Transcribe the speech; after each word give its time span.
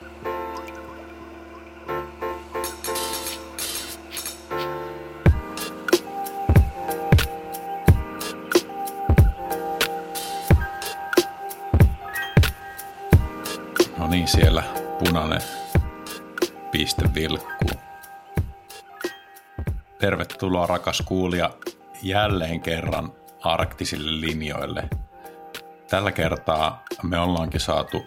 No 0.00 0.06
niin, 14.08 14.28
siellä 14.28 14.62
punainen 14.98 15.40
piste 16.70 17.14
vilkkuu. 17.14 17.70
Tervetuloa 19.98 20.66
rakas 20.66 21.00
kuulija 21.00 21.50
jälleen 22.02 22.60
kerran 22.60 23.12
arktisille 23.42 24.20
linjoille. 24.20 24.88
Tällä 25.88 26.12
kertaa 26.12 26.84
me 27.02 27.18
ollaankin 27.18 27.60
saatu 27.60 28.04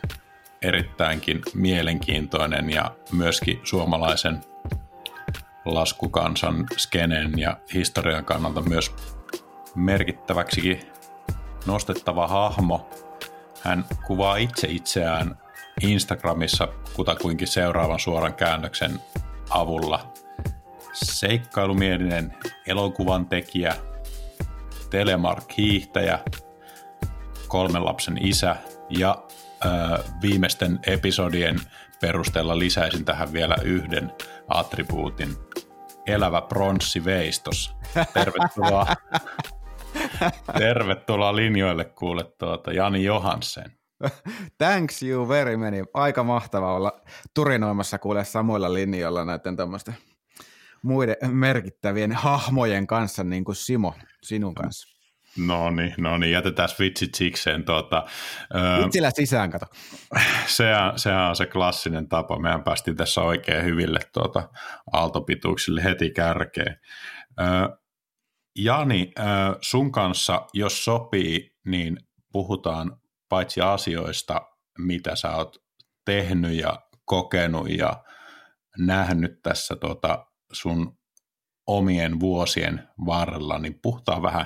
erittäinkin 0.64 1.42
mielenkiintoinen 1.54 2.70
ja 2.70 2.92
myöskin 3.12 3.60
suomalaisen 3.64 4.42
laskukansan 5.66 6.66
skenen 6.78 7.40
ja 7.40 7.58
historian 7.74 8.26
kannalta 8.26 8.62
myös 8.62 8.96
merkittäväksikin 9.76 10.80
nostettava 11.66 12.28
hahmo. 12.28 12.90
Hän 13.62 13.86
kuvaa 14.08 14.36
itse 14.36 14.68
itseään 14.68 15.38
Instagramissa 15.82 16.68
kutakuinkin 16.94 17.48
seuraavan 17.48 18.00
suoran 18.00 18.34
käännöksen 18.34 19.00
avulla. 19.50 20.14
Seikkailumielinen 20.94 22.34
elokuvan 22.68 23.26
tekijä, 23.26 23.76
telemark-hiihtäjä, 24.90 26.20
kolmen 27.48 27.86
lapsen 27.86 28.26
isä 28.26 28.56
ja 28.90 29.24
viimeisten 30.22 30.80
episodien 30.88 31.60
perusteella 32.02 32.60
lisäisin 32.60 33.06
tähän 33.06 33.34
vielä 33.34 33.56
yhden 33.64 34.12
attribuutin. 34.48 35.30
Elävä 36.08 36.42
pronssiveistos. 36.42 37.76
Tervetuloa, 38.14 38.86
tervetuloa 40.58 41.36
linjoille 41.36 41.86
kuule 41.86 42.24
tuota 42.24 42.72
Jani 42.72 43.04
Johansen. 43.04 43.72
Thanks 44.58 45.04
you 45.04 45.28
very 45.28 45.58
many. 45.58 45.84
Aika 45.94 46.24
mahtava 46.24 46.76
olla 46.76 47.02
turinoimassa 47.34 48.00
kuule 48.00 48.26
samoilla 48.26 48.74
linjoilla 48.74 49.26
näiden 49.26 49.56
tämmöisten 49.56 49.96
muiden 50.84 51.16
merkittävien 51.32 52.12
hahmojen 52.12 52.88
kanssa, 52.88 53.24
niin 53.24 53.44
kuin 53.46 53.56
Simo, 53.56 53.94
sinun 54.24 54.56
kanssa. 54.56 54.93
No 55.38 55.70
niin, 55.70 55.94
no 55.98 56.18
niin, 56.18 56.32
jätetään 56.32 56.70
vitsit 56.80 57.16
sikseen. 57.16 57.66
Tuota, 57.66 58.06
Vitsillä 58.84 59.12
sisään, 59.12 59.52
kato. 59.52 59.66
Sehän, 60.48 61.00
sehän 61.00 61.30
on 61.30 61.36
se 61.36 61.46
klassinen 61.46 62.10
tapa. 62.10 62.40
Mehän 62.40 62.64
päästiin 62.64 62.98
tässä 62.98 63.22
oikein 63.22 63.66
hyville 63.66 64.00
tuota, 64.14 64.50
aaltopituuksille 64.94 65.84
heti 65.84 66.10
kärkeen. 66.12 66.80
Ö, 67.40 67.78
Jani, 68.56 69.12
ö, 69.20 69.24
sun 69.62 69.92
kanssa, 69.92 70.46
jos 70.54 70.86
sopii, 70.86 71.56
niin 71.66 71.98
puhutaan 72.32 72.98
paitsi 73.30 73.62
asioista, 73.62 74.42
mitä 74.78 75.16
sä 75.16 75.36
oot 75.36 75.58
tehnyt 76.06 76.54
ja 76.54 76.82
kokenut 77.06 77.70
ja 77.70 78.04
nähnyt 78.78 79.42
tässä 79.44 79.76
tota 79.76 80.26
sun 80.52 80.98
omien 81.68 82.20
vuosien 82.20 82.90
varrella, 83.06 83.60
niin 83.60 83.80
puhutaan 83.82 84.22
vähän, 84.22 84.46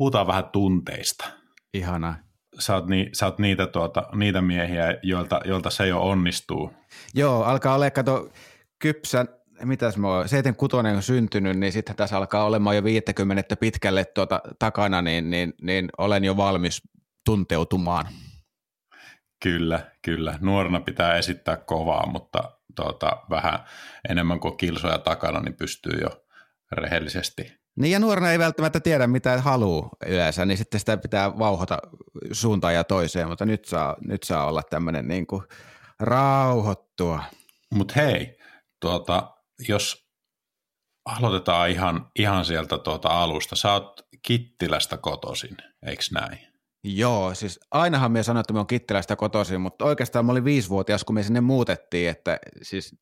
puhutaan 0.00 0.26
vähän 0.26 0.44
tunteista. 0.44 1.30
Ihana. 1.74 2.14
Sä 2.58 2.74
oot, 2.74 2.86
ni, 2.86 3.10
sä 3.12 3.26
oot 3.26 3.38
niitä, 3.38 3.66
tuota, 3.66 4.02
niitä 4.14 4.40
miehiä, 4.40 4.98
joilta, 5.02 5.40
joilta 5.44 5.70
se 5.70 5.86
jo 5.86 6.00
onnistuu. 6.02 6.72
Joo, 7.14 7.42
alkaa 7.42 7.74
olla, 7.74 7.90
kato, 7.90 8.32
kypsä, 8.78 9.26
mitäs 9.64 9.96
mä 9.96 10.08
oon, 10.08 10.28
76 10.28 10.96
on 10.96 11.02
syntynyt, 11.02 11.58
niin 11.58 11.72
sitten 11.72 11.96
tässä 11.96 12.16
alkaa 12.16 12.44
olemaan 12.44 12.76
jo 12.76 12.84
50 12.84 13.56
pitkälle 13.56 14.04
tuota 14.04 14.40
takana, 14.58 15.02
niin, 15.02 15.30
niin, 15.30 15.54
niin 15.62 15.88
olen 15.98 16.24
jo 16.24 16.36
valmis 16.36 16.82
tunteutumaan. 17.24 18.06
Kyllä, 19.42 19.90
kyllä. 20.02 20.38
Nuorena 20.40 20.80
pitää 20.80 21.14
esittää 21.14 21.56
kovaa, 21.56 22.06
mutta 22.06 22.50
tuota, 22.76 23.10
vähän 23.30 23.58
enemmän 24.08 24.40
kuin 24.40 24.56
kilsoja 24.56 24.98
takana, 24.98 25.40
niin 25.40 25.56
pystyy 25.56 26.00
jo 26.00 26.24
rehellisesti. 26.72 27.59
Niin 27.80 27.92
ja 27.92 27.98
nuorena 27.98 28.32
ei 28.32 28.38
välttämättä 28.38 28.80
tiedä, 28.80 29.06
mitä 29.06 29.40
haluaa 29.40 29.88
yleensä, 30.06 30.44
niin 30.44 30.58
sitten 30.58 30.80
sitä 30.80 30.96
pitää 30.96 31.38
vauhota 31.38 31.78
suuntaan 32.32 32.74
ja 32.74 32.84
toiseen, 32.84 33.28
mutta 33.28 33.46
nyt 33.46 33.64
saa, 33.64 33.96
nyt 34.00 34.22
saa 34.22 34.46
olla 34.46 34.62
tämmöinen 34.62 35.08
niin 35.08 35.26
kuin 35.26 35.42
rauhoittua. 36.00 37.22
Mutta 37.74 37.94
hei, 37.96 38.38
tuota, 38.80 39.34
jos 39.68 40.06
aloitetaan 41.04 41.70
ihan, 41.70 42.10
ihan 42.18 42.44
sieltä 42.44 42.78
tuota 42.78 43.08
alusta. 43.08 43.56
Sä 43.56 43.72
oot 43.72 44.00
Kittilästä 44.22 44.96
kotoisin, 44.96 45.56
eikö 45.86 46.02
näin? 46.12 46.38
Joo, 46.84 47.34
siis 47.34 47.60
ainahan 47.70 48.12
me 48.12 48.22
sanoin, 48.22 48.40
että 48.40 48.52
me 48.52 48.60
on 48.60 48.66
Kittilästä 48.66 49.16
kotoisin, 49.16 49.60
mutta 49.60 49.84
oikeastaan 49.84 50.26
mä 50.26 50.32
olin 50.32 50.44
viisivuotias, 50.44 51.04
kun 51.04 51.14
me 51.14 51.22
sinne 51.22 51.40
muutettiin, 51.40 52.10
että 52.10 52.38
siis 52.62 52.96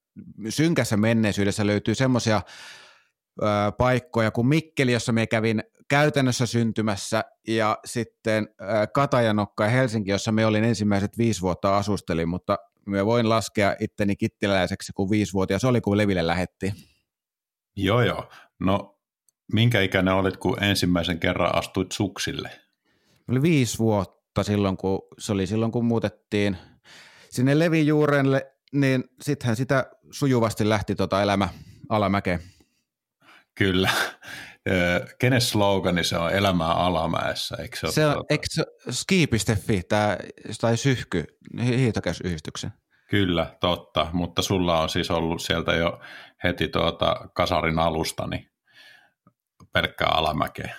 synkässä 0.48 0.96
menneisyydessä 0.96 1.66
löytyy 1.66 1.94
semmoisia 1.94 2.42
paikkoja 3.78 4.30
kuin 4.30 4.46
Mikkeli, 4.46 4.92
jossa 4.92 5.12
me 5.12 5.26
kävin 5.26 5.62
käytännössä 5.88 6.46
syntymässä, 6.46 7.24
ja 7.48 7.78
sitten 7.84 8.48
Katajanokka 8.94 9.64
ja 9.64 9.70
Helsinki, 9.70 10.10
jossa 10.10 10.32
me 10.32 10.46
olin 10.46 10.64
ensimmäiset 10.64 11.18
viisi 11.18 11.40
vuotta 11.40 11.76
asustelin, 11.76 12.28
mutta 12.28 12.56
me 12.86 13.06
voin 13.06 13.28
laskea 13.28 13.76
itteni 13.80 14.16
kittiläiseksi, 14.16 14.92
kun 14.92 15.10
viisivuotias 15.10 15.64
oli, 15.64 15.80
kun 15.80 15.96
Leville 15.96 16.26
lähetti. 16.26 16.72
Joo, 17.76 18.02
joo. 18.02 18.28
No, 18.60 18.98
minkä 19.52 19.80
ikäinen 19.80 20.14
olit, 20.14 20.36
kun 20.36 20.62
ensimmäisen 20.62 21.20
kerran 21.20 21.54
astuit 21.54 21.92
suksille? 21.92 22.50
oli 23.28 23.42
viisi 23.42 23.78
vuotta 23.78 24.42
silloin, 24.42 24.76
kun 24.76 25.02
se 25.18 25.32
oli 25.32 25.46
silloin, 25.46 25.72
kun 25.72 25.84
muutettiin 25.84 26.56
sinne 27.30 27.58
Levin 27.58 27.86
juurelle, 27.86 28.52
niin 28.72 29.04
sittenhän 29.22 29.56
sitä 29.56 29.90
sujuvasti 30.10 30.68
lähti 30.68 30.94
tota 30.94 31.22
elämä 31.22 31.48
alamäkeen. 31.88 32.40
Kyllä. 33.58 33.90
Kenen 35.18 35.40
slogani 35.40 36.04
se 36.04 36.18
on 36.18 36.32
elämää 36.32 36.72
alamäessä, 36.72 37.56
eikö 37.60 37.76
se, 37.76 37.90
se 37.90 38.06
on, 38.06 38.12
tuota... 38.12 38.26
eikö 38.30 38.46
se 38.50 38.64
ski.fi, 38.90 39.82
tämä, 39.88 40.18
tai 40.60 40.76
syhky, 40.76 41.24
hiihtokäysyhdistyksen? 41.62 42.72
Kyllä, 43.10 43.56
totta, 43.60 44.06
mutta 44.12 44.42
sulla 44.42 44.80
on 44.80 44.88
siis 44.88 45.10
ollut 45.10 45.42
sieltä 45.42 45.72
jo 45.72 46.00
heti 46.44 46.68
tuota 46.68 47.28
kasarin 47.34 47.78
alusta 47.78 48.26
niin 48.26 48.50
pelkkää 49.72 50.08
alamäkeä. 50.08 50.76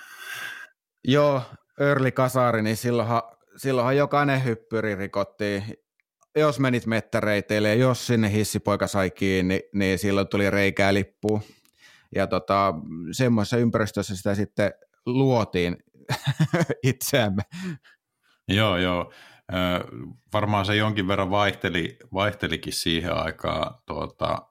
Joo, 1.07 1.41
early 1.79 2.11
kasari, 2.11 2.61
niin 2.61 2.77
silloinhan, 2.77 3.21
silloinhan 3.57 3.97
jokainen 3.97 4.43
hyppyri 4.43 4.95
rikottiin. 4.95 5.63
Jos 6.35 6.59
menit 6.59 6.85
mettäreiteille 6.85 7.69
ja 7.69 7.75
jos 7.75 8.07
sinne 8.07 8.31
hissipoika 8.31 8.87
sai 8.87 9.11
kiinni, 9.11 9.61
niin 9.73 9.99
silloin 9.99 10.27
tuli 10.27 10.49
reikää 10.49 10.93
lippuun. 10.93 11.41
Ja 12.15 12.27
tota, 12.27 12.73
semmoisessa 13.11 13.57
ympäristössä 13.57 14.15
sitä 14.15 14.35
sitten 14.35 14.71
luotiin 15.05 15.77
itseämme. 16.83 17.41
Joo, 18.47 18.77
joo. 18.77 19.13
varmaan 20.33 20.65
se 20.65 20.75
jonkin 20.75 21.07
verran 21.07 21.31
vaihteli, 21.31 21.97
vaihtelikin 22.13 22.73
siihen 22.73 23.13
aikaan 23.13 23.75
tuota, 23.85 24.47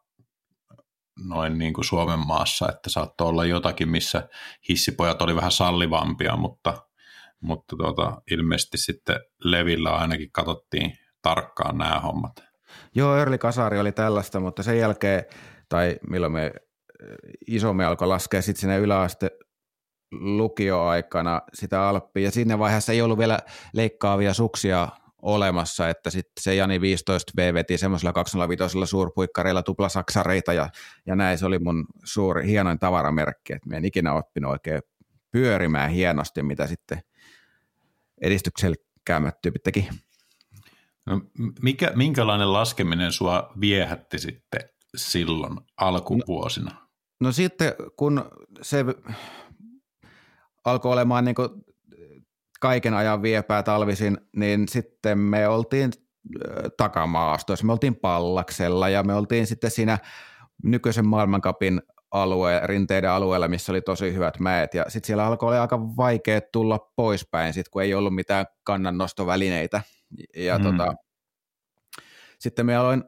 noin 1.24 1.58
niin 1.58 1.72
kuin 1.72 1.84
Suomen 1.84 2.26
maassa, 2.26 2.68
että 2.68 2.90
saattoi 2.90 3.28
olla 3.28 3.44
jotakin, 3.44 3.88
missä 3.88 4.28
hissipojat 4.68 5.22
oli 5.22 5.36
vähän 5.36 5.52
sallivampia, 5.52 6.36
mutta 6.36 6.88
mutta 7.40 7.76
tuota, 7.76 8.22
ilmeisesti 8.30 8.78
sitten 8.78 9.20
Levillä 9.44 9.90
ainakin 9.90 10.32
katsottiin 10.32 10.92
tarkkaan 11.22 11.78
nämä 11.78 12.00
hommat. 12.00 12.32
Joo, 12.94 13.16
Early 13.16 13.38
Kasari 13.38 13.78
oli 13.78 13.92
tällaista, 13.92 14.40
mutta 14.40 14.62
sen 14.62 14.78
jälkeen, 14.78 15.24
tai 15.68 15.96
milloin 16.10 16.32
me 16.32 16.52
isomme 17.46 17.84
alkoi 17.84 18.08
laskea 18.08 18.42
sitten 18.42 18.60
sinne 18.60 18.78
yläaste 18.78 19.30
lukioaikana 20.12 21.42
sitä 21.54 21.88
Alppia, 21.88 22.24
ja 22.24 22.30
siinä 22.30 22.58
vaiheessa 22.58 22.92
ei 22.92 23.02
ollut 23.02 23.18
vielä 23.18 23.38
leikkaavia 23.72 24.34
suksia 24.34 24.88
olemassa, 25.22 25.88
että 25.88 26.10
sitten 26.10 26.42
se 26.42 26.54
Jani 26.54 26.80
15 26.80 27.32
V 27.36 27.54
veti 27.54 27.78
semmoisella 27.78 28.12
205 28.12 28.78
suurpuikkareilla 28.84 29.62
tuplasaksareita 29.62 30.52
ja, 30.52 30.68
ja 31.06 31.16
näin 31.16 31.38
se 31.38 31.46
oli 31.46 31.58
mun 31.58 31.86
suuri, 32.04 32.46
hienoin 32.46 32.78
tavaramerkki, 32.78 33.52
että 33.52 33.68
mä 33.68 33.76
en 33.76 33.84
ikinä 33.84 34.14
oppinut 34.14 34.50
oikein 34.50 34.82
pyörimään 35.30 35.90
hienosti, 35.90 36.42
mitä 36.42 36.66
sitten 36.66 37.00
edistykselkäämmät 38.20 39.40
tyypit 39.42 39.62
teki. 39.62 39.88
No, 41.06 41.20
mikä, 41.62 41.92
minkälainen 41.94 42.52
laskeminen 42.52 43.12
sua 43.12 43.52
viehätti 43.60 44.18
sitten 44.18 44.60
silloin 44.96 45.60
alkuvuosina? 45.76 46.70
No, 46.70 46.87
no 47.20 47.32
sitten 47.32 47.72
kun 47.96 48.24
se 48.62 48.84
alkoi 50.64 50.92
olemaan 50.92 51.24
niin 51.24 51.34
kuin 51.34 51.48
kaiken 52.60 52.94
ajan 52.94 53.22
viepää 53.22 53.62
talvisin, 53.62 54.18
niin 54.36 54.68
sitten 54.68 55.18
me 55.18 55.48
oltiin 55.48 55.92
takamaastoissa. 56.76 57.66
Me 57.66 57.72
oltiin 57.72 57.96
Pallaksella 57.96 58.88
ja 58.88 59.02
me 59.02 59.14
oltiin 59.14 59.46
sitten 59.46 59.70
siinä 59.70 59.98
nykyisen 60.64 61.08
maailmankapin 61.08 61.82
alue, 62.10 62.60
rinteiden 62.64 63.10
alueella, 63.10 63.48
missä 63.48 63.72
oli 63.72 63.80
tosi 63.80 64.14
hyvät 64.14 64.40
mäet. 64.40 64.74
Ja 64.74 64.84
sitten 64.88 65.06
siellä 65.06 65.26
alkoi 65.26 65.48
olla 65.48 65.60
aika 65.60 65.80
vaikea 65.96 66.40
tulla 66.40 66.92
poispäin, 66.96 67.54
sit, 67.54 67.68
kun 67.68 67.82
ei 67.82 67.94
ollut 67.94 68.14
mitään 68.14 68.46
kannannostovälineitä. 68.64 69.82
Ja 70.36 70.58
mm. 70.58 70.64
tota, 70.64 70.94
sitten 72.38 72.66
me 72.66 72.76
aloin, 72.76 73.04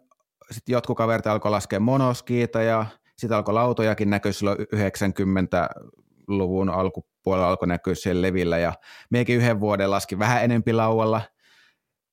sit 0.51 0.69
jotkut 0.69 0.97
kaverit 0.97 1.27
alkoi 1.27 1.51
laskea 1.51 1.81
monoskiita 1.81 2.63
ja 2.63 2.87
sitten 3.21 3.37
alkoi 3.37 3.55
lautojakin 3.55 4.11
näkyä 4.11 4.33
silloin 4.33 4.59
90-luvun 4.59 6.71
alkupuolella 6.71 7.49
alkoi 7.49 7.69
näkyä 7.69 7.95
siellä 7.95 8.23
levillä. 8.23 8.59
Ja 8.59 8.73
meikin 9.11 9.37
yhden 9.37 9.61
vuoden 9.61 9.91
laski 9.91 10.19
vähän 10.19 10.45
enempi 10.45 10.73
laualla, 10.73 11.23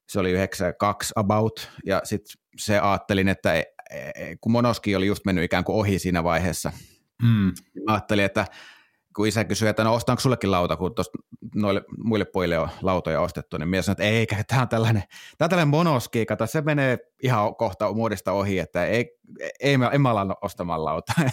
se 0.09 0.19
oli 0.19 0.31
92 0.31 1.13
about. 1.15 1.71
Ja 1.85 2.01
sitten 2.03 2.41
se 2.57 2.79
ajattelin, 2.79 3.27
että 3.27 3.53
e, 3.53 3.63
e, 3.89 4.35
kun 4.41 4.51
monoski 4.51 4.95
oli 4.95 5.07
just 5.07 5.25
mennyt 5.25 5.43
ikään 5.43 5.63
kuin 5.63 5.75
ohi 5.75 5.99
siinä 5.99 6.23
vaiheessa, 6.23 6.71
mm. 7.21 7.53
mä 7.85 7.93
ajattelin, 7.93 8.25
että 8.25 8.45
kun 9.17 9.27
isä 9.27 9.43
kysyi, 9.45 9.69
että 9.69 9.83
no 9.83 9.93
ostanko 9.93 10.19
sullekin 10.19 10.51
lauta, 10.51 10.77
kun 10.77 10.95
tuosta 10.95 11.17
noille 11.55 11.83
muille 12.03 12.25
pojille 12.25 12.59
on 12.59 12.69
lautoja 12.81 13.21
ostettu, 13.21 13.57
niin 13.57 13.69
mies 13.69 13.85
sanoi, 13.85 13.93
että 13.93 14.03
eikä, 14.03 14.43
tämä 14.47 14.61
on 14.61 14.67
tällainen, 14.67 15.03
tämä 15.37 15.45
on 15.45 15.49
tällainen 15.49 15.67
monoski, 15.67 16.25
kato, 16.25 16.47
se 16.47 16.61
menee 16.61 16.97
ihan 17.23 17.55
kohta 17.55 17.93
muodista 17.93 18.31
ohi, 18.31 18.59
että 18.59 18.85
ei, 18.85 19.17
ei 19.59 19.77
mä, 19.77 19.89
en 19.89 20.01
mä 20.01 20.09
ala 20.09 20.37
ostamaan 20.41 20.85
lautaa. 20.85 21.15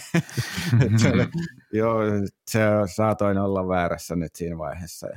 Mm-hmm. 0.73 1.31
joo, 1.73 1.99
se 2.47 2.61
saatoin 2.85 3.37
olla 3.37 3.67
väärässä 3.67 4.15
nyt 4.15 4.35
siinä 4.35 4.57
vaiheessa. 4.57 5.07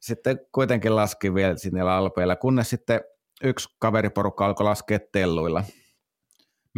Sitten 0.00 0.40
kuitenkin 0.52 0.96
laski 0.96 1.34
vielä 1.34 1.56
sinne 1.56 1.80
alpeilla, 1.80 2.36
kunnes 2.36 2.70
sitten 2.70 3.00
yksi 3.44 3.68
kaveriporukka 3.78 4.46
alkoi 4.46 4.64
laskea 4.64 4.98
telluilla– 5.12 5.64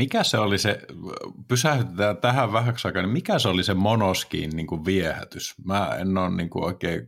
mikä 0.01 0.23
se 0.23 0.39
oli 0.39 0.59
se, 0.59 0.81
pysähdytään 1.49 2.17
tähän 2.17 2.53
vähäksi 2.53 2.89
aikaa, 2.89 3.03
niin 3.03 3.13
mikä 3.13 3.39
se 3.39 3.49
oli 3.49 3.65
se 3.65 3.75
monoskiin 3.75 4.51
niin 4.51 4.67
kuin 4.67 4.85
viehätys? 4.85 5.55
Mä 5.65 5.97
en 6.01 6.19
ole 6.19 6.31
niin 6.37 6.51
kuin 6.51 6.65
oikein, 6.65 7.07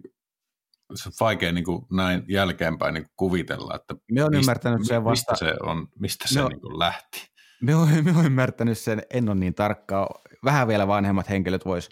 se 0.94 1.08
on 1.08 1.12
vaikea 1.20 1.52
niin 1.52 1.64
kuin 1.64 1.86
näin 1.92 2.24
jälkeenpäin 2.28 2.94
niin 2.94 3.04
kuin 3.04 3.12
kuvitella, 3.16 3.74
että 3.74 3.94
Mä 4.12 4.20
olen 4.24 4.40
ymmärtänyt 4.40 4.86
sen 4.86 5.04
vasta... 5.04 5.32
mistä 5.32 5.46
se, 5.46 5.54
on, 5.62 5.88
mistä 5.98 6.28
se 6.28 6.48
niin 6.48 6.60
kuin 6.60 6.78
lähti. 6.78 7.32
Mä 7.62 7.78
olen 7.78 8.26
ymmärtänyt 8.26 8.78
sen, 8.78 9.02
en 9.10 9.28
ole 9.28 9.38
niin 9.38 9.54
tarkkaa, 9.54 10.08
vähän 10.44 10.68
vielä 10.68 10.86
vanhemmat 10.86 11.28
henkilöt 11.28 11.64
vois 11.64 11.88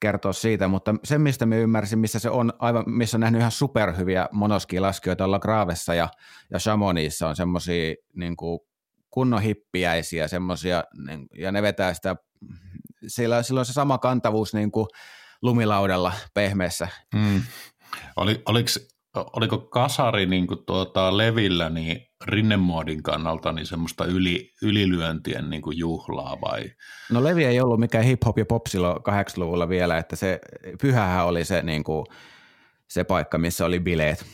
kertoa 0.00 0.32
siitä, 0.32 0.68
mutta 0.68 0.94
se, 1.04 1.18
mistä 1.18 1.46
me 1.46 1.58
ymmärsin, 1.58 1.98
missä 1.98 2.18
se 2.18 2.30
on 2.30 2.52
aivan, 2.58 2.84
missä 2.86 3.16
on 3.16 3.20
nähnyt 3.20 3.40
ihan 3.40 3.50
superhyviä 3.50 4.28
monoskilaskijoita 4.32 5.24
olla 5.24 5.38
Graavessa 5.38 5.94
ja, 5.94 6.08
ja 6.50 6.58
Chamonixissa 6.58 7.28
on 7.28 7.36
semmoisia 7.36 7.94
niin 8.14 8.36
kuin 8.36 8.60
kunnon 9.10 9.42
hippiäisiä 9.42 10.28
semmoisia, 10.28 10.84
niin, 11.06 11.26
ja 11.38 11.52
ne 11.52 11.62
vetää 11.62 11.94
sitä, 11.94 12.16
sillä, 13.06 13.42
sillä 13.42 13.60
on 13.60 13.66
se 13.66 13.72
sama 13.72 13.98
kantavuus 13.98 14.54
niin 14.54 14.70
kuin 14.70 14.86
lumilaudalla 15.42 16.12
pehmeässä. 16.34 16.88
Mm. 17.14 17.42
Oli, 18.16 18.42
oliko, 18.46 18.68
oliko 19.14 19.58
kasari 19.58 20.26
niin 20.26 20.46
kuin 20.46 20.64
tuota, 20.66 21.16
levillä 21.16 21.70
niin 21.70 22.06
rinnemuodin 22.24 23.02
kannalta 23.02 23.52
niin 23.52 23.66
semmoista 23.66 24.04
yli, 24.04 24.52
ylilyöntien 24.62 25.50
niin 25.50 25.62
kuin 25.62 25.78
juhlaa 25.78 26.40
vai? 26.40 26.64
No 27.10 27.24
levi 27.24 27.44
ei 27.44 27.60
ollut 27.60 27.80
mikään 27.80 28.04
hip-hop 28.04 28.38
ja 28.38 28.46
pop 28.46 28.66
silloin 28.66 28.96
80-luvulla 28.96 29.68
vielä, 29.68 29.98
että 29.98 30.16
se 30.16 30.40
pyhähän 30.80 31.26
oli 31.26 31.44
se, 31.44 31.62
niin 31.62 31.84
kuin, 31.84 32.06
se 32.88 33.04
paikka, 33.04 33.38
missä 33.38 33.64
oli 33.64 33.80
bileet. 33.80 34.26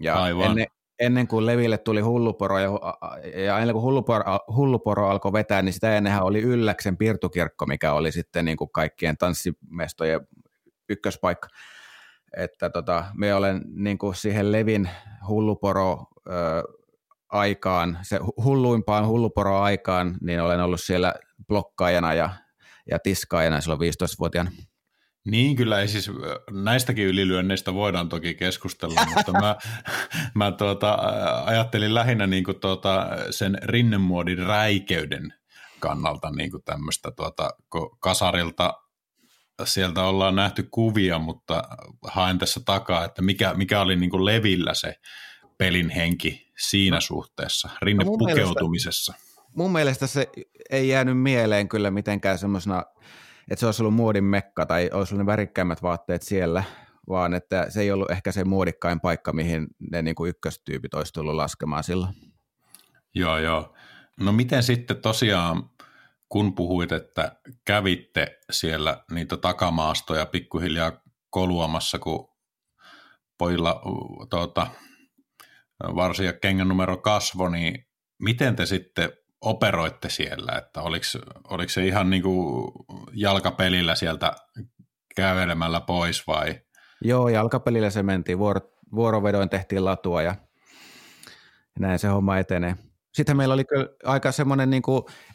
Ja 0.00 0.14
Aivan. 0.14 0.46
Ennen, 0.46 0.66
ennen 1.00 1.28
kuin 1.28 1.46
Leville 1.46 1.78
tuli 1.78 2.00
hulluporo 2.00 2.58
ja, 2.58 2.70
ja 3.44 3.58
ennen 3.58 3.72
kuin 3.72 3.82
hulluporo, 3.82 4.24
hulluporo 4.54 5.08
alkoi 5.08 5.32
vetää, 5.32 5.62
niin 5.62 5.72
sitä 5.72 5.96
ennenhän 5.96 6.22
oli 6.22 6.42
Ylläksen 6.42 6.96
Pirtukirkko, 6.96 7.66
mikä 7.66 7.92
oli 7.92 8.12
sitten 8.12 8.44
niin 8.44 8.56
kuin 8.56 8.70
kaikkien 8.72 9.16
tanssimestojen 9.16 10.20
ykköspaikka. 10.88 11.48
Että 12.36 12.70
tota, 12.70 13.04
me 13.14 13.34
olen 13.34 13.60
niin 13.66 13.98
kuin 13.98 14.14
siihen 14.14 14.52
Levin 14.52 14.90
hulluporo 15.28 16.06
ö, 16.26 16.32
aikaan, 17.28 17.98
se 18.02 18.18
hulluimpaan 18.44 19.06
hulluporo 19.06 19.60
aikaan, 19.60 20.16
niin 20.20 20.42
olen 20.42 20.60
ollut 20.60 20.80
siellä 20.80 21.14
blokkaajana 21.46 22.14
ja, 22.14 22.30
ja 22.90 22.98
tiskaajana 22.98 23.60
silloin 23.60 23.80
15-vuotiaana. 23.80 24.50
Niin 25.24 25.56
kyllä, 25.56 25.80
ei 25.80 25.88
siis 25.88 26.10
näistäkin 26.50 27.06
ylilyönneistä 27.06 27.74
voidaan 27.74 28.08
toki 28.08 28.34
keskustella, 28.34 29.06
mutta 29.16 29.32
mä, 29.32 29.56
mä 30.34 30.52
tuota, 30.52 30.98
ajattelin 31.44 31.94
lähinnä 31.94 32.26
niin 32.26 32.44
kuin 32.44 32.60
tuota, 32.60 33.06
sen 33.30 33.58
rinnemuodin 33.62 34.38
räikeyden 34.38 35.34
kannalta 35.80 36.30
niin 36.30 36.50
kuin 36.50 36.62
tämmöistä 36.64 37.10
tuota, 37.10 37.50
kasarilta 38.00 38.74
sieltä 39.64 40.02
ollaan 40.02 40.36
nähty 40.36 40.68
kuvia, 40.70 41.18
mutta 41.18 41.62
haen 42.02 42.38
tässä 42.38 42.60
takaa, 42.64 43.04
että 43.04 43.22
mikä, 43.22 43.54
mikä 43.54 43.80
oli 43.80 43.96
niin 43.96 44.10
kuin 44.10 44.24
levillä 44.24 44.74
se 44.74 44.94
pelin 45.58 45.90
henki 45.90 46.52
siinä 46.58 46.96
no, 46.96 47.00
suhteessa, 47.00 47.68
rinnepukeutumisessa. 47.82 49.12
No 49.12 49.18
mun, 49.18 49.32
mielestä, 49.32 49.56
mun 49.56 49.72
mielestä 49.72 50.06
se 50.06 50.28
ei 50.70 50.88
jäänyt 50.88 51.22
mieleen 51.22 51.68
kyllä 51.68 51.90
mitenkään 51.90 52.38
semmoisena– 52.38 52.84
että 53.50 53.60
se 53.60 53.66
olisi 53.66 53.82
ollut 53.82 53.94
muodin 53.94 54.24
mekka 54.24 54.66
tai 54.66 54.90
olisi 54.92 55.14
ollut 55.14 55.26
ne 55.26 55.32
värikkäimmät 55.32 55.82
vaatteet 55.82 56.22
siellä, 56.22 56.64
vaan 57.08 57.34
että 57.34 57.66
se 57.70 57.80
ei 57.80 57.92
ollut 57.92 58.10
ehkä 58.10 58.32
se 58.32 58.44
muodikkain 58.44 59.00
paikka, 59.00 59.32
mihin 59.32 59.66
ne 59.90 60.02
niin 60.02 60.14
kuin 60.14 60.28
ykköstyypit 60.28 60.94
olisi 60.94 61.12
tullut 61.12 61.34
laskemaan 61.34 61.84
silloin. 61.84 62.14
Joo, 63.14 63.38
joo. 63.38 63.74
No 64.20 64.32
miten 64.32 64.62
sitten 64.62 64.96
tosiaan, 64.96 65.70
kun 66.28 66.54
puhuit, 66.54 66.92
että 66.92 67.36
kävitte 67.64 68.38
siellä 68.50 69.04
niitä 69.10 69.36
takamaastoja 69.36 70.26
pikkuhiljaa 70.26 70.92
koluamassa, 71.30 71.98
kun 71.98 72.28
pojilla 73.38 73.82
tuota, 74.30 74.66
varsin 75.80 76.26
ja 76.26 76.32
kengän 76.32 76.68
numero 76.68 76.96
kasvo, 76.96 77.48
niin 77.48 77.86
miten 78.18 78.56
te 78.56 78.66
sitten 78.66 79.12
operoitte 79.40 80.08
siellä, 80.10 80.52
että 80.58 80.82
oliko, 80.82 81.04
oliko 81.48 81.68
se 81.68 81.86
ihan 81.86 82.10
niin 82.10 82.22
kuin 82.22 82.72
jalkapelillä 83.12 83.94
sieltä 83.94 84.32
kävelemällä 85.16 85.80
pois 85.80 86.26
vai? 86.26 86.60
Joo, 87.04 87.28
jalkapelillä 87.28 87.90
se 87.90 88.02
mentiin, 88.02 88.38
Vuoro, 88.38 88.60
vuorovedoin 88.94 89.48
tehtiin 89.48 89.84
latua 89.84 90.22
ja 90.22 90.34
näin 91.78 91.98
se 91.98 92.08
homma 92.08 92.38
etenee. 92.38 92.74
Sitten 93.14 93.36
meillä 93.36 93.54
oli 93.54 93.64
kyllä 93.64 93.86
aika 94.04 94.32
semmoinen 94.32 94.70
niin 94.70 94.82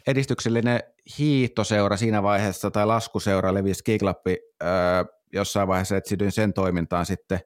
edistyksellinen 0.06 0.80
hiihtoseura 1.18 1.96
siinä 1.96 2.22
vaiheessa 2.22 2.70
tai 2.70 2.86
laskuseura 2.86 3.54
Levi 3.54 3.74
Skiklappi, 3.74 4.38
öö, 4.62 4.68
jossain 5.32 5.68
vaiheessa 5.68 5.96
etsidyin 5.96 6.32
sen 6.32 6.52
toimintaan 6.52 7.06
sitten 7.06 7.40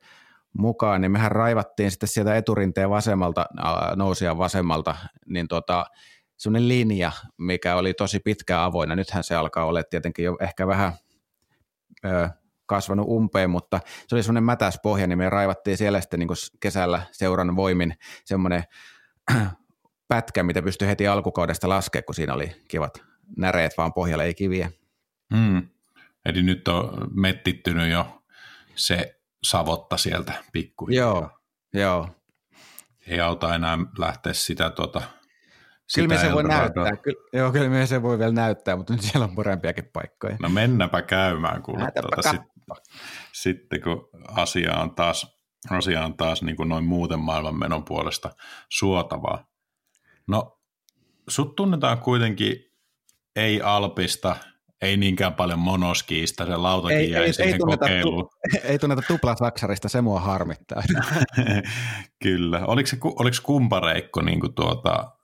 mukaan, 0.58 1.00
niin 1.00 1.10
mehän 1.10 1.32
raivattiin 1.32 1.90
sitten 1.90 2.08
sieltä 2.08 2.36
eturinteen 2.36 2.90
vasemmalta, 2.90 3.46
nousijan 3.96 4.38
vasemmalta, 4.38 4.96
niin 5.26 5.48
tota, 5.48 5.86
semmoinen 6.38 6.68
linja, 6.68 7.12
mikä 7.38 7.76
oli 7.76 7.94
tosi 7.94 8.20
pitkä 8.20 8.64
avoinna. 8.64 8.96
Nythän 8.96 9.24
se 9.24 9.34
alkaa 9.34 9.64
olla 9.64 9.82
tietenkin 9.82 10.24
jo 10.24 10.36
ehkä 10.40 10.66
vähän 10.66 10.92
ö, 12.04 12.28
kasvanut 12.66 13.06
umpeen, 13.08 13.50
mutta 13.50 13.80
se 14.06 14.14
oli 14.14 14.22
semmoinen 14.22 14.44
mätäs 14.44 14.80
pohja, 14.82 15.06
niin 15.06 15.18
me 15.18 15.30
raivattiin 15.30 15.76
siellä 15.76 16.00
sitten 16.00 16.20
niin 16.20 16.28
kesällä 16.60 17.02
seuran 17.12 17.56
voimin 17.56 17.94
semmoinen 18.24 18.64
pätkä, 20.08 20.42
mitä 20.42 20.62
pystyi 20.62 20.88
heti 20.88 21.06
alkukaudesta 21.06 21.68
laskemaan, 21.68 22.04
kun 22.04 22.14
siinä 22.14 22.34
oli 22.34 22.56
kivat 22.68 23.02
näreet 23.36 23.72
vaan 23.78 23.92
pohjalle, 23.92 24.24
ei 24.24 24.34
kiviä. 24.34 24.70
Hmm. 25.36 25.68
Eli 26.24 26.42
nyt 26.42 26.68
on 26.68 27.08
mettittynyt 27.14 27.90
jo 27.90 28.22
se 28.74 29.20
savotta 29.42 29.96
sieltä 29.96 30.32
pikkuhiljaa. 30.52 31.06
Joo, 31.06 31.30
joo. 31.74 32.08
Ei 33.06 33.20
auta 33.20 33.54
enää 33.54 33.78
lähteä 33.98 34.32
sitä 34.32 34.70
tuota 34.70 35.02
Kyllä 35.94 36.08
me 36.08 36.18
se 36.18 36.32
voi 36.32 36.44
näyttää. 36.44 36.96
Kyllä, 36.96 37.20
joo, 37.32 37.52
kyllä 37.52 37.68
me 37.68 37.86
se 37.86 38.02
voi 38.02 38.18
vielä 38.18 38.32
näyttää, 38.32 38.76
mutta 38.76 38.92
nyt 38.92 39.02
siellä 39.02 39.24
on 39.24 39.34
parempiakin 39.34 39.90
paikkoja. 39.92 40.36
No 40.42 40.48
mennäpä 40.48 41.02
käymään, 41.02 41.62
kun 41.62 41.78
tuota, 42.00 42.30
sit, 42.30 42.40
sitten 43.32 43.82
kun 43.82 44.08
asia 44.28 44.76
on 44.76 44.94
taas, 44.94 45.40
asia 45.70 46.04
on 46.04 46.16
taas 46.16 46.42
niin 46.42 46.56
kuin 46.56 46.68
noin 46.68 46.84
muuten 46.84 47.18
maailmanmenon 47.18 47.84
puolesta 47.84 48.30
suotavaa. 48.68 49.46
No, 50.26 50.60
sut 51.28 51.56
tunnetaan 51.56 51.98
kuitenkin 51.98 52.56
ei 53.36 53.62
Alpista, 53.62 54.36
ei 54.82 54.96
niinkään 54.96 55.34
paljon 55.34 55.58
monoskiista, 55.58 56.46
se 56.46 56.56
lautakin 56.56 56.98
ei, 56.98 57.10
jäi 57.10 57.24
ei, 57.24 57.32
siihen 57.32 57.52
ei 57.52 57.58
tunneta, 57.58 57.84
kokeiluun. 57.84 58.24
Tu, 58.24 58.58
ei 58.68 58.78
tunneta 58.78 59.02
tuplasaksarista, 59.08 59.88
se 59.88 60.00
mua 60.00 60.20
harmittaa. 60.20 60.82
Kyllä. 62.22 62.60
Oliko, 62.66 62.86
se, 62.86 62.96
oliko 63.02 63.36
kumpareikko 63.42 64.22
niin 64.22 64.40
kuin 64.40 64.54
tuota, 64.54 65.17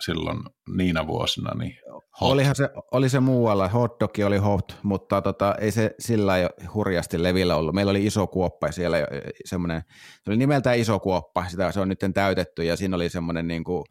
silloin 0.00 0.38
niinä 0.76 1.06
vuosina. 1.06 1.54
Niin 1.54 1.78
hot. 2.20 2.32
Olihan 2.32 2.54
se, 2.54 2.68
oli 2.92 3.08
se 3.08 3.20
muualla, 3.20 3.68
hotdogi 3.68 4.24
oli 4.24 4.38
hot, 4.38 4.78
mutta 4.82 5.22
tota, 5.22 5.54
ei 5.60 5.70
se 5.70 5.94
sillä 5.98 6.34
hurjasti 6.74 7.22
levillä 7.22 7.56
ollut. 7.56 7.74
Meillä 7.74 7.90
oli 7.90 8.06
iso 8.06 8.26
kuoppa 8.26 8.66
ja 8.66 8.72
siellä 8.72 8.98
semmoinen, 9.44 9.82
se 10.22 10.30
oli 10.30 10.36
nimeltään 10.36 10.78
iso 10.78 11.00
kuoppa, 11.00 11.48
sitä 11.48 11.72
se 11.72 11.80
on 11.80 11.88
nyt 11.88 12.00
täytetty 12.14 12.64
ja 12.64 12.76
siinä 12.76 12.96
oli 12.96 13.08
semmoinen 13.08 13.48
niin 13.48 13.64
kuin 13.64 13.84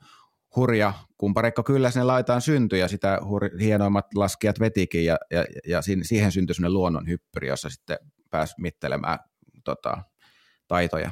hurja 0.55 0.93
kumpareikko 1.17 1.63
kyllä 1.63 1.91
sinne 1.91 2.03
laitaan 2.03 2.41
syntyi 2.41 2.79
ja 2.79 2.87
sitä 2.87 3.19
hur- 3.21 3.61
hienoimmat 3.61 4.05
laskijat 4.15 4.59
vetikin 4.59 5.05
ja, 5.05 5.17
ja, 5.31 5.45
ja 5.67 5.81
siihen 6.01 6.31
syntyi 6.31 6.53
semmoinen 6.53 6.73
luonnon 6.73 7.07
hyppyri, 7.07 7.47
jossa 7.47 7.69
sitten 7.69 7.97
pääsi 8.29 8.55
mittelemään 8.57 9.19
tota, 9.63 9.97
taitoja. 10.67 11.11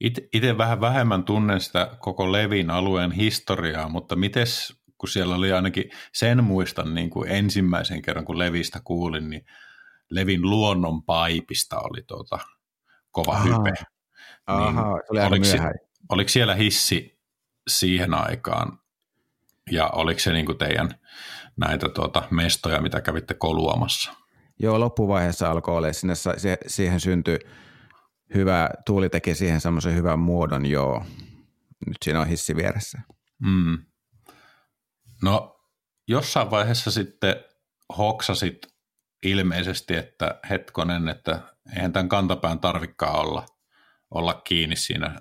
Itse 0.00 0.58
vähän 0.58 0.80
vähemmän 0.80 1.24
tunnen 1.24 1.60
sitä 1.60 1.96
koko 1.98 2.32
Levin 2.32 2.70
alueen 2.70 3.12
historiaa, 3.12 3.88
mutta 3.88 4.16
mites, 4.16 4.80
kun 4.98 5.08
siellä 5.08 5.34
oli 5.34 5.52
ainakin 5.52 5.90
sen 6.12 6.44
muistan 6.44 6.94
niin 6.94 7.10
kuin 7.10 7.30
ensimmäisen 7.30 8.02
kerran, 8.02 8.24
kun 8.24 8.38
Levistä 8.38 8.80
kuulin, 8.84 9.30
niin 9.30 9.46
Levin 10.10 10.42
luonnon 10.42 11.02
paipista 11.02 11.80
oli 11.80 12.02
tuota 12.02 12.38
kova 13.10 13.32
Aha. 13.32 13.44
hype. 13.44 13.84
Aha, 14.46 14.92
niin 14.92 15.04
se 15.06 15.10
oli 15.10 15.20
oliko, 15.20 15.78
oliko 16.08 16.28
siellä 16.28 16.54
hissi 16.54 17.20
siihen 17.68 18.14
aikaan 18.14 18.78
ja 19.70 19.88
oliko 19.88 20.20
se 20.20 20.32
niin 20.32 20.46
kuin 20.46 20.58
teidän 20.58 20.90
näitä 21.56 21.88
tuota 21.88 22.22
mestoja, 22.30 22.80
mitä 22.80 23.00
kävitte 23.00 23.34
koluamassa? 23.34 24.12
Joo, 24.58 24.80
loppuvaiheessa 24.80 25.50
alkoi 25.50 25.76
olla. 25.76 25.92
Sinne, 25.92 26.14
se, 26.14 26.58
siihen 26.66 27.00
syntyi 27.00 27.38
hyvä, 28.34 28.70
tuuli 28.86 29.08
teki 29.08 29.34
siihen 29.34 29.60
semmoisen 29.60 29.94
hyvän 29.94 30.18
muodon, 30.18 30.66
joo. 30.66 31.04
Nyt 31.86 31.96
siinä 32.04 32.20
on 32.20 32.26
hissi 32.26 32.56
vieressä. 32.56 33.00
Mm. 33.38 33.78
No, 35.22 35.60
jossain 36.08 36.50
vaiheessa 36.50 36.90
sitten 36.90 37.36
hoksasit 37.98 38.58
ilmeisesti, 39.22 39.96
että 39.96 40.40
hetkonen, 40.50 41.08
että 41.08 41.40
eihän 41.76 41.92
tämän 41.92 42.08
kantapään 42.08 42.60
tarvikkaan 42.60 43.14
olla, 43.14 43.46
olla 44.10 44.34
kiinni 44.34 44.76
siinä 44.76 45.18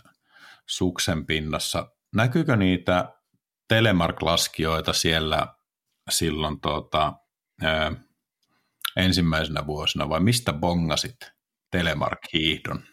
suksen 0.67 1.25
pinnassa. 1.25 1.91
Näkyykö 2.15 2.55
niitä 2.55 3.13
telemark-laskijoita 3.67 4.93
siellä 4.93 5.47
silloin 6.09 6.61
tuota, 6.61 7.13
ää, 7.61 7.91
ensimmäisenä 8.95 9.67
vuosina 9.67 10.09
vai 10.09 10.19
mistä 10.19 10.53
bongasit 10.53 11.17
telemark-hiihdon? 11.71 12.83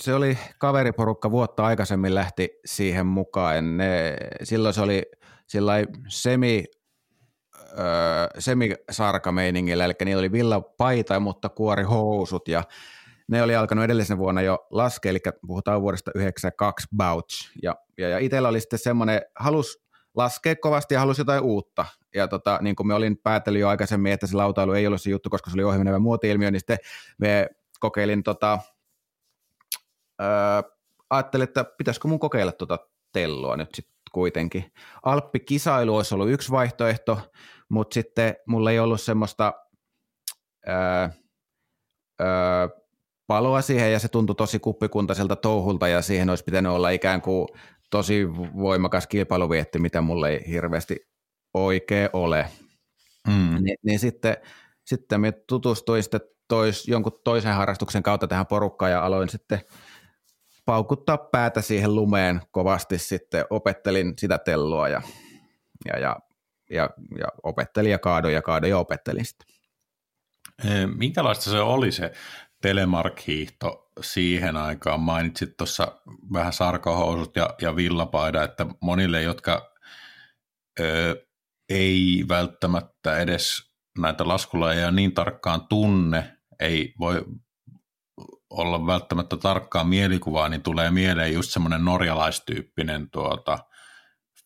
Se 0.00 0.14
oli 0.14 0.38
kaveriporukka 0.58 1.30
vuotta 1.30 1.64
aikaisemmin 1.64 2.14
lähti 2.14 2.50
siihen 2.64 3.06
mukaan. 3.06 3.76
Ne, 3.76 4.16
silloin 4.42 4.74
se 4.74 4.80
oli 4.80 5.02
semi 6.08 6.64
öö, 7.78 8.28
semisarkameiningillä, 8.38 9.84
eli 9.84 9.94
niillä 10.04 10.20
oli 10.20 10.32
villapaita, 10.32 11.20
mutta 11.20 11.48
kuorihousut 11.48 12.48
ja 12.48 12.62
ne 13.28 13.42
oli 13.42 13.56
alkanut 13.56 13.84
edellisenä 13.84 14.18
vuonna 14.18 14.42
jo 14.42 14.66
laskea, 14.70 15.10
eli 15.10 15.18
puhutaan 15.46 15.82
vuodesta 15.82 16.10
92 16.14 16.86
Bouch. 16.96 17.50
Ja, 17.62 17.74
ja, 17.98 18.08
ja 18.08 18.18
itsellä 18.18 18.48
oli 18.48 18.60
sitten 18.60 18.78
semmoinen, 18.78 19.22
halus 19.38 19.84
laskea 20.14 20.56
kovasti 20.56 20.94
ja 20.94 21.00
halusi 21.00 21.20
jotain 21.20 21.42
uutta. 21.42 21.86
Ja 22.14 22.28
tota, 22.28 22.58
niin 22.62 22.76
kuin 22.76 22.86
me 22.86 22.94
olin 22.94 23.16
päätellyt 23.16 23.60
jo 23.60 23.68
aikaisemmin, 23.68 24.12
että 24.12 24.26
se 24.26 24.36
lautailu 24.36 24.72
ei 24.72 24.86
ollut 24.86 25.02
se 25.02 25.10
juttu, 25.10 25.30
koska 25.30 25.50
se 25.50 25.56
oli 25.56 25.64
ohimenevä 25.64 25.98
muoti-ilmiö, 25.98 26.50
niin 26.50 26.60
sitten 26.60 26.78
me 27.18 27.48
kokeilin, 27.80 28.22
tota, 28.22 28.58
öö, 30.22 30.28
ajattelin, 31.10 31.44
että 31.44 31.64
pitäisikö 31.64 32.08
mun 32.08 32.20
kokeilla 32.20 32.52
tota 32.52 32.78
telloa 33.12 33.56
nyt 33.56 33.74
sitten 33.74 33.94
kuitenkin. 34.12 34.72
Alppikisailu 35.02 35.96
olisi 35.96 36.14
ollut 36.14 36.30
yksi 36.30 36.50
vaihtoehto, 36.50 37.20
mutta 37.68 37.94
sitten 37.94 38.36
mulla 38.46 38.70
ei 38.70 38.78
ollut 38.78 39.00
semmoista 39.00 39.52
öö, 40.68 41.08
öö, 42.20 42.68
paloa 43.26 43.62
siihen 43.62 43.92
ja 43.92 43.98
se 43.98 44.08
tuntui 44.08 44.36
tosi 44.36 44.58
kuppikuntaiselta 44.58 45.36
touhulta 45.36 45.88
ja 45.88 46.02
siihen 46.02 46.30
olisi 46.30 46.44
pitänyt 46.44 46.72
olla 46.72 46.90
ikään 46.90 47.22
kuin 47.22 47.48
tosi 47.90 48.28
voimakas 48.58 49.06
kilpailuvietti, 49.06 49.78
mitä 49.78 50.00
mulle 50.00 50.30
ei 50.30 50.44
hirveästi 50.48 50.96
oikein 51.54 52.08
ole. 52.12 52.50
Mm. 53.28 53.56
Ni, 53.60 53.74
niin 53.82 53.98
sitten, 53.98 54.36
sitten 54.86 55.20
me 55.20 55.32
tutustuin 55.32 56.02
sitten 56.02 56.20
tois, 56.48 56.88
jonkun 56.88 57.20
toisen 57.24 57.54
harrastuksen 57.54 58.02
kautta 58.02 58.26
tähän 58.26 58.46
porukkaan 58.46 58.92
ja 58.92 59.04
aloin 59.04 59.28
sitten 59.28 59.60
paukuttaa 60.64 61.18
päätä 61.18 61.60
siihen 61.60 61.94
lumeen 61.94 62.40
kovasti 62.50 62.98
sitten, 62.98 63.44
opettelin 63.50 64.14
sitä 64.18 64.38
telloa 64.38 64.88
ja, 64.88 65.02
ja, 65.84 65.98
ja, 65.98 66.16
ja, 66.70 66.90
ja 67.18 67.26
opettelin 67.42 67.90
ja 67.90 67.98
kaadoin 67.98 68.34
ja 68.34 68.42
kaadoin 68.42 68.70
ja 68.70 68.78
opettelin 68.78 69.24
sitten. 69.24 69.54
Minkälaista 70.96 71.50
se 71.50 71.60
oli 71.60 71.92
se 71.92 72.12
telemark-hiihto 72.60 73.90
siihen 74.00 74.56
aikaan? 74.56 75.00
Mainitsit 75.00 75.56
tuossa 75.56 76.00
vähän 76.32 76.52
sarkahousut 76.52 77.36
ja, 77.36 77.54
ja 77.60 77.76
villapaida, 77.76 78.42
että 78.42 78.66
monille, 78.80 79.22
jotka 79.22 79.74
ö, 80.80 81.26
ei 81.68 82.24
välttämättä 82.28 83.18
edes 83.18 83.74
näitä 83.98 84.28
laskulajeja 84.28 84.90
niin 84.90 85.14
tarkkaan 85.14 85.66
tunne, 85.68 86.36
ei 86.60 86.94
voi 87.00 87.24
olla 88.50 88.86
välttämättä 88.86 89.36
tarkkaa 89.36 89.84
mielikuvaa, 89.84 90.48
niin 90.48 90.62
tulee 90.62 90.90
mieleen 90.90 91.32
just 91.32 91.50
semmoinen 91.50 91.84
norjalaistyyppinen 91.84 93.10
tuota, 93.10 93.58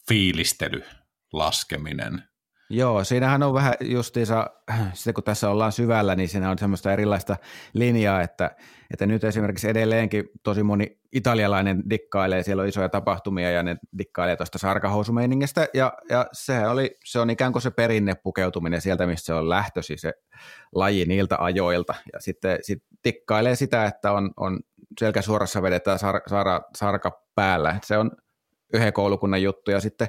fiilistely 0.08 0.84
laskeminen. 1.32 2.22
Joo, 2.70 3.04
siinähän 3.04 3.42
on 3.42 3.54
vähän 3.54 3.74
justiinsa, 3.80 4.50
sitten 4.92 5.14
kun 5.14 5.24
tässä 5.24 5.50
ollaan 5.50 5.72
syvällä, 5.72 6.14
niin 6.14 6.28
siinä 6.28 6.50
on 6.50 6.58
semmoista 6.58 6.92
erilaista 6.92 7.36
linjaa, 7.72 8.22
että, 8.22 8.50
että 8.90 9.06
nyt 9.06 9.24
esimerkiksi 9.24 9.68
edelleenkin 9.68 10.24
tosi 10.42 10.62
moni 10.62 10.98
italialainen 11.12 11.82
dikkailee, 11.90 12.42
siellä 12.42 12.60
on 12.62 12.68
isoja 12.68 12.88
tapahtumia 12.88 13.50
ja 13.50 13.62
ne 13.62 13.76
dikkailee 13.98 14.36
tuosta 14.36 14.58
sarkahousumeiningistä. 14.58 15.68
Ja, 15.74 15.92
ja 16.10 16.26
se, 16.32 16.68
oli, 16.68 16.96
se 17.04 17.18
on 17.18 17.30
ikään 17.30 17.52
kuin 17.52 17.62
se 17.62 17.70
perinne 17.70 18.14
pukeutuminen 18.14 18.80
sieltä, 18.80 19.06
missä 19.06 19.26
se 19.26 19.34
on 19.34 19.48
lähtösi 19.48 19.96
se 19.96 20.12
laji 20.74 21.04
niiltä 21.04 21.36
ajoilta. 21.38 21.94
Ja 22.12 22.20
sitten 22.20 22.58
sit 22.62 22.82
dikkailee 23.04 23.54
sitä, 23.54 23.84
että 23.84 24.12
on, 24.12 24.30
on 24.36 24.60
selkä 25.00 25.22
suorassa 25.22 25.62
vedetään 25.62 25.98
sar, 25.98 26.20
sar, 26.26 26.46
sarka 26.76 27.24
päällä, 27.34 27.76
se 27.84 27.98
on 27.98 28.10
yhden 28.74 28.92
koulukunnan 28.92 29.42
juttu 29.42 29.70
ja 29.70 29.80
sitten 29.80 30.08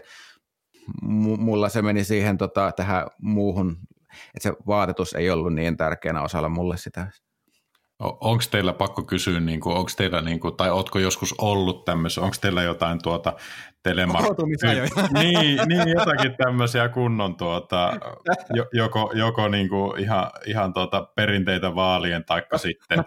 mulla 1.01 1.69
se 1.69 1.81
meni 1.81 2.03
siihen 2.03 2.37
tota, 2.37 2.71
tähän 2.71 3.07
muuhun, 3.21 3.77
että 4.35 4.49
se 4.49 4.53
vaatetus 4.67 5.13
ei 5.13 5.29
ollut 5.29 5.53
niin 5.53 5.77
tärkeänä 5.77 6.21
osalla 6.21 6.49
mulle 6.49 6.77
sitä. 6.77 7.07
Onko 7.99 8.43
teillä 8.51 8.73
pakko 8.73 9.03
kysyä, 9.03 9.39
niin 9.39 9.59
kuin, 9.59 9.75
onko 9.75 9.91
teillä, 9.97 10.21
niin 10.21 10.39
kuin, 10.39 10.57
tai 10.57 10.69
oletko 10.69 10.99
joskus 10.99 11.35
ollut 11.37 11.85
tämmöisessä, 11.85 12.21
onko 12.21 12.35
teillä 12.41 12.63
jotain 12.63 12.99
tuota 13.03 13.33
telema... 13.83 14.19
niin, 15.19 15.59
niin, 15.67 15.89
jotakin 15.89 16.35
tämmöisiä 16.37 16.89
kunnon 16.89 17.35
tuota, 17.35 17.93
joko, 18.73 19.11
joko 19.15 19.47
niin 19.47 19.69
kuin 19.69 19.99
ihan, 19.99 20.31
ihan 20.45 20.73
tuota 20.73 21.07
perinteitä 21.15 21.75
vaalien, 21.75 22.25
taikka 22.25 22.57
sitten, 22.57 23.03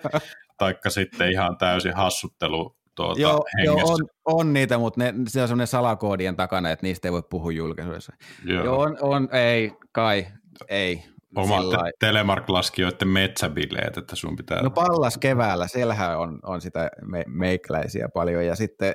taikka 0.59 0.91
sitten 0.91 1.31
ihan 1.31 1.57
täysin 1.57 1.95
hassuttelu 1.95 2.77
tuota, 2.94 3.20
joo, 3.20 3.44
joo 3.64 3.78
on, 3.84 4.00
on, 4.25 4.52
niitä, 4.52 4.78
mutta 4.78 5.00
ne, 5.00 5.14
se 5.28 5.42
on 5.42 5.49
semmoinen 5.49 5.66
salakoodien 5.66 6.37
takana, 6.37 6.70
että 6.70 6.87
niistä 6.87 7.08
ei 7.08 7.12
voi 7.12 7.22
puhua 7.30 7.52
julkisuudessa. 7.52 8.12
Joo, 8.44 8.64
joo 8.64 8.80
on, 8.80 8.96
on, 9.00 9.28
ei, 9.32 9.72
kai, 9.92 10.26
ei. 10.68 11.02
Oma 11.37 11.61
te- 11.62 11.92
telemark-laskijoiden 11.99 13.08
metsäbileet, 13.08 13.96
että 13.96 14.16
sun 14.16 14.37
pitää... 14.37 14.62
No 14.62 14.70
pallas 14.70 15.18
keväällä, 15.18 15.68
siellähän 15.68 16.18
on, 16.18 16.38
on 16.42 16.61
sitä 16.61 16.90
me- 17.04 17.25
meikläisiä 17.28 18.08
paljon, 18.08 18.46
ja 18.46 18.56
sitten 18.56 18.94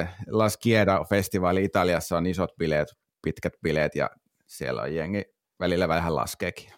äh, 0.00 0.16
Las 0.30 0.56
Kieda-festivaali 0.56 1.64
Italiassa 1.64 2.16
on 2.16 2.26
isot 2.26 2.56
bileet, 2.58 2.88
pitkät 3.22 3.52
bileet, 3.62 3.94
ja 3.94 4.10
siellä 4.46 4.82
on 4.82 4.94
jengi 4.94 5.22
välillä 5.60 5.88
vähän 5.88 6.16
laskeekin. 6.16 6.72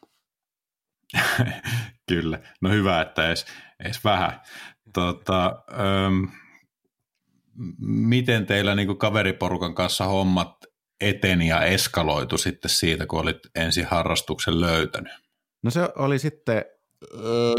Kyllä, 2.09 2.39
no 2.61 2.71
hyvä, 2.71 3.01
että 3.01 3.27
edes, 3.27 3.47
edes 3.85 4.05
vähän. 4.05 4.41
Tota, 4.93 5.63
ähm, 5.73 6.25
miten 7.81 8.47
teillä 8.47 8.75
niin 8.75 8.99
kaveriporukan 8.99 9.75
kanssa 9.75 10.05
hommat 10.05 10.57
eteni 11.01 11.49
ja 11.49 11.65
eskaloitu 11.65 12.39
sitten 12.39 12.71
siitä, 12.71 13.07
kun 13.07 13.21
olit 13.21 13.39
ensin 13.55 13.87
harrastuksen 13.87 14.61
löytänyt? 14.61 15.13
No 15.63 15.71
se 15.71 15.89
oli 15.97 16.19
sitten 16.19 16.65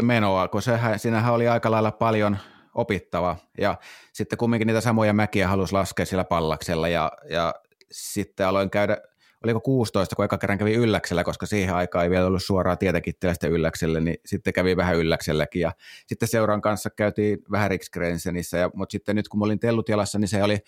menoa, 0.02 0.48
kun 0.48 0.62
sehän, 0.62 0.98
siinähän 0.98 1.34
oli 1.34 1.48
aika 1.48 1.70
lailla 1.70 1.92
paljon 1.92 2.38
opittava 2.74 3.36
ja 3.58 3.78
sitten 4.12 4.38
kumminkin 4.38 4.66
niitä 4.66 4.80
samoja 4.80 5.12
mäkiä 5.12 5.48
halusi 5.48 5.72
laskea 5.72 6.06
sillä 6.06 6.24
pallaksella 6.24 6.88
ja, 6.88 7.12
ja 7.30 7.54
sitten 7.90 8.46
aloin 8.46 8.70
käydä 8.70 8.96
oliko 9.44 9.60
16, 9.60 10.16
kun 10.16 10.24
eka 10.24 10.38
kerran 10.38 10.58
kävi 10.58 10.74
ylläksellä, 10.74 11.24
koska 11.24 11.46
siihen 11.46 11.74
aikaan 11.74 12.04
ei 12.04 12.10
vielä 12.10 12.26
ollut 12.26 12.42
suoraa 12.42 12.76
tietäkittilästä 12.76 13.46
ylläkselle, 13.46 14.00
niin 14.00 14.16
sitten 14.26 14.52
kävi 14.52 14.76
vähän 14.76 14.96
ylläkselläkin. 14.96 15.60
Ja 15.60 15.72
sitten 16.06 16.28
seuran 16.28 16.60
kanssa 16.60 16.90
käytiin 16.90 17.38
vähän 17.50 17.70
Riksgrensenissä, 17.70 18.58
ja, 18.58 18.70
mutta 18.74 18.92
sitten 18.92 19.16
nyt 19.16 19.28
kun 19.28 19.40
mä 19.40 19.44
olin 19.44 19.60
tellut 19.60 19.88
jalassa, 19.88 20.18
niin 20.18 20.28
se 20.28 20.42
oli 20.42 20.58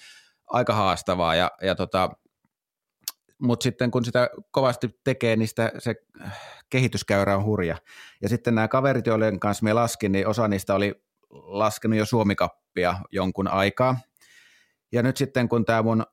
aika 0.46 0.74
haastavaa. 0.74 1.34
Ja, 1.34 1.50
ja 1.62 1.74
tota, 1.74 2.10
mutta 3.38 3.64
sitten 3.64 3.90
kun 3.90 4.04
sitä 4.04 4.30
kovasti 4.50 5.00
tekee, 5.04 5.36
niin 5.36 5.48
sitä, 5.48 5.72
se 5.78 5.94
kehityskäyrä 6.70 7.36
on 7.36 7.44
hurja. 7.44 7.76
Ja 8.22 8.28
sitten 8.28 8.54
nämä 8.54 8.68
kaverit, 8.68 9.06
joiden 9.06 9.40
kanssa 9.40 9.64
me 9.64 9.72
laskin, 9.72 10.12
niin 10.12 10.26
osa 10.26 10.48
niistä 10.48 10.74
oli 10.74 10.94
laskenut 11.30 11.98
jo 11.98 12.06
suomikappia 12.06 12.96
jonkun 13.12 13.48
aikaa. 13.48 13.96
Ja 14.92 15.02
nyt 15.02 15.16
sitten 15.16 15.48
kun 15.48 15.64
tämä 15.64 15.82
mun 15.82 16.04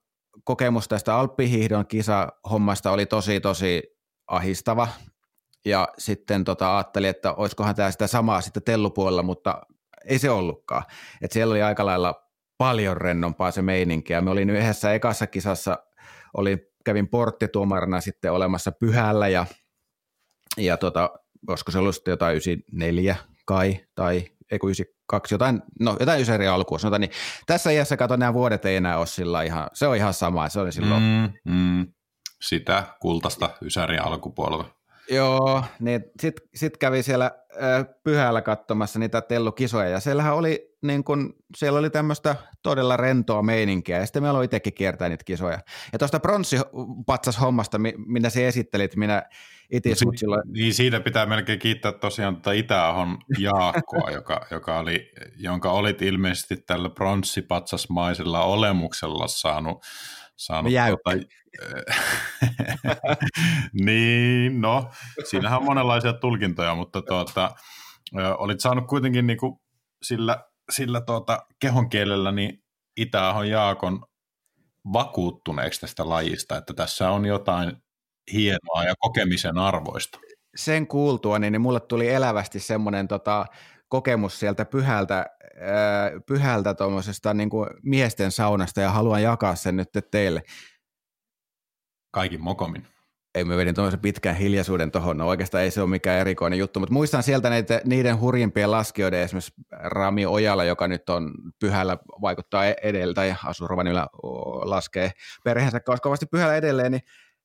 kokemus 0.43 0.87
tästä 0.87 1.15
Alppihiihdon 1.15 1.87
kisahommasta 1.87 2.91
oli 2.91 3.05
tosi 3.05 3.39
tosi 3.39 3.83
ahistava, 4.27 4.87
ja 5.65 5.87
sitten 5.97 6.43
tota, 6.43 6.77
ajattelin, 6.77 7.09
että 7.09 7.33
olisikohan 7.33 7.75
tämä 7.75 7.91
sitä 7.91 8.07
samaa 8.07 8.41
sitten 8.41 8.63
tellupuolella, 8.63 9.23
mutta 9.23 9.61
ei 10.05 10.19
se 10.19 10.29
ollutkaan. 10.29 10.83
Et 11.21 11.31
siellä 11.31 11.51
oli 11.51 11.61
aika 11.61 11.85
lailla 11.85 12.27
paljon 12.57 12.97
rennompaa 12.97 13.51
se 13.51 13.61
meininki, 13.61 14.13
ja 14.13 14.21
me 14.21 14.31
olin 14.31 14.49
yhdessä 14.49 14.93
ekassa 14.93 15.27
kisassa, 15.27 15.77
oli, 16.37 16.71
kävin 16.85 17.07
porttituomarina 17.07 18.01
sitten 18.01 18.31
olemassa 18.31 18.71
pyhällä, 18.71 19.27
ja, 19.27 19.45
ja 20.57 20.77
tota, 20.77 21.09
olisiko 21.47 21.71
se 21.71 21.77
ollut 21.77 21.95
sitten 21.95 22.11
jotain 22.11 22.33
94 22.33 23.15
kai, 23.45 23.85
tai 23.95 24.23
ei 24.51 24.59
92, 25.11 25.33
jotain, 25.33 25.61
no 25.79 25.97
jotain 25.99 26.21
ysäri 26.21 26.47
alkua, 26.47 26.79
sanotaan 26.79 27.01
niin. 27.01 27.11
Tässä 27.45 27.71
iässä 27.71 27.97
kato, 27.97 28.15
nämä 28.15 28.33
vuodet 28.33 28.65
ei 28.65 28.75
enää 28.75 28.97
ole 28.97 29.07
sillä 29.07 29.43
ihan, 29.43 29.67
se 29.73 29.87
on 29.87 29.95
ihan 29.95 30.13
sama, 30.13 30.49
se 30.49 30.59
oli 30.59 30.71
silloin. 30.71 31.03
Mm, 31.03 31.53
mm, 31.53 31.87
sitä 32.41 32.83
kultaista 32.99 33.49
ysäri 33.61 33.97
alkupuolella. 33.97 34.65
Joo, 35.09 35.63
niin 35.79 36.03
sitten 36.21 36.47
sit 36.55 36.77
kävi 36.77 37.03
siellä 37.03 37.31
äh, 37.63 37.85
pyhällä 38.03 38.41
katsomassa 38.41 38.99
niitä 38.99 39.21
tellukisoja, 39.21 39.89
ja 39.89 39.99
siellähän 39.99 40.35
oli, 40.35 40.70
niin 40.81 41.03
kun, 41.03 41.33
siellä 41.57 41.79
oli 41.79 41.89
tämmöistä 41.89 42.35
todella 42.63 42.97
rentoa 42.97 43.41
meininkiä, 43.41 43.99
ja 43.99 44.05
sitten 44.05 44.23
meillä 44.23 44.37
oli 44.37 44.45
itsekin 44.45 44.73
kiertää 44.73 45.09
niitä 45.09 45.23
kisoja. 45.23 45.59
Ja 45.93 45.99
tuosta 45.99 46.19
pronssipatsas 46.19 47.41
hommasta, 47.41 47.77
minä 48.05 48.29
se 48.29 48.47
esittelit, 48.47 48.95
minä 48.95 49.23
itse 49.71 49.89
no, 49.89 50.11
silloin... 50.15 50.41
Niin 50.53 50.73
siitä 50.73 50.99
pitää 50.99 51.25
melkein 51.25 51.59
kiittää 51.59 51.91
tosiaan 51.91 52.35
tuota 52.35 52.51
Itä-Ahon 52.51 53.17
Jaakkoa, 53.39 54.11
joka, 54.17 54.45
joka 54.51 54.79
oli, 54.79 55.11
jonka 55.35 55.71
olit 55.71 56.01
ilmeisesti 56.01 56.57
tällä 56.57 56.89
pronssipatsasmaisella 56.89 58.43
olemuksella 58.43 59.27
saanut 59.27 59.83
saanut 60.41 60.73
tuota, 60.87 61.25
niin, 63.85 64.61
no, 64.61 64.91
siinähän 65.29 65.59
on 65.59 65.65
monenlaisia 65.65 66.13
tulkintoja, 66.13 66.75
mutta 66.75 67.01
tuota, 67.01 67.51
olit 68.37 68.59
saanut 68.59 68.87
kuitenkin 68.87 69.27
niin 69.27 69.37
kuin 69.37 69.59
sillä, 70.03 70.45
sillä 70.71 71.01
tuota 71.01 71.45
kehon 71.59 71.89
kielellä 71.89 72.31
niin 72.31 72.63
Itä-Ahon 72.97 73.49
Jaakon 73.49 74.05
vakuuttuneeksi 74.93 75.81
tästä 75.81 76.09
lajista, 76.09 76.57
että 76.57 76.73
tässä 76.73 77.09
on 77.09 77.25
jotain 77.25 77.75
hienoa 78.33 78.83
ja 78.83 78.93
kokemisen 78.99 79.57
arvoista. 79.57 80.19
Sen 80.55 80.87
kuultua, 80.87 81.39
niin, 81.39 81.51
niin 81.51 81.61
mulle 81.61 81.79
tuli 81.79 82.09
elävästi 82.09 82.59
semmoinen 82.59 83.07
tota, 83.07 83.45
kokemus 83.87 84.39
sieltä 84.39 84.65
pyhältä, 84.65 85.19
äh, 85.19 86.21
pyhältä 86.25 86.75
niin 87.33 87.49
kuin 87.49 87.69
miesten 87.83 88.31
saunasta 88.31 88.81
ja 88.81 88.91
haluan 88.91 89.23
jakaa 89.23 89.55
sen 89.55 89.75
nyt 89.75 89.89
teille. 90.11 90.41
Kaikin 92.11 92.41
mokomin. 92.41 92.87
Ei 93.35 93.43
me 93.43 93.57
vedin 93.57 93.75
tuollaisen 93.75 93.99
pitkän 93.99 94.35
hiljaisuuden 94.35 94.91
tuohon, 94.91 95.17
no 95.17 95.27
oikeastaan 95.27 95.63
ei 95.63 95.71
se 95.71 95.81
ole 95.81 95.89
mikään 95.89 96.19
erikoinen 96.19 96.59
juttu, 96.59 96.79
mutta 96.79 96.93
muistan 96.93 97.23
sieltä 97.23 97.49
näitä, 97.49 97.81
niiden 97.85 98.19
hurjimpien 98.19 98.71
laskijoiden, 98.71 99.19
esimerkiksi 99.19 99.53
Rami 99.71 100.25
Ojala, 100.25 100.63
joka 100.63 100.87
nyt 100.87 101.09
on 101.09 101.31
pyhällä, 101.59 101.97
vaikuttaa 102.21 102.65
e-, 102.65 102.75
edeltä 102.83 103.25
ja 103.25 103.35
asuu 103.45 103.67
Rovanilla, 103.67 104.07
laskee 104.61 105.11
perheensä 105.43 105.79
kovasti 106.01 106.25
pyhällä 106.25 106.55
edelleen, 106.55 106.91
niin 106.91 107.01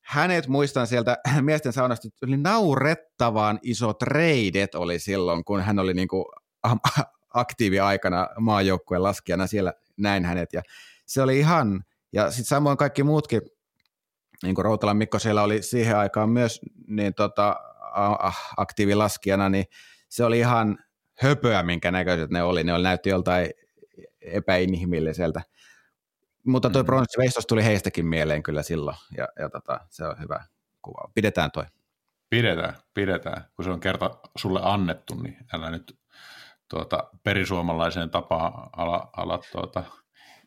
hänet 0.07 0.49
muistan 0.49 0.87
sieltä 0.87 1.19
miesten 1.41 1.73
saunasta, 1.73 2.09
oli 2.27 2.37
naurettavan 2.37 3.59
isot 3.63 4.03
reidet 4.03 4.75
oli 4.75 4.99
silloin, 4.99 5.45
kun 5.45 5.61
hän 5.61 5.79
oli 5.79 5.95
niin 5.95 6.09
aktiivi 7.35 7.81
aikana 7.81 8.29
maajoukkueen 8.41 9.03
laskijana, 9.03 9.47
siellä 9.47 9.73
näin 9.97 10.25
hänet. 10.25 10.53
Ja 10.53 10.63
se 11.07 11.23
oli 11.23 11.39
ihan, 11.39 11.85
ja 12.13 12.31
sitten 12.31 12.45
samoin 12.45 12.77
kaikki 12.77 13.03
muutkin, 13.03 13.43
niin 14.43 14.55
kuin 14.55 14.65
Routalan 14.65 14.97
Mikko 14.97 15.19
siellä 15.19 15.43
oli 15.43 15.63
siihen 15.63 15.99
aikaan 15.99 16.31
myös 16.31 16.61
niin 16.87 17.15
tota, 17.15 17.57
aktiivilaskijana, 18.57 19.49
niin 19.49 19.65
se 20.09 20.25
oli 20.25 20.39
ihan 20.39 20.79
höpöä, 21.21 21.63
minkä 21.63 21.91
näköiset 21.91 22.31
ne 22.31 22.43
oli. 22.43 22.65
Ne 22.65 22.73
oli, 22.73 22.83
näytti 22.83 23.09
joltain 23.09 23.51
epäinhimilliseltä. 24.21 25.43
Mutta 26.47 26.71
tuo 26.71 26.83
mm. 26.83 26.87
pronssiveistos 26.87 27.47
tuli 27.47 27.65
heistäkin 27.65 28.07
mieleen 28.07 28.43
kyllä 28.43 28.63
silloin, 28.63 28.97
ja, 29.17 29.29
ja 29.39 29.51
tota, 29.51 29.81
se 29.89 30.05
on 30.05 30.21
hyvä 30.21 30.45
kuva. 30.83 31.11
Pidetään 31.15 31.51
toi. 31.51 31.65
Pidetään, 32.31 32.75
pidetään. 32.95 33.45
Kun 33.57 33.65
se 33.65 33.71
on 33.71 33.81
kerta 33.81 34.19
sulle 34.37 34.61
annettu, 34.63 35.15
niin 35.15 35.37
älä 35.53 35.71
nyt 35.71 35.99
tuota, 36.69 37.11
perisuomalaiseen 37.23 38.11
tapaan 38.11 38.53
ala, 38.77 39.11
ala 39.17 39.39
tuota, 39.53 39.85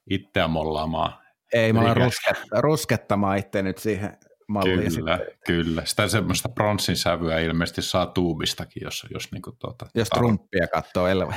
itseä 0.10 0.48
mollaamaan. 0.48 1.14
Ei, 1.54 1.74
mä 1.74 1.82
olen 1.82 1.98
rusketta, 1.98 2.62
ruskettamaan 2.62 3.38
itse 3.38 3.62
nyt 3.62 3.78
siihen 3.78 4.18
malliin. 4.48 4.96
Kyllä, 4.96 5.18
sitten. 5.18 5.38
kyllä. 5.46 5.82
Sitä 5.86 6.08
semmoista 6.08 6.50
pronssin 6.50 6.98
sävyä 6.98 7.40
ilmeisesti 7.40 7.82
saa 7.82 8.06
tuubistakin, 8.06 8.84
jos, 8.84 9.08
jos, 9.14 9.32
niin 9.32 9.42
kuin 9.42 9.56
tuota, 9.60 9.86
jos 9.96 10.10
trumppia 10.10 10.68
katsoo 10.68 11.08
elva. 11.08 11.34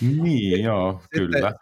Niin, 0.00 0.62
joo, 0.62 0.92
sitten, 0.92 1.20
kyllä 1.20 1.52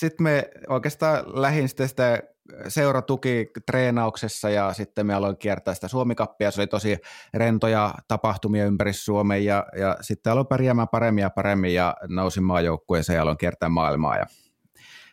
sitten 0.00 0.24
me 0.24 0.50
oikeastaan 0.68 1.42
lähdin 1.42 1.68
sitten 1.68 1.88
sitä 1.88 2.22
seuratuki 2.68 3.50
treenauksessa 3.66 4.50
ja 4.50 4.72
sitten 4.72 5.06
me 5.06 5.14
aloin 5.14 5.36
kiertää 5.36 5.74
sitä 5.74 5.88
Suomikappia. 5.88 6.50
Se 6.50 6.60
oli 6.60 6.66
tosi 6.66 6.98
rentoja 7.34 7.94
tapahtumia 8.08 8.66
ympäri 8.66 8.92
Suomen 8.92 9.44
ja, 9.44 9.66
ja 9.78 9.96
sitten 10.00 10.32
aloin 10.32 10.46
pärjäämään 10.46 10.88
paremmin 10.88 11.22
ja 11.22 11.30
paremmin 11.30 11.74
ja 11.74 11.96
nousin 12.08 12.44
maajoukkueeseen 12.44 13.16
ja 13.16 13.22
aloin 13.22 13.38
kiertää 13.38 13.68
maailmaa 13.68 14.16
ja 14.16 14.26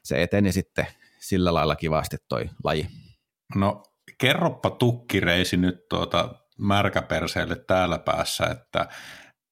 se 0.03 0.21
eteni 0.21 0.51
sitten 0.51 0.87
sillä 1.27 1.53
lailla 1.53 1.75
kivasti 1.75 2.17
toi 2.29 2.49
laji. 2.63 2.87
No 3.55 3.83
kerroppa 4.17 4.69
tukkireisi 4.69 5.57
nyt 5.57 5.87
tuota 5.89 6.35
märkäperseelle 6.57 7.55
täällä 7.55 7.99
päässä, 7.99 8.45
että, 8.45 8.87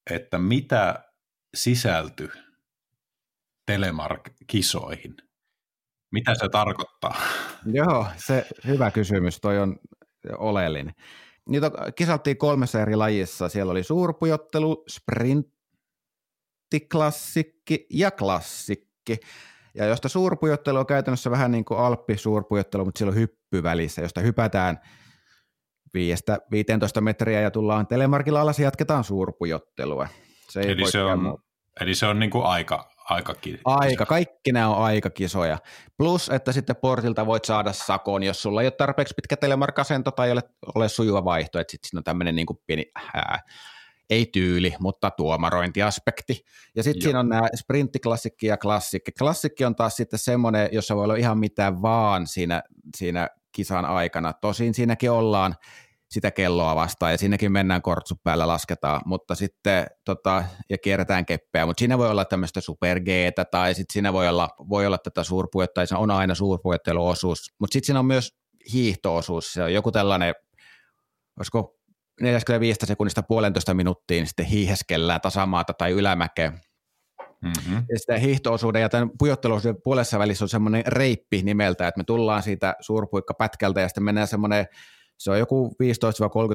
että 0.09 0.37
mitä 0.37 1.03
sisältyi 1.55 2.29
Telemark-kisoihin? 3.65 5.15
Mitä 6.11 6.35
se 6.35 6.49
tarkoittaa? 6.49 7.21
Joo, 7.65 8.07
se 8.15 8.45
hyvä 8.67 8.91
kysymys, 8.91 9.39
toi 9.41 9.59
on 9.59 9.79
oleellinen. 10.37 10.93
Niitä 11.49 11.71
kisattiin 11.95 12.37
kolmessa 12.37 12.81
eri 12.81 12.95
lajissa. 12.95 13.49
Siellä 13.49 13.71
oli 13.71 13.83
suurpujottelu, 13.83 14.83
sprinttiklassikki 14.89 17.87
ja 17.89 18.11
klassikki. 18.11 19.17
Ja 19.75 19.85
josta 19.85 20.09
suurpujottelu 20.09 20.77
on 20.77 20.85
käytännössä 20.85 21.31
vähän 21.31 21.51
niin 21.51 21.65
kuin 21.65 21.79
alppi-suurpujottelu, 21.79 22.85
mutta 22.85 22.97
siellä 22.99 23.11
on 23.11 23.15
hyppy 23.15 23.63
välissä, 23.63 24.01
josta 24.01 24.21
hypätään 24.21 24.79
5-15 26.97 27.01
metriä 27.01 27.41
ja 27.41 27.51
tullaan 27.51 27.87
telemarkilla 27.87 28.41
alas 28.41 28.59
ja 28.59 28.65
jatketaan 28.65 29.03
suurpujottelua. 29.03 30.07
Se 30.49 30.59
ei 30.59 30.71
eli, 30.71 30.91
se 30.91 31.03
on, 31.03 31.37
eli 31.81 31.95
se 31.95 32.05
on 32.05 32.19
niin 32.19 32.31
kuin 32.31 32.45
aika, 32.45 32.91
Aika, 33.09 33.35
aika, 33.65 34.05
kaikki 34.05 34.51
nämä 34.51 34.69
on 34.69 34.83
aikakisoja. 34.83 35.57
Plus, 35.97 36.29
että 36.29 36.51
sitten 36.51 36.75
portilta 36.75 37.25
voit 37.25 37.45
saada 37.45 37.73
sakon, 37.73 38.23
jos 38.23 38.41
sulla 38.41 38.61
ei 38.61 38.65
ole 38.65 38.71
tarpeeksi 38.71 39.13
pitkä 39.13 39.37
telemarkasento 39.37 40.11
tai 40.11 40.27
ei 40.27 40.31
ole, 40.31 40.41
ole 40.75 40.89
sujuva 40.89 41.25
vaihto, 41.25 41.59
että 41.59 41.71
sitten 41.71 41.89
siinä 41.89 41.99
on 41.99 42.03
tämmöinen 42.03 42.35
niin 42.35 42.45
kuin 42.45 42.59
pieni, 42.67 42.91
ää, 43.13 43.39
ei 44.11 44.25
tyyli, 44.33 44.73
mutta 44.79 45.11
tuomarointiaspekti. 45.11 46.43
Ja 46.75 46.83
sitten 46.83 47.01
siinä 47.01 47.19
on 47.19 47.29
nämä 47.29 47.47
sprinttiklassikki 47.55 48.47
ja 48.47 48.57
klassikki. 48.57 49.11
Klassikki 49.11 49.65
on 49.65 49.75
taas 49.75 49.95
sitten 49.95 50.19
semmoinen, 50.19 50.69
jossa 50.71 50.95
voi 50.95 51.03
olla 51.03 51.15
ihan 51.15 51.37
mitään 51.37 51.81
vaan 51.81 52.27
siinä, 52.27 52.63
siinä 52.97 53.29
kisan 53.51 53.85
aikana. 53.85 54.33
Tosin 54.33 54.73
siinäkin 54.73 55.11
ollaan 55.11 55.55
sitä 56.09 56.31
kelloa 56.31 56.75
vastaan 56.75 57.11
ja 57.11 57.17
sinnekin 57.17 57.51
mennään 57.51 57.81
kortsu 57.81 58.15
päällä 58.23 58.47
lasketaan, 58.47 59.01
mutta 59.05 59.35
sitten 59.35 59.87
tota, 60.05 60.43
ja 60.69 60.77
kierretään 60.77 61.25
keppeä, 61.25 61.65
mutta 61.65 61.81
siinä 61.81 61.97
voi 61.97 62.09
olla 62.09 62.25
tämmöistä 62.25 62.61
super 62.61 62.99
tai 63.51 63.73
sitten 63.73 63.93
siinä 63.93 64.13
voi 64.13 64.27
olla, 64.27 64.49
voi 64.69 64.85
olla 64.85 64.97
tätä 64.97 65.23
suurpuetta, 65.23 65.85
se 65.85 65.95
on 65.95 66.11
aina 66.11 66.35
suurpuetteluosuus, 66.35 67.53
mutta 67.59 67.73
sitten 67.73 67.85
siinä 67.85 67.99
on 67.99 68.05
myös 68.05 68.37
hiihtoosuus, 68.73 69.53
se 69.53 69.63
on 69.63 69.73
joku 69.73 69.91
tällainen, 69.91 70.33
olisiko 71.37 71.80
45 72.21 72.79
sekunnista 72.85 73.23
puolentoista 73.23 73.73
minuuttiin 73.73 74.27
sitten 74.27 74.45
hiiheskellään 74.45 75.21
tasamaata 75.21 75.73
tai 75.73 75.91
ylämäkeä, 75.91 76.53
Mm-hmm. 77.41 77.83
Ja 77.89 77.99
sitä 77.99 78.17
hiihtoosuuden 78.17 78.81
ja 78.81 78.89
tämän 78.89 79.09
pujotteluosuuden 79.19 79.81
puolessa 79.83 80.19
välissä 80.19 80.45
on 80.45 80.49
semmoinen 80.49 80.83
reippi 80.87 81.41
nimeltä, 81.43 81.87
että 81.87 81.99
me 81.99 82.03
tullaan 82.03 82.43
siitä 82.43 82.75
suurpuikkapätkältä 82.79 83.81
ja 83.81 83.87
sitten 83.87 84.03
mennään 84.03 84.27
semmoinen 84.27 84.65
se 85.17 85.31
on 85.31 85.39
joku 85.39 85.69
15-30 85.69 85.75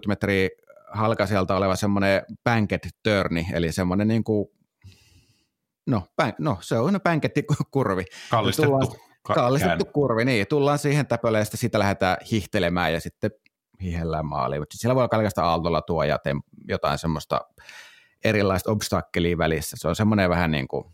metriä 0.09 0.49
halkasijalta 0.91 1.57
oleva 1.57 1.77
semmoinen 1.77 2.23
banked 2.45 2.81
turni, 3.03 3.47
eli 3.53 3.73
semmoinen 3.73 4.09
niin 4.09 4.25
kuin, 4.25 4.49
no, 5.87 6.03
bän, 6.17 6.35
no 6.39 6.59
se 6.61 6.79
on 6.79 7.01
pankettikurvi. 7.05 8.05
Kallistettu. 8.31 8.71
Tullaan, 8.71 8.89
Kallistettu 9.23 9.85
kurvi, 9.85 10.25
niin. 10.25 10.47
Tullaan 10.47 10.79
siihen 10.79 11.07
täpölle 11.07 11.39
ja 11.39 11.45
sitten 11.45 11.61
siitä 11.61 11.79
lähdetään 11.79 12.17
hihtelemään 12.33 12.93
ja 12.93 13.01
sitten 13.01 13.31
hihellään 13.83 14.27
maaliin. 14.27 14.63
Mutta 14.63 14.77
siellä 14.79 14.95
voi 14.95 15.01
olla 15.01 15.09
kaikesta 15.09 15.45
aaltolla 15.45 15.83
tuo 15.83 16.05
ja 16.05 16.19
jotain 16.69 16.99
semmoista 16.99 17.41
erilaista 18.25 18.71
obstakkelia 18.71 19.39
välissä. 19.39 19.77
Se 19.81 19.89
on 19.89 19.97
semmoinen 19.97 20.31
vähän 20.31 20.51
niin 20.51 20.69
kuin 20.69 20.85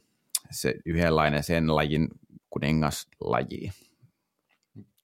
se 0.50 0.74
yhdenlainen 0.86 1.42
sen 1.42 1.76
lajin 1.76 2.08
kuningaslaji. 2.50 3.72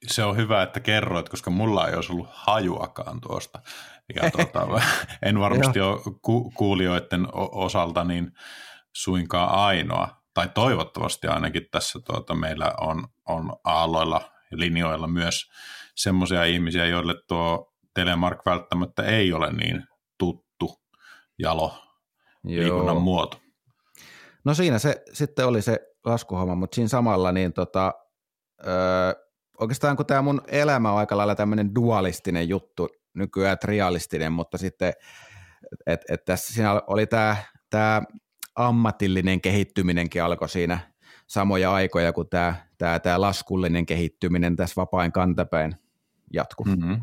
Se 0.06 0.24
on 0.24 0.36
hyvä, 0.36 0.62
että 0.62 0.80
kerroit, 0.80 1.28
koska 1.28 1.50
mulla 1.50 1.88
ei 1.88 1.94
olisi 1.94 2.12
ollut 2.12 2.28
hajuakaan 2.30 3.20
tuosta. 3.20 3.62
Ja 4.14 4.30
tuota, 4.36 4.80
en 5.22 5.40
varmasti 5.40 5.80
ole 5.80 6.00
ku- 6.22 6.50
kuulijoiden 6.50 7.28
osalta 7.34 8.04
niin 8.04 8.32
suinkaan 8.92 9.50
ainoa, 9.50 10.08
tai 10.34 10.48
toivottavasti 10.54 11.26
ainakin 11.26 11.66
tässä 11.70 11.98
tuota, 12.04 12.34
meillä 12.34 12.72
on, 12.80 13.08
on 13.26 13.52
aalloilla 13.64 14.20
ja 14.50 14.58
linjoilla 14.58 15.06
myös 15.06 15.50
semmoisia 15.94 16.44
ihmisiä, 16.44 16.86
joille 16.86 17.14
tuo 17.28 17.67
telemark 17.98 18.46
välttämättä 18.46 19.02
ei 19.02 19.32
ole 19.32 19.52
niin 19.52 19.84
tuttu 20.18 20.80
jalo 21.38 21.74
liikunnan 22.44 23.02
muoto. 23.02 23.40
No 24.44 24.54
siinä 24.54 24.78
se 24.78 25.02
sitten 25.12 25.46
oli 25.46 25.62
se 25.62 25.80
laskuhomma, 26.04 26.54
mutta 26.54 26.74
siinä 26.74 26.88
samalla 26.88 27.32
niin 27.32 27.52
tota, 27.52 27.94
öö, 28.66 29.12
oikeastaan 29.60 29.96
kun 29.96 30.06
tämä 30.06 30.22
mun 30.22 30.42
elämä 30.48 30.92
on 30.92 30.98
aika 30.98 31.16
lailla 31.16 31.34
tämmöinen 31.34 31.74
dualistinen 31.74 32.48
juttu, 32.48 32.88
nykyään 33.14 33.58
trialistinen, 33.58 34.32
mutta 34.32 34.58
sitten 34.58 34.92
et, 35.86 36.00
et 36.10 36.24
tässä 36.24 36.54
siinä 36.54 36.82
oli 36.86 37.06
tämä 37.06 37.36
tää 37.70 38.02
ammatillinen 38.54 39.40
kehittyminenkin 39.40 40.22
alkoi 40.22 40.48
siinä 40.48 40.78
samoja 41.26 41.72
aikoja 41.72 42.12
kuin 42.12 42.28
tämä 42.28 42.54
tää, 42.78 42.98
tää 42.98 43.20
laskullinen 43.20 43.86
kehittyminen 43.86 44.56
tässä 44.56 44.80
vapain 44.80 45.12
kantapäin 45.12 45.76
jatku. 46.32 46.64
Mm-hmm. 46.64 47.00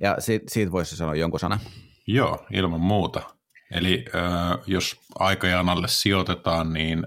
Ja 0.00 0.16
siitä, 0.18 0.44
siitä 0.48 0.72
voisi 0.72 0.96
sanoa 0.96 1.14
jonkun 1.14 1.40
sanan. 1.40 1.60
Joo, 2.06 2.46
ilman 2.52 2.80
muuta. 2.80 3.22
Eli 3.70 4.04
äh, 4.14 4.58
jos 4.66 5.00
aikajanalle 5.18 5.88
sijoitetaan, 5.88 6.72
niin 6.72 7.06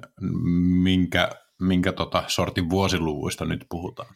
minkä, 0.83 1.29
minkä 1.61 1.91
tota 1.91 2.23
sortin 2.27 2.69
vuosiluvuista 2.69 3.45
nyt 3.45 3.65
puhutaan? 3.69 4.15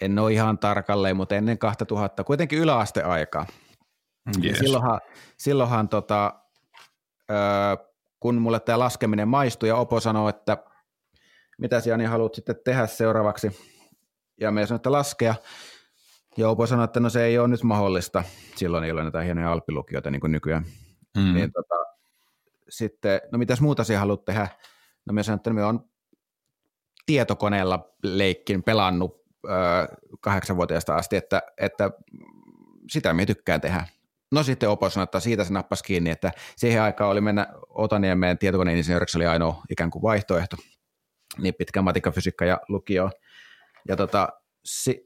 En 0.00 0.18
ole 0.18 0.32
ihan 0.32 0.58
tarkalleen, 0.58 1.16
mutta 1.16 1.34
ennen 1.34 1.58
2000, 1.58 2.24
kuitenkin 2.24 2.58
yläasteaikaa. 2.58 3.46
Yes. 4.44 4.58
silloinhan, 4.58 5.00
silloinhan 5.36 5.88
tota, 5.88 6.34
äh, 7.30 7.86
kun 8.20 8.34
mulle 8.34 8.60
tämä 8.60 8.78
laskeminen 8.78 9.28
maistui 9.28 9.68
ja 9.68 9.76
Opo 9.76 10.00
sanoi, 10.00 10.30
että 10.30 10.56
mitä 11.58 11.82
Jani 11.86 12.04
haluat 12.04 12.34
sitten 12.34 12.56
tehdä 12.64 12.86
seuraavaksi. 12.86 13.50
Ja 14.40 14.50
me 14.50 14.66
sanoin, 14.66 14.78
että 14.78 14.92
laskea. 14.92 15.34
Ja 16.36 16.48
Opo 16.48 16.66
sanoi, 16.66 16.84
että 16.84 17.00
no 17.00 17.10
se 17.10 17.24
ei 17.24 17.38
ole 17.38 17.48
nyt 17.48 17.62
mahdollista. 17.62 18.24
Silloin 18.56 18.84
ei 18.84 18.90
ole 18.90 19.02
näitä 19.02 19.20
hienoja 19.20 19.52
alppilukioita 19.52 20.10
niin 20.10 20.20
kuin 20.20 20.32
nykyään. 20.32 20.64
Mm. 21.16 21.34
Niin 21.34 21.52
tota, 21.52 21.74
sitten, 22.68 23.20
no 23.32 23.38
mitäs 23.38 23.60
muuta 23.60 23.84
sinä 23.84 23.98
haluat 23.98 24.24
tehdä? 24.24 24.48
No 25.06 25.12
me 25.12 25.22
sanoin, 25.22 25.36
että 25.36 25.50
me 25.50 25.64
on 25.64 25.90
tietokoneella 27.06 27.88
leikkin 28.02 28.62
pelannut 28.62 29.24
öö, 29.44 29.96
kahdeksanvuotiaasta 30.20 30.96
asti, 30.96 31.16
että, 31.16 31.42
että 31.58 31.90
sitä 32.90 33.14
me 33.14 33.26
tykkään 33.26 33.60
tehdä. 33.60 33.86
No 34.32 34.42
sitten 34.42 34.68
Opo 34.68 34.90
sanoi, 34.90 35.04
että 35.04 35.20
siitä 35.20 35.44
se 35.44 35.52
nappasi 35.52 35.84
kiinni, 35.84 36.10
että 36.10 36.32
siihen 36.56 36.82
aikaan 36.82 37.10
oli 37.10 37.20
mennä 37.20 37.46
Otaniemeen 37.68 38.38
tietokoneinsinööriksi 38.38 39.18
oli 39.18 39.26
ainoa 39.26 39.62
ikään 39.70 39.90
kuin 39.90 40.02
vaihtoehto, 40.02 40.56
niin 41.38 41.54
pitkä 41.54 41.82
matikka, 41.82 42.10
fysiikka 42.10 42.44
ja 42.44 42.60
lukio. 42.68 43.10
Ja 43.88 43.96
tota, 43.96 44.28
si, 44.64 45.04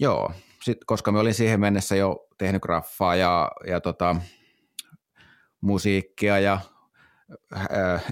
joo, 0.00 0.32
sit, 0.62 0.78
koska 0.86 1.12
me 1.12 1.18
olin 1.18 1.34
siihen 1.34 1.60
mennessä 1.60 1.96
jo 1.96 2.26
tehnyt 2.38 2.62
graffaa 2.62 3.16
ja, 3.16 3.50
ja 3.66 3.80
tota, 3.80 4.16
musiikkia 5.60 6.38
ja 6.38 6.60
äh, 7.56 8.04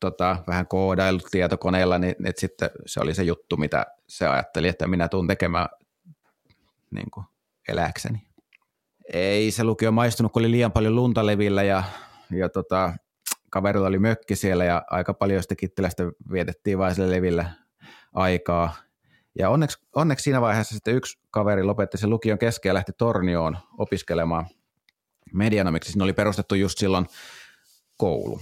tota, 0.00 0.36
vähän 0.46 0.66
koodailut 0.66 1.24
tietokoneella, 1.30 1.98
niin, 1.98 2.14
niin 2.18 2.34
sitten 2.36 2.70
se 2.86 3.00
oli 3.00 3.14
se 3.14 3.22
juttu, 3.22 3.56
mitä 3.56 3.86
se 4.08 4.26
ajatteli, 4.26 4.68
että 4.68 4.86
minä 4.86 5.08
tuun 5.08 5.26
tekemään 5.26 5.68
niin 6.90 7.10
kuin 7.10 7.26
eläkseni 7.68 8.30
ei 9.12 9.50
se 9.50 9.64
lukio 9.64 9.92
maistunut, 9.92 10.32
kun 10.32 10.42
oli 10.42 10.50
liian 10.50 10.72
paljon 10.72 10.94
lunta 10.94 11.26
levillä 11.26 11.62
ja, 11.62 11.82
ja 12.30 12.48
tota, 12.48 12.92
kaverilla 13.50 13.88
oli 13.88 13.98
mökki 13.98 14.36
siellä 14.36 14.64
ja 14.64 14.82
aika 14.90 15.14
paljon 15.14 15.42
sitä 15.42 15.54
kittilästä 15.56 16.02
vietettiin 16.32 16.78
vain 16.78 16.94
sille 16.94 17.10
levillä 17.10 17.50
aikaa. 18.14 18.74
Ja 19.38 19.50
onneksi, 19.50 19.78
onneksi 19.94 20.22
siinä 20.22 20.40
vaiheessa 20.40 20.74
sitten 20.74 20.94
yksi 20.94 21.18
kaveri 21.30 21.62
lopetti 21.62 21.98
sen 21.98 22.10
lukion 22.10 22.38
kesken 22.38 22.70
ja 22.70 22.74
lähti 22.74 22.92
Tornioon 22.98 23.58
opiskelemaan 23.78 24.46
medianomiksi. 25.32 25.92
Siinä 25.92 26.04
oli 26.04 26.12
perustettu 26.12 26.54
just 26.54 26.78
silloin 26.78 27.06
koulu. 27.96 28.40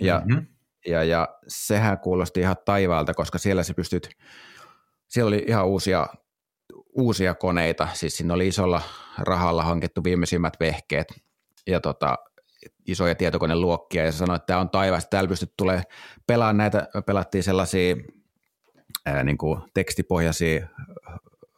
Ja, 0.00 0.22
mm-hmm. 0.24 0.46
ja, 0.86 1.04
ja 1.04 1.28
sehän 1.48 1.98
kuulosti 1.98 2.40
ihan 2.40 2.56
taivaalta, 2.64 3.14
koska 3.14 3.38
siellä 3.38 3.62
se 3.62 3.74
pystyt, 3.74 4.08
siellä 5.08 5.28
oli 5.28 5.44
ihan 5.46 5.66
uusia 5.66 6.06
uusia 6.98 7.34
koneita, 7.34 7.88
siis 7.92 8.16
siinä 8.16 8.34
oli 8.34 8.48
isolla 8.48 8.82
rahalla 9.18 9.62
hankittu 9.62 10.04
viimeisimmät 10.04 10.56
vehkeet 10.60 11.08
ja 11.66 11.80
tota, 11.80 12.18
isoja 12.86 13.14
tietokoneluokkia 13.14 14.04
ja 14.04 14.12
se 14.12 14.18
sanoi, 14.18 14.36
että 14.36 14.46
tämä 14.46 14.60
on 14.60 14.70
taivas, 14.70 15.06
täällä 15.10 15.28
pystyt 15.28 15.52
tulee 15.56 15.82
pelaamaan 16.26 16.56
näitä, 16.56 16.88
pelattiin 17.06 17.44
sellaisia 17.44 17.96
ää, 19.06 19.24
niin 19.24 19.38
kuin 19.38 19.62
tekstipohjaisia 19.74 20.66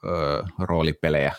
ö, 0.05 0.45
roolipelejä, 0.59 1.33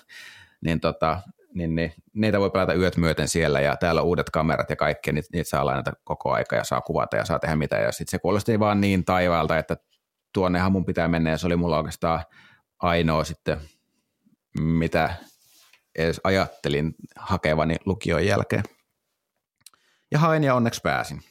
niin, 0.61 0.79
tota, 0.79 1.21
niin, 1.53 1.75
niin 1.75 1.93
niitä 2.13 2.39
voi 2.39 2.49
pelata 2.49 2.73
yöt 2.73 2.97
myöten 2.97 3.27
siellä 3.27 3.59
ja 3.59 3.75
täällä 3.75 4.01
on 4.01 4.07
uudet 4.07 4.29
kamerat 4.29 4.69
ja 4.69 4.75
kaikki, 4.75 5.11
niitä, 5.11 5.29
niitä 5.33 5.49
saa 5.49 5.65
lainata 5.65 5.93
koko 6.03 6.31
aika 6.31 6.55
ja 6.55 6.63
saa 6.63 6.81
kuvata 6.81 7.17
ja 7.17 7.25
saa 7.25 7.39
tehdä 7.39 7.55
mitä 7.55 7.75
ja 7.75 7.91
sitten 7.91 8.11
se 8.11 8.19
kuulosti 8.19 8.59
vaan 8.59 8.81
niin 8.81 9.05
taivaalta, 9.05 9.57
että 9.57 9.77
tuonnehan 10.33 10.71
mun 10.71 10.85
pitää 10.85 11.07
mennä 11.07 11.29
ja 11.29 11.37
se 11.37 11.47
oli 11.47 11.55
mulla 11.55 11.77
oikeastaan 11.77 12.23
ainoa 12.79 13.23
sitten 13.23 13.57
mitä 14.59 15.13
edes 15.95 16.21
ajattelin 16.23 16.95
hakevani 17.15 17.75
lukion 17.85 18.25
jälkeen. 18.25 18.63
Ja 20.11 20.19
hain 20.19 20.43
ja 20.43 20.55
onneksi 20.55 20.81
pääsin. 20.81 21.21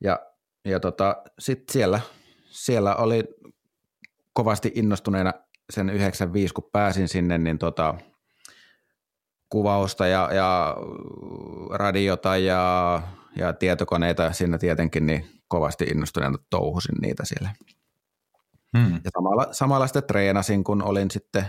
Ja, 0.00 0.20
ja 0.64 0.80
tota, 0.80 1.22
sitten 1.38 1.72
siellä, 1.72 2.00
siellä 2.56 2.96
oli 2.96 3.24
kovasti 4.32 4.72
innostuneena 4.74 5.32
sen 5.70 5.90
95, 5.90 6.54
kun 6.54 6.68
pääsin 6.72 7.08
sinne, 7.08 7.38
niin 7.38 7.58
tota, 7.58 7.94
kuvausta 9.48 10.06
ja, 10.06 10.28
ja 10.32 10.76
radiota 11.70 12.36
ja, 12.36 13.02
ja 13.36 13.52
tietokoneita 13.52 14.32
siinä 14.32 14.58
tietenkin, 14.58 15.06
niin 15.06 15.26
kovasti 15.48 15.84
innostuneena 15.84 16.38
touhusin 16.50 16.94
niitä 17.00 17.24
siellä. 17.24 17.50
Hmm. 18.78 19.00
Ja 19.04 19.10
samalla, 19.14 19.46
samalla 19.50 19.86
sitten 19.86 20.02
treenasin, 20.02 20.64
kun 20.64 20.82
olin 20.82 21.10
sitten 21.10 21.46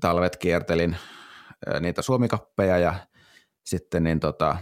talvet 0.00 0.36
kiertelin 0.36 0.96
niitä 1.80 2.02
suomikappeja 2.02 2.78
ja 2.78 2.94
sitten 3.64 4.04
niin 4.04 4.20
tota, 4.20 4.56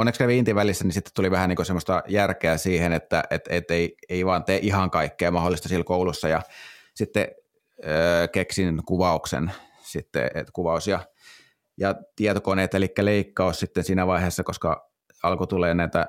onneksi 0.00 0.18
kävi 0.18 0.38
Intin 0.38 0.54
välissä, 0.54 0.84
niin 0.84 0.92
sitten 0.92 1.12
tuli 1.14 1.30
vähän 1.30 1.48
niin 1.48 1.66
semmoista 1.66 2.02
järkeä 2.08 2.56
siihen, 2.56 2.92
että 2.92 3.24
et, 3.30 3.42
et 3.48 3.70
ei, 3.70 3.96
ei 4.08 4.26
vaan 4.26 4.44
tee 4.44 4.58
ihan 4.62 4.90
kaikkea 4.90 5.30
mahdollista 5.30 5.68
sillä 5.68 5.84
koulussa. 5.84 6.28
Ja 6.28 6.42
sitten 6.94 7.28
ö, 7.84 8.28
keksin 8.28 8.82
kuvauksen, 8.86 9.52
sitten, 9.82 10.30
et 10.34 10.50
kuvaus 10.50 10.86
ja, 10.86 11.00
ja 11.76 11.94
tietokoneet, 12.16 12.74
eli 12.74 12.92
leikkaus 13.00 13.60
sitten 13.60 13.84
siinä 13.84 14.06
vaiheessa, 14.06 14.44
koska 14.44 14.90
alkoi 15.22 15.46
tulee 15.46 15.74
näitä 15.74 16.08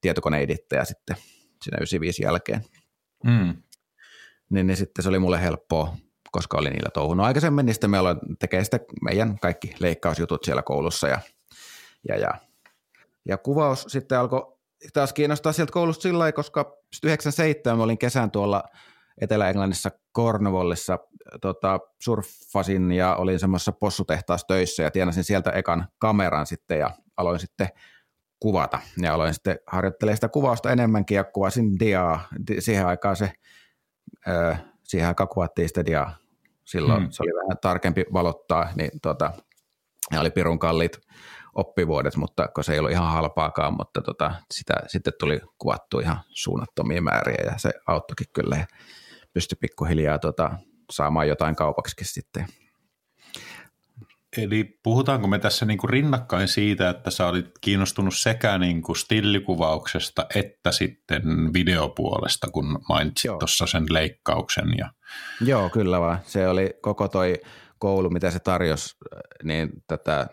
tietokoneiditteja 0.00 0.84
sitten 0.84 1.16
siinä 1.62 1.76
95 1.76 2.22
jälkeen. 2.22 2.64
Mm. 3.24 3.62
Niin, 4.50 4.66
niin 4.66 4.76
sitten 4.76 5.02
se 5.02 5.08
oli 5.08 5.18
mulle 5.18 5.42
helppoa, 5.42 5.96
koska 6.30 6.58
olin 6.58 6.72
niillä 6.72 6.90
touhunut. 6.94 7.26
Aikaisemmin, 7.26 7.66
niin 7.66 7.74
sitten 7.74 7.90
me 7.90 7.98
aloin 7.98 8.18
tekemään 8.38 8.64
sitä 8.64 8.80
meidän 9.02 9.38
kaikki 9.38 9.74
leikkausjutut 9.78 10.44
siellä 10.44 10.62
koulussa 10.62 11.08
ja, 11.08 11.20
ja, 12.08 12.16
ja, 12.16 12.47
ja 13.28 13.38
kuvaus 13.38 13.84
sitten 13.88 14.18
alkoi 14.18 14.58
taas 14.92 15.12
kiinnostaa 15.12 15.52
sieltä 15.52 15.72
koulusta 15.72 16.02
sillä 16.02 16.18
lailla, 16.18 16.32
koska 16.32 16.78
97 17.04 17.80
olin 17.84 17.98
kesän 17.98 18.30
tuolla 18.30 18.64
Etelä-Englannissa 19.20 19.90
Cornwallissa 20.16 20.98
tota, 21.40 21.80
surffasin 22.00 22.92
ja 22.92 23.16
olin 23.16 23.38
semmoisessa 23.38 23.72
possutehtaassa 23.72 24.46
töissä 24.46 24.82
ja 24.82 24.90
tienasin 24.90 25.24
sieltä 25.24 25.50
ekan 25.50 25.88
kameran 25.98 26.46
sitten 26.46 26.78
ja 26.78 26.90
aloin 27.16 27.40
sitten 27.40 27.68
kuvata. 28.40 28.80
Ja 29.02 29.14
aloin 29.14 29.34
sitten 29.34 29.58
harjoittelemaan 29.66 30.16
sitä 30.16 30.28
kuvausta 30.28 30.70
enemmänkin 30.70 31.14
ja 31.14 31.24
kuvasin 31.24 31.78
diaa. 31.78 32.28
Siihen 32.58 32.86
aikaan 32.86 33.16
se 33.16 33.32
siihen 34.84 35.08
aikaan 35.08 35.28
kuvattiin 35.28 35.68
sitä 35.68 35.86
diaa. 35.86 36.16
Silloin 36.64 37.02
hmm. 37.02 37.10
se 37.10 37.22
oli 37.22 37.42
vähän 37.42 37.58
tarkempi 37.62 38.04
valottaa, 38.12 38.68
niin 38.76 38.90
tota, 39.02 39.32
ne 40.12 40.20
oli 40.20 40.30
pirun 40.30 40.58
kalliit 40.58 41.00
oppivuodet, 41.58 42.16
mutta 42.16 42.48
kun 42.48 42.64
se 42.64 42.72
ei 42.72 42.78
ollut 42.78 42.92
ihan 42.92 43.12
halpaakaan, 43.12 43.76
mutta 43.76 44.02
tota, 44.02 44.34
sitä 44.50 44.74
sitten 44.86 45.12
tuli 45.20 45.40
kuvattu 45.58 46.00
ihan 46.00 46.20
suunnattomia 46.28 47.02
määriä 47.02 47.44
ja 47.52 47.58
se 47.58 47.70
auttoikin 47.86 48.26
kyllä. 48.32 48.56
Ja 48.56 48.66
pystyi 49.32 49.58
pikkuhiljaa 49.60 50.18
tota, 50.18 50.50
saamaan 50.90 51.28
jotain 51.28 51.56
kaupaksikin 51.56 52.06
sitten. 52.06 52.46
Eli 54.36 54.78
puhutaanko 54.82 55.28
me 55.28 55.38
tässä 55.38 55.66
niin 55.66 55.78
kuin 55.78 55.90
rinnakkain 55.90 56.48
siitä, 56.48 56.90
että 56.90 57.10
sä 57.10 57.26
olit 57.26 57.50
kiinnostunut 57.60 58.16
sekä 58.16 58.58
niin 58.58 58.82
kuin 58.82 58.96
stillikuvauksesta 58.96 60.26
että 60.34 60.72
sitten 60.72 61.22
videopuolesta, 61.52 62.46
kun 62.52 62.78
mainitsit 62.88 63.30
tuossa 63.38 63.66
sen 63.66 63.86
leikkauksen? 63.90 64.74
Ja... 64.78 64.90
Joo, 65.40 65.70
kyllä 65.70 66.00
vaan. 66.00 66.18
Se 66.24 66.48
oli 66.48 66.70
koko 66.82 67.08
toi 67.08 67.34
koulu, 67.78 68.10
mitä 68.10 68.30
se 68.30 68.38
tarjosi, 68.38 68.96
niin 69.42 69.70
tätä 69.86 70.26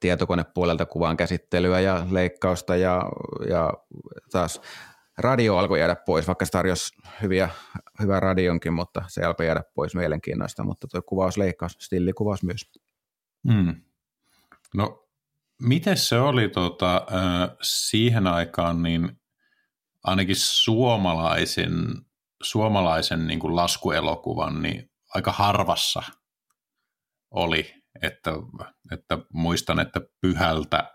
tietokonepuolelta 0.00 0.86
kuvan 0.86 1.16
käsittelyä 1.16 1.80
ja 1.80 2.06
leikkausta 2.10 2.76
ja, 2.76 3.02
ja 3.50 3.72
taas 4.30 4.60
radio 5.18 5.56
alkoi 5.56 5.78
jäädä 5.78 5.96
pois, 5.96 6.26
vaikka 6.26 6.44
se 6.44 6.50
tarjosi 6.50 6.96
hyviä, 7.22 7.50
hyvää 8.00 8.20
radionkin, 8.20 8.72
mutta 8.72 9.02
se 9.08 9.24
alkoi 9.24 9.46
jäädä 9.46 9.62
pois 9.74 9.94
mielenkiinnoista, 9.94 10.64
mutta 10.64 10.88
tuo 10.88 11.02
kuvaus, 11.02 11.36
leikkaus, 11.36 11.76
stillikuvaus 11.80 12.42
myös. 12.42 12.70
Hmm. 13.52 13.74
No, 14.74 15.06
miten 15.62 15.96
se 15.96 16.18
oli 16.18 16.44
äh, 16.44 17.00
siihen 17.62 18.26
aikaan, 18.26 18.82
niin 18.82 19.20
ainakin 20.04 20.36
suomalaisen, 20.36 21.72
suomalaisen 22.42 23.26
niin 23.26 23.38
kuin 23.38 23.56
laskuelokuvan, 23.56 24.62
niin 24.62 24.90
aika 25.14 25.32
harvassa 25.32 26.02
oli, 27.30 27.74
että, 28.02 28.30
että 28.92 29.18
muistan, 29.32 29.80
että 29.80 30.00
Pyhältä 30.20 30.90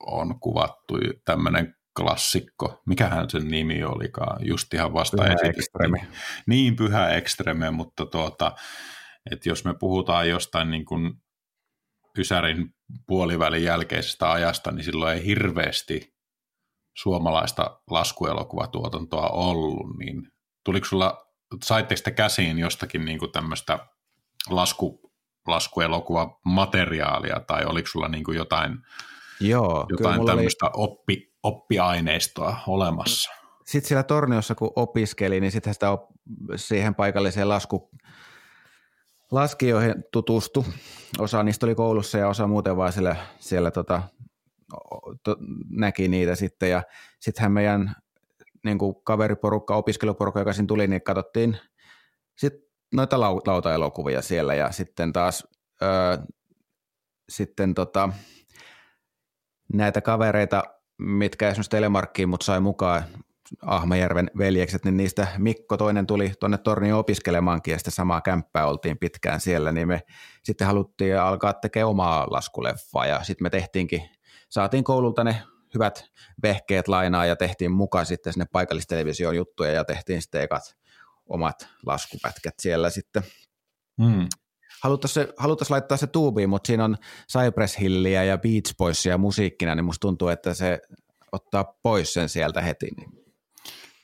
on 0.00 0.40
kuvattu 0.40 0.94
tämmöinen 1.24 1.74
klassikko, 1.96 2.82
mikähän 2.86 3.30
sen 3.30 3.48
nimi 3.48 3.84
olikaan, 3.84 4.46
just 4.46 4.74
ihan 4.74 4.92
vasta 4.92 5.16
pyhä 5.16 5.50
ekstreme. 5.50 6.06
Niin, 6.46 6.76
pyhä 6.76 7.08
ekstreme, 7.08 7.70
mutta 7.70 8.06
tuota, 8.06 8.52
että 9.30 9.48
jos 9.48 9.64
me 9.64 9.74
puhutaan 9.74 10.28
jostain 10.28 10.70
niin 10.70 10.84
kuin 10.84 11.14
Ysärin 12.18 12.74
puolivälin 13.06 13.64
jälkeisestä 13.64 14.32
ajasta, 14.32 14.72
niin 14.72 14.84
silloin 14.84 15.16
ei 15.16 15.26
hirveästi 15.26 16.16
suomalaista 16.96 17.80
laskuelokuvatuotantoa 17.90 19.28
ollut, 19.28 19.98
niin 19.98 20.32
tuliko 20.64 20.86
sulla, 20.86 21.26
saitteko 21.64 22.00
te 22.04 22.10
käsiin 22.10 22.58
jostakin 22.58 23.04
niin 23.04 23.18
kuin 23.18 23.32
tämmöistä 23.32 23.78
lasku, 24.50 25.05
laskuelokuvamateriaalia, 25.46 27.40
tai 27.46 27.64
oliko 27.64 27.88
sulla 27.88 28.08
niin 28.08 28.24
kuin 28.24 28.36
jotain, 28.36 28.78
Joo, 29.40 29.86
jotain 29.88 30.26
tämmöistä 30.26 30.66
oli... 30.66 30.72
oppi, 30.74 31.32
oppiaineistoa 31.42 32.56
olemassa? 32.66 33.30
Sitten 33.64 33.88
siellä 33.88 34.02
Torniossa, 34.02 34.54
kun 34.54 34.72
opiskeli, 34.76 35.40
niin 35.40 35.52
sitten 35.52 35.74
sitä 35.74 35.90
op- 35.90 36.10
siihen 36.56 36.94
paikalliseen 36.94 37.48
lasku, 37.48 37.90
laskijoihin 39.30 39.94
tutustu. 40.12 40.66
Osa 41.18 41.42
niistä 41.42 41.66
oli 41.66 41.74
koulussa 41.74 42.18
ja 42.18 42.28
osa 42.28 42.46
muuten 42.46 42.76
vaan 42.76 42.92
siellä, 42.92 43.16
siellä 43.38 43.70
tota, 43.70 44.02
to, 45.22 45.36
näki 45.70 46.08
niitä 46.08 46.34
sitten. 46.34 46.70
Ja 46.70 46.82
sittenhän 47.20 47.52
meidän 47.52 47.94
niin 48.64 48.78
kuin 48.78 48.94
kaveriporukka, 49.04 49.76
opiskeluporukka, 49.76 50.40
joka 50.40 50.52
siinä 50.52 50.66
tuli, 50.66 50.86
niin 50.86 51.02
katsottiin 51.02 51.58
sit 52.36 52.65
noita 52.96 53.20
lautaelokuvia 53.20 54.22
siellä 54.22 54.54
ja 54.54 54.72
sitten 54.72 55.12
taas 55.12 55.48
öö, 55.82 56.16
sitten 57.28 57.74
tota, 57.74 58.08
näitä 59.72 60.00
kavereita, 60.00 60.62
mitkä 60.98 61.48
esimerkiksi 61.48 61.70
telemarkkiin 61.70 62.28
mut 62.28 62.42
sai 62.42 62.60
mukaan 62.60 63.04
Ahmejärven 63.62 64.30
veljekset, 64.38 64.84
niin 64.84 64.96
niistä 64.96 65.26
Mikko 65.38 65.76
toinen 65.76 66.06
tuli 66.06 66.32
tuonne 66.40 66.58
Tornioon 66.58 67.00
opiskelemaankin 67.00 67.72
ja 67.72 67.78
sitten 67.78 67.92
samaa 67.92 68.20
kämppää 68.20 68.66
oltiin 68.66 68.98
pitkään 68.98 69.40
siellä, 69.40 69.72
niin 69.72 69.88
me 69.88 70.02
sitten 70.42 70.66
haluttiin 70.66 71.18
alkaa 71.18 71.52
tekemään 71.52 71.88
omaa 71.88 72.26
laskuleffaa 72.30 73.06
ja 73.06 73.24
sitten 73.24 73.44
me 73.44 73.50
tehtiinkin, 73.50 74.02
saatiin 74.48 74.84
koululta 74.84 75.24
ne 75.24 75.42
hyvät 75.74 76.04
vehkeet 76.42 76.88
lainaa 76.88 77.26
ja 77.26 77.36
tehtiin 77.36 77.72
mukaan 77.72 78.06
sitten 78.06 78.32
sinne 78.32 78.46
paikallistelevisioon 78.52 79.36
juttuja 79.36 79.72
ja 79.72 79.84
tehtiin 79.84 80.22
sitten 80.22 80.42
ekat 80.42 80.76
omat 81.28 81.68
laskupätkät 81.86 82.54
siellä 82.58 82.90
sitten. 82.90 83.22
Hmm. 84.02 84.28
Haluttaisiin, 84.82 85.26
haluttaisiin 85.36 85.74
laittaa 85.74 85.96
se 85.96 86.06
tuubiin, 86.06 86.50
mutta 86.50 86.66
siinä 86.66 86.84
on 86.84 86.96
Cypress 87.32 87.80
Hillia 87.80 88.24
ja 88.24 88.38
Beach 88.38 88.76
Boysia 88.78 89.18
musiikkina, 89.18 89.74
niin 89.74 89.84
musta 89.84 90.00
tuntuu, 90.00 90.28
että 90.28 90.54
se 90.54 90.80
ottaa 91.32 91.64
pois 91.82 92.12
sen 92.12 92.28
sieltä 92.28 92.60
heti. 92.60 92.86
Niin 92.96 93.26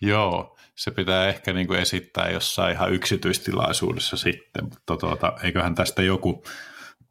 Joo, 0.01 0.57
se 0.77 0.91
pitää 0.91 1.29
ehkä 1.29 1.53
niin 1.53 1.67
kuin 1.67 1.81
esittää 1.81 2.31
jossain 2.31 2.73
ihan 2.73 2.93
yksityistilaisuudessa 2.93 4.17
sitten, 4.17 4.65
mutta 4.65 4.97
tuota, 4.97 5.33
eiköhän 5.43 5.75
tästä 5.75 6.03
joku 6.03 6.45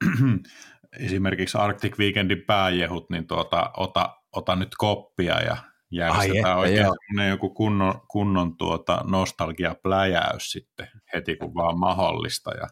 esimerkiksi 1.06 1.58
Arctic 1.58 2.00
Weekendin 2.00 2.44
pääjehut, 2.48 3.10
niin 3.10 3.28
tuota, 3.28 3.72
ota, 3.78 4.18
ota 4.36 4.56
nyt 4.56 4.70
koppia 4.78 5.42
ja 5.42 5.58
järjestetään 5.92 6.58
Ai 6.58 6.62
oikein 6.62 6.86
että, 6.86 7.24
joku 7.24 7.50
kunnon, 7.50 8.02
kunnon 8.08 8.58
tuota 8.58 9.02
nostalgia-pläjäys 9.08 10.52
sitten 10.52 10.88
heti 11.14 11.36
kun 11.36 11.56
vaan 11.56 11.80
mahdollista 11.80 12.52
ja 12.52 12.68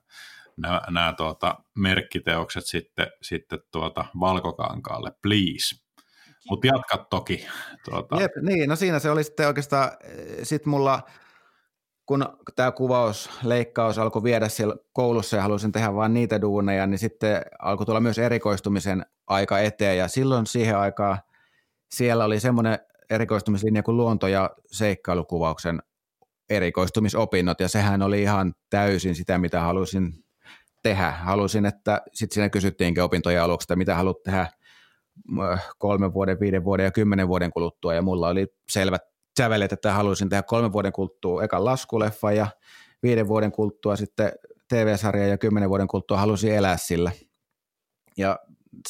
nämä, 0.58 0.82
nämä 0.90 1.14
tuota, 1.14 1.56
merkkiteokset 1.76 2.66
sitten, 2.66 3.08
sitten 3.22 3.60
tuota 3.72 4.06
valkokankaalle, 4.20 5.12
please. 5.22 5.76
Mutta 6.50 6.68
jatka 6.68 7.08
toki. 7.10 7.48
Tuota. 7.86 8.22
Jep, 8.22 8.32
niin, 8.42 8.70
no 8.70 8.76
siinä 8.76 9.00
se 9.00 9.12
oli 9.12 9.24
sitten 9.24 9.48
oikeastaan, 9.48 9.92
sit 10.44 10.66
mulla, 10.66 11.02
kun 12.06 12.26
tämä 12.56 12.72
kuvaus, 12.72 13.30
leikkaus 13.44 13.98
alkoi 13.98 14.24
viedä 14.24 14.50
siellä 14.50 14.76
koulussa 14.94 15.36
ja 15.36 15.42
halusin 15.42 15.72
tehdä 15.72 15.94
vain 15.94 16.14
niitä 16.14 16.42
duuneja, 16.42 16.88
niin 16.88 17.00
sitten 17.00 17.42
alkoi 17.60 17.86
tulla 17.86 18.00
myös 18.00 18.20
erikoistumisen 18.20 19.06
aika 19.28 19.60
eteen 19.60 19.98
ja 19.98 20.08
silloin 20.08 20.46
siihen 20.48 20.78
aikaan 20.78 21.18
siellä 21.92 22.26
oli 22.26 22.40
semmoinen 22.40 22.80
erikoistumislinja 23.10 23.84
kuin 23.84 23.98
luonto- 23.98 24.28
ja 24.28 24.50
seikkailukuvauksen 24.72 25.80
erikoistumisopinnot 26.50 27.60
ja 27.60 27.68
sehän 27.68 28.02
oli 28.02 28.22
ihan 28.22 28.54
täysin 28.70 29.16
sitä, 29.16 29.38
mitä 29.38 29.62
halusin 29.62 30.14
tehdä. 30.84 31.12
Halusin, 31.12 31.66
että 31.66 32.02
sitten 32.14 32.34
siinä 32.34 32.50
kysyttiinkin 32.50 33.04
opintojen 33.04 33.42
aluksi, 33.42 33.66
että 33.66 33.76
mitä 33.76 33.96
haluat 33.96 34.24
tehdä 34.24 34.48
kolmen 35.78 36.14
vuoden, 36.14 36.40
viiden 36.40 36.64
vuoden 36.64 36.84
ja 36.84 36.92
kymmenen 36.92 37.28
vuoden 37.28 37.52
kuluttua, 37.52 37.94
ja 37.94 38.02
mulla 38.02 38.30
oli 38.30 38.48
selvät 38.70 39.02
sävelet, 39.40 39.74
että 39.74 39.94
haluaisin 39.94 40.30
tehdä 40.30 40.44
kolmen 40.44 40.74
vuoden 40.74 40.92
kuluttua 40.92 41.44
ekan 41.44 41.66
laskuleffa 41.66 42.32
ja 42.32 42.48
viiden 43.04 43.28
vuoden 43.28 43.52
kuluttua 43.52 43.96
sitten 43.96 44.32
TV-sarja 44.70 45.28
ja 45.28 45.38
kymmenen 45.38 45.70
vuoden 45.70 45.88
kuluttua 45.88 46.18
halusin 46.18 46.56
elää 46.56 46.78
sillä. 46.78 47.12
Ja 48.18 48.40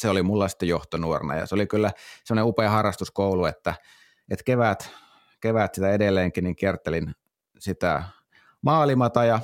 se 0.00 0.08
oli 0.08 0.22
mulla 0.22 0.48
sitten 0.48 0.68
johtonuorna 0.68 1.36
ja 1.36 1.46
se 1.46 1.54
oli 1.54 1.66
kyllä 1.66 1.90
semmoinen 2.24 2.48
upea 2.48 2.70
harrastuskoulu, 2.70 3.44
että, 3.44 3.74
että 4.30 4.44
kevät, 4.44 4.90
kevät 5.40 5.74
sitä 5.74 5.90
edelleenkin 5.90 6.44
niin 6.44 6.56
kiertelin 6.56 7.14
sitä 7.58 8.02
maalimata 8.62 9.24
ja, 9.24 9.40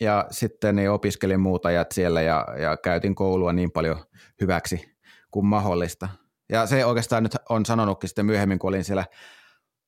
ja 0.00 0.26
sitten 0.30 0.76
niin 0.76 0.90
opiskelin 0.90 1.40
muuta 1.40 1.70
ja 1.70 1.86
siellä 1.92 2.22
ja, 2.22 2.46
ja 2.58 2.76
käytin 2.76 3.14
koulua 3.14 3.52
niin 3.52 3.70
paljon 3.70 4.04
hyväksi 4.40 4.96
kuin 5.30 5.46
mahdollista. 5.46 6.08
Ja 6.48 6.66
se 6.66 6.84
oikeastaan 6.84 7.22
nyt 7.22 7.36
on 7.48 7.66
sanonutkin 7.66 8.08
sitten 8.08 8.26
myöhemmin, 8.26 8.58
kun 8.58 8.68
olin 8.68 8.84
siellä 8.84 9.04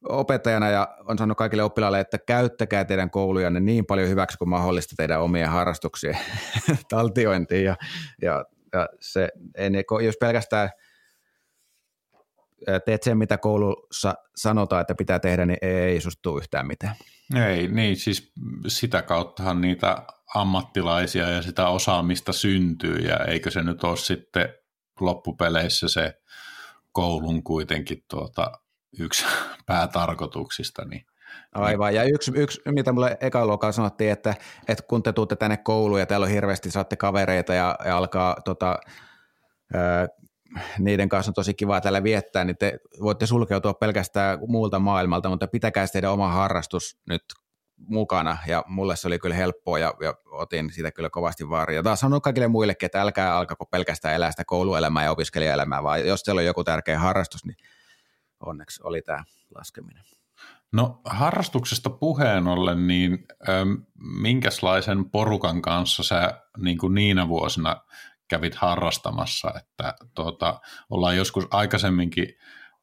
opettajana 0.09 0.71
ja 0.71 0.97
on 1.09 1.19
sanonut 1.19 1.38
kaikille 1.38 1.62
oppilaille, 1.62 2.01
että 2.01 2.19
käyttäkää 2.19 2.85
teidän 2.85 3.11
koulujanne 3.11 3.61
niin 3.61 3.87
paljon 3.87 4.09
hyväksi 4.09 4.38
kuin 4.38 4.49
mahdollista 4.49 4.95
teidän 4.97 5.21
omia 5.21 5.51
harrastuksien 5.51 6.19
taltiointiin. 6.91 7.64
Ja, 7.64 7.77
ja, 8.23 8.45
ja 8.73 8.88
se, 9.01 9.29
en, 9.55 9.73
jos 10.05 10.17
pelkästään 10.21 10.71
teet 12.85 13.03
sen, 13.03 13.18
mitä 13.18 13.38
koulussa 13.38 14.14
sanotaan, 14.37 14.81
että 14.81 14.94
pitää 14.94 15.18
tehdä, 15.18 15.47
niin 15.47 15.59
ei 15.62 16.01
sustu 16.01 16.38
yhtään 16.38 16.66
mitään. 16.66 16.94
Ei, 17.47 17.68
niin 17.68 17.97
siis 17.97 18.33
sitä 18.66 19.03
kauttahan 19.03 19.61
niitä 19.61 20.03
ammattilaisia 20.35 21.31
ja 21.31 21.42
sitä 21.42 21.68
osaamista 21.68 22.33
syntyy 22.33 22.97
ja 22.97 23.16
eikö 23.16 23.51
se 23.51 23.62
nyt 23.62 23.85
ole 23.85 23.97
sitten 23.97 24.55
loppupeleissä 25.01 25.88
se 25.88 26.14
koulun 26.92 27.42
kuitenkin 27.42 28.05
tuota, 28.11 28.53
yksi 28.99 29.25
päätarkoituksista. 29.66 30.85
Niin, 30.85 31.07
Aivan, 31.55 31.94
ja 31.94 32.05
yksi, 32.05 32.33
yksi 32.35 32.61
mitä 32.66 32.92
mulle 32.92 33.16
eka 33.21 33.47
luokalla 33.47 33.73
sanottiin, 33.73 34.11
että, 34.11 34.35
että 34.68 34.85
kun 34.88 35.03
te 35.03 35.12
tuutte 35.12 35.37
tänne 35.37 35.57
kouluun 35.57 36.01
ja 36.01 36.07
täällä 36.07 36.25
on 36.25 36.31
hirveästi, 36.31 36.71
saatte 36.71 36.97
kavereita 36.97 37.55
ja, 37.55 37.77
ja 37.85 37.97
alkaa 37.97 38.37
tota, 38.44 38.79
ää, 39.75 40.09
niiden 40.79 41.09
kanssa 41.09 41.31
on 41.31 41.35
tosi 41.35 41.55
kiva 41.55 41.81
täällä 41.81 42.03
viettää, 42.03 42.45
niin 42.45 42.57
te 42.57 42.79
voitte 43.01 43.27
sulkeutua 43.27 43.75
pelkästään 43.75 44.39
muulta 44.47 44.79
maailmalta, 44.79 45.29
mutta 45.29 45.49
pitäkää 45.49 45.87
teidän 45.87 46.13
oma 46.13 46.29
harrastus 46.29 46.99
nyt 47.09 47.23
mukana 47.77 48.39
ja 48.47 48.65
mulle 48.67 48.97
se 48.97 49.07
oli 49.07 49.19
kyllä 49.19 49.35
helppoa 49.35 49.79
ja, 49.79 49.95
ja 50.01 50.15
otin 50.31 50.73
siitä 50.73 50.93
kyllä 50.93 51.11
kovasti 51.11 51.49
vaaria. 51.51 51.83
Taas 51.83 52.01
sanon 52.01 52.23
kaikille 52.23 52.49
muillekin, 52.49 52.87
että 52.87 53.03
älkää 53.03 53.37
alkako 53.37 53.67
pelkästään 53.67 54.15
elää 54.15 54.31
sitä 54.31 54.45
kouluelämää 54.45 55.05
ja 55.05 55.11
opiskelijaelämää, 55.11 55.83
vaan 55.83 56.07
jos 56.07 56.23
teillä 56.23 56.39
on 56.39 56.47
joku 56.47 56.65
tärkeä 56.65 56.99
harrastus, 56.99 57.45
niin 57.45 57.57
onneksi 58.41 58.81
oli 58.85 59.03
tämä 59.03 59.25
laskeminen. 59.55 60.03
No 60.73 61.01
harrastuksesta 61.05 61.91
puheen 61.91 62.47
ollen, 62.47 62.87
niin 62.87 63.27
ähm, 63.49 63.73
minkälaisen 64.23 65.11
porukan 65.11 65.63
kanssa 65.63 66.03
sä 66.03 66.43
niin 66.57 66.79
kuin 66.79 66.95
niinä 66.95 67.29
vuosina 67.29 67.77
kävit 68.29 68.55
harrastamassa, 68.55 69.53
että 69.57 69.95
tuota, 70.14 70.61
ollaan 70.91 71.17
joskus 71.17 71.47
aikaisemminkin 71.51 72.35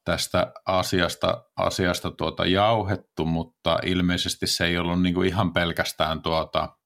tästä 0.03 0.51
asiasta, 0.65 1.43
asiasta 1.55 2.11
tuota 2.11 2.45
jauhettu, 2.45 3.25
mutta 3.25 3.79
ilmeisesti 3.85 4.47
se 4.47 4.65
ei 4.65 4.77
ollut 4.77 5.01
niin 5.01 5.15
kuin 5.15 5.27
ihan 5.27 5.53
pelkästään 5.53 6.21
tuota 6.21 6.77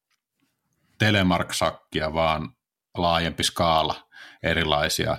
telemarksakkia, 0.97 2.13
vaan 2.13 2.49
laajempi 2.97 3.43
skaala 3.43 4.07
erilaisia 4.43 5.17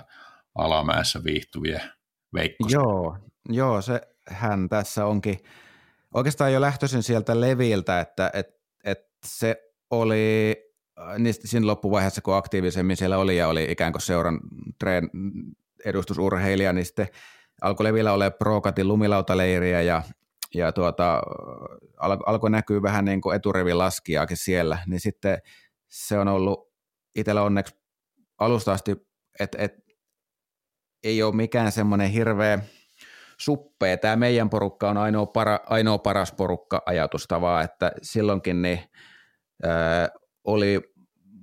alamäessä 0.55 1.23
viihtyviä 1.23 1.81
veikkosia. 2.33 2.79
Joo, 2.79 3.17
joo, 3.49 3.81
se 3.81 4.01
hän 4.27 4.69
tässä 4.69 5.05
onkin 5.05 5.39
oikeastaan 6.13 6.53
jo 6.53 6.61
lähtöisin 6.61 7.03
sieltä 7.03 7.41
leviltä, 7.41 7.99
että 7.99 8.31
et, 8.33 8.47
et 8.83 8.99
se 9.25 9.55
oli 9.89 10.55
niin 11.17 11.33
siinä 11.33 11.67
loppuvaiheessa, 11.67 12.21
kun 12.21 12.35
aktiivisemmin 12.35 12.97
siellä 12.97 13.17
oli 13.17 13.37
ja 13.37 13.47
oli 13.47 13.67
ikään 13.69 13.91
kuin 13.91 14.01
seuran 14.01 14.39
treen 14.79 15.09
edustusurheilija, 15.85 16.73
niin 16.73 16.85
sitten 16.85 17.07
alkoi 17.61 17.83
levillä 17.83 18.13
ole 18.13 18.31
Prokatin 18.31 18.87
lumilautaleiriä 18.87 19.81
ja, 19.81 20.03
ja 20.53 20.71
tuota, 20.71 21.21
al, 21.97 22.17
alkoi 22.25 22.49
näkyä 22.49 22.81
vähän 22.81 23.05
niin 23.05 23.21
kuin 23.21 23.35
eturivin 23.35 23.77
laskijaakin 23.77 24.37
siellä, 24.37 24.77
niin 24.87 24.99
sitten 24.99 25.41
se 25.89 26.19
on 26.19 26.27
ollut 26.27 26.71
itsellä 27.15 27.41
onneksi 27.41 27.75
alusta 28.37 28.73
asti, 28.73 28.95
että 29.39 29.57
et, 29.61 29.73
ei 31.03 31.23
ole 31.23 31.35
mikään 31.35 31.71
semmoinen 31.71 32.09
hirveä 32.09 32.59
suppea. 33.37 33.97
Tämä 33.97 34.15
meidän 34.15 34.49
porukka 34.49 34.89
on 34.89 34.97
ainoa, 34.97 35.25
para, 35.25 35.59
ainoa 35.65 35.97
paras 35.97 36.31
porukka 36.31 36.83
ajatusta 36.85 37.41
vaan, 37.41 37.63
että 37.63 37.91
silloinkin 38.01 38.61
niin, 38.61 38.79
ää, 39.63 40.09
oli 40.43 40.90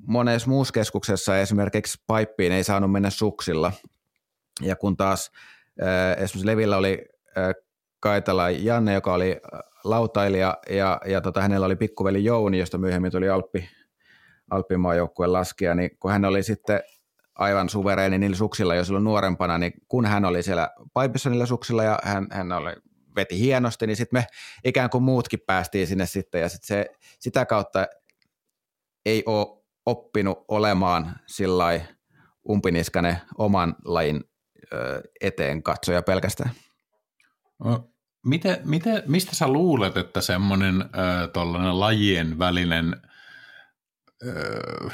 monessa 0.07 0.49
muussa 0.49 0.73
keskuksessa 0.73 1.39
esimerkiksi 1.39 2.03
paippiin 2.07 2.53
ei 2.53 2.65
saanut 2.65 2.93
mennä 2.93 3.11
suksilla. 3.11 3.73
Ja 4.63 4.77
kun 4.77 4.97
taas 4.97 5.31
ää, 5.81 6.15
esimerkiksi 6.15 6.47
Levillä 6.47 6.77
oli 6.77 7.05
ää, 7.37 7.53
Kaitala 8.01 8.51
Janne, 8.51 8.95
joka 8.95 9.15
oli 9.15 9.41
lautailija, 9.85 10.59
ja, 10.71 11.01
ja 11.07 11.21
tota, 11.21 11.43
hänellä 11.43 11.67
oli 11.67 11.77
pikkuveli 11.77 12.25
Jouni, 12.25 12.59
josta 12.59 12.79
myöhemmin 12.79 13.13
tuli 13.13 13.29
Alppi, 13.29 13.69
Alppimaan 14.51 14.97
joukkueen 14.97 15.33
laskija, 15.33 15.75
niin 15.75 15.91
kun 16.01 16.11
hän 16.11 16.25
oli 16.25 16.43
sitten 16.43 16.81
aivan 17.35 17.69
suvereeni 17.69 18.19
niillä 18.19 18.37
suksilla 18.37 18.75
jo 18.75 18.85
silloin 18.85 19.05
nuorempana, 19.05 19.59
niin 19.59 19.73
kun 19.89 20.07
hän 20.07 20.25
oli 20.25 20.43
siellä 20.43 20.71
paipissa 20.93 21.31
niillä 21.31 21.47
suksilla 21.47 21.85
ja 21.85 21.99
hän, 22.03 22.27
hän 22.31 22.53
oli, 22.53 22.73
veti 23.17 23.39
hienosti, 23.39 23.87
niin 23.87 23.97
sitten 23.97 24.21
me 24.21 24.27
ikään 24.65 24.91
kuin 24.91 25.03
muutkin 25.03 25.41
päästiin 25.47 25.87
sinne 25.87 26.07
sitten 26.07 26.41
ja 26.41 26.49
sit 26.49 26.65
se, 26.65 26.87
sitä 27.19 27.47
kautta 27.47 27.87
ei 29.07 29.23
ole 29.27 29.58
oppinut 29.89 30.45
olemaan 30.49 31.17
sillä 31.27 31.81
umpiniskane 32.49 33.23
oman 33.39 33.75
lajin 33.85 34.25
eteen 35.21 35.63
katsoja 35.63 36.03
pelkästään. 36.03 36.51
No, 37.65 37.91
miten, 38.27 38.57
miten, 38.65 39.03
mistä 39.07 39.35
sä 39.35 39.49
luulet, 39.49 39.97
että 39.97 40.21
semmoinen 40.21 40.85
lajien 41.71 42.39
välinen 42.39 43.03
ö, 44.27 44.91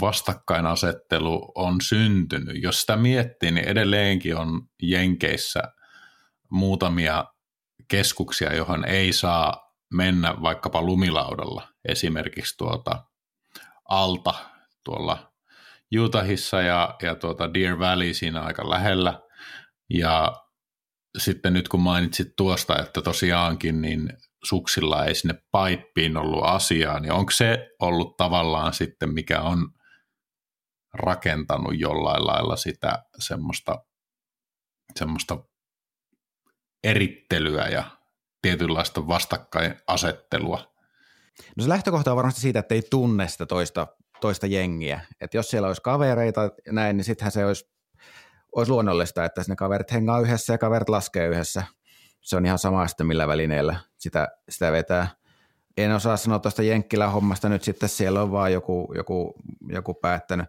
vastakkainasettelu 0.00 1.52
on 1.54 1.80
syntynyt. 1.80 2.62
Jos 2.62 2.80
sitä 2.80 2.96
miettii, 2.96 3.50
niin 3.50 3.68
edelleenkin 3.68 4.36
on 4.36 4.62
Jenkeissä 4.82 5.62
muutamia 6.50 7.24
keskuksia, 7.88 8.54
johon 8.54 8.84
ei 8.84 9.12
saa 9.12 9.72
mennä 9.94 10.34
vaikkapa 10.42 10.82
lumilaudalla. 10.82 11.68
Esimerkiksi 11.88 12.54
tuota 12.58 13.04
Alta 13.88 14.34
tuolla 14.84 15.32
Utahissa 15.98 16.62
ja, 16.62 16.96
ja 17.02 17.14
tuota 17.14 17.54
Deer 17.54 17.78
Valley 17.78 18.14
siinä 18.14 18.40
aika 18.40 18.70
lähellä. 18.70 19.20
Ja 19.90 20.32
sitten 21.18 21.52
nyt 21.52 21.68
kun 21.68 21.80
mainitsit 21.80 22.28
tuosta, 22.36 22.78
että 22.82 23.02
tosiaankin 23.02 23.80
niin 23.80 24.12
suksilla 24.44 25.04
ei 25.04 25.14
sinne 25.14 25.42
paippiin 25.50 26.16
ollut 26.16 26.44
asiaa, 26.44 27.00
niin 27.00 27.12
onko 27.12 27.30
se 27.30 27.68
ollut 27.80 28.16
tavallaan 28.16 28.74
sitten, 28.74 29.14
mikä 29.14 29.40
on 29.40 29.68
rakentanut 30.94 31.74
jollain 31.78 32.26
lailla 32.26 32.56
sitä 32.56 33.04
semmoista, 33.18 33.84
semmoista 34.96 35.38
erittelyä 36.84 37.68
ja 37.68 37.84
tietynlaista 38.42 39.06
vastakkainasettelua. 39.06 40.77
No 41.56 41.62
se 41.62 41.68
lähtökohta 41.68 42.10
on 42.10 42.16
varmasti 42.16 42.40
siitä, 42.40 42.58
että 42.58 42.74
ei 42.74 42.82
tunne 42.90 43.28
sitä 43.28 43.46
toista, 43.46 43.86
toista 44.20 44.46
jengiä. 44.46 45.00
Että 45.20 45.36
jos 45.36 45.50
siellä 45.50 45.68
olisi 45.68 45.82
kavereita 45.82 46.50
näin, 46.70 46.96
niin 46.96 47.04
sittenhän 47.04 47.32
se 47.32 47.46
olisi, 47.46 47.70
olisi 48.56 48.72
luonnollista, 48.72 49.24
että 49.24 49.42
ne 49.48 49.56
kaverit 49.56 49.92
hengaa 49.92 50.20
yhdessä 50.20 50.52
ja 50.52 50.58
kaverit 50.58 50.88
laskee 50.88 51.26
yhdessä. 51.26 51.64
Se 52.20 52.36
on 52.36 52.46
ihan 52.46 52.58
sama 52.58 52.88
sitten 52.88 53.06
millä 53.06 53.28
välineellä 53.28 53.76
sitä, 53.98 54.28
sitä 54.48 54.72
vetää 54.72 55.18
en 55.84 55.92
osaa 55.92 56.16
sanoa 56.16 56.38
tuosta 56.38 56.62
Jenkkilän 56.62 57.12
hommasta 57.12 57.48
nyt 57.48 57.64
sitten, 57.64 57.88
siellä 57.88 58.22
on 58.22 58.32
vaan 58.32 58.52
joku, 58.52 58.92
joku, 58.96 59.34
joku 59.68 59.94
päättänyt. 59.94 60.46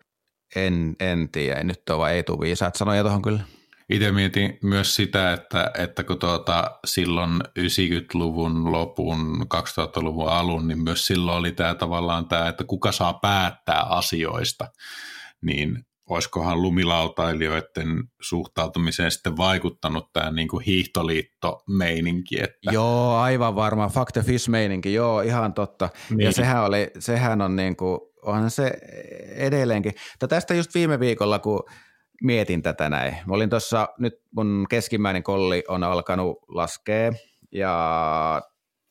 En, 0.56 0.95
en 0.99 1.30
tiedä, 1.32 1.63
nyt 1.63 1.89
on 1.89 1.99
vaan 1.99 2.12
ei 2.12 2.23
tule 2.23 2.39
viisaat 2.39 2.75
sanoja 2.75 3.02
tuohon 3.02 3.21
kyllä. 3.21 3.41
Itse 3.89 4.12
mietin 4.12 4.58
myös 4.63 4.95
sitä, 4.95 5.34
että, 5.34 5.71
että 5.78 6.04
kun 6.04 6.19
tuota, 6.19 6.80
silloin 6.86 7.41
90-luvun 7.60 8.71
lopun, 8.71 9.45
2000-luvun 9.56 10.30
alun, 10.30 10.67
niin 10.67 10.84
myös 10.84 11.06
silloin 11.06 11.38
oli 11.38 11.52
tämä 11.52 11.75
tavallaan 11.75 12.28
tämä, 12.28 12.47
että 12.47 12.63
kuka 12.63 12.91
saa 12.91 13.13
päättää 13.13 13.82
asioista, 13.82 14.67
niin 15.41 15.86
olisikohan 16.10 16.62
lumilautailijoiden 16.62 18.04
suhtautumiseen 18.21 19.12
sitten 19.12 19.38
vaikuttanut 19.38 20.13
tämä 20.13 20.32
niin 20.32 20.47
kuin 20.47 20.65
hiihtoliitto-meininki? 20.65 22.43
Että... 22.43 22.71
Joo, 22.71 23.15
aivan 23.15 23.56
varma. 23.56 23.89
Fuck 23.89 24.12
the 24.12 24.21
fish-meininki, 24.21 24.93
joo, 24.93 25.21
ihan 25.21 25.54
totta. 25.54 25.89
Niin. 26.10 26.19
Ja 26.19 26.32
sehän, 26.32 26.63
oli, 26.63 26.91
sehän 26.99 27.41
on 27.41 27.56
niin 27.56 27.75
kuin, 27.75 27.99
onhan 28.21 28.52
se 28.52 28.71
edelleenkin. 29.36 29.93
Tästä 30.30 30.54
just 30.54 30.73
viime 30.75 30.99
viikolla, 30.99 31.39
kun 31.39 31.63
mietin 32.24 32.62
tätä 32.62 32.90
näin. 32.90 33.18
Mä 33.28 33.34
olin 33.34 33.50
tuossa, 33.50 33.90
nyt 34.00 34.14
mun 34.36 34.66
keskimmäinen 34.70 35.24
kolli 35.24 35.64
on 35.68 35.84
alkanut 35.84 36.38
laskea 36.48 37.12
ja 37.52 38.42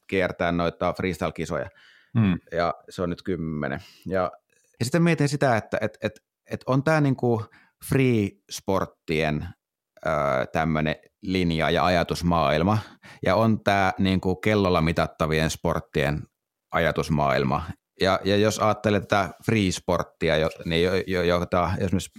kiertää 0.07 0.53
noita 0.53 0.93
freestyle-kisoja. 0.93 1.71
Hmm. 2.19 2.38
Ja 2.53 2.75
se 2.88 3.03
on 3.03 3.11
nyt 3.11 3.23
kymmenen. 3.23 3.81
Ja, 4.07 4.33
ja 4.81 4.85
sitten 4.85 5.03
mietin 5.03 5.29
sitä, 5.29 5.57
että 5.57 5.79
et, 5.81 5.99
et, 6.03 6.12
et 6.51 6.61
on 6.67 6.85
tämä 6.85 7.01
niinku 7.01 7.45
free-sporttien 7.85 9.47
tämmöinen 10.53 10.97
linja 11.23 11.71
ja 11.71 11.85
ajatusmaailma, 11.85 12.79
ja 13.27 13.37
on 13.37 13.64
tämä 13.64 13.93
niinku 13.99 14.37
kellolla 14.37 14.81
mitattavien 14.81 15.51
sporttien 15.51 16.23
ajatusmaailma. 16.73 17.62
Ja, 18.01 18.21
ja 18.25 18.37
jos 18.37 18.59
ajattelee 18.59 19.01
tätä 19.01 19.31
free-sporttia, 19.45 20.35
niin 20.64 20.83
jo, 20.83 20.93
jo, 21.07 21.23
jota 21.23 21.71
esimerkiksi 21.79 22.11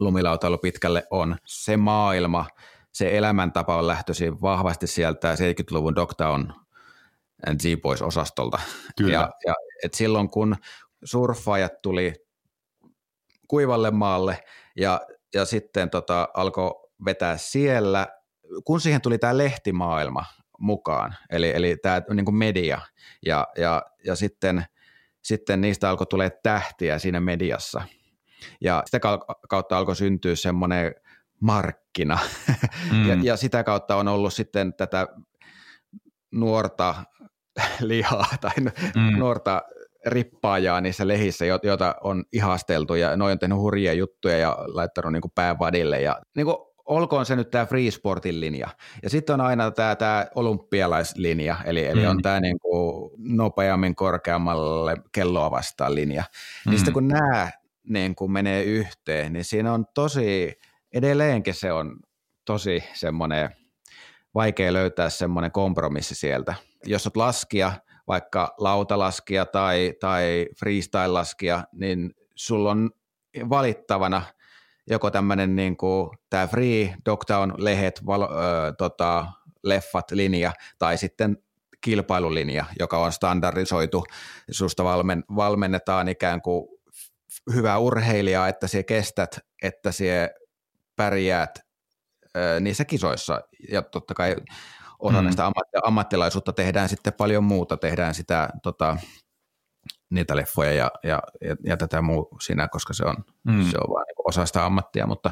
lumilautailu 0.00 0.58
pitkälle 0.58 1.06
on, 1.10 1.36
se 1.46 1.76
maailma, 1.76 2.46
se 2.92 3.16
elämäntapa 3.16 3.76
on 3.76 3.86
lähtöisin 3.86 4.40
vahvasti 4.40 4.86
sieltä 4.86 5.34
70-luvun 5.34 5.96
Dogtown 5.96 6.52
and 7.46 7.60
Z-Boys-osastolta. 7.60 8.58
Kyllä. 8.98 9.12
Ja, 9.12 9.30
ja 9.46 9.54
et 9.84 9.94
silloin 9.94 10.30
kun 10.30 10.56
surffaajat 11.04 11.82
tuli 11.82 12.12
kuivalle 13.48 13.90
maalle 13.90 14.44
ja, 14.76 15.00
ja 15.34 15.44
sitten 15.44 15.90
tota, 15.90 16.28
alkoi 16.34 16.88
vetää 17.04 17.36
siellä, 17.36 18.06
kun 18.64 18.80
siihen 18.80 19.00
tuli 19.00 19.18
tämä 19.18 19.38
lehtimaailma 19.38 20.24
mukaan, 20.58 21.16
eli, 21.30 21.50
eli 21.54 21.76
tämä 21.76 22.02
niin 22.14 22.34
media, 22.34 22.80
ja, 23.26 23.46
ja, 23.58 23.82
ja 24.04 24.16
sitten, 24.16 24.64
sitten 25.22 25.60
niistä 25.60 25.90
alkoi 25.90 26.06
tulee 26.06 26.30
tähtiä 26.42 26.98
siinä 26.98 27.20
mediassa. 27.20 27.82
Ja 28.60 28.82
sitä 28.86 29.00
kautta 29.48 29.78
alkoi 29.78 29.96
syntyä 29.96 30.36
semmoinen 30.36 30.94
markkina, 31.40 32.18
mm. 32.92 33.08
ja, 33.08 33.16
ja 33.22 33.36
sitä 33.36 33.64
kautta 33.64 33.96
on 33.96 34.08
ollut 34.08 34.32
sitten 34.32 34.74
tätä 34.74 35.06
nuorta 36.30 36.94
lihaa 37.80 38.36
tai 38.40 38.54
mm. 38.96 39.18
nuorta 39.18 39.62
rippaajaa 40.06 40.80
niissä 40.80 41.08
lehissä, 41.08 41.44
joita 41.44 41.94
on 42.00 42.24
ihasteltu 42.32 42.94
ja 42.94 43.16
noin 43.16 43.32
on 43.32 43.38
tehnyt 43.38 43.58
hurjia 43.58 43.92
juttuja 43.92 44.38
ja 44.38 44.58
laittanut 44.66 45.12
niin 45.12 45.22
pään 45.34 45.58
vadille 45.58 46.00
ja 46.00 46.20
niin 46.36 46.46
kuin, 46.46 46.56
olkoon 46.86 47.26
se 47.26 47.36
nyt 47.36 47.50
tämä 47.50 47.66
free 47.66 47.90
sportin 47.90 48.40
linja. 48.40 48.68
Ja 49.02 49.10
sitten 49.10 49.34
on 49.34 49.40
aina 49.40 49.70
tämä, 49.70 49.96
tämä 49.96 50.26
olympialaislinja, 50.34 51.56
eli, 51.64 51.86
eli 51.86 52.02
mm. 52.02 52.10
on 52.10 52.22
tämä 52.22 52.40
niin 52.40 52.58
kuin 52.58 53.10
nopeammin 53.18 53.94
korkeammalle 53.94 54.96
kelloa 55.12 55.50
vastaan 55.50 55.94
linja. 55.94 56.24
Mm. 56.66 56.70
Niin 56.70 56.78
sitten 56.78 56.94
kun 56.94 57.08
nämä 57.08 57.50
niin 57.88 58.14
kuin 58.14 58.32
menee 58.32 58.62
yhteen, 58.62 59.32
niin 59.32 59.44
siinä 59.44 59.72
on 59.72 59.84
tosi, 59.94 60.52
edelleenkin 60.94 61.54
se 61.54 61.72
on 61.72 61.96
tosi 62.44 62.84
semmoinen 62.94 63.50
vaikea 64.34 64.72
löytää 64.72 65.10
semmoinen 65.10 65.52
kompromissi 65.52 66.14
sieltä. 66.14 66.54
Jos 66.84 67.06
olet 67.06 67.16
laskija, 67.16 67.72
vaikka 68.08 68.54
lautalaskija 68.58 69.46
tai, 69.46 69.92
tai 70.00 70.46
freestyle-laskija, 70.58 71.64
niin 71.72 72.10
sulla 72.34 72.70
on 72.70 72.90
valittavana 73.48 74.22
joko 74.90 75.10
tämmöinen 75.10 75.56
niin 75.56 75.76
kuin 75.76 76.10
tämä 76.30 76.46
Free, 76.46 76.94
Dogtown, 77.04 77.52
Lehet, 77.56 78.06
val, 78.06 78.22
ö, 78.22 78.26
tota, 78.78 79.26
leffat 79.64 80.10
linja 80.10 80.52
tai 80.78 80.98
sitten 80.98 81.38
kilpailulinja, 81.80 82.64
joka 82.78 82.98
on 82.98 83.12
standardisoitu. 83.12 84.04
Susta 84.50 84.84
valmen, 84.84 85.24
valmennetaan 85.36 86.08
ikään 86.08 86.42
kuin 86.42 86.68
hyvää 87.54 87.78
urheilijaa, 87.78 88.48
että 88.48 88.68
sie 88.68 88.82
kestät, 88.82 89.38
että 89.62 89.92
sie 89.92 90.30
pärjäät 90.96 91.58
ö, 92.36 92.60
niissä 92.60 92.84
kisoissa. 92.84 93.40
Ja 93.70 93.82
totta 93.82 94.14
kai 94.14 94.36
osa 94.98 95.18
mm. 95.18 95.24
näistä 95.24 95.46
ammatti, 95.46 95.78
ammattilaisuutta 95.84 96.52
tehdään 96.52 96.88
sitten 96.88 97.12
paljon 97.12 97.44
muuta, 97.44 97.76
tehdään 97.76 98.14
sitä 98.14 98.48
tota, 98.62 98.96
niitä 100.10 100.36
leffoja 100.36 100.72
ja, 100.72 100.90
ja, 101.02 101.22
ja, 101.40 101.56
ja 101.64 101.76
tätä 101.76 102.02
muu 102.02 102.28
siinä, 102.40 102.68
koska 102.68 102.94
se 102.94 103.04
on, 103.04 103.16
mm. 103.44 103.70
se 103.70 103.78
on 103.78 103.94
vain 103.94 104.06
osa 104.24 104.46
sitä 104.46 104.64
ammattia, 104.64 105.06
mutta, 105.06 105.30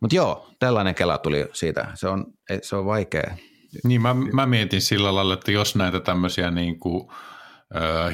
mutta 0.00 0.16
joo, 0.16 0.50
tällainen 0.58 0.94
kela 0.94 1.18
tuli 1.18 1.48
siitä, 1.52 1.88
se 1.94 2.08
on, 2.08 2.26
se 2.62 2.76
on 2.76 2.86
vaikea. 2.86 3.36
Niin 3.84 4.02
mä, 4.02 4.14
mä 4.14 4.46
mietin 4.46 4.82
sillä 4.82 5.14
lailla, 5.14 5.34
että 5.34 5.52
jos 5.52 5.76
näitä 5.76 6.00
tämmöisiä 6.00 6.50
niin 6.50 6.80
kuin, 6.80 7.08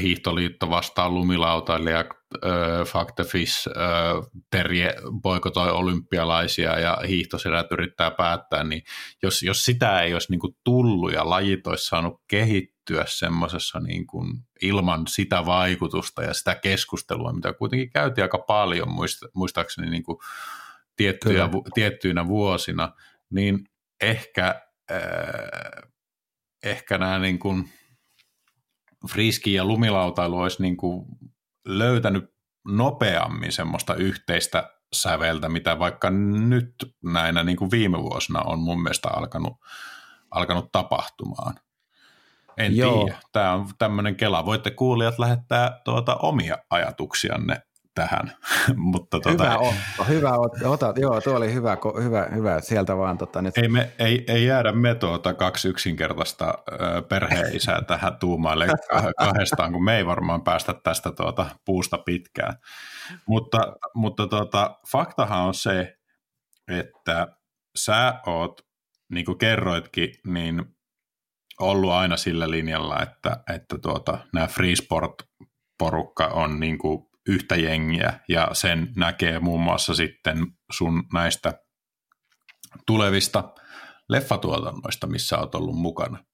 hiihtoliitto 0.00 0.70
vastaan 0.70 1.14
lumilautailija, 1.14 2.04
Fuck 2.84 3.14
the 3.14 3.24
Fish, 3.24 3.68
Terje 4.50 4.94
boikotoi 5.22 5.70
olympialaisia 5.70 6.78
ja 6.78 6.98
hiihtoserät 7.08 7.66
yrittää 7.72 8.10
päättää, 8.10 8.64
niin 8.64 8.82
jos, 9.22 9.42
jos 9.42 9.64
sitä 9.64 10.00
ei 10.00 10.12
olisi 10.12 10.30
niin 10.30 10.40
kuin 10.40 10.56
tullut 10.64 11.12
ja 11.12 11.30
lajit 11.30 11.66
olisi 11.66 11.86
saanut 11.86 12.20
kehittyä 12.28 13.04
semmoisessa 13.08 13.80
niin 13.80 14.06
kuin 14.06 14.38
ilman 14.62 15.06
sitä 15.06 15.46
vaikutusta 15.46 16.22
ja 16.22 16.34
sitä 16.34 16.54
keskustelua, 16.54 17.32
mitä 17.32 17.52
kuitenkin 17.52 17.90
käytiin 17.90 18.22
aika 18.24 18.38
paljon 18.38 18.88
muistaakseni 19.34 19.90
niin 19.90 20.02
kuin 20.02 20.18
tiettyjä, 20.96 21.48
tiettyinä 21.74 22.26
vuosina, 22.28 22.92
niin 23.30 23.64
ehkä, 24.00 24.62
äh, 24.90 25.90
ehkä 26.62 26.98
nämä 26.98 27.18
niin 27.18 27.38
kuin– 27.38 27.68
friski 29.08 29.54
ja 29.54 29.64
lumilautailu 29.64 30.38
olisi 30.38 30.62
niin 30.62 30.76
kuin 30.76 31.06
löytänyt 31.66 32.34
nopeammin 32.68 33.52
semmoista 33.52 33.94
yhteistä 33.94 34.70
säveltä, 34.92 35.48
mitä 35.48 35.78
vaikka 35.78 36.10
nyt 36.10 36.74
näinä 37.04 37.42
niin 37.44 37.56
kuin 37.56 37.70
viime 37.70 38.02
vuosina 38.02 38.42
on 38.42 38.58
mun 38.58 38.82
mielestä 38.82 39.08
alkanut, 39.08 39.52
alkanut 40.30 40.72
tapahtumaan. 40.72 41.54
En 42.56 42.76
Joo. 42.76 43.04
tiedä. 43.04 43.18
Tämä 43.32 43.52
on 43.52 43.68
tämmöinen 43.78 44.16
kela. 44.16 44.46
Voitte 44.46 44.70
kuulijat 44.70 45.18
lähettää 45.18 45.80
tuota 45.84 46.16
omia 46.16 46.58
ajatuksianne 46.70 47.62
tähän. 48.00 48.32
Mutta 48.92 49.20
tuota, 49.20 49.44
hyvä 49.44 49.58
otto, 49.58 50.04
hyvä 50.08 50.32
otto. 50.38 50.70
Ota, 50.70 50.92
joo, 50.96 51.20
tuo 51.20 51.36
oli 51.36 51.54
hyvä, 51.54 51.76
hyvä, 52.02 52.28
hyvä 52.34 52.60
sieltä 52.60 52.96
vaan. 52.96 53.18
Tota, 53.18 53.42
nyt. 53.42 53.58
Ei, 53.58 53.68
me, 53.68 53.92
ei, 53.98 54.24
ei 54.28 54.46
jäädä 54.46 54.72
me 54.72 54.94
tuota 54.94 55.34
kaksi 55.34 55.68
yksinkertaista 55.68 56.54
perheisää 57.08 57.82
tähän 57.88 58.16
tuumaille 58.16 58.66
kahdestaan, 59.18 59.72
kun 59.72 59.84
me 59.84 59.96
ei 59.96 60.06
varmaan 60.06 60.42
päästä 60.42 60.74
tästä 60.74 61.12
tuota 61.12 61.46
puusta 61.64 61.98
pitkään. 61.98 62.54
Mutta, 63.26 63.58
mutta 63.94 64.26
tuota, 64.26 64.78
faktahan 64.92 65.42
on 65.42 65.54
se, 65.54 65.96
että 66.68 67.28
sä 67.76 68.20
oot, 68.26 68.60
niin 69.12 69.24
kuin 69.24 69.38
kerroitkin, 69.38 70.14
niin 70.26 70.64
ollut 71.60 71.90
aina 71.90 72.16
sillä 72.16 72.50
linjalla, 72.50 73.02
että, 73.02 73.36
että 73.54 73.78
tuota, 73.82 74.18
nämä 74.32 74.46
Freesport 74.46 75.14
porukka 75.78 76.26
on 76.26 76.60
niin 76.60 76.78
kuin 76.78 77.09
yhtä 77.30 77.56
jengiä 77.56 78.20
ja 78.28 78.48
sen 78.52 78.92
näkee 78.96 79.38
muun 79.38 79.60
muassa 79.60 79.94
sitten 79.94 80.46
sun 80.72 81.04
näistä 81.12 81.64
tulevista 82.86 83.54
leffatuotannoista, 84.08 85.06
missä 85.06 85.38
olet 85.38 85.54
ollut 85.54 85.76
mukana. 85.76 86.24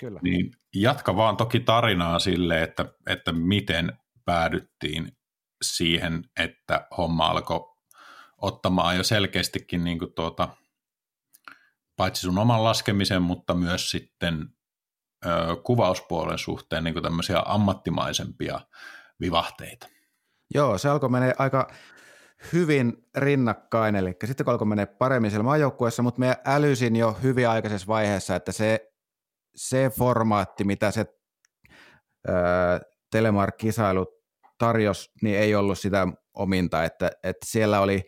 Kyllä. 0.00 0.20
Niin 0.22 0.50
jatka 0.74 1.16
vaan 1.16 1.36
toki 1.36 1.60
tarinaa 1.60 2.18
sille, 2.18 2.62
että, 2.62 2.84
että 3.06 3.32
miten 3.32 3.98
päädyttiin 4.24 5.16
siihen, 5.62 6.24
että 6.36 6.86
homma 6.96 7.26
alkoi 7.26 7.76
ottamaan 8.38 8.96
jo 8.96 9.02
selkeästikin 9.02 9.84
niin 9.84 9.98
kuin 9.98 10.12
tuota, 10.14 10.48
paitsi 11.96 12.20
sun 12.20 12.38
oman 12.38 12.64
laskemisen, 12.64 13.22
mutta 13.22 13.54
myös 13.54 13.90
sitten 13.90 14.48
ö, 15.26 15.28
kuvauspuolen 15.64 16.38
suhteen 16.38 16.84
niin 16.84 16.94
kuin 16.94 17.02
tämmöisiä 17.02 17.42
ammattimaisempia 17.46 18.60
vivahteita. 19.20 19.95
Joo, 20.54 20.78
se 20.78 20.88
alkoi 20.88 21.08
mennä 21.08 21.32
aika 21.38 21.68
hyvin 22.52 23.08
rinnakkain, 23.16 23.96
eli 23.96 24.16
sitten 24.24 24.44
kun 24.44 24.52
alkoi 24.52 24.66
mennä 24.66 24.86
paremmin 24.86 25.30
siellä 25.30 25.44
maajoukkueessa, 25.44 26.02
mutta 26.02 26.20
me 26.20 26.36
älysin 26.44 26.96
jo 26.96 27.16
hyvin 27.22 27.48
aikaisessa 27.48 27.86
vaiheessa, 27.86 28.36
että 28.36 28.52
se, 28.52 28.92
se 29.56 29.90
formaatti, 29.98 30.64
mitä 30.64 30.90
se 30.90 31.06
Telemark-kisailu 33.10 34.06
tarjosi, 34.58 35.10
niin 35.22 35.38
ei 35.38 35.54
ollut 35.54 35.78
sitä 35.78 36.08
ominta, 36.34 36.84
että, 36.84 37.10
että 37.22 37.46
siellä 37.46 37.80
oli, 37.80 38.06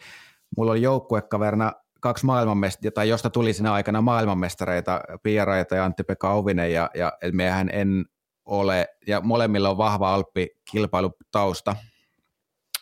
mulla 0.57 0.73
oli 0.73 0.83
joukkuekaverina 0.83 1.73
kaksi 2.01 2.27
maailmanmestaria, 2.27 2.91
tai 2.91 3.09
josta 3.09 3.31
tuli 3.31 3.53
sinä 3.53 3.73
aikana 3.73 4.01
maailmanmestareita, 4.03 5.01
Pia 5.23 5.45
Raita 5.45 5.75
ja 5.75 5.85
Antti-Pekka 5.85 6.31
Auvinen, 6.31 6.73
ja, 6.73 6.91
ja 6.95 7.13
mehän 7.33 7.71
en 7.73 8.05
ole, 8.45 8.89
ja 9.07 9.21
molemmilla 9.21 9.71
on 9.71 9.79
vahva 9.79 10.15
Alppi-kilpailutausta, 10.15 11.77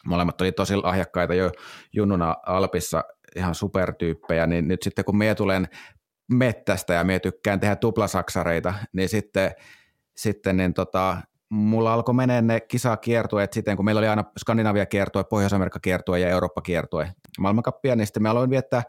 molemmat 0.06 0.40
oli 0.40 0.52
tosi 0.52 0.76
lahjakkaita 0.76 1.34
jo 1.34 1.50
junnuna 1.92 2.36
Alpissa, 2.46 3.04
ihan 3.36 3.54
supertyyppejä, 3.54 4.46
niin 4.46 4.68
nyt 4.68 4.82
sitten 4.82 5.04
kun 5.04 5.18
mie 5.18 5.34
tulen 5.34 5.68
mettästä 6.32 6.94
ja 6.94 7.04
mie 7.04 7.20
tykkään 7.20 7.60
tehdä 7.60 7.76
tuplasaksareita, 7.76 8.74
niin 8.92 9.08
sitten, 9.08 9.50
sitten 10.16 10.56
niin 10.56 10.74
tota, 10.74 11.16
mulla 11.48 11.94
alkoi 11.94 12.14
menee 12.14 12.42
ne 12.42 12.60
kisakiertueet 12.60 13.52
sitten, 13.52 13.76
kun 13.76 13.84
meillä 13.84 13.98
oli 13.98 14.08
aina 14.08 14.24
Skandinavia 14.38 14.86
kiertue, 14.86 15.24
Pohjois-Amerikka 15.24 15.80
kiertue 15.80 16.18
ja 16.18 16.28
Eurooppa 16.28 16.60
kiertue 16.60 17.12
maailmankappia, 17.38 17.96
niin 17.96 18.06
sitten 18.06 18.22
me 18.22 18.28
aloin 18.28 18.50
viettää 18.50 18.82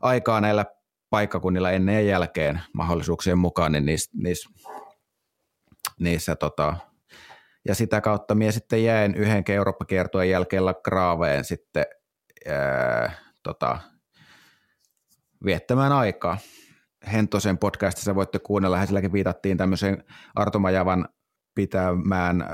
aikaa 0.00 0.40
näillä 0.40 0.64
paikkakunnilla 1.10 1.70
ennen 1.70 1.94
ja 1.94 2.00
jälkeen 2.00 2.60
mahdollisuuksien 2.72 3.38
mukaan, 3.38 3.72
niin 3.72 3.86
niissä, 3.86 4.10
niissä, 4.14 4.50
niissä 6.00 6.36
tota, 6.36 6.76
ja 7.64 7.74
sitä 7.74 8.00
kautta 8.00 8.34
minä 8.34 8.52
sitten 8.52 8.84
jäin 8.84 9.14
yhden 9.14 9.44
Eurooppa-kiertojen 9.48 10.30
jälkeen 10.30 10.62
Graaveen 10.84 11.44
sitten 11.44 11.84
ää, 12.48 13.12
tota, 13.42 13.78
viettämään 15.44 15.92
aikaa. 15.92 16.38
Hentosen 17.12 17.58
podcastissa 17.58 18.14
voitte 18.14 18.38
kuunnella, 18.38 18.86
silläkin 18.86 19.12
viitattiin 19.12 19.56
tämmöiseen 19.56 20.04
Arto 20.34 20.58
Majavan 20.58 21.08
pitämään 21.54 22.42
äh, 22.42 22.48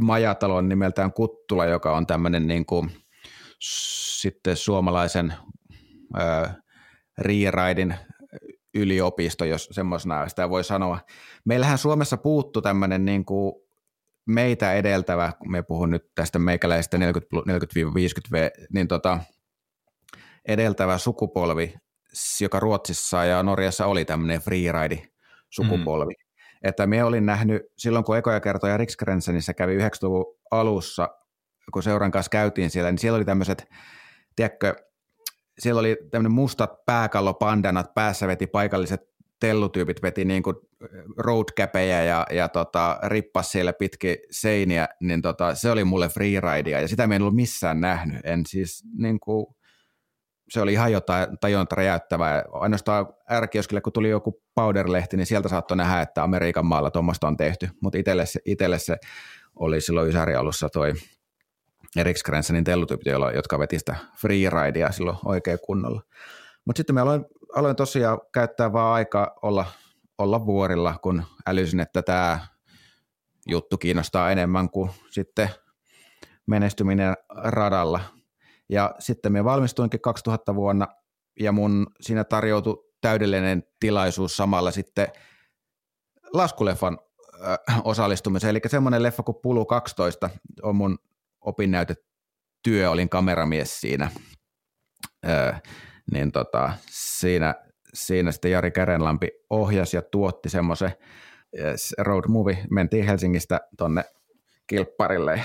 majatalon 0.00 0.68
nimeltään 0.68 1.12
Kuttula, 1.12 1.66
joka 1.66 1.96
on 1.96 2.06
tämmöinen 2.06 2.46
niin 2.46 2.66
kuin, 2.66 2.90
sitten 3.60 4.56
suomalaisen 4.56 5.34
riiraidin 7.18 7.94
yliopisto, 8.74 9.44
jos 9.44 9.68
semmoisena 9.72 10.28
sitä 10.28 10.50
voi 10.50 10.64
sanoa. 10.64 10.98
Meillähän 11.44 11.78
Suomessa 11.78 12.16
puuttu 12.16 12.62
tämmöinen 12.62 13.04
niin 13.04 13.24
kuin 13.24 13.54
meitä 14.28 14.72
edeltävä, 14.72 15.32
kun 15.38 15.50
me 15.52 15.62
puhun 15.62 15.90
nyt 15.90 16.14
tästä 16.14 16.38
meikäläistä 16.38 16.96
40-50 16.96 17.00
V, 18.32 18.50
niin 18.72 18.88
tota, 18.88 19.18
edeltävä 20.48 20.98
sukupolvi, 20.98 21.74
joka 22.40 22.60
Ruotsissa 22.60 23.24
ja 23.24 23.42
Norjassa 23.42 23.86
oli 23.86 24.04
tämmöinen 24.04 24.40
freeride-sukupolvi. 24.40 26.14
Mm. 26.14 26.28
Että 26.62 26.86
me 26.86 27.04
olin 27.04 27.26
nähnyt 27.26 27.62
silloin, 27.78 28.04
kun 28.04 28.16
ekoja 28.16 28.40
kertoja 28.40 28.76
Riksgrensenissä 28.76 29.54
kävi 29.54 29.78
90-luvun 29.78 30.38
alussa, 30.50 31.08
kun 31.72 31.82
seuran 31.82 32.10
kanssa 32.10 32.30
käytiin 32.30 32.70
siellä, 32.70 32.90
niin 32.90 32.98
siellä 32.98 33.16
oli 33.16 33.24
tämmöiset, 33.24 33.68
tiedätkö, 34.36 34.74
siellä 35.58 35.78
oli 35.78 35.96
tämmöinen 36.10 36.32
mustat 36.32 36.84
pääkallopandanat, 36.86 37.94
päässä 37.94 38.26
veti 38.26 38.46
paikalliset 38.46 39.00
tellutyypit 39.40 40.02
veti 40.02 40.24
niin 40.24 40.42
kuin 40.42 40.56
roadcapejä 41.16 42.02
ja, 42.02 42.26
ja 42.30 42.48
tota, 42.48 42.98
rippas 43.02 43.52
siellä 43.52 43.72
pitki 43.72 44.18
seiniä, 44.30 44.88
niin 45.00 45.22
tota, 45.22 45.54
se 45.54 45.70
oli 45.70 45.84
mulle 45.84 46.08
freeridea 46.08 46.80
ja 46.80 46.88
sitä 46.88 47.06
me 47.06 47.16
en 47.16 47.22
ollut 47.22 47.36
missään 47.36 47.80
nähnyt. 47.80 48.20
En 48.24 48.46
siis 48.46 48.84
niin 48.98 49.20
kuin, 49.20 49.46
se 50.48 50.60
oli 50.60 50.72
ihan 50.72 50.92
jotain 50.92 51.38
tajunta 51.40 51.76
räjäyttävää. 51.76 52.44
Ainoastaan 52.52 53.06
ärkioskille, 53.30 53.80
kun 53.80 53.92
tuli 53.92 54.10
joku 54.10 54.42
powder-lehti, 54.54 55.16
niin 55.16 55.26
sieltä 55.26 55.48
saattoi 55.48 55.76
nähdä, 55.76 56.00
että 56.00 56.22
Amerikan 56.22 56.66
maalla 56.66 56.90
tuommoista 56.90 57.28
on 57.28 57.36
tehty, 57.36 57.68
mutta 57.82 57.98
itselle 57.98 58.26
se, 58.26 58.40
itselle 58.44 58.78
se 58.78 58.96
oli 59.56 59.80
silloin 59.80 60.08
Ysäri-alussa 60.08 60.68
toi 60.68 60.92
Eriks 61.96 62.22
Grensenin 62.22 62.64
tellutyypit, 62.64 63.12
jotka 63.34 63.58
veti 63.58 63.78
sitä 63.78 63.96
freeridea 64.20 64.92
silloin 64.92 65.18
oikein 65.24 65.58
kunnolla. 65.66 66.02
Mutta 66.64 66.78
sitten 66.78 66.94
me 66.94 67.00
aloin 67.00 67.24
aloin 67.58 67.76
tosiaan 67.76 68.20
käyttää 68.32 68.72
vaan 68.72 68.94
aikaa 68.94 69.30
olla, 69.42 69.66
olla 70.18 70.46
vuorilla, 70.46 70.98
kun 71.02 71.22
älysin, 71.46 71.80
että 71.80 72.02
tämä 72.02 72.40
juttu 73.48 73.78
kiinnostaa 73.78 74.30
enemmän 74.30 74.70
kuin 74.70 74.90
sitten 75.10 75.48
menestyminen 76.46 77.14
radalla. 77.28 78.00
Ja 78.68 78.94
sitten 78.98 79.32
me 79.32 79.44
valmistuinkin 79.44 80.00
2000 80.00 80.54
vuonna 80.54 80.88
ja 81.40 81.52
mun 81.52 81.86
siinä 82.00 82.24
tarjoutui 82.24 82.84
täydellinen 83.00 83.62
tilaisuus 83.80 84.36
samalla 84.36 84.70
sitten 84.70 85.08
laskuleffan 86.32 86.98
osallistumiseen. 87.84 88.50
Eli 88.50 88.60
semmoinen 88.66 89.02
leffa 89.02 89.22
kuin 89.22 89.38
Pulu 89.42 89.66
12 89.66 90.30
on 90.62 90.76
mun 90.76 90.98
opinnäytetyö, 91.40 92.90
olin 92.90 93.08
kameramies 93.08 93.80
siinä. 93.80 94.10
Öö, 95.28 95.52
niin 96.12 96.32
tota, 96.32 96.72
siinä, 97.20 97.54
siinä 97.94 98.32
sitten 98.32 98.50
Jari 98.50 98.70
Kärenlampi 98.70 99.28
ohjasi 99.50 99.96
ja 99.96 100.02
tuotti 100.02 100.48
semmoisen 100.48 100.92
road 101.98 102.24
movie. 102.28 102.66
Mentiin 102.70 103.04
Helsingistä 103.04 103.60
tonne 103.76 104.04
Kilpparille 104.66 105.36
ja 105.36 105.42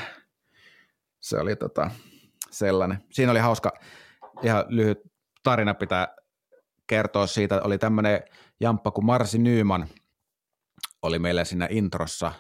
se 1.19 1.39
oli 1.39 1.55
tota, 1.55 1.91
sellainen. 2.51 2.97
Siinä 3.11 3.31
oli 3.31 3.39
hauska, 3.39 3.71
ihan 4.41 4.65
lyhyt 4.67 4.99
tarina 5.43 5.73
pitää 5.73 6.15
kertoa 6.87 7.27
siitä. 7.27 7.61
Oli 7.61 7.77
tämmöinen 7.77 8.23
jamppa 8.59 8.91
kuin 8.91 9.05
Marsi 9.05 9.37
Nyyman 9.37 9.87
oli 11.01 11.19
meillä 11.19 11.43
siinä 11.43 11.67
introssa 11.69 12.31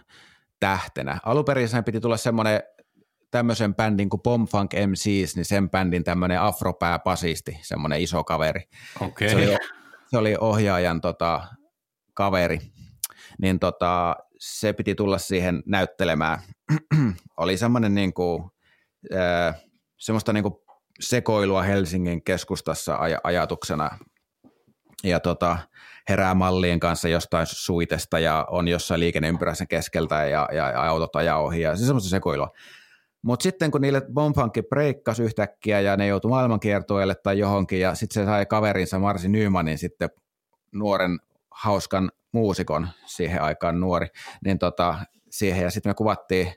tähtenä. 0.59 1.17
Alun 1.25 1.45
perin 1.45 1.69
piti 1.85 1.99
tulla 1.99 2.17
semmoinen 2.17 2.63
tämmöisen 3.33 3.75
bändin 3.75 4.09
kuin 4.09 4.21
Bombfunk 4.21 4.71
MCs, 4.73 5.35
niin 5.35 5.45
sen 5.45 5.69
bändin 5.69 6.03
tämmöinen 6.03 6.41
afropääpasisti, 6.41 7.59
semmoinen 7.61 8.01
iso 8.01 8.23
kaveri. 8.23 8.61
Okay. 9.01 9.29
Se, 9.29 9.35
oli, 9.35 9.57
se 10.07 10.17
oli 10.17 10.35
ohjaajan 10.39 11.01
tota, 11.01 11.47
kaveri. 12.13 12.59
Niin 13.41 13.59
tota, 13.59 14.15
se 14.39 14.73
piti 14.73 14.95
tulla 14.95 15.17
siihen 15.17 15.63
näyttelemään. 15.65 16.39
oli 17.37 17.57
semmoinen 17.57 17.95
niin 17.95 18.13
kuin, 18.13 18.43
äh, 19.15 19.55
semmoista 19.97 20.33
niin 20.33 20.43
kuin 20.43 20.55
sekoilua 20.99 21.63
Helsingin 21.63 22.23
keskustassa 22.23 22.95
aj- 22.95 23.19
ajatuksena 23.23 23.99
ja 25.03 25.19
tota, 25.19 25.57
herää 26.09 26.33
mallien 26.33 26.79
kanssa 26.79 27.07
jostain 27.07 27.47
suitesta 27.49 28.19
ja 28.19 28.47
on 28.49 28.67
jossain 28.67 28.99
liikenneympyräisen 28.99 29.67
keskeltä 29.67 30.15
ja, 30.15 30.49
ja, 30.51 30.71
ja 30.71 30.83
autot 30.83 31.15
ajaa 31.15 31.39
ohi 31.39 31.61
ja 31.61 31.75
se 31.75 31.85
semmoista 31.85 32.09
sekoilua. 32.09 32.51
Mutta 33.23 33.43
sitten 33.43 33.71
kun 33.71 33.81
niille 33.81 34.01
Bomfankki 34.13 34.61
breikkasi 34.61 35.23
yhtäkkiä 35.23 35.79
ja 35.79 35.97
ne 35.97 36.07
joutui 36.07 36.29
maailmankiertueelle 36.29 37.15
tai 37.15 37.39
johonkin 37.39 37.79
ja 37.79 37.95
sitten 37.95 38.23
se 38.23 38.25
sai 38.25 38.45
kaverinsa 38.45 38.99
Marsi 38.99 39.29
Nymanin 39.29 39.77
sitten 39.77 40.09
nuoren 40.71 41.19
hauskan 41.51 42.11
muusikon 42.31 42.87
siihen 43.05 43.41
aikaan 43.41 43.79
nuori, 43.79 44.07
niin 44.45 44.59
tota, 44.59 44.95
siihen 45.29 45.63
ja 45.63 45.71
sitten 45.71 45.89
me 45.89 45.93
kuvattiin 45.93 46.53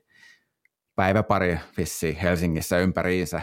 päivä 0.94 1.22
pari 1.22 1.58
vissiin 1.78 2.16
Helsingissä 2.16 2.78
ympäriinsä 2.78 3.42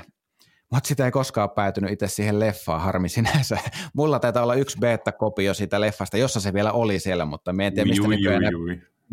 mutta 0.74 0.88
sitä 0.88 1.05
ei 1.05 1.11
koskaan 1.11 1.49
päätynyt 1.49 1.91
itse 1.91 2.07
siihen 2.07 2.39
leffaan, 2.39 2.82
harmi 2.82 3.09
sinänsä. 3.09 3.57
Mulla 3.97 4.19
taitaa 4.19 4.43
olla 4.43 4.55
yksi 4.55 4.78
beta-kopio 4.80 5.53
siitä 5.53 5.82
leffasta, 5.82 6.17
jossa 6.17 6.39
se 6.39 6.53
vielä 6.53 6.71
oli 6.71 6.99
siellä, 6.99 7.26
mutta 7.26 7.53
me 7.53 7.67
en 7.67 7.74
tiedä, 7.74 7.89
mistä 7.89 8.07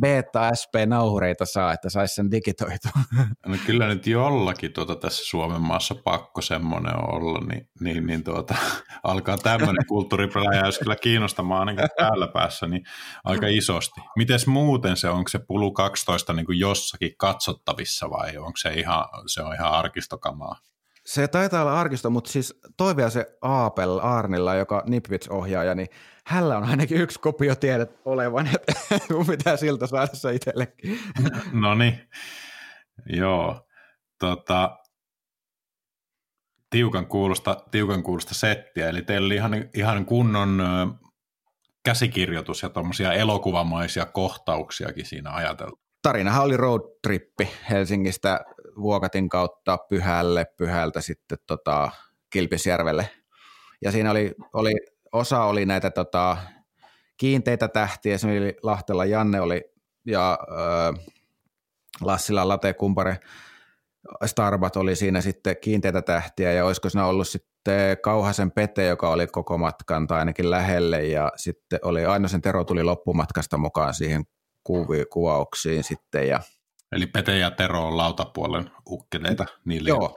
nykyään 0.00 0.24
beta-SP-nauhureita 0.24 1.44
saa, 1.44 1.72
että 1.72 1.90
saisi 1.90 2.14
sen 2.14 2.30
digitoitua. 2.30 2.92
No 3.46 3.56
kyllä 3.66 3.88
nyt 3.88 4.06
jollakin 4.06 4.72
tuota 4.72 4.96
tässä 4.96 5.24
Suomen 5.24 5.60
maassa 5.60 5.94
pakko 5.94 6.40
semmoinen 6.40 6.96
olla, 6.96 7.46
niin, 7.46 7.68
niin, 7.80 8.06
niin 8.06 8.24
tuota, 8.24 8.54
alkaa 9.02 9.38
tämmöinen 9.38 9.86
kulttuuripräjäys 9.88 10.78
kyllä 10.78 10.96
kiinnostamaan 10.96 11.68
ainakin 11.68 11.90
täällä 11.96 12.28
päässä 12.28 12.66
niin 12.66 12.84
aika 13.24 13.46
isosti. 13.46 14.00
Mites 14.16 14.46
muuten 14.46 14.96
se, 14.96 15.08
onko 15.08 15.28
se 15.28 15.38
Pulu 15.38 15.72
12 15.72 16.32
niin 16.32 16.46
kuin 16.46 16.58
jossakin 16.58 17.12
katsottavissa 17.16 18.10
vai 18.10 18.36
onko 18.36 18.56
se 18.56 18.74
ihan, 18.74 19.04
se 19.26 19.42
on 19.42 19.54
ihan 19.54 19.72
arkistokamaa? 19.72 20.56
Se 21.10 21.28
taitaa 21.28 21.62
olla 21.62 21.80
arkisto, 21.80 22.10
mutta 22.10 22.30
siis 22.30 22.60
toivea 22.76 23.10
se 23.10 23.38
Aapel 23.42 23.98
Arnilla, 23.98 24.54
joka 24.54 24.82
Nipwitz-ohjaaja, 24.86 25.74
niin 25.74 25.88
hänellä 26.26 26.56
on 26.56 26.64
ainakin 26.64 27.00
yksi 27.00 27.20
kopio 27.20 27.54
tiedet 27.54 28.00
olevan, 28.04 28.46
että 28.46 28.72
mun 29.14 29.26
pitää 29.26 29.56
siltä 29.56 29.86
saada 29.86 30.14
se 30.14 30.34
itsellekin. 30.34 30.98
no 31.62 31.74
niin, 31.74 32.08
joo. 33.06 33.68
Tota, 34.18 34.78
tiukan 36.70 37.06
kuulosta, 37.06 37.56
tiukan 37.70 38.02
kuulosta 38.02 38.34
settiä, 38.34 38.88
eli 38.88 39.02
teillä 39.02 39.26
oli 39.26 39.34
ihan, 39.34 39.52
ihan 39.74 40.06
kunnon 40.06 40.62
käsikirjoitus 41.84 42.62
ja 42.62 42.68
tuommoisia 42.68 43.12
elokuvamaisia 43.12 44.06
kohtauksiakin 44.06 45.06
siinä 45.06 45.30
ajateltu. 45.30 45.80
Tarinahan 46.02 46.44
oli 46.44 46.56
road 46.56 46.82
trippi 47.02 47.50
Helsingistä 47.70 48.40
Vuokatin 48.82 49.28
kautta 49.28 49.78
Pyhälle, 49.88 50.46
Pyhältä 50.56 51.00
sitten 51.00 51.38
tota, 51.46 51.90
Kilpisjärvelle. 52.30 53.10
Ja 53.82 53.92
siinä 53.92 54.10
oli, 54.10 54.34
oli 54.52 54.74
osa 55.12 55.44
oli 55.44 55.66
näitä 55.66 55.90
tota, 55.90 56.36
kiinteitä 57.16 57.68
tähtiä, 57.68 58.14
esimerkiksi 58.14 58.60
Lahtella 58.62 59.04
Janne 59.04 59.40
oli 59.40 59.64
ja 60.06 60.38
äh, 60.50 61.04
Lassila 62.00 62.48
Late 62.48 62.74
Kumpare 62.74 63.18
Starbat 64.26 64.76
oli 64.76 64.96
siinä 64.96 65.20
sitten 65.20 65.56
kiinteitä 65.60 66.02
tähtiä 66.02 66.52
ja 66.52 66.64
olisiko 66.64 66.88
siinä 66.88 67.06
ollut 67.06 67.28
sitten 67.28 67.96
Kauhasen 68.02 68.50
Pete, 68.50 68.86
joka 68.86 69.10
oli 69.10 69.26
koko 69.26 69.58
matkan 69.58 70.06
tai 70.06 70.18
ainakin 70.18 70.50
lähelle 70.50 71.04
ja 71.04 71.32
sitten 71.36 71.78
oli 71.82 72.04
Ainosen 72.04 72.42
Tero 72.42 72.64
tuli 72.64 72.82
loppumatkasta 72.82 73.58
mukaan 73.58 73.94
siihen 73.94 74.24
kuvi, 74.64 75.04
kuvauksiin 75.12 75.84
sitten 75.84 76.28
ja 76.28 76.40
Eli 76.92 77.06
Pete 77.06 77.38
ja 77.38 77.50
Tero 77.50 77.86
on 77.86 77.96
lautapuolen 77.96 78.70
ukkeleita 78.86 79.46
niille. 79.64 79.88
Joo. 79.88 80.16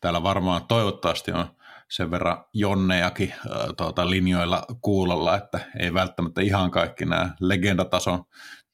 Täällä 0.00 0.22
varmaan 0.22 0.66
toivottavasti 0.66 1.32
on 1.32 1.46
sen 1.88 2.10
verran 2.10 2.44
jonnejakin 2.54 3.32
äh, 3.32 3.68
tuota, 3.76 4.10
linjoilla 4.10 4.66
kuulolla, 4.80 5.36
että 5.36 5.60
ei 5.78 5.94
välttämättä 5.94 6.40
ihan 6.40 6.70
kaikki 6.70 7.04
nämä 7.04 7.30
legendatason 7.40 8.24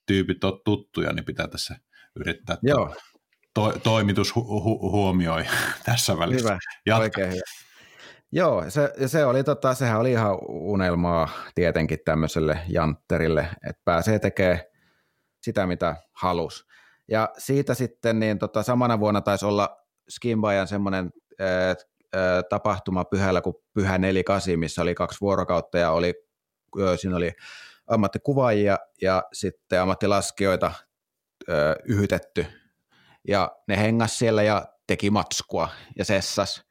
tyypit 0.07 0.45
ole 0.45 0.61
tuttuja, 0.64 1.12
niin 1.12 1.24
pitää 1.24 1.49
tässä 1.49 1.76
yrittää 2.16 2.57
Joo. 2.62 2.95
To, 3.55 3.72
toimitus 3.82 4.34
hu, 4.34 4.62
hu, 4.62 4.91
huomioi 4.91 5.45
tässä 5.86 6.18
välissä. 6.18 6.49
Hyvä, 6.49 6.59
Jatka. 6.86 7.03
oikein 7.03 7.28
hyvä. 7.28 7.41
Joo, 8.32 8.64
se, 8.68 8.93
se 9.07 9.24
oli, 9.24 9.45
tota, 9.45 9.74
sehän 9.74 10.01
oli 10.01 10.11
ihan 10.11 10.39
unelmaa 10.49 11.28
tietenkin 11.55 11.99
tämmöiselle 12.05 12.59
jantterille, 12.68 13.49
että 13.68 13.82
pääsee 13.84 14.18
tekemään 14.18 14.61
sitä, 15.43 15.66
mitä 15.66 15.97
halus. 16.12 16.67
Ja 17.09 17.28
siitä 17.38 17.74
sitten 17.74 18.20
niin 18.20 18.38
tota, 18.38 18.62
samana 18.62 19.00
vuonna 19.00 19.20
taisi 19.20 19.46
olla 19.46 19.76
Skimbajan 20.11 20.68
semmoinen 20.68 21.11
tapahtuma 22.48 23.04
pyhällä 23.04 23.40
kuin 23.40 23.56
Pyhä 23.74 23.98
48, 23.98 24.59
missä 24.59 24.82
oli 24.82 24.94
kaksi 24.94 25.20
vuorokautta 25.20 25.78
ja 25.78 25.90
oli, 25.90 26.14
siinä 26.96 27.16
oli 27.16 27.32
ammattikuvaajia 27.86 28.78
ja 29.02 29.22
sitten 29.32 29.82
ammattilaskijoita 29.82 30.72
ö, 31.48 31.76
yhytetty. 31.84 32.46
Ja 33.28 33.50
ne 33.68 33.76
hengas 33.78 34.18
siellä 34.18 34.42
ja 34.42 34.66
teki 34.86 35.11
matskua 35.11 35.68
ja 35.96 36.04
sessas. 36.04 36.64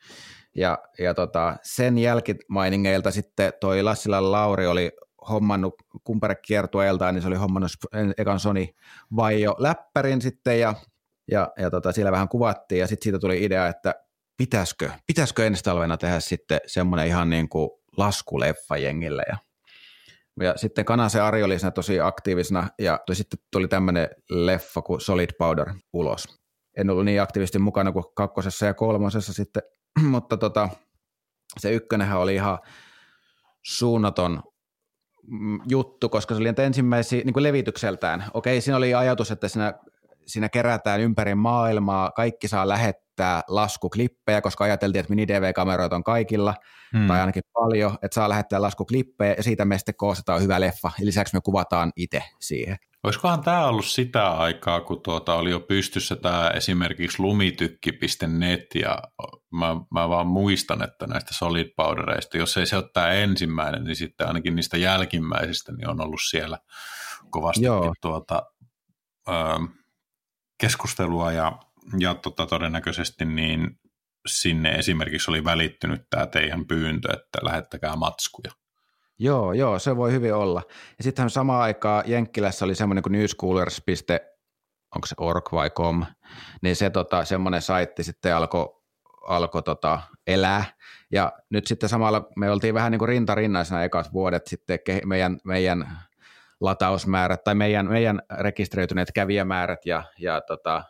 Ja, 0.55 0.77
ja 0.99 1.13
tota, 1.13 1.57
sen 1.63 1.97
jälkimainingeilta 1.97 3.11
sitten 3.11 3.53
toi 3.59 3.83
Lassilan 3.83 4.31
Lauri 4.31 4.67
oli 4.67 4.91
hommannut 5.29 5.75
kumparekiertueeltaan, 6.03 7.13
niin 7.13 7.21
se 7.21 7.27
oli 7.27 7.35
hommannut 7.35 7.71
ekan 8.17 8.39
Sony 8.39 8.67
vai 9.15 9.41
jo 9.41 9.55
läppärin 9.57 10.21
sitten 10.21 10.59
ja, 10.59 10.73
ja, 11.31 11.51
ja 11.57 11.69
tota, 11.69 11.91
siellä 11.91 12.11
vähän 12.11 12.29
kuvattiin 12.29 12.79
ja 12.79 12.87
sitten 12.87 13.03
siitä 13.03 13.19
tuli 13.19 13.43
idea, 13.43 13.67
että 13.67 13.95
pitäisikö, 14.37 14.89
pitäisikö 15.07 15.47
ensi 15.47 15.63
talvena 15.63 15.97
tehdä 15.97 16.19
sitten 16.19 16.59
semmoinen 16.65 17.07
ihan 17.07 17.29
niin 17.29 17.49
kuin 17.49 17.69
laskuleffa 17.97 18.77
jengille 18.77 19.23
ja 19.27 19.37
ja 20.41 20.53
sitten 20.57 20.85
Kanase 20.85 21.21
Ari 21.21 21.43
oli 21.43 21.59
siinä 21.59 21.71
tosi 21.71 21.99
aktiivisena 21.99 22.69
ja 22.79 22.99
sitten 23.13 23.39
tuli 23.51 23.67
tämmöinen 23.67 24.09
leffa 24.29 24.81
kuin 24.81 25.01
Solid 25.01 25.29
Powder 25.37 25.73
ulos. 25.93 26.39
En 26.77 26.89
ollut 26.89 27.05
niin 27.05 27.21
aktiivisesti 27.21 27.59
mukana 27.59 27.91
kuin 27.91 28.05
kakkosessa 28.15 28.65
ja 28.65 28.73
kolmosessa 28.73 29.33
sitten, 29.33 29.63
mutta 30.11 30.37
tota, 30.37 30.69
se 31.59 31.71
ykkönenhän 31.71 32.19
oli 32.19 32.35
ihan 32.35 32.59
suunnaton 33.65 34.43
juttu, 35.69 36.09
koska 36.09 36.35
se 36.35 36.41
oli 36.41 36.53
ensimmäisiä 36.65 37.21
niin 37.25 37.33
kuin 37.33 37.43
levitykseltään. 37.43 38.23
Okei, 38.33 38.61
siinä 38.61 38.77
oli 38.77 38.93
ajatus, 38.93 39.31
että 39.31 39.47
siinä, 39.47 39.73
siinä 40.25 40.49
kerätään 40.49 41.01
ympäri 41.01 41.35
maailmaa, 41.35 42.11
kaikki 42.11 42.47
saa 42.47 42.67
lähettää 42.67 43.41
laskuklippejä, 43.47 44.41
koska 44.41 44.63
ajateltiin, 44.63 44.99
että 44.99 45.09
mini-DV-kameroita 45.09 45.95
on 45.95 46.03
kaikilla, 46.03 46.53
hmm. 46.97 47.07
tai 47.07 47.19
ainakin 47.19 47.43
paljon, 47.53 47.97
että 48.01 48.15
saa 48.15 48.29
lähettää 48.29 48.61
laskuklippejä, 48.61 49.33
ja 49.37 49.43
siitä 49.43 49.65
me 49.65 49.77
sitten 49.77 49.95
koostetaan 49.95 50.41
hyvä 50.41 50.59
leffa, 50.59 50.91
ja 50.99 51.05
lisäksi 51.05 51.35
me 51.35 51.41
kuvataan 51.43 51.91
itse 51.95 52.23
siihen. 52.39 52.77
Olisikohan 53.07 53.43
tämä 53.43 53.65
ollut 53.65 53.85
sitä 53.85 54.31
aikaa, 54.31 54.81
kun 54.81 55.01
tuota 55.01 55.35
oli 55.35 55.51
jo 55.51 55.59
pystyssä 55.59 56.15
tämä 56.15 56.49
esimerkiksi 56.49 57.21
lumitykki.net 57.21 58.75
ja 58.75 59.03
mä, 59.51 59.75
mä 59.93 60.09
vaan 60.09 60.27
muistan, 60.27 60.83
että 60.83 61.07
näistä 61.07 61.33
solid 61.33 61.69
powdereista, 61.75 62.37
jos 62.37 62.57
ei 62.57 62.65
se 62.65 62.75
ole 62.75 62.89
tämä 62.93 63.11
ensimmäinen, 63.11 63.83
niin 63.83 63.95
sitten 63.95 64.27
ainakin 64.27 64.55
niistä 64.55 64.77
jälkimmäisistä 64.77 65.71
niin 65.71 65.89
on 65.89 66.01
ollut 66.01 66.19
siellä 66.29 66.57
kovasti 67.29 67.61
tuota, 68.01 68.43
ö, 69.27 69.31
keskustelua 70.57 71.31
ja, 71.31 71.59
ja 71.99 72.15
tota, 72.15 72.45
todennäköisesti 72.45 73.25
niin 73.25 73.79
sinne 74.27 74.71
esimerkiksi 74.71 75.31
oli 75.31 75.43
välittynyt 75.43 76.01
tämä 76.09 76.25
teidän 76.25 76.65
pyyntö, 76.65 77.13
että 77.13 77.39
lähettäkää 77.41 77.95
matskuja. 77.95 78.51
Joo, 79.19 79.53
joo, 79.53 79.79
se 79.79 79.95
voi 79.95 80.11
hyvin 80.11 80.33
olla. 80.33 80.61
Ja 80.97 81.03
sittenhän 81.03 81.29
samaan 81.29 81.61
aikaan 81.61 82.03
Jenkkilässä 82.07 82.65
oli 82.65 82.75
semmoinen 82.75 83.03
kuin 83.03 83.11
newschoolers. 83.11 83.81
onko 84.95 85.07
se 85.07 85.15
org 85.17 85.51
vai 85.51 85.69
com, 85.69 86.05
niin 86.61 86.75
se 86.75 86.89
tota, 86.89 87.25
semmoinen 87.25 87.61
saitti 87.61 88.03
sitten 88.03 88.35
alkoi 88.35 88.77
alko, 89.27 89.61
tota, 89.61 90.01
elää. 90.27 90.65
Ja 91.11 91.33
nyt 91.49 91.67
sitten 91.67 91.89
samalla 91.89 92.29
me 92.35 92.51
oltiin 92.51 92.73
vähän 92.73 92.91
niin 92.91 92.99
kuin 92.99 93.09
rintarinnaisena 93.09 93.83
ekat 93.83 94.13
vuodet 94.13 94.47
sitten 94.47 94.79
meidän, 95.05 95.37
meidän 95.43 95.97
latausmäärät 96.61 97.43
tai 97.43 97.55
meidän, 97.55 97.87
meidän 97.87 98.21
rekisteröityneet 98.39 99.11
kävijämäärät 99.11 99.85
ja, 99.85 100.03
ja 100.19 100.41
tota, 100.41 100.83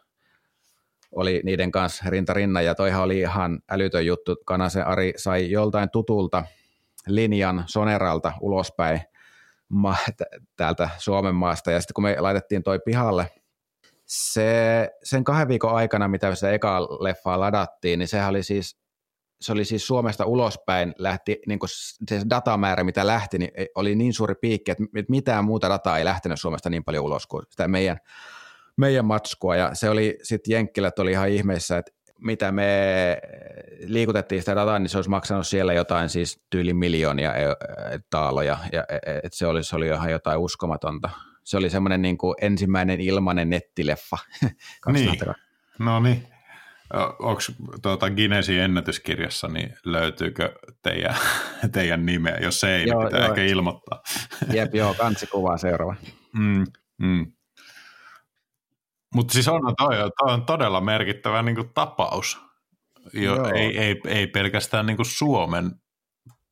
oli 1.12 1.42
niiden 1.44 1.72
kanssa 1.72 2.10
rintarinnan 2.10 2.66
ja 2.66 2.76
toihan 2.76 3.04
oli 3.04 3.20
ihan 3.20 3.60
älytön 3.70 4.06
juttu. 4.06 4.36
Kanasen 4.46 4.88
Ari 4.88 5.14
sai 5.18 5.52
joltain 5.52 5.90
tutulta 5.90 6.44
linjan 7.08 7.64
Soneralta 7.66 8.34
ulospäin 8.42 9.02
ma- 9.70 9.96
täältä 10.56 10.90
Suomen 10.98 11.36
maasta 11.36 11.72
ja 11.72 11.82
sitten 11.82 11.94
kun 11.94 12.04
me 12.04 12.16
laitettiin 12.20 12.64
toi 12.64 12.80
pihalle, 12.86 13.32
se, 14.06 14.90
sen 15.04 15.24
kahden 15.24 15.48
viikon 15.48 15.76
aikana, 15.76 16.08
mitä 16.08 16.36
se 16.36 16.54
eka 16.54 16.82
leffaa 16.82 17.40
ladattiin, 17.40 18.00
niin 18.00 18.08
sehän 18.08 18.30
oli 18.30 18.44
siis 18.44 18.78
se 19.42 19.52
oli 19.52 19.66
siis 19.66 19.88
Suomesta 19.88 20.26
ulospäin, 20.26 20.94
lähti, 20.98 21.40
niin 21.48 21.60
kuin 21.60 21.70
se 22.10 22.22
datamäärä, 22.30 22.84
mitä 22.84 23.08
lähti, 23.08 23.38
niin 23.38 23.52
oli 23.76 23.96
niin 23.96 24.14
suuri 24.14 24.36
piikki, 24.42 24.72
että 24.72 24.84
mitään 25.10 25.46
muuta 25.46 25.70
dataa 25.70 25.98
ei 25.98 26.06
lähtenyt 26.06 26.40
Suomesta 26.42 26.70
niin 26.70 26.84
paljon 26.84 27.04
ulos 27.04 27.28
kuin 27.28 27.46
sitä 27.50 27.68
meidän, 27.68 27.98
meidän 28.78 29.06
matskua. 29.06 29.56
Ja 29.56 29.70
se 29.74 29.90
oli 29.90 30.18
sitten 30.24 30.52
Jenkkilät 30.52 31.00
oli 31.00 31.12
ihan 31.12 31.30
ihmeessä, 31.30 31.78
että 31.78 31.92
mitä 32.22 32.52
me 32.52 32.68
liikutettiin 33.86 34.42
sitä 34.42 34.56
dataa, 34.56 34.80
niin 34.80 34.90
se 34.90 34.98
olisi 34.98 35.10
maksanut 35.10 35.48
siellä 35.48 35.74
jotain 35.74 36.10
siis 36.10 36.42
tyyli 36.50 36.74
miljoonia 36.74 37.34
taaloja, 38.10 38.58
ja 38.72 38.86
e, 38.90 38.96
e, 38.96 39.20
et 39.24 39.34
se, 39.34 39.48
oli, 39.48 39.64
se 39.64 39.76
oli 39.76 39.88
ihan 39.88 40.12
jotain 40.12 40.40
uskomatonta. 40.40 41.10
Se 41.44 41.58
oli 41.58 41.70
semmoinen 41.70 42.02
niin 42.02 42.18
kuin 42.18 42.36
ensimmäinen 42.42 43.02
ilmainen 43.02 43.50
nettileffa. 43.50 44.18
niin. 44.94 45.20
No 45.80 46.00
niin. 46.00 46.28
Onko 47.20 47.42
tuota 47.82 48.10
Guinnessin 48.10 48.60
ennätyskirjassa, 48.60 49.48
niin 49.48 49.74
löytyykö 49.86 50.56
teidän, 50.82 51.16
teidän 51.74 52.06
nimeä? 52.06 52.38
Jos 52.42 52.64
ei, 52.64 52.78
niin 52.78 52.88
joo, 52.88 53.00
niin 53.00 53.08
pitää 53.08 53.20
joo. 53.20 53.30
ehkä 53.30 53.44
ilmoittaa. 53.44 54.02
Jep, 54.54 54.76
joo, 54.76 54.94
kansikuvaa 54.94 55.58
seuraava. 55.58 55.96
Mm, 56.34 56.66
mm. 56.98 57.32
Mutta 59.16 59.34
siis 59.34 59.48
on, 59.48 59.62
toi, 59.78 59.96
toi 59.96 60.34
on 60.34 60.46
todella 60.46 60.82
merkittävä 60.82 61.42
niin 61.42 61.56
kuin 61.56 61.74
tapaus. 61.74 62.40
Jo, 63.14 63.46
ei, 63.56 63.78
ei, 63.78 64.02
ei 64.06 64.28
pelkästään 64.28 64.86
niin 64.86 64.98
kuin 64.98 65.06
Suomen 65.06 65.72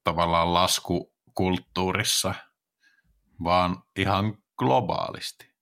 tavallaan 0.04 0.54
laskukulttuurissa, 0.54 2.36
vaan 3.44 3.78
ihan 3.96 4.38
globaalisti. 4.58 5.56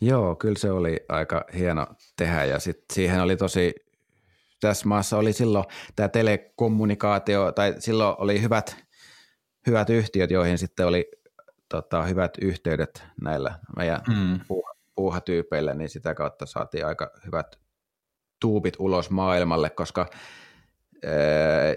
Joo, 0.00 0.36
kyllä 0.36 0.58
se 0.58 0.70
oli 0.70 1.00
aika 1.08 1.44
hieno 1.54 1.86
tehdä 2.16 2.44
ja 2.44 2.58
sitten 2.58 2.94
siihen 2.94 3.22
oli 3.22 3.36
tosi, 3.36 3.74
tässä 4.60 4.88
maassa 4.88 5.18
oli 5.18 5.32
silloin 5.32 5.64
tämä 5.96 6.08
telekommunikaatio, 6.08 7.52
tai 7.52 7.74
silloin 7.78 8.16
oli 8.18 8.42
hyvät, 8.42 8.76
hyvät 9.66 9.90
yhtiöt, 9.90 10.30
joihin 10.30 10.58
sitten 10.58 10.86
oli 10.86 11.10
tota, 11.68 12.02
hyvät 12.02 12.32
yhteydet 12.40 13.04
näillä 13.22 13.58
meidän 13.76 14.00
mm 14.08 14.40
puuhatyypeille, 14.96 15.74
niin 15.74 15.88
sitä 15.88 16.14
kautta 16.14 16.46
saatiin 16.46 16.86
aika 16.86 17.10
hyvät 17.26 17.58
tuubit 18.40 18.74
ulos 18.78 19.10
maailmalle, 19.10 19.70
koska 19.70 20.06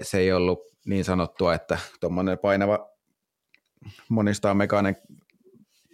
se 0.01 0.17
ei 0.17 0.31
ollut 0.33 0.59
niin 0.85 1.05
sanottua, 1.05 1.53
että 1.53 1.77
tuommoinen 1.99 2.37
painava 2.37 2.89
monistaan 4.09 4.57
mekainen 4.57 4.95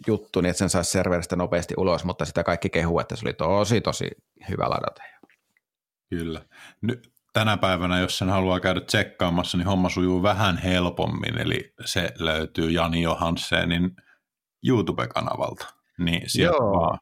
juttu, 0.06 0.40
niin 0.40 0.50
että 0.50 0.58
sen 0.58 0.70
saisi 0.70 0.90
serveristä 0.90 1.36
nopeasti 1.36 1.74
ulos, 1.76 2.04
mutta 2.04 2.24
sitä 2.24 2.44
kaikki 2.44 2.70
kehuu, 2.70 3.00
että 3.00 3.16
se 3.16 3.26
oli 3.26 3.32
tosi, 3.32 3.80
tosi 3.80 4.10
hyvä 4.48 4.64
ladata. 4.64 5.02
Kyllä. 6.10 6.40
Nyt 6.80 7.12
tänä 7.32 7.56
päivänä, 7.56 8.00
jos 8.00 8.18
sen 8.18 8.28
haluaa 8.28 8.60
käydä 8.60 8.80
tsekkaamassa, 8.80 9.58
niin 9.58 9.66
homma 9.66 9.88
sujuu 9.88 10.22
vähän 10.22 10.58
helpommin, 10.58 11.38
eli 11.38 11.74
se 11.84 12.12
löytyy 12.18 12.70
Jani 12.70 13.02
Johansenin 13.02 13.96
YouTube-kanavalta 14.68 15.75
niin 15.98 16.22
sieltä 16.26 16.56
Joo. 16.56 16.72
vaan 16.72 16.98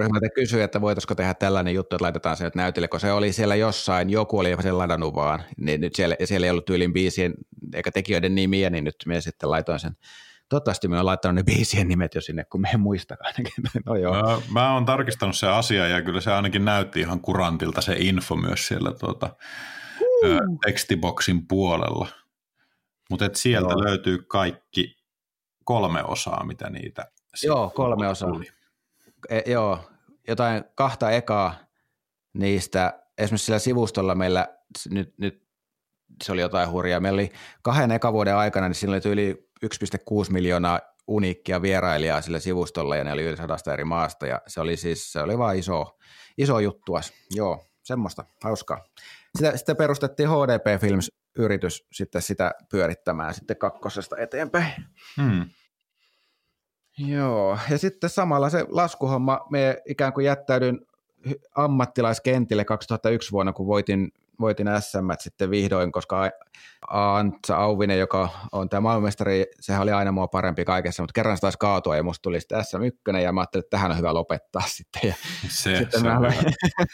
meidän 0.00 0.30
kysyi, 0.34 0.62
että 0.62 0.80
voitaisiko 0.80 1.14
tehdä 1.14 1.34
tällainen 1.34 1.74
juttu, 1.74 1.96
että 1.96 2.04
laitetaan 2.04 2.36
se 2.36 2.44
nyt 2.44 2.54
näytille, 2.54 2.88
kun 2.88 3.00
se 3.00 3.12
oli 3.12 3.32
siellä 3.32 3.54
jossain, 3.54 4.10
joku 4.10 4.38
oli 4.38 4.56
sen 4.62 4.78
ladannut 4.78 5.14
vaan, 5.14 5.44
niin 5.56 5.80
nyt 5.80 5.94
siellä, 5.94 6.16
siellä 6.24 6.46
ei 6.46 6.50
ollut 6.50 6.64
tyylin 6.64 6.92
biisien 6.92 7.34
eikä 7.74 7.90
tekijöiden 7.90 8.34
nimiä, 8.34 8.70
niin 8.70 8.84
nyt 8.84 8.96
me 9.06 9.20
sitten 9.20 9.50
laitoin 9.50 9.80
sen 9.80 9.96
Toivottavasti 10.50 10.88
me 10.88 10.98
on 10.98 11.06
laittanut 11.06 11.34
ne 11.34 11.42
biisien 11.42 11.88
nimet 11.88 12.14
jo 12.14 12.20
sinne, 12.20 12.44
kun 12.44 12.60
me 12.60 12.68
en 12.74 12.80
muista 12.80 13.16
ainakin. 13.20 13.52
No 13.86 13.96
joo. 13.96 14.14
Mä, 14.14 14.42
mä 14.52 14.74
oon 14.74 14.84
tarkistanut 14.84 15.36
se 15.36 15.48
asia 15.48 15.88
ja 15.88 16.02
kyllä 16.02 16.20
se 16.20 16.32
ainakin 16.32 16.64
näytti 16.64 17.00
ihan 17.00 17.20
kurantilta 17.20 17.80
se 17.80 17.96
info 17.98 18.36
myös 18.36 18.66
siellä 18.66 18.92
tuota, 18.92 19.36
uh. 20.00 20.58
tekstiboksin 20.66 21.46
puolella. 21.48 22.08
Mutta 23.10 23.30
sieltä 23.34 23.72
joo. 23.72 23.84
löytyy 23.84 24.18
kaikki 24.18 24.96
kolme 25.64 26.04
osaa, 26.04 26.44
mitä 26.46 26.70
niitä 26.70 27.12
Joo, 27.42 27.70
kolme 27.74 28.08
osaa. 28.08 28.40
E, 29.28 29.50
joo, 29.50 29.90
jotain 30.28 30.64
kahta 30.74 31.10
ekaa 31.10 31.54
niistä, 32.32 33.02
esimerkiksi 33.18 33.44
sillä 33.44 33.58
sivustolla 33.58 34.14
meillä 34.14 34.48
nyt, 34.90 35.14
nyt 35.18 35.42
se 36.24 36.32
oli 36.32 36.40
jotain 36.40 36.70
hurjaa. 36.70 37.00
Meillä 37.00 37.16
oli 37.16 37.32
kahden 37.62 37.90
ekavuoden 37.90 38.36
aikana, 38.36 38.68
niin 38.68 38.74
siinä 38.74 38.92
oli 38.92 39.12
yli 39.12 39.50
1,6 39.66 40.32
miljoonaa 40.32 40.80
uniikkia 41.08 41.62
vierailijaa 41.62 42.20
sillä 42.20 42.38
sivustolla 42.38 42.96
ja 42.96 43.04
ne 43.04 43.12
oli 43.12 43.22
yli 43.22 43.36
sadasta 43.36 43.72
eri 43.72 43.84
maasta 43.84 44.26
ja 44.26 44.40
se 44.46 44.60
oli 44.60 44.76
siis, 44.76 45.12
se 45.12 45.20
oli 45.20 45.38
vaan 45.38 45.56
iso, 45.56 45.98
iso 46.38 46.58
juttuas. 46.58 47.12
Joo, 47.30 47.64
semmoista, 47.82 48.24
hauskaa. 48.44 48.84
Sitä, 49.38 49.56
sitten 49.56 49.76
perustettiin 49.76 50.28
HDP 50.28 50.80
Films-yritys 50.80 51.86
sitten 51.92 52.22
sitä 52.22 52.54
pyörittämään 52.70 53.34
sitten 53.34 53.56
kakkosesta 53.56 54.16
eteenpäin. 54.18 54.72
Hmm. 55.16 55.50
Joo, 57.06 57.58
ja 57.70 57.78
sitten 57.78 58.10
samalla 58.10 58.50
se 58.50 58.66
laskuhomma, 58.68 59.40
me 59.50 59.82
ikään 59.88 60.12
kuin 60.12 60.26
jättäydyn 60.26 60.80
ammattilaiskentille 61.54 62.64
2001 62.64 63.32
vuonna, 63.32 63.52
kun 63.52 63.66
voitin, 63.66 64.12
voitin 64.40 64.66
SM 64.80 65.10
sitten 65.18 65.50
vihdoin, 65.50 65.92
koska 65.92 66.30
Antsa 66.90 67.56
Auvinen, 67.56 67.98
joka 67.98 68.28
on 68.52 68.68
tämä 68.68 68.80
maailmanmestari, 68.80 69.44
sehän 69.60 69.82
oli 69.82 69.92
aina 69.92 70.12
mua 70.12 70.28
parempi 70.28 70.64
kaikessa, 70.64 71.02
mutta 71.02 71.12
kerran 71.12 71.36
se 71.36 71.40
taisi 71.40 71.58
kaatua 71.58 71.96
ja 71.96 72.02
musta 72.02 72.22
tuli 72.22 72.40
sitten 72.40 72.60
SM1 72.60 73.16
ja 73.16 73.32
mä 73.32 73.40
ajattelin, 73.40 73.64
että 73.64 73.76
tähän 73.76 73.90
on 73.90 73.98
hyvä 73.98 74.14
lopettaa 74.14 74.62
sitten. 74.76 75.02
Ja 75.04 75.14
se, 75.48 75.78
sitten, 75.78 76.00
se 76.00 76.06
mä, 76.06 76.20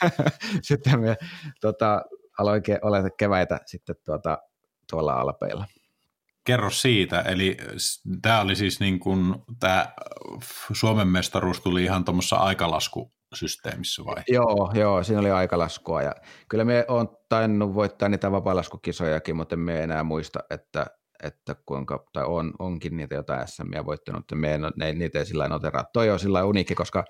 sitten 0.63 1.01
me 1.01 1.17
tota, 1.61 2.03
aloin 2.39 2.63
ke- 2.63 3.13
keväitä 3.17 3.61
sitten 3.67 3.97
tuota, 4.05 4.39
tuolla 4.91 5.13
alpeilla 5.13 5.65
kerro 6.47 6.71
siitä, 6.71 7.21
eli 7.21 7.57
tämä 8.23 8.41
oli 8.41 8.57
siis 8.57 8.81
niin 8.81 9.01
kuin, 9.01 9.35
tämä 9.61 9.95
Suomen 10.73 11.09
mestaruus 11.09 11.61
tuli 11.61 11.85
ihan 11.85 12.05
tuommoisessa 12.05 12.37
aikalaskusysteemissä 12.37 14.05
vai? 14.05 14.23
Joo, 14.29 14.73
joo, 14.75 15.03
siinä 15.03 15.21
oli 15.21 15.31
aikalaskua 15.31 16.03
ja 16.03 16.13
kyllä 16.49 16.65
me 16.65 16.85
on 16.89 17.09
tainnut 17.29 17.75
voittaa 17.75 18.09
niitä 18.09 18.33
vapaalaskukisojakin, 18.33 19.37
mutta 19.37 19.57
me 19.57 19.83
enää 19.83 20.03
muista, 20.03 20.41
että, 20.51 20.87
että 21.23 21.57
kuinka, 21.67 22.05
tai 22.13 22.25
on, 22.25 22.53
onkin 22.59 22.97
niitä 22.97 23.15
jotain 23.15 23.49
SMia 23.49 23.87
voittanut, 23.87 24.21
mutta 24.21 24.37
me 24.37 24.55
en, 24.55 24.61
ne, 24.77 24.93
niitä 24.93 25.19
ei 25.19 25.27
sillä 25.27 25.49
noteraa. 25.49 25.85
Toi 25.93 26.11
on 26.11 26.19
sillä 26.19 26.45
uniikki, 26.45 26.75
koska 26.75 27.05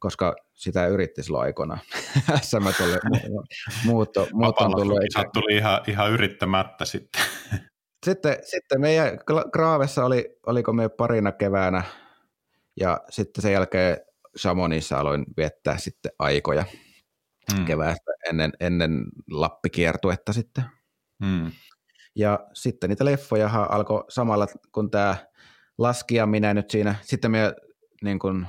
koska 0.00 0.36
sitä 0.54 0.86
yritti 0.86 1.22
silloin 1.22 1.44
aikoina. 1.44 1.78
SM 2.42 2.66
tuli, 2.78 2.92
muutto 3.84 4.28
on 4.64 4.70
tullut. 4.70 4.98
tuli 5.32 5.56
ihan, 5.56 5.80
ihan 5.86 6.10
yrittämättä 6.10 6.84
sitten. 6.84 7.22
Sitten, 8.06 8.36
sitten 8.44 8.80
meidän 8.80 9.18
Graavessa 9.52 10.04
oli, 10.04 10.38
oliko 10.46 10.72
me 10.72 10.88
parina 10.88 11.32
keväänä 11.32 11.82
ja 12.80 13.00
sitten 13.10 13.42
sen 13.42 13.52
jälkeen 13.52 13.96
Samonissa 14.36 14.98
aloin 14.98 15.24
viettää 15.36 15.78
sitten 15.78 16.12
aikoja 16.18 16.64
hmm. 17.56 17.64
keväästä 17.64 18.12
ennen, 18.28 18.52
ennen 18.60 19.04
Lappikiertuetta 19.30 20.32
sitten. 20.32 20.64
Hmm. 21.24 21.52
Ja 22.16 22.40
sitten 22.54 22.90
niitä 22.90 23.04
leffoja 23.04 23.50
alkoi 23.68 24.04
samalla, 24.08 24.46
kun 24.72 24.90
tämä 24.90 25.16
laskija 25.78 26.26
minä 26.26 26.54
nyt 26.54 26.70
siinä, 26.70 26.94
sitten 27.02 27.30
me 27.30 27.54
niin 28.02 28.18
kuin 28.18 28.46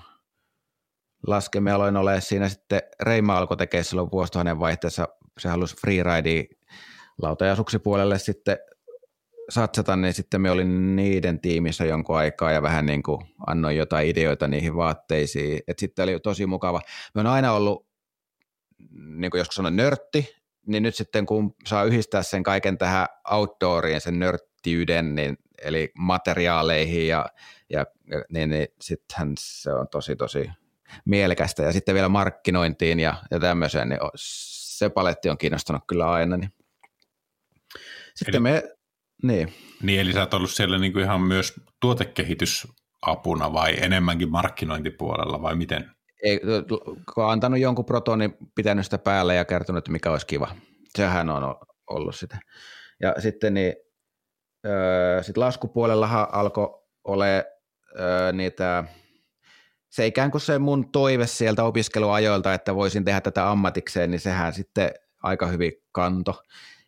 laskemme 1.27 1.71
aloin 1.71 1.97
ole 1.97 2.21
siinä 2.21 2.49
sitten 2.49 2.81
Reima 3.01 3.37
alkoi 3.37 3.57
tekemään 3.57 3.85
silloin 3.85 4.11
vuosituhannen 4.11 4.59
vaihteessa, 4.59 5.07
se 5.39 5.49
halusi 5.49 5.75
freeridea 5.81 6.43
lautajasuksipuolelle 7.21 8.19
sitten 8.19 8.57
satsata, 9.51 9.95
niin 9.95 10.13
sitten 10.13 10.41
me 10.41 10.51
olin 10.51 10.95
niiden 10.95 11.39
tiimissä 11.39 11.85
jonkun 11.85 12.17
aikaa 12.17 12.51
ja 12.51 12.61
vähän 12.61 12.85
niin 12.85 13.03
kuin 13.03 13.21
annoin 13.47 13.77
jotain 13.77 14.07
ideoita 14.07 14.47
niihin 14.47 14.75
vaatteisiin. 14.75 15.59
Et 15.67 15.79
sitten 15.79 16.03
oli 16.03 16.19
tosi 16.19 16.45
mukava. 16.45 16.81
Me 17.15 17.21
on 17.21 17.27
aina 17.27 17.53
ollut, 17.53 17.87
niin 18.91 19.31
kuin 19.31 19.39
joskus 19.39 19.55
sanoin, 19.55 19.75
nörtti, 19.75 20.35
niin 20.67 20.83
nyt 20.83 20.95
sitten 20.95 21.25
kun 21.25 21.55
saa 21.67 21.83
yhdistää 21.83 22.23
sen 22.23 22.43
kaiken 22.43 22.77
tähän 22.77 23.07
outdooriin, 23.31 24.01
sen 24.01 24.19
nörttiyden, 24.19 25.15
niin, 25.15 25.37
eli 25.61 25.91
materiaaleihin 25.97 27.07
ja, 27.07 27.25
ja 27.69 27.85
niin, 28.29 28.49
niin 28.49 28.67
sittenhän 28.81 29.33
se 29.39 29.73
on 29.73 29.87
tosi 29.87 30.15
tosi 30.15 30.49
mielekästä. 31.05 31.63
Ja 31.63 31.71
sitten 31.71 31.95
vielä 31.95 32.09
markkinointiin 32.09 32.99
ja, 32.99 33.15
ja 33.31 33.39
tämmöiseen, 33.39 33.89
niin 33.89 33.99
se 34.15 34.89
paletti 34.89 35.29
on 35.29 35.37
kiinnostanut 35.37 35.83
kyllä 35.87 36.11
aina. 36.11 36.37
Niin. 36.37 36.53
Sitten 38.15 38.35
eli, 38.35 38.39
me, 38.39 38.63
niin. 39.23 39.53
niin. 39.81 39.99
eli 39.99 40.13
sä 40.13 40.19
oot 40.19 40.33
ollut 40.33 40.51
siellä 40.51 40.77
niin 40.77 40.93
kuin 40.93 41.03
ihan 41.03 41.21
myös 41.21 41.53
tuotekehitysapuna 41.81 43.53
vai 43.53 43.75
enemmänkin 43.83 44.31
markkinointipuolella 44.31 45.41
vai 45.41 45.55
miten? 45.55 45.91
Ei, 46.23 46.39
kun 47.13 47.23
on 47.23 47.31
antanut 47.31 47.59
jonkun 47.59 47.85
protonin, 47.85 48.37
pitänyt 48.55 48.85
sitä 48.85 48.97
päälle 48.97 49.35
ja 49.35 49.45
kertonut, 49.45 49.77
että 49.77 49.91
mikä 49.91 50.11
olisi 50.11 50.27
kiva. 50.27 50.55
Sehän 50.97 51.29
on 51.29 51.55
ollut 51.89 52.15
sitä. 52.15 52.39
Ja 53.01 53.15
sitten 53.19 53.53
niin, 53.53 53.75
öö, 54.65 55.23
sit 55.23 55.37
laskupuolellahan 55.37 56.27
alkoi 56.31 56.81
ole 57.03 57.45
öö, 57.99 58.31
niitä, 58.31 58.83
se 59.89 60.07
ikään 60.07 60.31
kuin 60.31 60.41
se 60.41 60.59
mun 60.59 60.91
toive 60.91 61.27
sieltä 61.27 61.63
opiskeluajoilta, 61.63 62.53
että 62.53 62.75
voisin 62.75 63.05
tehdä 63.05 63.21
tätä 63.21 63.49
ammatikseen, 63.49 64.11
niin 64.11 64.19
sehän 64.19 64.53
sitten 64.53 64.91
aika 65.23 65.47
hyvin 65.47 65.71
kanto 65.91 66.43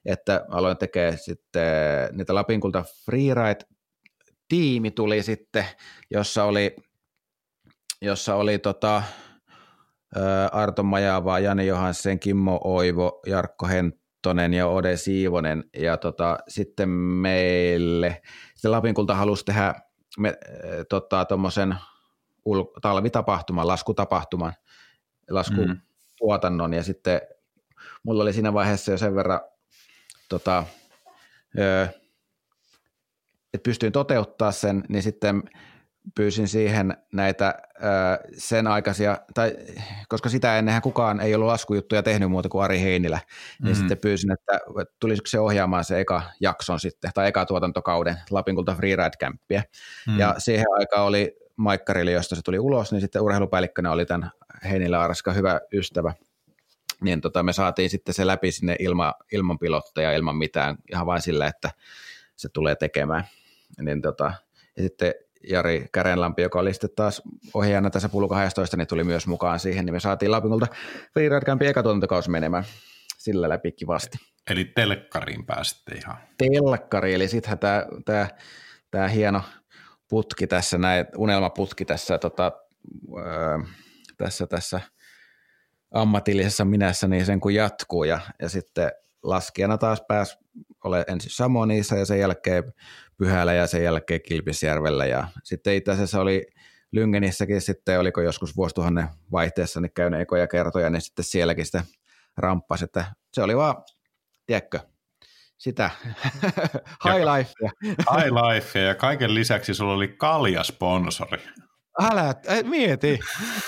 että 0.06 0.46
aloin 0.50 0.78
tekemään 0.78 1.18
sitten 1.18 1.72
niitä 2.12 2.36
Lapinkulta 2.36 2.84
Freeride-tiimi 3.06 4.92
tuli 4.92 5.24
sitten, 5.24 5.66
jossa 6.12 6.44
oli, 6.44 6.76
jossa 8.02 8.36
oli 8.36 8.60
tota, 8.60 9.04
Arto 10.52 10.84
Majava, 10.84 11.40
Jani 11.40 11.68
Johansen, 11.68 12.20
Kimmo 12.20 12.60
Oivo, 12.64 13.22
Jarkko 13.26 13.68
Henttonen 13.68 14.54
ja 14.54 14.68
Ode 14.68 14.98
Siivonen. 14.98 15.64
Ja 15.78 15.98
tota, 15.98 16.38
sitten 16.48 16.90
meille, 16.90 18.22
sitten 18.56 18.72
Lapinkulta 18.72 19.16
halusi 19.16 19.46
tehdä 19.46 19.74
me, 20.20 20.38
tota, 20.90 21.28
ul- 22.50 22.80
talvitapahtuman, 22.82 23.68
laskutapahtuman, 23.68 24.54
laskutuotannon. 25.30 26.72
Mm. 26.72 26.74
Ja 26.74 26.84
sitten 26.84 27.22
mulla 28.04 28.24
oli 28.24 28.34
siinä 28.34 28.54
vaiheessa 28.54 28.92
jo 28.92 28.98
sen 28.98 29.16
verran 29.16 29.40
tota, 30.30 30.64
että 33.54 33.64
pystyin 33.64 33.92
toteuttaa 33.92 34.52
sen, 34.52 34.84
niin 34.90 35.04
sitten 35.04 35.44
pyysin 36.16 36.48
siihen 36.48 36.98
näitä 37.14 37.56
sen 38.38 38.68
aikaisia, 38.68 39.18
tai 39.34 39.56
koska 40.10 40.30
sitä 40.30 40.58
ennenhän 40.58 40.82
kukaan 40.82 41.20
ei 41.20 41.36
ollut 41.36 41.48
laskujuttuja 41.48 42.04
tehnyt 42.04 42.30
muuta 42.30 42.50
kuin 42.50 42.64
Ari 42.64 42.82
Heinilä, 42.82 43.18
niin 43.18 43.36
mm-hmm. 43.62 43.76
sitten 43.76 43.98
pyysin, 43.98 44.32
että 44.32 44.60
tulisiko 45.00 45.28
se 45.28 45.40
ohjaamaan 45.40 45.84
se 45.84 46.00
eka 46.00 46.22
jakson 46.40 46.80
sitten, 46.80 47.12
tai 47.14 47.28
eka 47.28 47.46
tuotantokauden 47.46 48.18
Lapinkulta 48.32 48.76
Freeride 48.76 49.18
Campia. 49.20 49.60
Mm-hmm. 49.60 50.20
Ja 50.20 50.36
siihen 50.38 50.66
aikaan 50.80 51.06
oli 51.06 51.36
Maikkarille, 51.56 52.12
josta 52.12 52.36
se 52.36 52.42
tuli 52.42 52.60
ulos, 52.60 52.92
niin 52.92 53.02
sitten 53.02 53.22
urheilupäällikkönä 53.22 53.92
oli 53.92 54.06
tämän 54.06 54.32
Heinilä 54.70 55.02
Araska 55.02 55.34
hyvä 55.34 55.60
ystävä, 55.74 56.14
niin 57.04 57.22
tota, 57.22 57.44
me 57.44 57.54
saatiin 57.54 57.90
sitten 57.90 58.14
se 58.14 58.28
läpi 58.28 58.52
sinne 58.52 58.76
ilma, 58.80 59.14
ilman 59.32 59.60
pilotteja, 59.60 60.12
ilman 60.12 60.36
mitään, 60.36 60.78
ihan 60.92 61.06
vain 61.06 61.22
sillä, 61.22 61.48
että 61.48 61.72
se 62.36 62.50
tulee 62.50 62.76
tekemään. 62.76 63.24
Niin 63.82 64.02
tota, 64.02 64.34
ja 64.78 64.84
sitten 64.84 65.14
Jari 65.50 65.86
Kärenlampi, 65.92 66.42
joka 66.42 66.60
oli 66.60 66.74
sitten 66.74 66.90
taas 66.96 67.22
ohjaajana 67.54 67.90
tässä 67.90 68.10
Pulka 68.10 68.36
12, 68.36 68.78
niin 68.78 68.88
tuli 68.88 69.04
myös 69.04 69.28
mukaan 69.28 69.60
siihen, 69.60 69.86
niin 69.86 69.94
me 69.94 70.00
saatiin 70.00 70.32
Lapingolta 70.32 70.68
Freeride 71.14 71.46
Campin 71.46 71.68
eka 71.68 71.84
tuotantokausi 71.84 72.30
menemään 72.30 72.64
sillä 73.18 73.50
läpi 73.50 73.72
kivasti. 73.72 74.18
Eli 74.50 74.66
telkkariin 74.66 75.46
pääsitte 75.46 75.96
ihan. 75.96 76.18
Telkkari, 76.38 77.14
eli 77.14 77.28
sittenhän 77.28 77.60
tämä, 77.60 77.86
tämä, 78.06 78.28
tämä 78.92 79.08
hieno 79.08 79.42
putki 80.10 80.48
tässä, 80.48 80.78
näin, 80.78 81.06
unelmaputki 81.18 81.86
tässä, 81.86 82.18
tota, 82.18 82.52
öö, 83.18 83.60
tässä, 84.18 84.48
tässä– 84.48 84.82
ammatillisessa 85.94 86.66
minässä, 86.66 87.08
niin 87.08 87.26
sen 87.26 87.40
kun 87.40 87.54
jatkuu 87.54 88.04
ja, 88.04 88.20
ja 88.42 88.50
sitten 88.50 88.92
laskijana 89.24 89.78
taas 89.78 90.04
pääs 90.08 90.38
ole 90.84 91.06
ensin 91.08 91.32
Samonissa 91.32 91.96
ja 91.96 92.06
sen 92.06 92.20
jälkeen 92.20 92.74
Pyhällä 93.18 93.54
ja 93.54 93.68
sen 93.68 93.84
jälkeen 93.84 94.22
Kilpisjärvellä 94.22 95.06
ja 95.06 95.28
sitten 95.44 95.76
itse 95.76 95.92
asiassa 95.92 96.22
oli 96.22 96.48
Lyngenissäkin 96.92 97.62
sitten, 97.62 98.00
oliko 98.00 98.22
joskus 98.22 98.56
vuosituhannen 98.56 99.08
vaihteessa 99.32 99.82
niin 99.82 99.94
käynyt 99.94 100.22
ekoja 100.22 100.48
kertoja, 100.48 100.90
niin 100.90 101.02
sitten 101.02 101.26
sielläkin 101.26 101.66
sitä 101.66 101.84
ramppasi, 102.38 102.84
että 102.84 103.06
se 103.34 103.44
oli 103.44 103.58
vaan, 103.58 103.76
tiedätkö, 104.46 104.80
sitä 105.58 105.90
high 107.06 107.26
life. 107.38 107.54
High 107.88 108.32
life 108.32 108.80
ja 108.80 108.96
kaiken 108.96 109.34
lisäksi 109.36 109.74
sulla 109.74 109.94
oli 109.94 110.08
kaljasponsori. 110.08 111.44
Älä, 112.00 112.36
mieti, 112.64 113.20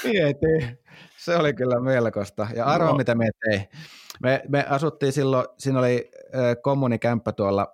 mieti 0.04 0.78
se 1.18 1.36
oli 1.36 1.54
kyllä 1.54 1.80
melkoista. 1.80 2.48
Ja 2.56 2.66
arvo, 2.66 2.88
no. 2.88 2.98
mitä 2.98 3.16
me 3.16 3.30
tein. 3.46 3.68
Me, 4.22 4.42
me 4.48 4.66
asuttiin 4.70 5.14
silloin, 5.14 5.48
siinä 5.58 5.80
oli 5.80 6.12
kommunikämppä 6.64 7.32
tuolla 7.32 7.74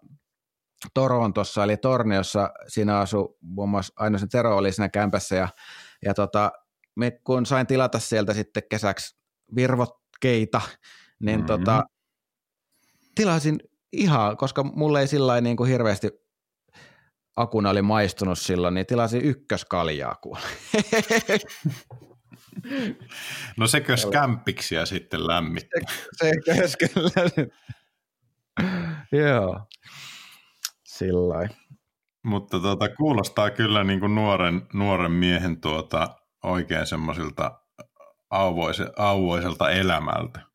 Torontossa, 0.93 1.63
eli 1.63 1.77
Torniossa, 1.77 2.49
siinä 2.67 2.99
asui 2.99 3.35
muun 3.41 3.69
muassa 3.69 3.93
aina 3.95 4.17
se 4.17 4.27
Tero 4.27 4.57
oli 4.57 4.71
siinä 4.71 4.89
kämpässä, 4.89 5.35
ja, 5.35 5.47
ja 6.05 6.13
tota, 6.13 6.51
me, 6.95 7.11
kun 7.23 7.45
sain 7.45 7.67
tilata 7.67 7.99
sieltä 7.99 8.33
sitten 8.33 8.63
kesäksi 8.69 9.17
virvotkeita, 9.55 10.61
niin 11.19 11.39
mm-hmm. 11.39 11.47
tota, 11.47 11.83
tilasin 13.15 13.59
ihan, 13.93 14.37
koska 14.37 14.63
mulle 14.63 14.99
ei 14.99 15.07
sillä 15.07 15.41
niin 15.41 15.57
kuin 15.57 15.69
hirveästi 15.69 16.09
akuna 17.41 17.69
oli 17.69 17.81
maistunut 17.81 18.39
silloin, 18.39 18.73
niin 18.73 18.85
tilasin 18.85 19.21
ykköskaljaa 19.21 20.15
kuule. 20.15 20.39
No 23.57 23.67
sekö 23.67 23.95
kämpiksiä 24.11 24.85
sitten 24.85 25.27
lämmittää? 25.27 25.81
Se, 26.13 26.31
se 26.67 26.77
kyllä. 26.77 27.11
Joo, 29.11 29.61
sillä 30.83 31.49
Mutta 32.23 32.59
tuota, 32.59 32.89
kuulostaa 32.89 33.49
kyllä 33.49 33.83
niin 33.83 33.99
kuin 33.99 34.15
nuoren, 34.15 34.61
nuoren 34.73 35.11
miehen 35.11 35.61
tuota, 35.61 36.15
oikein 36.43 36.87
semmoisilta 36.87 37.59
auvoise, 38.29 38.87
auvoiselta 38.97 39.69
elämältä. 39.69 40.50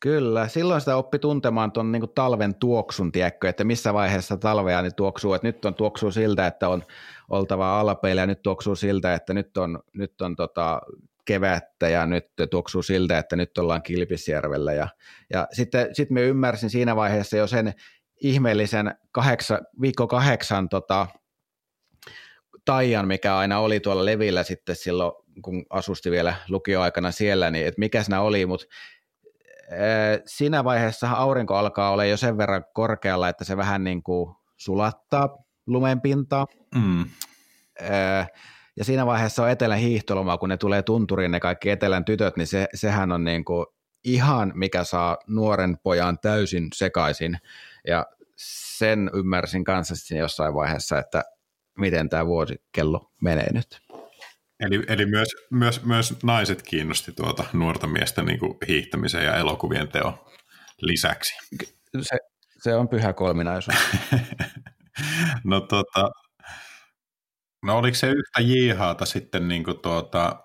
Kyllä, 0.00 0.48
silloin 0.48 0.80
sitä 0.80 0.96
oppi 0.96 1.18
tuntemaan 1.18 1.72
tuon 1.72 1.92
niin 1.92 2.02
talven 2.14 2.54
tuoksun, 2.54 3.12
tiedätkö, 3.12 3.48
että 3.48 3.64
missä 3.64 3.94
vaiheessa 3.94 4.36
talvea 4.36 4.82
niin 4.82 4.94
tuoksuu, 4.94 5.34
että 5.34 5.48
nyt 5.48 5.64
on 5.64 5.74
tuoksuu 5.74 6.10
siltä, 6.10 6.46
että 6.46 6.68
on 6.68 6.82
oltava 7.28 7.80
alpeilla 7.80 8.20
ja 8.22 8.26
nyt 8.26 8.42
tuoksuu 8.42 8.76
siltä, 8.76 9.14
että 9.14 9.34
nyt 9.34 9.56
on, 9.56 9.78
nyt 9.92 10.20
on 10.20 10.36
tota, 10.36 10.80
kevättä 11.24 11.88
ja 11.88 12.06
nyt 12.06 12.26
tuoksuu 12.50 12.82
siltä, 12.82 13.18
että 13.18 13.36
nyt 13.36 13.58
ollaan 13.58 13.82
Kilpisjärvellä. 13.82 14.72
Ja, 14.72 14.88
ja 15.32 15.48
sitten 15.52 15.94
sit 15.94 16.10
me 16.10 16.22
ymmärsin 16.22 16.70
siinä 16.70 16.96
vaiheessa 16.96 17.36
jo 17.36 17.46
sen 17.46 17.74
ihmeellisen 18.20 18.94
kahdeksa, 19.12 19.60
viikko 19.80 20.06
kahdeksan 20.06 20.68
tota, 20.68 21.06
taian, 22.64 23.08
mikä 23.08 23.36
aina 23.36 23.58
oli 23.58 23.80
tuolla 23.80 24.04
levillä 24.04 24.42
sitten 24.42 24.76
silloin, 24.76 25.12
kun 25.42 25.66
asusti 25.70 26.10
vielä 26.10 26.34
lukioaikana 26.48 27.10
siellä, 27.10 27.50
niin 27.50 27.66
että 27.66 27.78
mikä 27.78 28.02
siinä 28.02 28.20
oli, 28.20 28.46
mutta 28.46 28.66
siinä 30.26 30.64
vaiheessa 30.64 31.10
aurinko 31.10 31.56
alkaa 31.56 31.90
olla 31.90 32.04
jo 32.04 32.16
sen 32.16 32.38
verran 32.38 32.64
korkealla, 32.74 33.28
että 33.28 33.44
se 33.44 33.56
vähän 33.56 33.84
niin 33.84 34.02
kuin 34.02 34.34
sulattaa 34.56 35.36
lumen 35.66 36.00
pintaa. 36.00 36.46
Mm. 36.74 37.04
Ja 38.76 38.84
siinä 38.84 39.06
vaiheessa 39.06 39.42
on 39.42 39.50
etelän 39.50 39.78
hiihtoloma, 39.78 40.38
kun 40.38 40.48
ne 40.48 40.56
tulee 40.56 40.82
tunturiin 40.82 41.30
ne 41.30 41.40
kaikki 41.40 41.70
etelän 41.70 42.04
tytöt, 42.04 42.36
niin 42.36 42.46
se, 42.46 42.68
sehän 42.74 43.12
on 43.12 43.24
niin 43.24 43.44
kuin 43.44 43.66
ihan 44.04 44.52
mikä 44.54 44.84
saa 44.84 45.16
nuoren 45.26 45.78
pojan 45.82 46.18
täysin 46.18 46.68
sekaisin. 46.74 47.38
Ja 47.86 48.06
sen 48.36 49.10
ymmärsin 49.14 49.64
kanssa 49.64 50.14
jossain 50.14 50.54
vaiheessa, 50.54 50.98
että 50.98 51.24
miten 51.78 52.08
tämä 52.08 52.26
vuosikello 52.26 53.10
menee 53.22 53.52
nyt. 53.52 53.80
Eli, 54.60 54.84
eli 54.88 55.06
myös, 55.06 55.28
myös, 55.50 55.84
myös 55.84 56.22
naiset 56.22 56.62
kiinnosti 56.62 57.12
tuota 57.12 57.44
nuorta 57.52 57.86
miestä 57.86 58.22
niin 58.22 58.38
kuin 58.38 58.58
hiihtämisen 58.68 59.24
ja 59.24 59.36
elokuvien 59.36 59.88
teon 59.88 60.18
lisäksi. 60.82 61.34
Se, 62.00 62.16
se 62.62 62.74
on 62.74 62.88
pyhä 62.88 63.12
kolminaisuus. 63.12 63.76
no 65.44 65.60
tota, 65.60 66.10
No 67.66 67.78
oliko 67.78 67.94
se 67.94 68.06
yhtä 68.08 68.40
jiihaata 68.40 69.04
sitten 69.04 69.48
niin 69.48 69.64
kuin 69.64 69.78
tuota, 69.78 70.36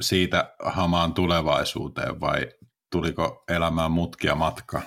siitä 0.00 0.54
hamaan 0.62 1.14
tulevaisuuteen 1.14 2.20
vai 2.20 2.46
tuliko 2.90 3.44
elämään 3.48 3.90
mutkia 3.90 4.34
matka? 4.34 4.82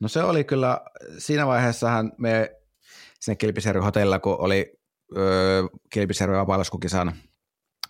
No 0.00 0.08
se 0.08 0.22
oli 0.22 0.44
kyllä, 0.44 0.80
siinä 1.18 1.46
vaiheessahan 1.46 2.12
me 2.18 2.50
sinne 3.20 3.36
Kilpisjärvi 3.36 3.84
hotellilla, 3.84 4.18
kun 4.18 4.36
oli 4.40 4.78
öö, 5.16 5.62
vapaalaskukisan 6.36 7.16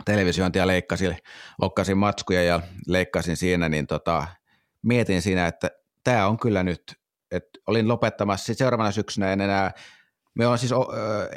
televisiointia 0.05 0.67
leikkasin, 0.67 1.17
okkasin 1.61 1.99
matskuja 1.99 2.43
ja 2.43 2.61
leikkasin 2.87 3.37
siinä, 3.37 3.69
niin 3.69 3.87
tota, 3.87 4.27
mietin 4.83 5.23
siinä, 5.23 5.47
että 5.47 5.71
tämä 6.05 6.27
on 6.27 6.39
kyllä 6.39 6.63
nyt, 6.63 6.83
että 7.31 7.59
olin 7.67 7.89
lopettamassa, 7.89 8.47
sitten 8.47 8.65
seuraavana 8.65 8.91
syksynä 8.91 9.33
en 9.33 9.41
enää, 9.41 9.71
me 10.35 10.47
on 10.47 10.59
siis, 10.59 10.73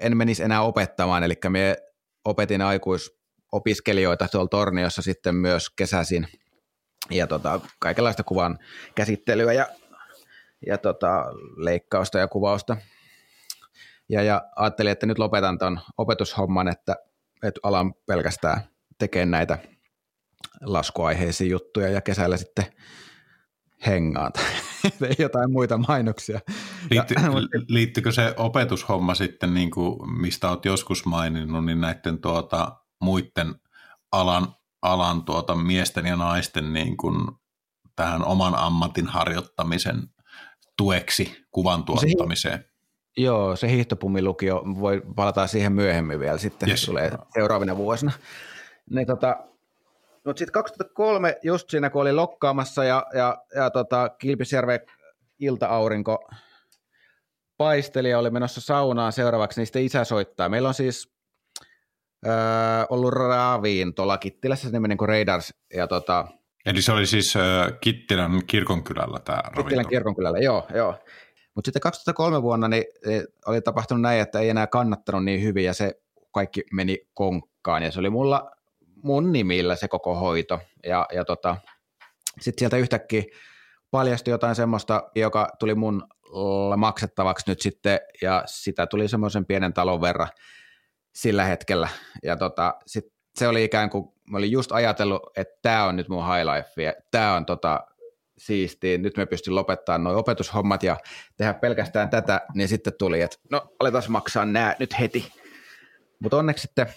en 0.01 0.17
menisi 0.17 0.43
enää 0.43 0.61
opettamaan, 0.61 1.23
eli 1.23 1.33
me 1.49 1.77
opetin 2.25 2.61
aikuisopiskelijoita 2.61 4.27
tuolla 4.27 4.47
Torniossa 4.47 5.01
sitten 5.01 5.35
myös 5.35 5.69
kesäisin 5.69 6.27
ja 7.09 7.27
tota, 7.27 7.59
kaikenlaista 7.79 8.23
kuvan 8.23 8.59
käsittelyä 8.95 9.53
ja, 9.53 9.67
ja 10.67 10.77
tota, 10.77 11.25
leikkausta 11.57 12.19
ja 12.19 12.27
kuvausta. 12.27 12.77
Ja, 14.09 14.23
ja 14.23 14.41
ajattelin, 14.55 14.91
että 14.91 15.05
nyt 15.05 15.19
lopetan 15.19 15.59
tuon 15.59 15.79
opetushomman, 15.97 16.67
että, 16.67 16.95
että 17.43 17.59
alan 17.63 17.93
pelkästään 18.05 18.61
tekemään 18.97 19.31
näitä 19.31 19.57
laskuaiheisia 20.61 21.47
juttuja 21.47 21.89
ja 21.89 22.01
kesällä 22.01 22.37
sitten 22.37 22.65
hengaan 23.85 24.31
tai 24.33 24.45
jotain 25.19 25.51
muita 25.51 25.77
mainoksia. 25.77 26.39
Liitty, 26.89 27.13
ja, 27.13 27.21
liittyykö 27.67 28.11
se 28.11 28.33
opetushomma 28.37 29.15
sitten, 29.15 29.53
niin 29.53 29.71
kuin, 29.71 30.19
mistä 30.19 30.49
olet 30.49 30.65
joskus 30.65 31.05
maininnut, 31.05 31.65
niin 31.65 31.81
näiden 31.81 32.21
tuota, 32.21 32.75
muiden 33.01 33.55
alan, 34.11 34.55
alan 34.81 35.23
tuota, 35.23 35.55
miesten 35.55 36.05
ja 36.05 36.15
naisten 36.15 36.73
niin 36.73 36.97
kuin, 36.97 37.31
tähän 37.95 38.25
oman 38.25 38.55
ammatin 38.55 39.07
harjoittamisen 39.07 40.07
tueksi 40.77 41.45
kuvan 41.51 41.83
tuottamiseen? 41.83 42.59
Se, 42.59 42.69
joo, 43.17 43.55
se 43.55 43.69
hiihtopumilukio, 43.69 44.63
voi 44.79 45.01
palata 45.15 45.47
siihen 45.47 45.73
myöhemmin 45.73 46.19
vielä 46.19 46.37
sitten, 46.37 46.69
yes. 46.69 46.85
tulee 46.85 47.11
seuraavina 47.33 47.77
vuosina. 47.77 48.11
Niin 48.89 49.07
tota, 49.07 49.37
mutta 50.25 50.39
sitten 50.39 50.53
2003, 50.53 51.37
just 51.43 51.69
siinä 51.69 51.89
kun 51.89 52.01
oli 52.01 52.13
lokkaamassa 52.13 52.83
ja, 52.83 53.05
ja, 53.13 53.37
ja 53.55 53.69
tota, 53.69 54.09
Kilpisjärven 54.09 54.79
ilta-aurinko 55.39 56.29
paisteli 57.57 58.09
ja 58.09 58.19
oli 58.19 58.29
menossa 58.29 58.61
saunaan 58.61 59.11
seuraavaksi, 59.11 59.59
niin 59.59 59.67
sitten 59.67 59.85
isä 59.85 60.03
soittaa. 60.03 60.49
Meillä 60.49 60.67
on 60.67 60.73
siis 60.73 61.11
öö, 62.27 62.33
ollut 62.89 63.13
tuolla 63.95 64.17
Kittilässä 64.17 64.67
se 64.67 64.73
nimeni 64.73 64.95
kuin 64.95 65.09
Raiders. 65.09 65.53
Ja 65.73 65.87
tota, 65.87 66.27
Eli 66.65 66.81
se 66.81 66.91
oli 66.91 67.05
siis 67.05 67.35
äh, 67.35 67.43
Kittilän 67.81 68.45
kirkonkylällä 68.47 69.19
tämä 69.19 69.37
ravinto? 69.37 69.63
Kittilän 69.63 69.87
kirkonkylällä, 69.87 70.39
joo. 70.39 70.67
joo. 70.75 70.95
Mutta 71.59 71.67
sitten 71.67 71.81
2003 71.81 72.41
vuonna 72.41 72.67
niin, 72.67 72.83
niin 73.05 73.23
oli 73.45 73.61
tapahtunut 73.61 74.01
näin, 74.01 74.21
että 74.21 74.39
ei 74.39 74.49
enää 74.49 74.67
kannattanut 74.67 75.23
niin 75.23 75.43
hyvin 75.43 75.65
ja 75.65 75.73
se 75.73 76.01
kaikki 76.31 76.63
meni 76.73 76.97
konkkaan. 77.13 77.83
Ja 77.83 77.91
se 77.91 77.99
oli 77.99 78.09
mulla 78.09 78.51
mun 79.03 79.31
nimillä 79.31 79.75
se 79.75 79.87
koko 79.87 80.15
hoito. 80.15 80.59
Ja, 80.83 81.07
ja 81.13 81.25
tota, 81.25 81.57
sitten 82.41 82.59
sieltä 82.59 82.77
yhtäkkiä 82.77 83.23
paljastui 83.91 84.31
jotain 84.31 84.55
semmoista, 84.55 85.09
joka 85.15 85.49
tuli 85.59 85.75
mun 85.75 86.03
maksettavaksi 86.77 87.51
nyt 87.51 87.61
sitten, 87.61 87.99
ja 88.21 88.43
sitä 88.45 88.87
tuli 88.87 89.07
semmoisen 89.07 89.45
pienen 89.45 89.73
talon 89.73 90.01
verran 90.01 90.29
sillä 91.15 91.45
hetkellä. 91.45 91.89
Ja 92.23 92.35
tota, 92.35 92.75
sit 92.87 93.05
se 93.35 93.47
oli 93.47 93.63
ikään 93.63 93.89
kuin, 93.89 94.13
mä 94.29 94.37
olin 94.37 94.51
just 94.51 94.71
ajatellut, 94.71 95.21
että 95.37 95.59
tämä 95.61 95.85
on 95.85 95.95
nyt 95.95 96.09
mun 96.09 96.25
high 96.25 96.45
life, 96.45 96.83
ja 96.83 96.93
tämä 97.11 97.35
on 97.35 97.45
tota, 97.45 97.79
siistiä, 98.39 98.97
nyt 98.97 99.17
me 99.17 99.25
pystyn 99.25 99.55
lopettamaan 99.55 100.03
nuo 100.03 100.17
opetushommat 100.17 100.83
ja 100.83 100.97
tehdä 101.37 101.53
pelkästään 101.53 102.09
tätä, 102.09 102.41
niin 102.53 102.67
sitten 102.67 102.93
tuli, 102.99 103.21
että 103.21 103.37
no 103.51 103.67
aletaan 103.79 104.03
maksaa 104.09 104.45
nämä 104.45 104.75
nyt 104.79 104.99
heti. 104.99 105.31
Mutta 106.19 106.37
onneksi 106.37 106.61
sitten 106.61 106.87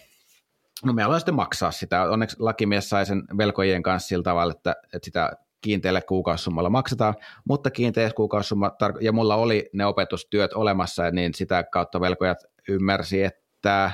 No 0.84 0.92
me 0.92 1.02
aloin 1.02 1.20
sitten 1.20 1.34
maksaa 1.34 1.70
sitä. 1.70 2.02
Onneksi 2.02 2.36
lakimies 2.38 2.88
sai 2.88 3.06
sen 3.06 3.22
velkojien 3.38 3.82
kanssa 3.82 4.08
sillä 4.08 4.22
tavalla, 4.22 4.52
että, 4.52 4.76
että 4.94 5.04
sitä 5.04 5.30
kiinteällä 5.60 6.00
kuukausisummalla 6.00 6.70
maksetaan, 6.70 7.14
mutta 7.44 7.70
kiinteä 7.70 8.10
kuukausisumma, 8.10 8.72
ja 9.00 9.12
mulla 9.12 9.34
oli 9.34 9.70
ne 9.72 9.86
opetustyöt 9.86 10.52
olemassa, 10.52 11.10
niin 11.10 11.34
sitä 11.34 11.64
kautta 11.64 12.00
velkojat 12.00 12.38
ymmärsi, 12.68 13.22
että, 13.22 13.90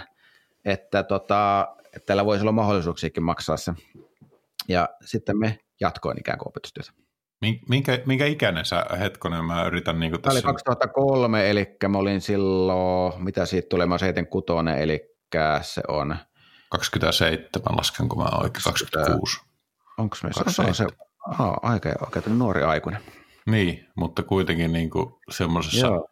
että, 0.65 1.03
tota, 1.03 1.69
että 1.87 2.07
tällä 2.07 2.25
voisi 2.25 2.43
olla 2.43 2.53
mahdollisuuksiakin 2.53 3.23
maksaa 3.23 3.57
se. 3.57 3.73
Ja 4.69 4.89
sitten 5.05 5.39
me 5.39 5.59
jatkoin 5.81 6.21
ikään 6.21 6.39
kuin 6.39 6.49
opetustyötä. 6.49 7.08
Minkä, 7.69 7.99
minkä 8.07 8.27
ikäinen 8.27 8.65
sä 8.65 8.87
hetkonen, 8.99 9.45
mä 9.45 9.65
yritän 9.65 10.01
niin 10.01 10.13
tässä... 10.13 10.23
Tämä 10.23 10.35
oli 10.35 10.43
2003, 10.43 11.51
eli 11.51 11.77
mä 11.89 11.99
olin 11.99 12.21
silloin, 12.21 13.25
mitä 13.25 13.47
siitä 13.47 13.69
tulee, 13.69 13.87
mä 13.87 13.99
76, 13.99 14.83
eli 14.83 15.01
se 15.63 15.83
on 15.89 16.17
27 16.71 17.77
lasken, 17.77 18.09
kun 18.09 18.23
mä 18.23 18.29
oikein 18.41 18.65
26. 18.65 19.41
Onko 19.99 20.17
me 20.23 20.31
se, 20.33 20.63
on 20.63 20.75
se 20.75 20.87
aha, 21.29 21.57
aika, 21.63 21.89
oikein 22.01 22.39
nuori 22.39 22.63
aikuinen. 22.63 23.03
Niin, 23.47 23.89
mutta 23.97 24.23
kuitenkin 24.23 24.73
niin 24.73 24.91
kuin 24.91 25.15
semmoisessa 25.31 25.87
Joo. 25.87 26.09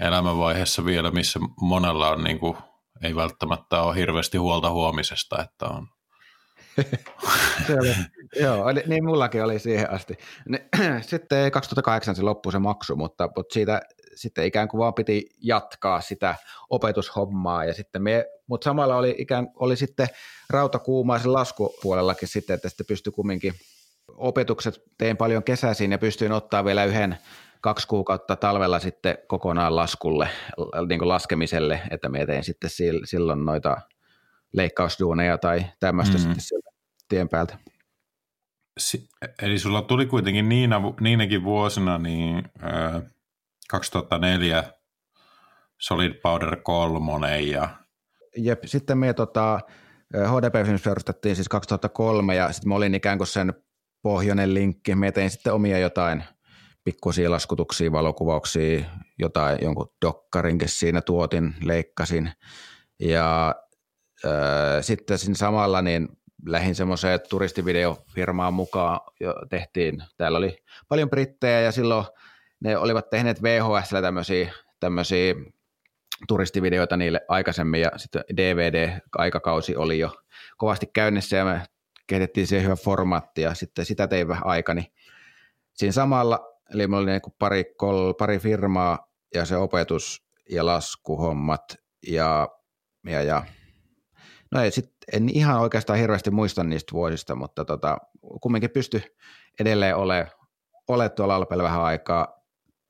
elämänvaiheessa 0.00 0.84
vielä, 0.84 1.10
missä 1.10 1.40
monella 1.60 2.08
on 2.08 2.24
niin 2.24 2.38
kuin, 2.38 2.56
ei 3.02 3.16
välttämättä 3.16 3.82
ole 3.82 3.96
hirveästi 3.96 4.38
huolta 4.38 4.70
huomisesta, 4.70 5.42
että 5.42 5.66
on 5.66 5.88
se 7.66 7.74
oli, 7.74 7.94
joo, 8.40 8.64
niin 8.86 9.04
mullakin 9.04 9.44
oli 9.44 9.58
siihen 9.58 9.90
asti. 9.90 10.18
Sitten 11.00 11.52
2008 11.52 12.16
se 12.16 12.22
loppui 12.22 12.52
se 12.52 12.58
maksu, 12.58 12.96
mutta, 12.96 13.28
mutta 13.36 13.54
siitä 13.54 13.80
sitten 14.14 14.44
ikään 14.44 14.68
kuin 14.68 14.78
vaan 14.78 14.94
piti 14.94 15.30
jatkaa 15.42 16.00
sitä 16.00 16.34
opetushommaa 16.70 17.64
ja 17.64 17.74
sitten 17.74 18.02
me, 18.02 18.26
mutta 18.46 18.64
samalla 18.64 18.96
oli 18.96 19.14
ikään 19.18 19.48
oli 19.56 19.76
sitten 19.76 20.08
rautakuumaisen 20.50 21.32
laskupuolellakin 21.32 22.28
sitten, 22.28 22.54
että 22.54 22.68
sitten 22.68 22.86
pystyi 22.86 23.12
kumminkin 23.12 23.54
opetukset 24.16 24.82
tein 24.98 25.16
paljon 25.16 25.44
kesäisin 25.44 25.92
ja 25.92 25.98
pystyin 25.98 26.32
ottaa 26.32 26.64
vielä 26.64 26.84
yhden 26.84 27.18
kaksi 27.60 27.88
kuukautta 27.88 28.36
talvella 28.36 28.78
sitten 28.78 29.18
kokonaan 29.28 29.76
laskulle, 29.76 30.28
niin 30.88 30.98
kuin 30.98 31.08
laskemiselle, 31.08 31.80
että 31.90 32.08
me 32.08 32.26
tein 32.26 32.44
sitten 32.44 32.70
silloin 33.04 33.44
noita 33.44 33.76
leikkausduuneja 34.52 35.38
tai 35.38 35.66
tämmöistä 35.80 36.18
mm. 36.18 36.20
sitten 36.20 36.40
tien 37.08 37.28
päältä. 37.28 37.58
Si- 38.78 39.08
eli 39.42 39.58
sulla 39.58 39.82
tuli 39.82 40.06
kuitenkin 40.06 40.48
niinä, 40.48 40.80
niinäkin 41.00 41.44
vuosina 41.44 41.98
niin, 41.98 42.36
äh, 42.64 43.02
2004 43.68 44.64
Solid 45.78 46.14
Powder 46.14 46.56
3 46.56 47.40
ja... 47.40 47.68
Jep, 48.36 48.62
sitten 48.64 48.98
me 48.98 49.14
tota, 49.14 49.60
HDP 50.14 50.84
perustettiin 50.84 51.36
siis 51.36 51.48
2003 51.48 52.34
ja 52.34 52.52
sitten 52.52 52.68
mä 52.68 52.74
olin 52.74 52.94
ikään 52.94 53.18
kuin 53.18 53.28
sen 53.28 53.54
pohjoinen 54.02 54.54
linkki. 54.54 54.94
Me 54.94 55.12
tein 55.12 55.30
sitten 55.30 55.52
omia 55.52 55.78
jotain 55.78 56.24
pikkusia 56.84 57.30
laskutuksia, 57.30 57.92
valokuvauksia, 57.92 58.84
jotain 59.18 59.58
jonkun 59.62 59.92
dokkarinkin 60.04 60.68
siinä 60.68 61.00
tuotin, 61.00 61.54
leikkasin. 61.62 62.32
Ja 63.00 63.54
äh, 64.24 64.32
sitten 64.80 65.18
siinä 65.18 65.34
samalla 65.34 65.82
niin 65.82 66.08
lähin 66.46 66.74
semmoiseen 66.74 67.20
turistivideofirmaan 67.30 68.54
mukaan 68.54 69.00
jo 69.20 69.34
tehtiin. 69.50 70.02
Täällä 70.16 70.38
oli 70.38 70.58
paljon 70.88 71.10
brittejä 71.10 71.60
ja 71.60 71.72
silloin 71.72 72.06
ne 72.60 72.76
olivat 72.76 73.10
tehneet 73.10 73.42
VHS 73.42 73.90
tämmöisiä, 74.02 74.52
tämmöisiä 74.80 75.34
turistivideoita 76.28 76.96
niille 76.96 77.20
aikaisemmin 77.28 77.80
ja 77.80 77.90
sitten 77.96 78.24
DVD-aikakausi 78.36 79.76
oli 79.76 79.98
jo 79.98 80.16
kovasti 80.56 80.86
käynnissä 80.92 81.36
ja 81.36 81.44
me 81.44 81.62
kehitettiin 82.06 82.46
siihen 82.46 82.64
hyvä 82.64 82.76
formaatti 82.76 83.42
ja 83.42 83.54
sitten 83.54 83.84
sitä 83.84 84.08
tein 84.08 84.28
vähän 84.28 84.46
aikani. 84.46 84.92
Siinä 85.74 85.92
samalla, 85.92 86.48
eli 86.74 86.86
mulla 86.86 87.02
oli 87.02 87.10
niin 87.10 87.20
pari, 87.38 87.64
kol, 87.76 88.12
pari 88.12 88.38
firmaa 88.38 89.12
ja 89.34 89.44
se 89.44 89.56
opetus 89.56 90.28
ja 90.50 90.66
laskuhommat 90.66 91.76
ja, 92.06 92.48
ja, 93.06 93.22
ja 93.22 93.42
no 94.50 94.62
ei 94.62 94.70
sit, 94.70 94.92
en 95.12 95.28
ihan 95.28 95.60
oikeastaan 95.60 95.98
hirveästi 95.98 96.30
muista 96.30 96.64
niistä 96.64 96.92
vuosista, 96.92 97.34
mutta 97.34 97.64
tota, 97.64 97.98
kumminkin 98.40 98.70
pysty 98.70 99.02
edelleen 99.60 99.96
olemaan 99.96 100.30
ole 100.88 101.08
tuolla 101.08 101.36
Alpeella 101.36 101.64
vähän 101.64 101.82
aikaa 101.82 102.44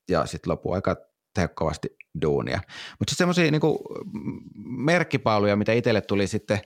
ja 0.08 0.26
sitten 0.26 0.50
loppuaika 0.50 0.96
tehdä 1.34 1.48
kovasti 1.48 1.96
duunia. 2.22 2.60
Mutta 2.98 3.10
sitten 3.10 3.16
semmoisia 3.16 3.50
niinku, 3.50 3.84
merkkipaaluja, 4.64 5.56
mitä 5.56 5.72
itselle 5.72 6.00
tuli 6.00 6.26
sitten 6.26 6.58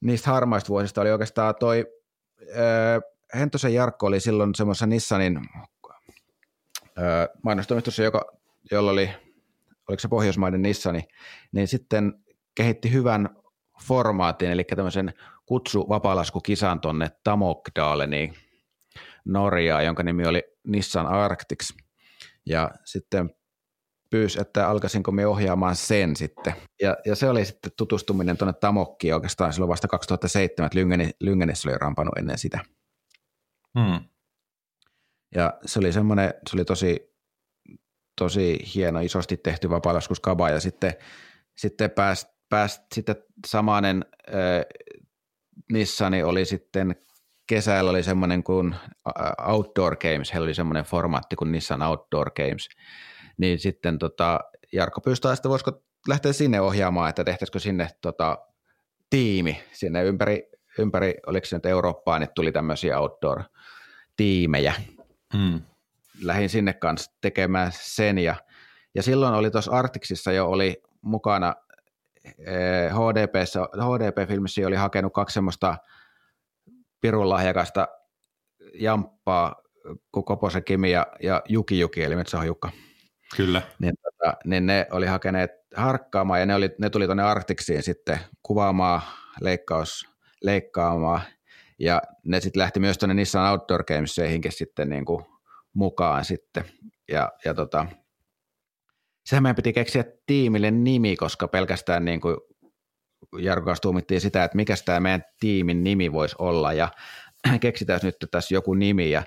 niistä 0.00 0.30
harmaista 0.30 0.68
vuosista, 0.68 1.00
oli 1.00 1.10
oikeastaan 1.10 1.54
toi 1.60 1.86
öö, 2.56 3.00
Hentosen 3.34 3.74
Jarkko 3.74 4.06
oli 4.06 4.20
silloin 4.20 4.54
semmoisessa 4.54 4.86
Nissanin 4.86 5.40
mainostoimistossa, 7.42 8.02
joka, 8.02 8.24
jolla 8.70 8.90
oli, 8.90 9.10
oliko 9.88 10.00
se 10.00 10.08
Pohjoismaiden 10.08 10.62
Nissani, 10.62 11.08
niin 11.52 11.68
sitten 11.68 12.14
kehitti 12.54 12.92
hyvän 12.92 13.28
formaatin, 13.82 14.50
eli 14.50 14.64
tämmöisen 14.64 15.14
kutsu 15.46 15.88
vapaalaskukisan 15.88 16.80
tuonne 16.80 17.10
Tamokdaleniin 17.24 18.34
Norjaa, 19.24 19.82
jonka 19.82 20.02
nimi 20.02 20.26
oli 20.26 20.42
Nissan 20.66 21.06
Arctics. 21.06 21.74
Ja 22.46 22.70
sitten 22.84 23.30
pyysi, 24.10 24.40
että 24.40 24.68
alkaisinko 24.68 25.12
me 25.12 25.26
ohjaamaan 25.26 25.76
sen 25.76 26.16
sitten. 26.16 26.54
Ja, 26.82 26.96
ja 27.06 27.16
se 27.16 27.28
oli 27.28 27.44
sitten 27.44 27.72
tutustuminen 27.76 28.36
tuonne 28.36 28.52
Tamokkiin 28.52 29.14
oikeastaan 29.14 29.52
silloin 29.52 29.68
vasta 29.68 29.88
2007, 29.88 30.66
että 30.66 30.78
Lyngeni, 30.78 31.10
Lyngenissä 31.20 31.68
oli 31.68 31.78
rampannut 31.78 32.18
ennen 32.18 32.38
sitä. 32.38 32.60
Hmm. 33.78 34.04
Ja 35.34 35.58
se 35.66 35.78
oli 35.78 35.92
semmoinen, 35.92 36.34
se 36.50 36.56
oli 36.56 36.64
tosi, 36.64 37.14
tosi 38.18 38.58
hieno, 38.74 39.00
isosti 39.00 39.36
tehty 39.36 39.70
vapaalaskuskaba 39.70 40.50
ja 40.50 40.60
sitten, 40.60 40.92
sitten 41.56 41.90
pääsi 41.90 42.26
pääst, 42.50 42.82
sitten 42.94 43.16
samanen 43.46 44.04
äh, 44.28 44.34
Nissani 45.72 46.22
oli 46.22 46.44
sitten 46.44 46.96
kesällä 47.46 47.90
oli 47.90 48.02
semmoinen 48.02 48.42
kuin 48.42 48.74
Outdoor 49.48 49.96
Games, 49.96 50.32
heillä 50.32 50.44
oli 50.44 50.54
semmoinen 50.54 50.84
formaatti 50.84 51.36
kuin 51.36 51.52
Nissan 51.52 51.82
Outdoor 51.82 52.30
Games, 52.30 52.68
niin 53.38 53.58
sitten 53.58 53.98
tota, 53.98 54.40
Jarkko 54.72 55.00
pyysi 55.00 55.22
että 55.34 55.48
voisiko 55.48 55.82
lähteä 56.08 56.32
sinne 56.32 56.60
ohjaamaan, 56.60 57.10
että 57.10 57.24
tehtäisikö 57.24 57.58
sinne 57.58 57.88
tota, 58.00 58.38
tiimi 59.10 59.62
sinne 59.72 60.04
ympäri, 60.04 60.50
ympäri, 60.78 61.14
oliko 61.26 61.46
se 61.46 61.56
nyt 61.56 61.66
Eurooppaa, 61.66 62.18
niin 62.18 62.30
tuli 62.34 62.52
tämmöisiä 62.52 62.98
outdoor-tiimejä. 62.98 64.74
Hmm. 65.36 65.60
Lähdin 66.22 66.48
sinne 66.48 66.72
kanssa 66.72 67.12
tekemään 67.20 67.72
sen 67.74 68.18
ja, 68.18 68.34
ja 68.94 69.02
silloin 69.02 69.34
oli 69.34 69.50
tuossa 69.50 69.72
Artiksissa 69.72 70.32
jo 70.32 70.46
oli 70.46 70.82
mukana 71.02 71.54
HDPssä, 72.90 73.60
eh, 73.60 73.66
HDP-filmissä 73.66 74.66
oli 74.66 74.76
hakenut 74.76 75.12
kaksi 75.12 75.34
semmoista 75.34 75.76
pirun 77.00 77.28
lahjakasta 77.28 77.88
jamppaa 78.74 79.62
kuin 80.12 80.24
Koposen 80.24 80.64
Kimi 80.64 80.90
ja, 80.90 81.06
ja 81.22 81.42
Juki 81.48 81.80
Juki, 81.80 82.02
eli 82.02 82.16
Metsäho 82.16 82.44
Jukka. 82.44 82.70
Kyllä. 83.36 83.62
Niin, 83.78 83.94
tota, 84.02 84.36
niin 84.44 84.66
ne 84.66 84.86
oli 84.90 85.06
hakeneet 85.06 85.50
harkkaamaan 85.76 86.40
ja 86.40 86.46
ne, 86.46 86.54
oli, 86.54 86.70
ne 86.78 86.90
tuli 86.90 87.06
tuonne 87.06 87.22
Arktiksiin 87.22 87.82
sitten 87.82 88.18
kuvaamaan, 88.42 89.02
leikkaus, 89.40 90.08
leikkaamaan 90.42 91.20
ja 91.78 92.02
ne 92.24 92.40
sitten 92.40 92.60
lähti 92.60 92.80
myös 92.80 92.98
tuonne 92.98 93.14
Nissan 93.14 93.50
Outdoor 93.50 93.84
Gameseihinkin 93.84 94.52
sitten 94.52 94.88
niin 94.88 95.04
kuin 95.04 95.24
mukaan 95.74 96.24
sitten 96.24 96.64
ja, 97.08 97.32
ja 97.44 97.54
tota, 97.54 97.86
sehän 99.24 99.42
meidän 99.42 99.56
piti 99.56 99.72
keksiä 99.72 100.04
tiimille 100.26 100.70
nimi, 100.70 101.16
koska 101.16 101.48
pelkästään 101.48 102.04
niin 102.04 102.20
kuin 102.20 102.36
Jarko 103.38 103.66
kanssa 103.66 103.82
tuumittiin 103.82 104.20
sitä, 104.20 104.44
että 104.44 104.56
mikä 104.56 104.74
tämä 104.84 105.00
meidän 105.00 105.24
tiimin 105.40 105.84
nimi 105.84 106.12
voisi 106.12 106.36
olla 106.38 106.72
ja 106.72 106.88
keksitään 107.60 108.00
nyt 108.02 108.16
tässä 108.30 108.54
joku 108.54 108.74
nimi 108.74 109.10
ja 109.10 109.22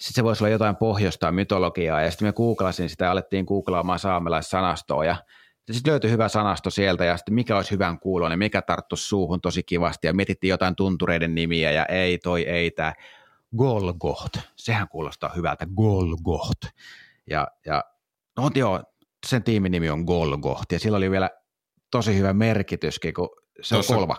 sitten 0.00 0.14
se 0.14 0.24
voisi 0.24 0.44
olla 0.44 0.52
jotain 0.52 0.76
pohjoista 0.76 1.32
mytologiaa 1.32 2.02
ja 2.02 2.10
sitten 2.10 2.28
me 2.28 2.32
googlasin 2.32 2.88
sitä 2.88 3.04
ja 3.04 3.10
alettiin 3.10 3.44
googlaamaan 3.44 3.98
saamelaissanastoa 3.98 5.04
ja 5.04 5.16
sitten 5.70 5.90
löytyi 5.90 6.10
hyvä 6.10 6.28
sanasto 6.28 6.70
sieltä 6.70 7.04
ja 7.04 7.16
sitten 7.16 7.34
mikä 7.34 7.56
olisi 7.56 7.70
hyvän 7.70 7.98
kuulonen, 7.98 8.38
mikä 8.38 8.62
tarttuisi 8.62 9.08
suuhun 9.08 9.40
tosi 9.40 9.62
kivasti 9.62 10.06
ja 10.06 10.14
mietittiin 10.14 10.48
jotain 10.48 10.76
tuntureiden 10.76 11.34
nimiä 11.34 11.72
ja 11.72 11.86
ei 11.86 12.18
toi 12.18 12.42
ei 12.42 12.70
tämä 12.70 12.92
Golgoth, 13.56 14.40
sehän 14.56 14.88
kuulostaa 14.88 15.32
hyvältä, 15.36 15.66
Golgoth. 15.76 16.68
Ja, 17.30 17.48
ja 17.66 17.84
no 18.36 18.50
joo, 18.54 18.82
sen 19.26 19.42
tiimin 19.42 19.72
nimi 19.72 19.90
on 19.90 20.00
Golgoth 20.00 20.66
ja 20.72 20.78
sillä 20.78 20.96
oli 20.96 21.10
vielä 21.10 21.30
tosi 21.90 22.16
hyvä 22.16 22.32
merkityskin, 22.32 23.14
kun 23.14 23.28
se 23.62 23.74
Tuossa 23.74 23.94
on 23.94 24.00
kolva. 24.00 24.16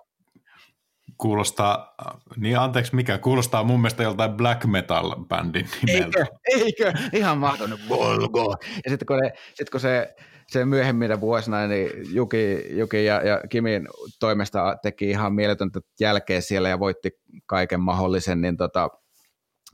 Kuulostaa, 1.17 1.95
niin 2.37 2.59
anteeksi 2.59 2.95
mikä, 2.95 3.17
kuulostaa 3.17 3.63
mun 3.63 3.79
mielestä 3.79 4.03
joltain 4.03 4.31
black 4.31 4.65
metal-bändin 4.65 5.69
nimeltä. 5.87 6.19
Eikö, 6.19 6.25
eikö, 6.65 6.93
ihan 7.13 7.37
mahdollinen 7.37 7.87
Golgoth. 7.87 8.67
Ja 8.85 8.89
sitten 8.89 9.05
kun, 9.05 9.17
ne, 9.17 9.31
sit 9.53 9.69
kun 9.69 9.79
se, 9.79 10.15
se 10.47 10.65
myöhemmin 10.65 11.21
vuosina, 11.21 11.67
niin 11.67 12.15
Juki, 12.15 12.65
Juki 12.69 13.05
ja, 13.05 13.21
ja 13.21 13.41
Kimin 13.49 13.87
toimesta 14.19 14.75
teki 14.81 15.09
ihan 15.09 15.33
mieletöntä 15.33 15.79
jälkeä 15.99 16.41
siellä 16.41 16.69
ja 16.69 16.79
voitti 16.79 17.11
kaiken 17.45 17.79
mahdollisen, 17.79 18.41
niin, 18.41 18.57
tota, 18.57 18.89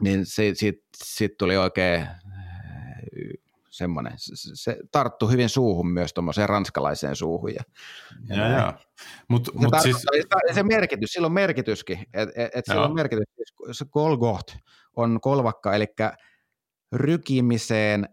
niin 0.02 0.26
siitä, 0.26 0.60
siitä, 0.60 0.82
siitä 1.04 1.36
tuli 1.40 1.58
oikein 1.58 2.08
semmoinen, 3.78 4.14
se, 4.18 4.52
se 4.54 4.78
tarttu 4.92 5.28
hyvin 5.28 5.50
suuhun 5.50 5.88
myös 5.88 6.14
tuommoiseen 6.14 6.50
ranskalaiseen 6.50 7.16
suuhun. 7.16 7.54
Ja, 7.54 7.64
ja, 8.28 8.36
ja, 8.36 8.48
ja. 8.48 8.74
Mut, 9.28 9.46
se, 9.46 9.52
mut 9.56 9.76
siis... 9.82 10.06
se 10.54 10.64
merkitys, 10.64 11.14
sillä 11.14 11.26
on 11.26 11.32
merkityskin, 11.32 12.00
että 12.14 12.44
et, 12.44 12.52
et 12.56 12.66
sillä 12.66 12.86
on 12.86 12.96
merkitys, 12.96 13.24
se 13.72 13.86
Golgoth 13.86 14.58
on 14.96 15.20
kolvakka, 15.22 15.74
eli 15.76 15.86
rykimiseen 16.92 18.10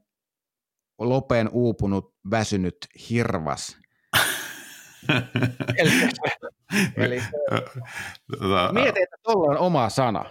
lopen 0.98 1.48
uupunut, 1.52 2.14
väsynyt 2.30 2.76
hirvas. 3.10 3.78
eli, 5.78 5.90
eli 6.96 7.22
tota, 8.38 8.72
mieti, 8.72 9.02
että 9.02 9.16
tuolla 9.22 9.50
on 9.50 9.58
oma 9.58 9.88
sana. 9.88 10.24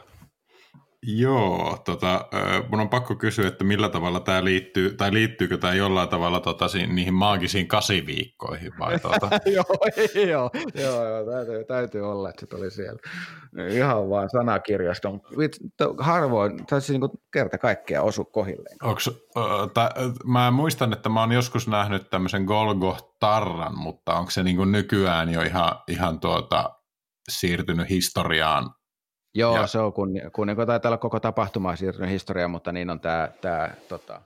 Joo, 1.08 1.82
tota, 1.86 2.26
mun 2.70 2.80
on 2.80 2.90
pakko 2.90 3.16
kysyä, 3.16 3.48
että 3.48 3.64
millä 3.64 3.90
tavalla 3.90 4.20
tämä 4.20 4.44
liittyy, 4.44 4.94
tai 4.94 5.14
liittyykö 5.14 5.58
tämä 5.58 5.74
jollain 5.74 6.10
tavalla 6.10 6.40
tota, 6.40 6.66
niihin 6.88 7.14
maagisiin 7.14 7.68
kasiviikkoihin 7.68 8.72
vai 8.80 9.00
tuota? 9.00 9.30
joo, 9.56 9.66
joo, 10.28 10.52
joo, 10.76 11.08
joo, 11.08 11.32
täytyy, 11.32 11.64
täytyy 11.64 12.12
olla, 12.12 12.30
että 12.30 12.46
se 12.50 12.56
oli 12.56 12.72
siellä. 12.72 13.00
Ihan 13.70 14.10
vaan 14.10 14.30
sanakirjaston. 14.30 15.22
Harvoin, 16.00 16.66
tai 16.66 16.82
siis 16.82 17.00
niin 17.00 17.12
kerta 17.34 17.58
kaikkea 17.58 18.02
osu 18.02 18.26
kohilleen. 18.26 18.78
Onks, 18.84 19.08
äh, 19.08 19.44
ta, 19.74 19.92
mä 20.26 20.52
muistan, 20.52 20.94
että 20.94 21.10
mä 21.10 21.20
oon 21.20 21.32
joskus 21.32 21.68
nähnyt 21.68 22.10
tämmöisen 22.10 22.44
Golgoth-tarran, 22.44 23.78
mutta 23.78 24.16
onko 24.16 24.32
se 24.32 24.44
niin 24.44 24.72
nykyään 24.72 25.30
jo 25.30 25.42
ihan, 25.42 25.72
ihan 25.88 26.20
tuota, 26.20 26.70
siirtynyt 27.30 27.90
historiaan 27.90 28.70
Joo, 29.36 29.56
ja. 29.56 29.68
se 29.68 29.80
on 29.80 29.94
kun, 29.94 30.10
kun 30.34 30.48
niin 30.48 30.58
taitaa 30.68 30.90
olla 30.90 30.98
koko 30.98 31.20
tapahtuma 31.20 31.76
siirtynyt 31.76 32.10
historia, 32.10 32.48
mutta 32.48 32.72
niin 32.72 32.90
on 32.90 33.00
tämä, 33.00 33.30
tämä 33.42 33.70
tota, 33.90 34.22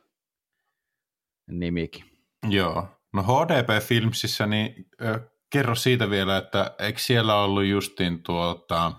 nimikin. 1.51 2.05
Joo. 2.49 2.87
No 3.13 3.23
HDP 3.23 3.83
Filmsissä, 3.83 4.45
niin 4.45 4.87
äh, 5.05 5.21
kerro 5.49 5.75
siitä 5.75 6.09
vielä, 6.09 6.37
että 6.37 6.75
eikö 6.79 6.99
siellä 6.99 7.35
ollut 7.35 7.65
justiin 7.65 8.23
tuota, 8.23 8.91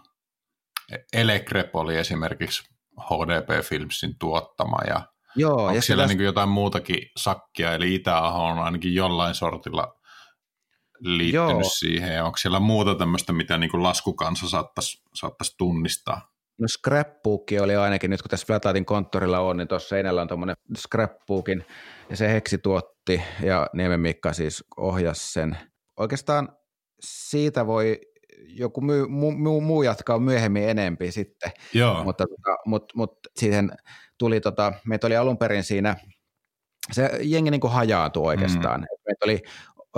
Elekrepoli 1.13 1.97
esimerkiksi 1.97 2.71
HDP 3.01 3.65
Filmsin 3.65 4.19
tuottama 4.19 4.79
ja 4.89 5.01
Joo, 5.37 5.57
onko 5.57 5.75
ja 5.75 5.83
siellä 5.83 6.03
tästä... 6.03 6.17
niin 6.17 6.25
jotain 6.25 6.49
muutakin 6.49 7.11
sakkia, 7.17 7.75
eli 7.75 7.95
Itä-Aho 7.95 8.45
on 8.45 8.59
ainakin 8.59 8.95
jollain 8.95 9.35
sortilla 9.35 9.96
liittynyt 11.01 11.51
Joo. 11.51 11.63
siihen, 11.63 12.15
ja 12.15 12.25
onko 12.25 12.37
siellä 12.37 12.61
muuta 12.61 12.95
tämmöistä, 12.95 13.33
mitä 13.33 13.59
niin 13.59 13.83
laskukansa 13.83 14.49
saattaisi, 14.49 15.03
saattaisi 15.15 15.55
tunnistaa? 15.59 16.37
No 16.59 16.69
scrapbook 16.69 17.47
oli 17.61 17.77
ainakin, 17.77 18.11
nyt 18.11 18.23
kun 18.23 18.31
tässä 18.31 18.47
Flatlightin 18.47 18.85
konttorilla 18.85 19.39
on, 19.41 19.57
niin 19.57 19.69
tuossa 19.69 19.89
seinällä 19.89 20.23
on 20.23 20.29
tuommoinen 20.29 20.57
scrapbookin, 20.79 21.65
ja 22.11 22.17
se 22.17 22.33
Heksi 22.33 22.59
tuotti, 22.59 23.23
ja 23.43 23.67
Niemen 23.73 24.01
Mikka 24.01 24.33
siis 24.33 24.65
ohjasi 24.77 25.33
sen. 25.33 25.59
Oikeastaan 25.97 26.49
siitä 27.01 27.67
voi 27.67 28.01
joku 28.49 28.81
muu, 28.81 29.33
muu, 29.33 29.61
muu 29.61 29.83
jatkaa 29.83 30.19
myöhemmin 30.19 30.69
enempi 30.69 31.13
sitten, 31.13 31.51
Joo. 31.75 32.05
mutta, 32.05 32.25
tota, 32.25 32.59
mutta, 32.67 32.93
mutta 32.97 33.31
siihen 33.37 33.73
tuli, 34.19 34.41
tota, 34.41 34.73
meitä 34.87 35.07
oli 35.07 35.17
alun 35.17 35.39
perin 35.39 35.65
siinä, 35.65 35.97
se 36.93 37.11
jengi 37.23 37.51
niin 37.51 37.61
kuin 37.61 37.73
hajaantui 37.73 38.27
oikeastaan. 38.27 38.81
Mm. 38.81 38.87
Meitä 39.07 39.25
oli 39.25 39.43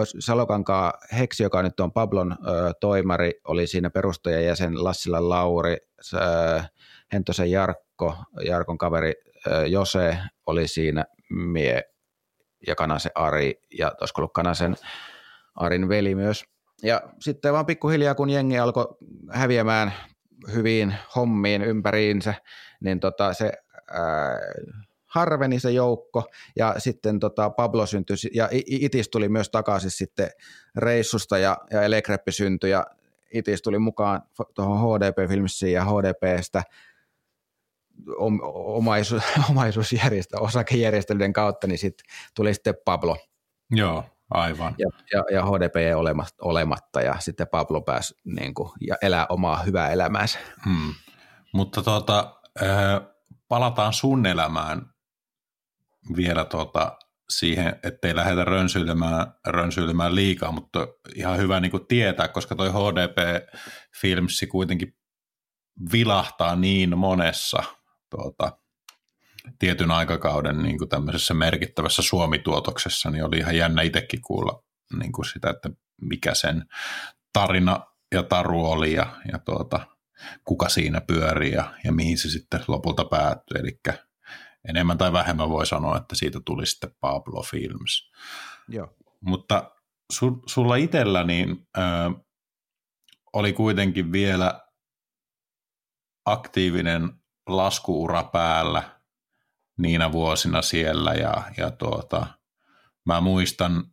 Salokankaa 0.05 0.93
Heksi, 1.19 1.43
joka 1.43 1.63
nyt 1.63 1.81
on 1.81 1.93
Pablon 1.93 2.33
ö, 2.33 2.73
toimari, 2.81 3.33
oli 3.45 3.67
siinä 3.67 3.91
perustajajäsen 3.91 4.85
Lassila 4.85 5.29
Lauri, 5.29 5.77
ö, 6.15 6.19
Hentosen 7.13 7.51
Jarkko, 7.51 8.17
Jarkon 8.45 8.79
kaveri 8.79 9.13
ö, 9.47 9.67
Jose 9.67 10.19
oli 10.47 10.69
siinä 10.69 11.05
mie 11.31 11.83
ja 12.67 12.75
Kanasen 12.75 13.13
Ari 13.15 13.55
ja 13.79 13.93
olisiko 14.01 14.21
ollut 14.21 14.33
Kanasen 14.33 14.77
Arin 15.55 15.89
veli 15.89 16.15
myös. 16.15 16.45
Ja 16.83 17.03
sitten 17.21 17.53
vaan 17.53 17.67
pikkuhiljaa, 17.67 18.15
kun 18.15 18.31
jengi 18.31 18.59
alkoi 18.59 18.97
häviämään 19.31 19.93
hyviin 20.55 20.95
hommiin 21.17 21.63
ympäriinsä, 21.63 22.35
niin 22.81 23.01
tota 23.01 23.33
se 23.33 23.53
ää, 23.91 24.39
harveni 25.09 25.61
se 25.61 25.71
joukko 25.71 26.25
ja 26.57 26.75
sitten 26.79 27.21
tota 27.21 27.51
Pablo 27.51 27.87
syntyi 27.87 28.17
ja 28.35 28.49
Itis 28.53 29.09
tuli 29.09 29.29
myös 29.29 29.51
takaisin 29.51 29.91
sitten 29.91 30.31
reissusta 30.77 31.39
ja, 31.39 31.59
ja 31.71 31.83
Elekreppi 31.83 32.33
syntyi 32.33 32.71
ja 32.71 32.87
Itis 33.35 33.63
tuli 33.63 33.79
mukaan 33.79 34.23
tuohon 34.55 34.79
HDP-filmissiin 34.79 35.73
ja 35.73 35.85
HDPstä 35.85 36.63
omaisuus, 38.53 39.23
omaisuusjärjestä, 39.51 40.41
osakejärjestelyiden 40.41 41.33
kautta, 41.33 41.67
niin 41.67 41.79
sitten 41.79 42.07
tuli 42.35 42.55
sitten 42.55 42.75
Pablo. 42.85 43.17
Joo. 43.71 44.05
Aivan. 44.31 44.75
Ja, 44.79 44.89
ja, 45.13 45.25
ja 45.33 45.47
HDP 45.47 45.75
olematta, 45.97 46.35
olematta 46.43 47.01
ja 47.01 47.17
sitten 47.19 47.49
Pablo 47.49 47.81
pääsi 47.81 48.15
niin 48.25 48.55
kuin, 48.55 48.71
ja 48.81 48.97
elää 49.03 49.27
omaa 49.29 49.63
hyvää 49.63 49.91
elämäänsä. 49.91 50.39
Hmm. 50.65 50.95
Mutta 51.53 51.83
tuota, 51.83 52.35
palataan 53.49 53.93
sun 53.93 54.27
elämään 54.27 54.83
vielä 56.17 56.45
tuota, 56.45 56.99
siihen, 57.31 57.81
ettei 57.83 58.17
lähdetä 58.17 58.45
rönsyilemään, 58.45 59.27
rönsyilemään 59.47 60.15
liikaa, 60.15 60.53
mutta 60.53 60.89
ihan 61.15 61.39
hyvä 61.39 61.61
niin 61.61 61.71
kuin 61.71 61.87
tietää, 61.87 62.29
koska 62.29 62.55
toi 62.55 62.69
HDP-filmsi 62.69 64.47
kuitenkin 64.47 64.97
vilahtaa 65.93 66.57
niin 66.57 66.99
monessa 66.99 67.63
tuota, 68.11 68.59
tietyn 69.59 69.91
aikakauden 69.91 70.63
niin 70.63 70.79
kuin 70.79 70.89
tämmöisessä 70.89 71.35
merkittävässä 71.35 72.03
suomituotoksessa, 72.03 73.11
niin 73.11 73.25
oli 73.25 73.39
ihan 73.39 73.57
jännä 73.57 73.83
itsekin 73.83 74.23
kuulla 74.23 74.63
niin 74.99 75.13
kuin 75.13 75.25
sitä, 75.25 75.51
että 75.51 75.71
mikä 76.01 76.35
sen 76.35 76.65
tarina 77.33 77.81
ja 78.15 78.23
taru 78.23 78.67
oli 78.67 78.93
ja, 78.93 79.17
ja 79.33 79.39
tuota, 79.39 79.87
kuka 80.45 80.69
siinä 80.69 81.01
pyörii 81.01 81.53
ja, 81.53 81.75
ja 81.85 81.93
mihin 81.93 82.19
se 82.19 82.31
sitten 82.31 82.61
lopulta 82.69 83.05
päättyi. 83.05 83.61
Eli 83.61 83.81
enemmän 84.69 84.99
tai 84.99 85.13
vähemmän 85.13 85.49
voi 85.49 85.67
sanoa, 85.67 85.97
että 85.97 86.15
siitä 86.15 86.41
tuli 86.45 86.67
sitten 86.67 86.91
Pablo 87.01 87.43
Films. 87.43 88.11
Joo. 88.69 88.97
Mutta 89.21 89.71
su, 90.13 90.43
sulla 90.47 90.77
itsellä 90.77 91.25
niin, 91.25 91.69
ö, 91.79 91.81
oli 93.33 93.53
kuitenkin 93.53 94.13
vielä 94.13 94.69
aktiivinen 96.25 97.13
laskuura 97.47 98.25
päällä 98.25 99.01
niinä 99.79 100.13
vuosina 100.13 100.63
siellä 100.63 101.15
ja, 101.15 101.43
ja 101.57 101.71
tuota, 101.71 102.27
mä 103.07 103.21
muistan, 103.21 103.85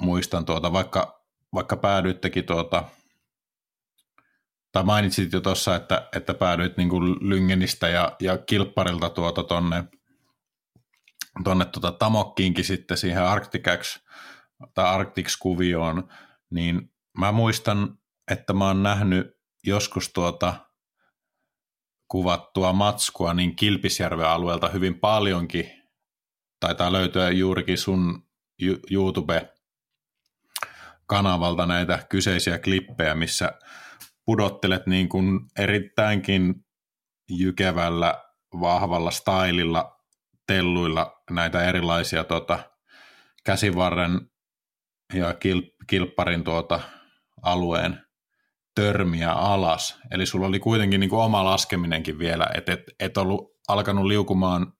muistan 0.00 0.44
tuota, 0.44 0.72
vaikka, 0.72 1.24
vaikka 1.54 1.76
päädyittekin 1.76 2.44
tuota, 2.44 2.84
tai 4.72 4.84
mainitsit 4.84 5.32
jo 5.32 5.40
tuossa, 5.40 5.76
että, 5.76 6.08
että 6.16 6.34
päädyit 6.34 6.76
niin 6.76 6.88
kuin 6.88 7.28
Lyngenistä 7.28 7.88
ja, 7.88 8.16
ja 8.20 8.38
Kilpparilta 8.38 9.10
tuota 9.10 9.42
tonne, 9.42 9.84
tonne 11.44 11.64
tuota 11.64 11.92
Tamokkiinkin 11.92 12.64
sitten 12.64 12.96
siihen 12.96 13.24
Arcticax 13.24 13.98
tai 14.74 14.84
Arctics-kuvioon, 14.84 16.08
niin 16.50 16.92
mä 17.18 17.32
muistan, 17.32 17.98
että 18.30 18.52
mä 18.52 18.66
oon 18.66 18.82
nähnyt 18.82 19.38
joskus 19.64 20.12
tuota 20.12 20.54
kuvattua 22.08 22.72
matskua 22.72 23.34
niin 23.34 23.56
Kilpisjärven 23.56 24.26
alueelta 24.26 24.68
hyvin 24.68 25.00
paljonkin. 25.00 25.70
Taitaa 26.60 26.92
löytyä 26.92 27.30
juurikin 27.30 27.78
sun 27.78 28.28
YouTube-kanavalta 28.90 31.66
näitä 31.66 32.06
kyseisiä 32.08 32.58
klippejä, 32.58 33.14
missä 33.14 33.52
pudottelet 34.28 34.86
niin 34.86 35.08
kuin 35.08 35.40
erittäinkin 35.58 36.54
jykevällä, 37.30 38.24
vahvalla 38.60 39.10
stylilla, 39.10 39.96
telluilla 40.46 41.22
näitä 41.30 41.64
erilaisia 41.64 42.24
tota, 42.24 42.58
käsivarren 43.44 44.20
ja 45.14 45.34
kilpparin 45.86 46.44
tuota, 46.44 46.80
alueen 47.42 48.02
törmiä 48.74 49.32
alas. 49.32 50.00
Eli 50.10 50.26
sulla 50.26 50.46
oli 50.46 50.58
kuitenkin 50.58 51.00
niin 51.00 51.10
kuin 51.10 51.22
oma 51.22 51.44
laskeminenkin 51.44 52.18
vielä, 52.18 52.46
että 52.54 52.72
et, 52.72 52.82
et 53.00 53.16
ollut 53.16 53.50
alkanut 53.68 54.04
liukumaan 54.04 54.72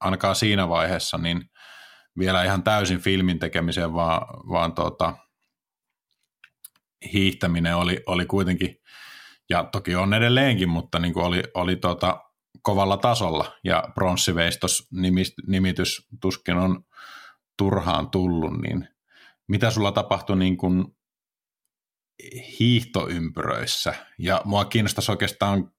ainakaan 0.00 0.36
siinä 0.36 0.68
vaiheessa, 0.68 1.18
niin 1.18 1.42
vielä 2.18 2.44
ihan 2.44 2.62
täysin 2.62 3.00
filmin 3.00 3.38
tekemiseen, 3.38 3.94
vaan, 3.94 4.20
vaan 4.48 4.74
tuota, 4.74 5.16
hiihtäminen 7.12 7.76
oli, 7.76 8.02
oli 8.06 8.26
kuitenkin, 8.26 8.76
ja 9.50 9.64
toki 9.64 9.94
on 9.94 10.14
edelleenkin, 10.14 10.68
mutta 10.68 10.98
niin 10.98 11.14
kuin 11.14 11.26
oli, 11.26 11.42
oli 11.54 11.76
tuota, 11.76 12.24
kovalla 12.62 12.96
tasolla, 12.96 13.52
ja 13.64 13.84
pronssiveistos 13.94 14.88
nimitys 15.46 16.08
tuskin 16.20 16.56
on 16.56 16.84
turhaan 17.58 18.10
tullut, 18.10 18.60
niin 18.62 18.88
mitä 19.48 19.70
sulla 19.70 19.92
tapahtui 19.92 20.36
niin 20.36 20.56
kuin 20.56 20.84
hiihtoympyröissä, 22.60 23.94
ja 24.18 24.42
mua 24.44 24.64
kiinnostaisi 24.64 25.10
oikeastaan 25.10 25.72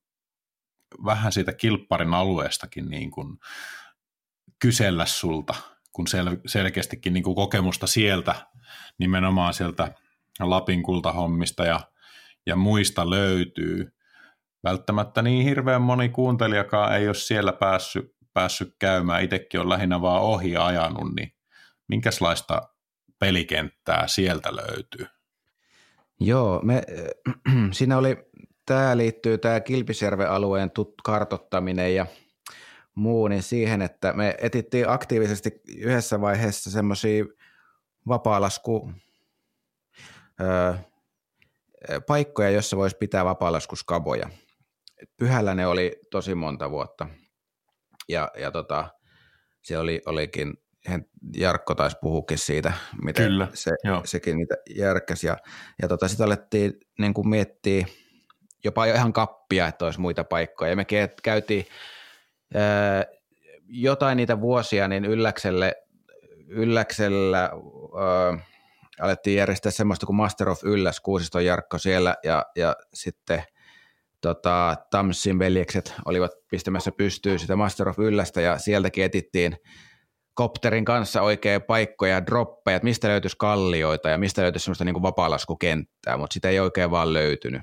vähän 1.05 1.31
siitä 1.31 1.53
kilpparin 1.53 2.13
alueestakin 2.13 2.89
niin 2.89 3.11
kuin 3.11 3.37
kysellä 4.59 5.05
sulta, 5.05 5.55
kun 5.91 6.07
sel- 6.07 6.41
selkeästikin 6.45 7.13
niin 7.13 7.23
kuin 7.23 7.35
kokemusta 7.35 7.87
sieltä, 7.87 8.47
nimenomaan 8.97 9.53
sieltä 9.53 9.93
Lapin 10.39 10.83
kultahommista 10.83 11.65
ja, 11.65 11.79
ja 12.45 12.55
muista 12.55 13.09
löytyy. 13.09 13.93
Välttämättä 14.63 15.21
niin 15.21 15.45
hirveän 15.45 15.81
moni 15.81 16.09
kuuntelijakaan 16.09 16.95
ei 16.95 17.07
ole 17.07 17.15
siellä 17.15 17.53
päässyt, 17.53 18.15
päässyt 18.33 18.75
käymään, 18.79 19.23
itsekin 19.23 19.59
on 19.59 19.69
lähinnä 19.69 20.01
vaan 20.01 20.21
ohi 20.21 20.57
ajanut, 20.57 21.15
niin 21.15 21.33
minkälaista 21.87 22.61
pelikenttää 23.19 24.07
sieltä 24.07 24.55
löytyy? 24.55 25.07
Joo, 26.19 26.61
me, 26.63 26.83
siinä 27.71 27.97
oli, 27.97 28.17
tämä 28.65 28.97
liittyy 28.97 29.37
tämä 29.37 29.59
Kilpisjärven 29.59 30.29
alueen 30.29 30.71
tut, 30.71 30.93
kartottaminen 31.03 31.95
ja 31.95 32.05
muu, 32.95 33.27
niin 33.27 33.43
siihen, 33.43 33.81
että 33.81 34.13
me 34.13 34.35
etittiin 34.41 34.89
aktiivisesti 34.89 35.61
yhdessä 35.77 36.21
vaiheessa 36.21 36.71
semmoisia 36.71 37.25
vapaalasku 38.07 38.91
ö, 40.41 40.73
paikkoja, 42.07 42.49
joissa 42.49 42.77
voisi 42.77 42.97
pitää 42.97 43.25
vapaalaskuskaboja. 43.25 44.29
Pyhällä 45.17 45.55
ne 45.55 45.67
oli 45.67 45.99
tosi 46.11 46.35
monta 46.35 46.71
vuotta. 46.71 47.07
Ja, 48.09 48.31
ja 48.37 48.51
tota, 48.51 48.89
siellä 49.61 49.83
oli, 49.83 50.01
olikin 50.05 50.53
Jarkko 51.37 51.75
taisi 51.75 51.97
puhukin 52.01 52.37
siitä, 52.37 52.73
miten 53.03 53.25
Kyllä, 53.25 53.47
se, 53.53 53.71
sekin 54.05 54.37
niitä 54.37 54.55
järkkäsi. 54.75 55.27
Ja, 55.27 55.37
ja 55.81 55.87
tota, 55.87 56.07
sitten 56.07 56.25
alettiin 56.25 56.73
niin 56.99 57.13
kuin 57.13 57.29
miettiä 57.29 57.85
jopa 58.63 58.87
jo 58.87 58.95
ihan 58.95 59.13
kappia, 59.13 59.67
että 59.67 59.85
olisi 59.85 59.99
muita 59.99 60.23
paikkoja. 60.23 60.69
Ja 60.69 60.75
me 60.75 60.85
käytiin 61.23 61.65
ää, 62.53 63.05
jotain 63.67 64.17
niitä 64.17 64.41
vuosia, 64.41 64.87
niin 64.87 65.05
Ylläkselle, 65.05 65.75
Ylläksellä 66.47 67.41
ää, 67.41 68.52
alettiin 68.99 69.37
järjestää 69.37 69.71
semmoista 69.71 70.05
kuin 70.05 70.15
Master 70.15 70.49
of 70.49 70.63
Ylläs, 70.63 70.99
Kuusiston 70.99 71.45
Jarkko 71.45 71.77
siellä, 71.77 72.15
ja, 72.23 72.45
ja 72.55 72.75
sitten 72.93 73.43
tota, 74.21 74.75
Tamsin 74.91 75.39
veljekset 75.39 75.93
olivat 76.05 76.31
pistämässä 76.49 76.91
pystyyn 76.91 77.39
sitä 77.39 77.55
Master 77.55 77.89
of 77.89 77.99
Yllästä, 77.99 78.41
ja 78.41 78.57
sieltäkin 78.57 79.03
etittiin– 79.03 79.57
kopterin 80.33 80.85
kanssa 80.85 81.21
oikea 81.21 81.59
paikkoja, 81.59 82.25
droppeja, 82.25 82.75
että 82.75 82.83
mistä 82.83 83.07
löytyisi 83.07 83.37
kallioita 83.39 84.09
ja 84.09 84.17
mistä 84.17 84.41
löytyisi 84.41 84.63
semmoista 84.63 84.85
niin 84.85 85.01
vapalaskukenttää, 85.01 86.17
mutta 86.17 86.33
sitä 86.33 86.49
ei 86.49 86.59
oikein 86.59 86.91
vaan 86.91 87.13
löytynyt. 87.13 87.61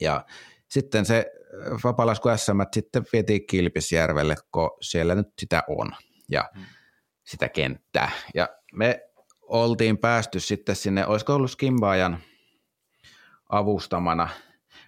Ja 0.00 0.24
sitten 0.68 1.04
se 1.04 1.26
äh, 1.66 1.78
vapalasku 1.84 2.28
SM 2.36 2.60
sitten 2.72 3.04
vietiin 3.12 3.46
Kilpisjärvelle, 3.46 4.34
kun 4.52 4.70
siellä 4.80 5.14
nyt 5.14 5.28
sitä 5.38 5.62
on 5.68 5.90
ja 6.28 6.50
hmm. 6.54 6.64
sitä 7.26 7.48
kenttää. 7.48 8.10
Ja 8.34 8.48
me 8.72 9.07
oltiin 9.48 9.98
päästy 9.98 10.40
sitten 10.40 10.76
sinne, 10.76 11.06
olisiko 11.06 11.34
ollut 11.34 11.50
Skimbaajan 11.50 12.18
avustamana, 13.48 14.28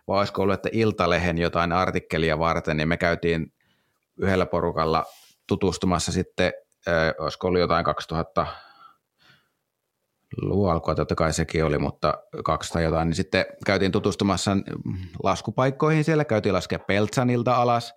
vai 0.08 0.18
olisiko 0.18 0.42
ollut, 0.42 0.54
että 0.54 0.68
Iltalehen 0.72 1.38
jotain 1.38 1.72
artikkelia 1.72 2.38
varten, 2.38 2.76
niin 2.76 2.88
me 2.88 2.96
käytiin 2.96 3.52
yhdellä 4.16 4.46
porukalla 4.46 5.04
tutustumassa 5.46 6.12
sitten 6.12 6.52
olisiko 7.18 7.46
ollut 7.46 7.60
jotain 7.60 7.84
2000 7.84 8.46
luvun 10.42 10.70
alkua, 10.72 10.94
totta 10.94 11.14
kai 11.14 11.32
sekin 11.32 11.64
oli, 11.64 11.78
mutta 11.78 12.14
200 12.44 12.82
jotain, 12.82 13.08
niin 13.08 13.16
sitten 13.16 13.44
käytiin 13.66 13.92
tutustumassa 13.92 14.50
laskupaikkoihin 15.22 16.04
siellä, 16.04 16.24
käytiin 16.24 16.52
laskea 16.52 16.78
Peltsanilta 16.78 17.54
alas, 17.56 17.94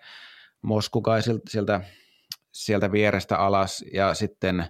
Moskukaisilta 0.61 1.49
sieltä, 1.49 1.81
sieltä 2.51 2.91
vierestä 2.91 3.37
alas 3.37 3.85
ja 3.93 4.13
sitten 4.13 4.65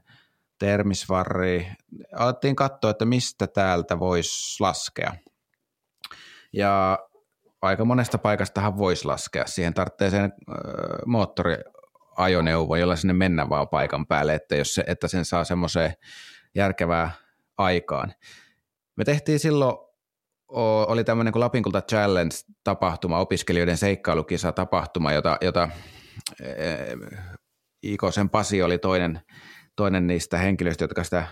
Termisvarri. 0.59 1.67
Alettiin 2.15 2.55
katsoa, 2.55 2.91
että 2.91 3.05
mistä 3.05 3.47
täältä 3.47 3.99
voisi 3.99 4.63
laskea. 4.63 5.13
Ja 6.53 6.99
aika 7.61 7.85
monesta 7.85 8.17
paikastahan 8.17 8.77
voisi 8.77 9.05
laskea. 9.05 9.45
Siihen 9.45 9.73
tarvitsee 9.73 10.09
sen 10.09 10.33
moottori 11.05 11.57
ajoneuvo, 12.17 12.75
jolla 12.75 12.95
sinne 12.95 13.13
mennä 13.13 13.49
vaan 13.49 13.69
paikan 13.69 14.07
päälle, 14.07 14.35
että, 14.35 14.55
jos 14.55 14.73
se, 14.75 14.83
että 14.87 15.07
sen 15.07 15.25
saa 15.25 15.43
semmoiseen 15.43 15.93
järkevää 16.55 17.11
aikaan. 17.57 18.13
Me 18.95 19.03
tehtiin 19.03 19.39
silloin, 19.39 19.77
oli 20.87 21.03
tämmöinen 21.03 21.33
kuin 21.33 21.39
Lapinkulta 21.39 21.81
Challenge-tapahtuma, 21.81 23.19
opiskelijoiden 23.19 23.77
seikkailukisa-tapahtuma, 23.77 25.13
jota, 25.13 25.37
jota 25.41 25.69
Ikosen 27.83 28.29
Pasi 28.29 28.63
oli 28.63 28.77
toinen, 28.77 29.21
toinen 29.75 30.07
niistä 30.07 30.37
henkilöistä, 30.37 30.83
jotka 30.83 31.03
sitä 31.03 31.27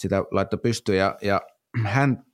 sitä 0.00 0.22
laittoi 0.30 0.58
pystyyn 0.62 0.98
ja, 0.98 1.16
ja 1.22 1.40
hän 1.84 2.24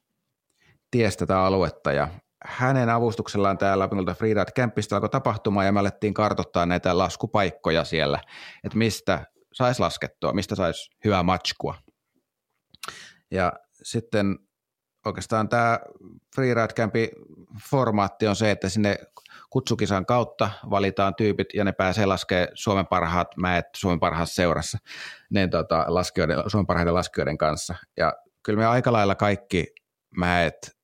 tiesi 0.91 1.19
tätä 1.19 1.41
aluetta 1.41 1.93
ja 1.93 2.09
hänen 2.45 2.89
avustuksellaan 2.89 3.59
täällä 3.59 3.83
Lapinkulta 3.83 4.15
Freeride 4.15 4.51
Campista 4.57 4.97
alkoi 4.97 5.09
tapahtumaan 5.09 5.67
ja 5.67 5.73
me 5.73 5.81
alettiin 5.81 6.15
kartoittaa 6.15 6.67
näitä 6.67 6.99
laskupaikkoja 6.99 7.85
siellä, 7.85 8.21
että 8.65 8.79
mistä 8.79 9.27
saisi 9.53 9.81
laskettua, 9.81 10.33
mistä 10.33 10.55
saisi 10.55 10.91
hyvää 11.05 11.23
matskua. 11.23 11.75
Ja 13.31 13.53
sitten 13.83 14.39
oikeastaan 15.07 15.49
tämä 15.49 15.79
Freeride 16.35 16.75
Campin 16.75 17.09
formaatti 17.71 18.27
on 18.27 18.37
se, 18.37 18.51
että 18.51 18.69
sinne 18.69 18.99
kutsukisan 19.51 20.07
kautta 20.07 20.51
valitaan 20.71 21.15
tyypit 21.15 21.49
ja 21.55 21.65
ne 21.65 21.73
pääsee 21.73 22.07
laskemaan 22.07 22.49
Suomen 22.55 22.87
parhaat 22.87 23.29
mäet 23.37 23.65
Suomen 23.77 24.01
parhaassa 24.01 24.35
seurassa 24.35 24.79
ne, 25.31 25.49
tota, 25.49 25.85
laskijoiden, 25.89 26.39
Suomen 26.47 26.67
parhaiden 26.67 26.95
laskijoiden 26.95 27.39
kanssa. 27.39 27.75
Ja 27.97 28.13
kyllä 28.43 28.59
me 28.59 28.67
aika 28.67 28.93
lailla 28.93 29.15
kaikki 29.15 29.67
mäet, 30.17 30.77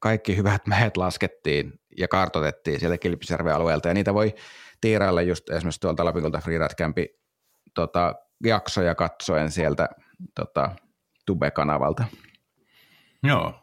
kaikki 0.00 0.36
hyvät 0.36 0.66
mäet 0.66 0.96
laskettiin 0.96 1.72
ja 1.98 2.08
kartotettiin 2.08 2.80
sieltä 2.80 2.98
Kilpisjärven 2.98 3.54
alueelta 3.54 3.88
ja 3.88 3.94
niitä 3.94 4.14
voi 4.14 4.34
tiirailla 4.80 5.22
just 5.22 5.50
esimerkiksi 5.50 5.80
tuolta 5.80 6.04
Lapinkolta 6.04 6.40
Freeride 6.40 6.74
Campin 6.74 7.08
tota, 7.74 8.14
jaksoja 8.44 8.94
katsoen 8.94 9.50
sieltä 9.50 9.88
tota, 10.34 10.70
Tube-kanavalta. 11.26 12.04
Joo. 13.22 13.54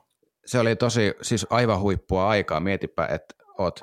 Se 0.45 0.59
oli 0.59 0.75
tosi, 0.75 1.13
siis 1.21 1.47
aivan 1.49 1.79
huippua 1.79 2.29
aikaa. 2.29 2.59
Mietipä, 2.59 3.05
että 3.05 3.35
oot 3.57 3.81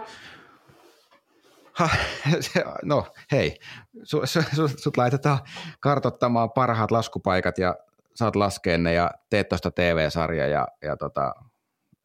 Ha, 1.78 1.88
no 2.82 3.06
hei, 3.32 3.58
su, 4.02 4.20
su, 4.24 4.42
su, 4.54 4.68
sut 4.68 4.96
laitetaan 4.96 5.38
kartottamaan 5.80 6.50
parhaat 6.50 6.90
laskupaikat 6.90 7.58
ja 7.58 7.74
saat 8.14 8.36
laskea 8.36 8.78
ne 8.78 8.94
ja 8.94 9.10
teet 9.30 9.48
tuosta 9.48 9.70
TV-sarja 9.70 10.46
ja, 10.46 10.68
ja 10.82 10.96
tota, 10.96 11.34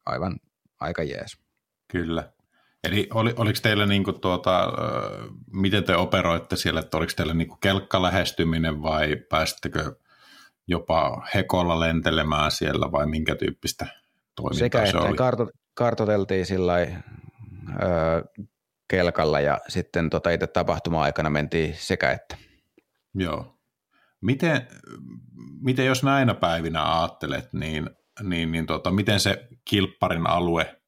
aivan 0.06 0.38
aika 0.80 1.04
jees. 1.04 1.38
Kyllä. 1.88 2.32
Eli 2.84 3.10
oli, 3.14 3.34
oliko 3.38 3.60
teillä 3.62 3.86
niinku 3.86 4.14
tuota, 4.14 4.74
miten 5.54 5.84
te 5.84 5.96
operoitte 5.96 6.56
siellä, 6.56 6.80
että 6.80 6.98
oliko 6.98 7.12
teillä 7.16 7.34
niinku 7.34 7.56
kelkkalähestyminen 7.56 8.82
vai 8.82 9.16
pääsittekö 9.16 9.96
jopa 10.68 11.28
hekolla 11.34 11.80
lentelemään 11.80 12.52
siellä 12.52 12.92
vai 12.92 13.08
minkä 13.08 13.36
tyyppistä 13.36 13.88
toimintaa 14.36 14.60
Sekä 14.60 14.86
se 14.86 14.98
että 14.98 15.10
oli? 15.10 15.18
Karto, 15.18 15.50
kartoteltiin 15.74 16.46
sillä 16.46 16.74
kelkalla 18.92 19.40
ja 19.40 19.60
sitten 19.68 20.10
tota 20.10 20.30
itse 20.30 20.48
tapahtuma-aikana 20.48 21.30
mentiin 21.30 21.76
sekä 21.78 22.12
että. 22.12 22.38
Joo. 23.16 23.58
Miten, 24.22 24.68
miten 25.62 25.86
jos 25.86 26.04
näinä 26.04 26.34
päivinä 26.34 27.00
ajattelet, 27.00 27.54
niin, 27.54 27.90
niin, 28.24 28.52
niin 28.52 28.66
tota, 28.66 28.92
miten 28.92 29.20
se 29.20 29.48
kilpparin 29.70 30.28
alue, 30.28 30.82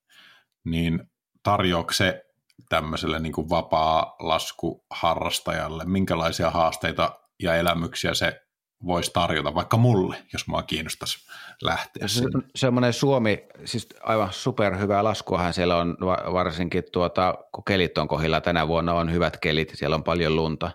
niin 0.65 1.03
tarjoako 1.43 1.93
se 1.93 2.23
tämmöiselle 2.69 3.19
niin 3.19 3.33
kuin 3.33 3.49
vapaa-laskuharrastajalle, 3.49 5.85
minkälaisia 5.85 6.49
haasteita 6.49 7.19
ja 7.39 7.55
elämyksiä 7.55 8.13
se 8.13 8.41
voisi 8.85 9.11
tarjota 9.13 9.55
vaikka 9.55 9.77
mulle, 9.77 10.17
jos 10.33 10.47
mua 10.47 10.63
kiinnostaisi 10.63 11.17
lähteä 11.61 12.07
sinne. 12.07 12.41
Semmoinen 12.55 12.93
Suomi, 12.93 13.47
siis 13.65 13.87
aivan 14.03 14.33
superhyvää 14.33 15.03
laskuahan 15.03 15.53
siellä 15.53 15.77
on 15.77 15.97
varsinkin 16.33 16.83
tuota, 16.91 17.35
kun 17.51 17.63
kelit 17.63 17.97
on 17.97 18.07
kohilla 18.07 18.41
tänä 18.41 18.67
vuonna 18.67 18.93
on 18.93 19.11
hyvät 19.11 19.37
kelit, 19.37 19.71
siellä 19.75 19.95
on 19.95 20.03
paljon 20.03 20.35
lunta. 20.35 20.71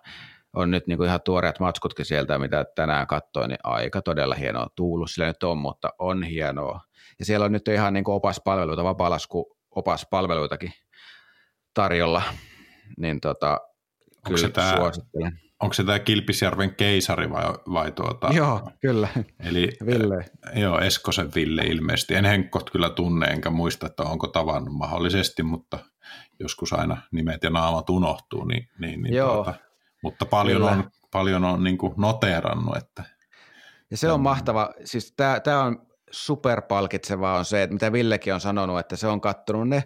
On 0.52 0.70
nyt 0.70 0.86
niin 0.86 0.96
kuin 0.96 1.06
ihan 1.06 1.20
tuoreet 1.24 1.60
matskutkin 1.60 2.04
sieltä, 2.04 2.38
mitä 2.38 2.64
tänään 2.74 3.06
katsoin, 3.06 3.48
niin 3.48 3.58
aika 3.64 4.02
todella 4.02 4.34
hienoa. 4.34 4.66
Tuulu 4.76 5.06
sillä 5.06 5.26
nyt 5.26 5.42
on, 5.42 5.58
mutta 5.58 5.92
on 5.98 6.22
hienoa. 6.22 6.80
Ja 7.18 7.24
siellä 7.24 7.46
on 7.46 7.52
nyt 7.52 7.68
ihan 7.68 7.92
niin 7.94 8.04
kuin 8.04 8.14
opaspalveluita, 8.14 8.84
vapaalasku 8.84 9.56
opaspalveluitakin 9.70 10.72
tarjolla, 11.74 12.22
niin 12.98 13.20
tota, 13.20 13.50
Onko 13.50 13.60
kyllä 14.24 14.38
se 14.38 14.48
tämä, 14.48 14.76
suosittelen 14.76 15.40
onko 15.60 15.72
se 15.72 15.84
tämä 15.84 15.98
Kilpisjärven 15.98 16.74
keisari 16.74 17.30
vai, 17.30 17.44
vai 17.72 17.92
tuota? 17.92 18.28
Joo, 18.32 18.70
kyllä. 18.80 19.08
Eli, 19.40 19.72
Ville. 19.86 20.24
Joo, 20.54 20.80
Eskosen 20.80 21.30
Ville 21.34 21.62
ilmeisesti. 21.62 22.14
En 22.14 22.24
Henkkot 22.24 22.70
kyllä 22.70 22.90
tunne, 22.90 23.26
enkä 23.26 23.50
muista, 23.50 23.86
että 23.86 24.02
onko 24.02 24.26
tavannut 24.26 24.74
mahdollisesti, 24.74 25.42
mutta 25.42 25.78
joskus 26.40 26.72
aina 26.72 27.02
nimet 27.12 27.42
ja 27.42 27.50
naamat 27.50 27.90
unohtuu, 27.90 28.44
niin, 28.44 28.68
niin, 28.78 29.02
niin 29.02 29.14
joo. 29.14 29.34
Tuota, 29.34 29.54
mutta 30.02 30.26
paljon 30.26 30.60
kyllä. 30.60 30.70
on, 30.70 30.90
paljon 31.12 31.44
on 31.44 31.64
niin 31.64 31.78
kuin 31.78 31.94
noteerannut. 31.96 32.76
Että, 32.76 33.04
ja 33.90 33.96
se 33.96 34.12
on 34.12 34.20
mahtava, 34.20 34.70
siis 34.84 35.14
tämä 35.44 35.62
on 35.62 35.86
superpalkitsevaa 36.10 37.38
on 37.38 37.44
se, 37.44 37.62
että 37.62 37.74
mitä 37.74 37.92
Villekin 37.92 38.34
on 38.34 38.40
sanonut, 38.40 38.78
että 38.78 38.96
se 38.96 39.06
on 39.06 39.20
kattonut 39.20 39.68
ne 39.68 39.84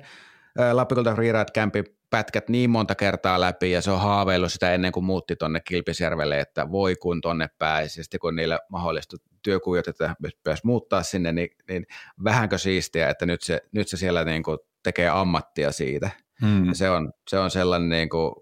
Lapikolta 0.73 1.15
Freeride 1.15 1.53
Campin 1.55 1.85
pätkät 2.13 2.49
niin 2.49 2.71
monta 2.71 2.95
kertaa 2.95 3.41
läpi 3.41 3.71
ja 3.71 3.83
se 3.83 3.91
on 3.91 4.01
haaveillut 4.01 4.53
sitä 4.53 4.75
ennen 4.75 4.93
kuin 4.93 5.05
muutti 5.05 5.37
tuonne 5.37 5.61
Kilpisjärvelle, 5.61 6.41
että 6.41 6.71
voi 6.71 6.97
kun 6.97 7.21
tonne 7.21 7.49
pääsi. 7.59 8.01
Ja 8.01 8.05
sitten 8.05 8.21
kun 8.21 8.37
niille 8.37 8.59
mahdollistui 8.69 9.19
työkuvioita, 9.43 9.91
että 9.91 10.15
pitäisi 10.23 10.67
muuttaa 10.67 11.03
sinne, 11.03 11.33
niin, 11.33 11.49
niin 11.69 11.87
vähänkö 12.25 12.59
siistiä, 12.59 13.09
että 13.09 13.27
nyt 13.27 13.43
se, 13.43 13.61
nyt 13.73 13.89
se 13.89 13.97
siellä 13.97 14.25
niin 14.25 14.43
kuin 14.43 14.59
tekee 14.83 15.09
ammattia 15.09 15.73
siitä. 15.73 16.11
Hmm. 16.41 16.67
Ja 16.67 16.75
se, 16.75 16.91
on, 16.91 17.13
se 17.29 17.39
on 17.39 17.51
sellainen 17.51 17.89
niin 17.89 18.09
kuin 18.09 18.35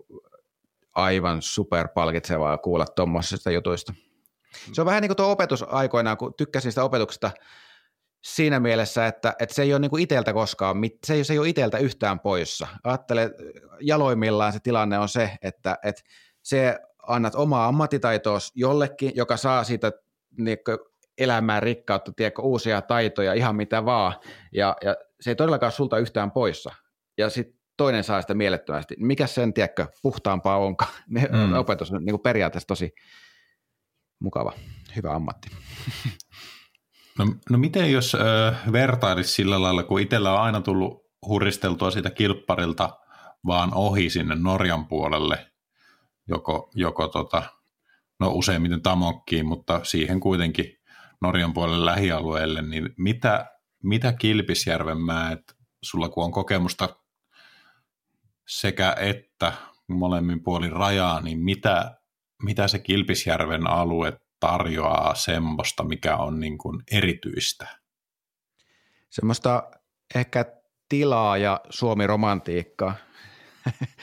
aivan 0.95 1.43
superpalkitsevaa 1.43 2.59
kuulla 2.59 2.87
tuommoisista 2.87 3.51
jutuista. 3.51 3.95
Se 4.73 4.81
on 4.83 4.87
vähän 4.87 5.03
niin 5.03 5.09
kuin 5.09 5.17
tuo 5.17 5.31
opetus 5.31 5.65
aikoinaan, 5.69 6.17
kun 6.17 6.35
tykkäsin 6.35 6.73
sitä 6.73 6.85
opetuksesta– 6.85 7.31
siinä 8.25 8.61
mielessä, 8.61 9.07
että, 9.07 9.35
että 9.39 9.55
se 9.55 9.63
ei 9.63 9.73
ole 9.73 9.81
niin 9.81 9.91
kuin 9.91 10.03
iteltä 10.03 10.33
koskaan, 10.33 10.77
se 11.07 11.15
ei, 11.15 11.25
se 11.25 11.33
ei 11.33 11.39
ole 11.39 11.49
iteltä 11.49 11.79
yhtään 11.79 12.21
poissa. 12.21 12.67
Ajattele, 12.85 13.31
jaloimmillaan 13.81 14.53
se 14.53 14.61
tilanne 14.61 14.99
on 14.99 15.09
se, 15.09 15.31
että, 15.43 15.79
että 15.83 16.03
se 16.43 16.79
annat 17.07 17.35
omaa 17.35 17.67
ammattitaitoa 17.67 18.39
jollekin, 18.55 19.13
joka 19.15 19.37
saa 19.37 19.65
siitä 19.65 19.93
niin 20.39 20.59
elämään 21.19 21.63
rikkautta, 21.63 22.13
tiedätkö, 22.13 22.43
uusia 22.43 22.83
taitoja, 22.83 23.35
ihan 23.35 23.57
mitä 23.57 23.85
vaan, 23.85 24.15
ja, 24.53 24.77
ja 24.85 24.97
se 25.21 25.31
ei 25.31 25.37
todellakaan 25.37 25.73
sulta 25.73 25.99
yhtään 25.99 26.31
poissa. 26.31 26.71
Ja 27.19 27.31
sitten 27.31 27.61
toinen 27.77 28.05
saa 28.05 28.21
sitä 28.21 28.35
mielettömästi. 28.35 28.95
Mikä 28.99 29.27
sen, 29.27 29.53
tiedätkö, 29.53 29.87
puhtaampaa 30.03 30.59
onkaan? 30.59 30.93
Mm. 31.11 31.53
Opetus 31.53 31.93
on 31.93 32.05
niin 32.05 32.13
kuin 32.13 32.23
periaatteessa 32.23 32.67
tosi 32.67 32.95
mukava, 34.19 34.53
hyvä 34.97 35.15
ammatti. 35.15 35.49
No, 37.21 37.35
no 37.51 37.59
miten 37.59 37.93
jos 37.93 38.15
äh, 38.15 38.73
vertailisi 38.73 39.33
sillä 39.33 39.63
lailla, 39.63 39.83
kun 39.83 40.01
itsellä 40.01 40.33
on 40.33 40.41
aina 40.41 40.61
tullut 40.61 41.05
huristeltua 41.27 41.91
siitä 41.91 42.11
kilpparilta 42.11 42.99
vaan 43.47 43.75
ohi 43.75 44.11
sinne 44.11 44.35
Norjan 44.35 44.87
puolelle, 44.87 45.47
joko, 46.29 46.71
joko 46.75 47.09
tota, 47.09 47.43
no 48.21 48.31
useimmiten 48.31 48.83
Tamokkiin, 48.83 49.47
mutta 49.47 49.81
siihen 49.83 50.21
kuitenkin 50.21 50.79
Norjan 51.21 51.53
puolelle 51.53 51.85
lähialueelle, 51.85 52.63
niin 52.63 52.91
mitä, 52.97 53.47
mitä 53.83 54.13
Kilpisjärven 54.13 55.01
mäet, 55.01 55.57
sulla 55.83 56.09
kun 56.09 56.25
on 56.25 56.33
kokemusta 56.33 56.89
sekä 58.49 58.97
että 58.99 59.53
molemmin 59.89 60.43
puolin 60.43 60.73
rajaa, 60.73 61.21
niin 61.21 61.39
mitä, 61.39 62.01
mitä 62.43 62.69
se 62.69 62.79
Kilpisjärven 62.79 63.67
alue 63.67 64.21
tarjoaa 64.41 65.15
semmoista, 65.15 65.85
mikä 65.85 66.17
on 66.17 66.41
niin 66.41 66.59
kuin 66.59 66.83
erityistä? 66.93 67.67
Semmoista 69.11 69.71
ehkä 70.15 70.45
tilaa 70.89 71.37
ja 71.37 71.61
Suomi-romantiikkaa. 71.71 72.95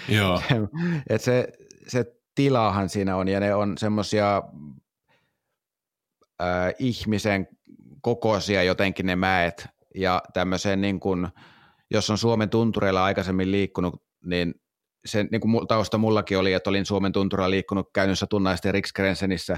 Joo. 0.09 0.41
Et 1.09 1.21
se, 1.21 1.47
se 1.87 2.05
tilahan 2.35 2.89
siinä 2.89 3.15
on 3.15 3.27
ja 3.27 3.39
ne 3.39 3.55
on 3.55 3.77
semmoisia 3.77 4.43
äh, 6.41 6.73
ihmisen 6.79 7.47
kokoisia 8.01 8.63
jotenkin 8.63 9.05
ne 9.05 9.15
mäet 9.15 9.67
ja 9.95 10.21
tämmöiseen 10.33 10.81
niin 10.81 10.99
kuin, 10.99 11.27
jos 11.91 12.09
on 12.09 12.17
Suomen 12.17 12.49
tuntureilla 12.49 13.03
aikaisemmin 13.03 13.51
liikkunut, 13.51 14.03
niin 14.25 14.53
se 15.05 15.25
niin 15.31 15.41
kuin 15.41 15.67
tausta 15.67 15.97
mullakin 15.97 16.37
oli, 16.37 16.53
että 16.53 16.69
olin 16.69 16.85
Suomen 16.85 17.11
tunturilla 17.11 17.49
liikkunut 17.49 17.89
käynyt 17.93 18.19
satunnaisesti 18.19 18.71
Riksgrensenissä 18.71 19.57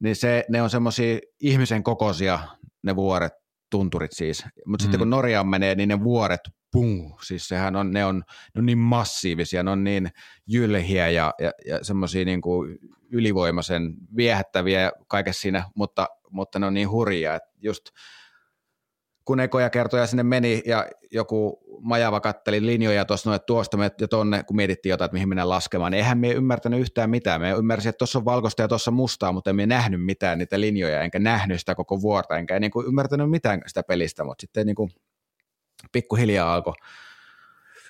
niin 0.00 0.16
se, 0.16 0.44
ne 0.48 0.62
on 0.62 0.70
semmoisia 0.70 1.18
ihmisen 1.40 1.82
kokoisia 1.82 2.38
ne 2.82 2.96
vuoret, 2.96 3.32
tunturit 3.70 4.12
siis. 4.12 4.44
Mutta 4.66 4.82
mm. 4.82 4.84
sitten 4.84 4.98
kun 4.98 5.10
Norjaan 5.10 5.48
menee, 5.48 5.74
niin 5.74 5.88
ne 5.88 6.04
vuoret, 6.04 6.40
pum, 6.72 7.12
siis 7.22 7.48
sehän 7.48 7.76
on, 7.76 7.90
ne 7.90 8.04
on, 8.04 8.16
ne 8.54 8.58
on 8.58 8.66
niin 8.66 8.78
massiivisia, 8.78 9.62
ne 9.62 9.70
on 9.70 9.84
niin 9.84 10.10
jylhiä 10.46 11.08
ja, 11.08 11.34
ja, 11.38 11.52
ja 11.66 11.84
semmoisia 11.84 12.24
niin 12.24 12.40
kuin 12.40 12.78
ylivoimaisen 13.10 13.94
viehättäviä 14.16 14.92
kaikessa 15.08 15.40
siinä, 15.40 15.64
mutta, 15.74 16.06
mutta 16.30 16.58
ne 16.58 16.66
on 16.66 16.74
niin 16.74 16.90
hurjia, 16.90 17.34
että 17.34 17.50
just 17.62 17.84
kun 19.24 19.40
ekoja 19.40 19.70
kertoja 19.70 20.06
sinne 20.06 20.22
meni 20.22 20.62
ja 20.66 20.86
joku 21.10 21.58
majava 21.80 22.20
katteli 22.20 22.66
linjoja 22.66 23.04
tuossa 23.04 23.30
noin, 23.30 23.36
että 23.36 23.46
tuosta 23.46 23.76
me 23.76 23.90
ja 24.00 24.08
tonne, 24.08 24.42
kun 24.42 24.56
mietittiin 24.56 24.90
jotain, 24.90 25.06
että 25.06 25.14
mihin 25.14 25.28
mennään 25.28 25.48
laskemaan, 25.48 25.92
niin 25.92 25.98
eihän 25.98 26.18
me 26.18 26.30
ymmärtänyt 26.30 26.80
yhtään 26.80 27.10
mitään. 27.10 27.40
Me 27.40 27.50
ymmärsin, 27.50 27.90
että 27.90 27.98
tuossa 27.98 28.18
on 28.18 28.24
valkoista 28.24 28.62
ja 28.62 28.68
tuossa 28.68 28.90
mustaa, 28.90 29.32
mutta 29.32 29.50
emme 29.50 29.66
nähnyt 29.66 30.04
mitään 30.04 30.38
niitä 30.38 30.60
linjoja, 30.60 31.02
enkä 31.02 31.18
nähnyt 31.18 31.60
sitä 31.60 31.74
koko 31.74 32.00
vuorta, 32.00 32.36
enkä 32.36 32.60
niin 32.60 32.70
kuin 32.70 32.86
ymmärtänyt 32.86 33.30
mitään 33.30 33.62
sitä 33.66 33.82
pelistä, 33.82 34.24
mutta 34.24 34.42
sitten 34.42 34.66
niin 34.66 34.76
kuin 34.76 34.90
pikkuhiljaa 35.92 36.54
alkoi 36.54 36.74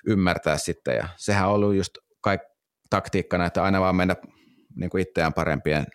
ymmärtää 0.07 0.57
sitten, 0.57 0.95
ja 0.95 1.07
sehän 1.17 1.47
on 1.47 1.55
ollut 1.55 1.75
just 1.75 1.97
kaik, 2.21 2.41
taktiikkana, 2.89 3.45
että 3.45 3.63
aina 3.63 3.81
vaan 3.81 3.95
mennä 3.95 4.15
niin 4.75 4.89
kuin 4.89 5.01
itseään 5.01 5.33
parempien 5.33 5.85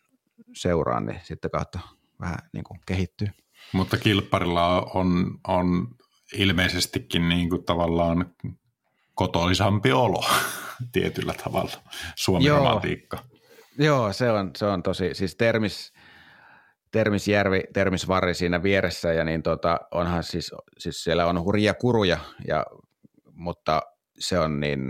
seuraan, 0.55 1.07
niin 1.07 1.21
sitten 1.23 1.51
kautta 1.51 1.79
vähän 2.21 2.39
niin 2.53 2.65
kuin 2.65 2.81
kehittyy. 2.87 3.29
Mutta 3.73 3.97
kilpparilla 3.97 4.81
on, 4.95 5.39
on 5.49 5.89
ilmeisestikin 6.35 7.29
niin 7.29 7.51
kuin 7.51 7.65
tavallaan 7.65 8.35
kotoisampi 9.15 9.93
olo 9.93 10.25
tietyllä 10.93 11.35
tavalla, 11.45 11.73
Suomen 12.17 12.47
Joo. 12.47 12.59
romantiikka. 12.59 13.19
Joo, 13.79 14.13
se 14.13 14.31
on, 14.31 14.51
se 14.57 14.67
on 14.67 14.83
tosi, 14.83 15.15
siis 15.15 15.37
Termis, 15.37 15.93
Termisjärvi, 16.91 17.63
Termisvarri 17.73 18.35
siinä 18.35 18.63
vieressä 18.63 19.13
ja 19.13 19.25
niin 19.25 19.43
tota, 19.43 19.81
onhan 19.91 20.25
siis, 20.25 20.53
siis 20.79 21.05
siellä 21.05 21.27
on 21.27 21.45
hurjia 21.45 21.75
kuruja, 21.75 22.19
ja, 22.49 22.67
mutta 23.33 23.83
se 24.19 24.39
on 24.39 24.61
niin 24.61 24.81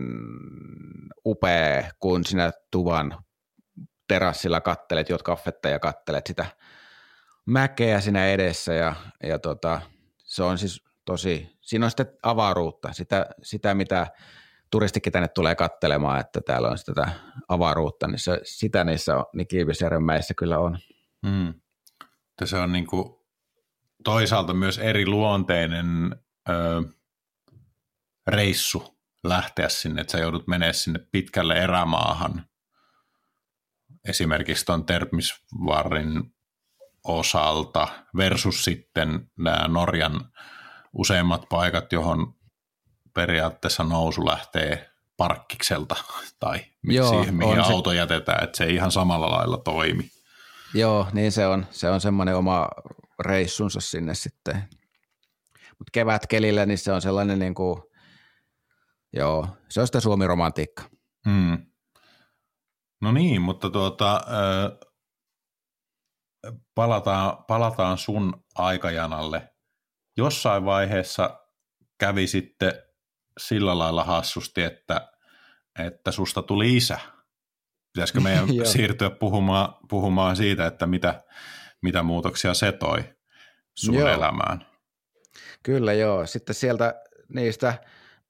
upea, 1.26 1.90
kun 1.98 2.24
sinä 2.24 2.52
tuvan 2.70 3.24
terassilla 4.08 4.60
kattelet, 4.60 5.08
jot 5.08 5.22
kaffetta 5.22 5.68
ja 5.68 5.78
kattelet 5.78 6.26
sitä 6.26 6.46
mäkeä 7.46 8.00
siinä 8.00 8.26
edessä 8.26 8.74
ja, 8.74 8.94
ja 9.22 9.38
tota, 9.38 9.80
se 10.16 10.42
on 10.42 10.58
siis 10.58 10.84
tosi, 11.04 11.56
siinä 11.60 11.86
on 11.86 11.90
sitten 11.90 12.18
avaruutta, 12.22 12.92
sitä, 12.92 13.26
sitä 13.42 13.74
mitä 13.74 14.06
turistikin 14.70 15.12
tänne 15.12 15.28
tulee 15.28 15.54
kattelemaan, 15.54 16.20
että 16.20 16.40
täällä 16.40 16.68
on 16.68 16.78
sitä 16.78 17.12
avaruutta, 17.48 18.06
niin 18.06 18.18
se, 18.18 18.40
sitä 18.42 18.84
niissä 18.84 19.16
on, 19.16 19.24
niin 19.34 19.48
Kiivisjärven 19.48 20.02
mäissä 20.02 20.34
kyllä 20.34 20.58
on. 20.58 20.78
Mm. 21.22 21.54
Se 22.44 22.56
on 22.56 22.72
niin 22.72 22.86
kuin 22.86 23.14
toisaalta 24.04 24.54
myös 24.54 24.78
eri 24.78 25.06
luonteinen 25.06 26.16
ö, 26.48 26.82
reissu 28.26 28.98
lähteä 29.24 29.68
sinne, 29.68 30.00
että 30.00 30.12
sä 30.12 30.18
joudut 30.18 30.46
menemään 30.46 30.74
sinne 30.74 31.00
pitkälle 31.12 31.54
erämaahan. 31.54 32.46
Esimerkiksi 34.08 34.64
tuon 34.64 34.86
Termisvarrin 34.86 36.34
osalta 37.04 37.88
versus 38.16 38.64
sitten 38.64 39.30
nämä 39.38 39.68
Norjan 39.68 40.20
useimmat 40.92 41.48
paikat, 41.48 41.92
johon 41.92 42.34
periaatteessa 43.14 43.84
nousu 43.84 44.26
lähtee 44.26 44.90
parkkikselta 45.16 45.96
tai 46.40 46.60
Joo, 46.82 47.08
siihen, 47.10 47.34
mihin 47.34 47.60
auto 47.60 47.90
se... 47.90 47.96
jätetään, 47.96 48.44
että 48.44 48.56
se 48.56 48.64
ei 48.64 48.74
ihan 48.74 48.92
samalla 48.92 49.30
lailla 49.30 49.58
toimi. 49.58 50.10
Joo, 50.74 51.06
niin 51.12 51.32
se 51.32 51.46
on. 51.46 51.66
Se 51.70 51.90
on 51.90 52.00
semmoinen 52.00 52.36
oma 52.36 52.68
reissunsa 53.18 53.80
sinne 53.80 54.14
sitten. 54.14 54.56
Mutta 55.78 55.90
kevätkelillä, 55.92 56.66
niin 56.66 56.78
se 56.78 56.92
on 56.92 57.02
sellainen 57.02 57.38
niin 57.38 57.54
kuin, 57.54 57.82
joo, 59.12 59.48
se 59.68 59.80
on 59.80 59.86
sitä 59.86 60.00
Suomi-romantiikka. 60.00 60.82
Hmm. 61.28 61.66
No 63.00 63.12
niin, 63.12 63.42
mutta 63.42 63.70
tuota, 63.70 64.20
palataan, 66.74 67.44
palataan 67.44 67.98
sun 67.98 68.44
aikajanalle. 68.54 69.48
Jossain 70.16 70.64
vaiheessa 70.64 71.40
kävi 71.98 72.26
sitten 72.26 72.72
sillä 73.38 73.78
lailla 73.78 74.04
hassusti, 74.04 74.62
että, 74.62 75.10
että 75.78 76.12
susta 76.12 76.42
tuli 76.42 76.76
isä. 76.76 76.98
Pitäisikö 77.92 78.20
meidän 78.20 78.48
siirtyä 78.72 79.10
puhumaan, 79.10 79.74
puhumaan 79.88 80.36
siitä, 80.36 80.66
että 80.66 80.86
mitä, 80.86 81.20
mitä 81.82 82.02
muutoksia 82.02 82.54
se 82.54 82.72
toi 82.72 83.04
sun 83.74 83.94
joo. 83.94 84.08
elämään? 84.08 84.66
Kyllä 85.62 85.92
joo. 85.92 86.26
Sitten 86.26 86.54
sieltä 86.54 86.94
niistä 87.34 87.74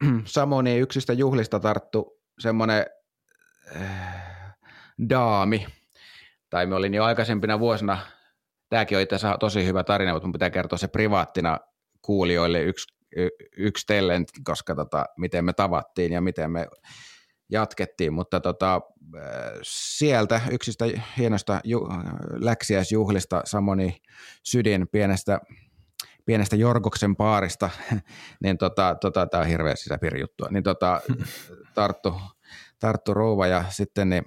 Samoni 0.25 0.79
yksistä 0.79 1.13
juhlista 1.13 1.61
tarttu 1.61 2.21
semmoinen 2.39 2.87
äh, 3.77 4.57
daami, 5.09 5.67
tai 6.51 6.67
me 6.67 6.75
olin 6.75 6.95
jo 6.95 7.05
aikaisempina 7.05 7.61
vuosina, 7.61 7.99
tämäkin 8.69 8.99
on 8.99 9.03
itse 9.03 9.17
asiassa 9.17 9.39
tosi 9.39 9.67
hyvä 9.67 9.85
tarina, 9.85 10.13
mutta 10.13 10.27
mun 10.27 10.33
pitää 10.33 10.51
kertoa 10.51 10.79
se 10.79 10.89
privaattina 10.89 11.59
kuulijoille 12.03 12.63
yksi, 12.63 12.95
yksi 13.57 13.87
tellen, 13.87 14.25
koska 14.45 14.75
tota, 14.75 15.05
miten 15.17 15.45
me 15.45 15.53
tavattiin 15.53 16.13
ja 16.13 16.21
miten 16.21 16.51
me 16.51 16.67
jatkettiin, 17.51 18.13
mutta 18.13 18.41
tota, 18.41 18.81
sieltä 19.63 20.41
yksistä 20.51 20.85
hienosta 21.19 21.61
ju, 21.65 21.89
läksiäisjuhlista 22.33 23.43
Samoni 23.45 24.03
Sydin 24.43 24.89
pienestä, 24.89 25.41
pienestä 26.25 26.57
Jorgoksen 26.57 27.17
paarista, 27.17 27.71
niin 28.43 28.59
tota, 28.59 28.97
tota, 29.01 29.27
tämä 29.27 29.41
on 29.41 29.49
hirveä 29.49 29.77
sisäpiirijuttua, 29.77 30.49
niin 30.51 30.63
tota, 30.63 31.01
tarttu, 31.75 32.21
tarttu 32.79 33.15
rouva 33.15 33.47
ja 33.47 33.65
sitten 33.69 34.11
niin, 34.11 34.25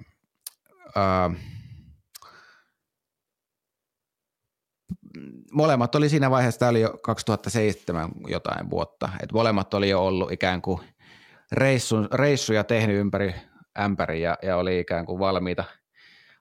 ää, 0.96 1.30
molemmat 5.54 5.94
oli 5.94 6.08
siinä 6.08 6.30
vaiheessa, 6.30 6.58
tämä 6.58 6.70
oli 6.70 6.80
jo 6.80 6.98
2007 7.02 8.10
jotain 8.26 8.70
vuotta, 8.70 9.10
että 9.22 9.34
molemmat 9.34 9.74
oli 9.74 9.88
jo 9.88 10.06
ollut 10.06 10.32
ikään 10.32 10.62
kuin 10.62 10.80
reissun, 11.52 12.08
reissuja 12.12 12.64
tehnyt 12.64 12.96
ympäri 12.96 13.34
ämpäri 13.78 14.22
ja, 14.22 14.38
ja 14.42 14.56
oli 14.56 14.80
ikään 14.80 15.06
kuin 15.06 15.18
valmiita 15.18 15.64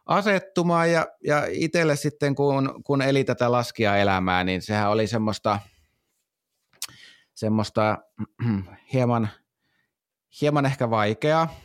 asettumaan. 0.05 0.91
Ja, 0.91 1.07
ja 1.23 1.47
itselle 1.49 1.95
sitten 1.95 2.35
kun, 2.35 2.83
kun 2.85 3.01
eli 3.01 3.23
tätä 3.23 3.51
elämää, 3.99 4.43
niin 4.43 4.61
sehän 4.61 4.89
oli 4.89 5.07
semmoista, 5.07 5.59
semmoista 7.33 7.97
hieman, 8.93 9.29
hieman 10.41 10.65
ehkä 10.65 10.89
vaikeaa, 10.89 11.55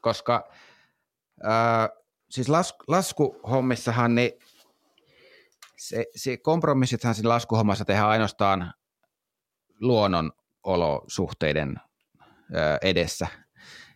koska 0.00 0.48
ää, 1.42 1.88
siis 2.30 2.48
las, 2.48 2.74
laskuhommissahan 2.88 4.14
niin 4.14 4.32
se, 5.88 6.04
se 6.16 6.36
kompromissithan 6.36 7.14
siinä 7.14 7.28
laskuhommassa 7.28 7.84
tehdään 7.84 8.08
ainoastaan 8.08 8.72
luonnon 9.80 10.32
olosuhteiden 10.62 11.76
edessä. 12.82 13.26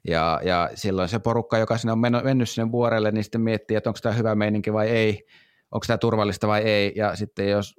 Ja, 0.09 0.41
ja 0.45 0.71
silloin 0.75 1.09
se 1.09 1.19
porukka, 1.19 1.59
joka 1.59 1.79
sinne 1.79 1.93
on 1.93 1.99
mennyt 1.99 2.51
sinne 2.51 2.73
vuorelle, 2.73 3.11
niin 3.11 3.25
sitten 3.25 3.41
miettii, 3.41 3.77
että 3.77 3.91
onko 3.91 3.99
tämä 4.03 4.15
hyvä 4.15 4.35
meininki 4.35 4.73
vai 4.73 4.89
ei, 4.89 5.27
onko 5.71 5.85
tämä 5.87 5.99
turvallista 5.99 6.49
vai 6.49 6.61
ei, 6.61 6.93
ja 6.97 7.17
sitten 7.17 7.49
jos 7.49 7.75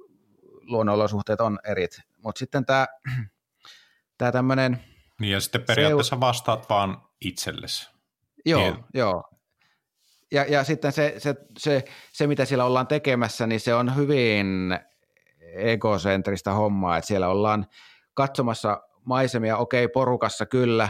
luonnonolosuhteet 0.60 1.40
on 1.40 1.58
erit. 1.64 2.00
Mutta 2.24 2.38
sitten 2.38 2.66
tämä, 2.66 2.86
tämä 4.18 4.32
tämmöinen... 4.32 4.84
Niin 5.20 5.32
ja 5.32 5.40
sitten 5.40 5.62
periaatteessa 5.62 6.20
vastaat 6.20 6.68
vaan 6.68 7.02
itsellesi. 7.20 7.90
Joo, 8.46 8.60
niin. 8.60 8.84
joo 8.94 9.31
ja, 10.32 10.44
ja 10.48 10.64
sitten 10.64 10.92
se, 10.92 11.14
se, 11.18 11.34
se, 11.58 11.84
se, 12.12 12.26
mitä 12.26 12.44
siellä 12.44 12.64
ollaan 12.64 12.86
tekemässä, 12.86 13.46
niin 13.46 13.60
se 13.60 13.74
on 13.74 13.96
hyvin 13.96 14.78
egocentrista 15.52 16.52
hommaa, 16.52 16.96
että 16.96 17.08
siellä 17.08 17.28
ollaan 17.28 17.66
katsomassa 18.14 18.82
maisemia, 19.04 19.56
okei, 19.56 19.88
porukassa 19.88 20.46
kyllä, 20.46 20.88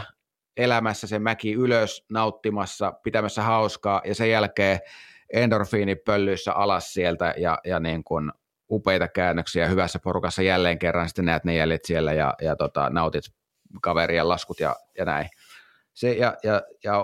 elämässä 0.57 1.07
se 1.07 1.19
mäki 1.19 1.53
ylös, 1.53 2.05
nauttimassa, 2.11 2.91
pitämässä 2.91 3.43
hauskaa, 3.43 4.01
ja 4.05 4.15
sen 4.15 4.29
jälkeen 4.29 4.79
endorfiinipöllyissä 5.33 6.53
alas 6.53 6.93
sieltä, 6.93 7.33
ja, 7.37 7.59
ja 7.65 7.79
niin 7.79 8.03
kuin 8.03 8.31
upeita 8.69 9.07
käännöksiä 9.07 9.67
hyvässä 9.67 9.99
porukassa 9.99 10.41
jälleen 10.41 10.79
kerran, 10.79 11.09
sitten 11.09 11.25
näet 11.25 11.43
ne 11.43 11.55
jäljet 11.55 11.85
siellä, 11.85 12.13
ja, 12.13 12.33
ja 12.41 12.55
tota, 12.55 12.89
nautit 12.89 13.23
kaverien 13.81 14.29
laskut 14.29 14.59
ja, 14.59 14.75
ja 14.97 15.05
näin. 15.05 15.29
Se, 15.93 16.11
ja, 16.13 16.37
ja, 16.43 16.61
ja 16.83 17.03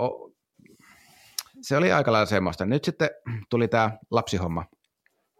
se 1.61 1.77
oli 1.77 1.91
aika 1.91 2.11
lailla 2.11 2.25
semmoista. 2.25 2.65
Nyt 2.65 2.83
sitten 2.83 3.09
tuli 3.49 3.67
tämä 3.67 3.91
lapsihomma, 4.11 4.65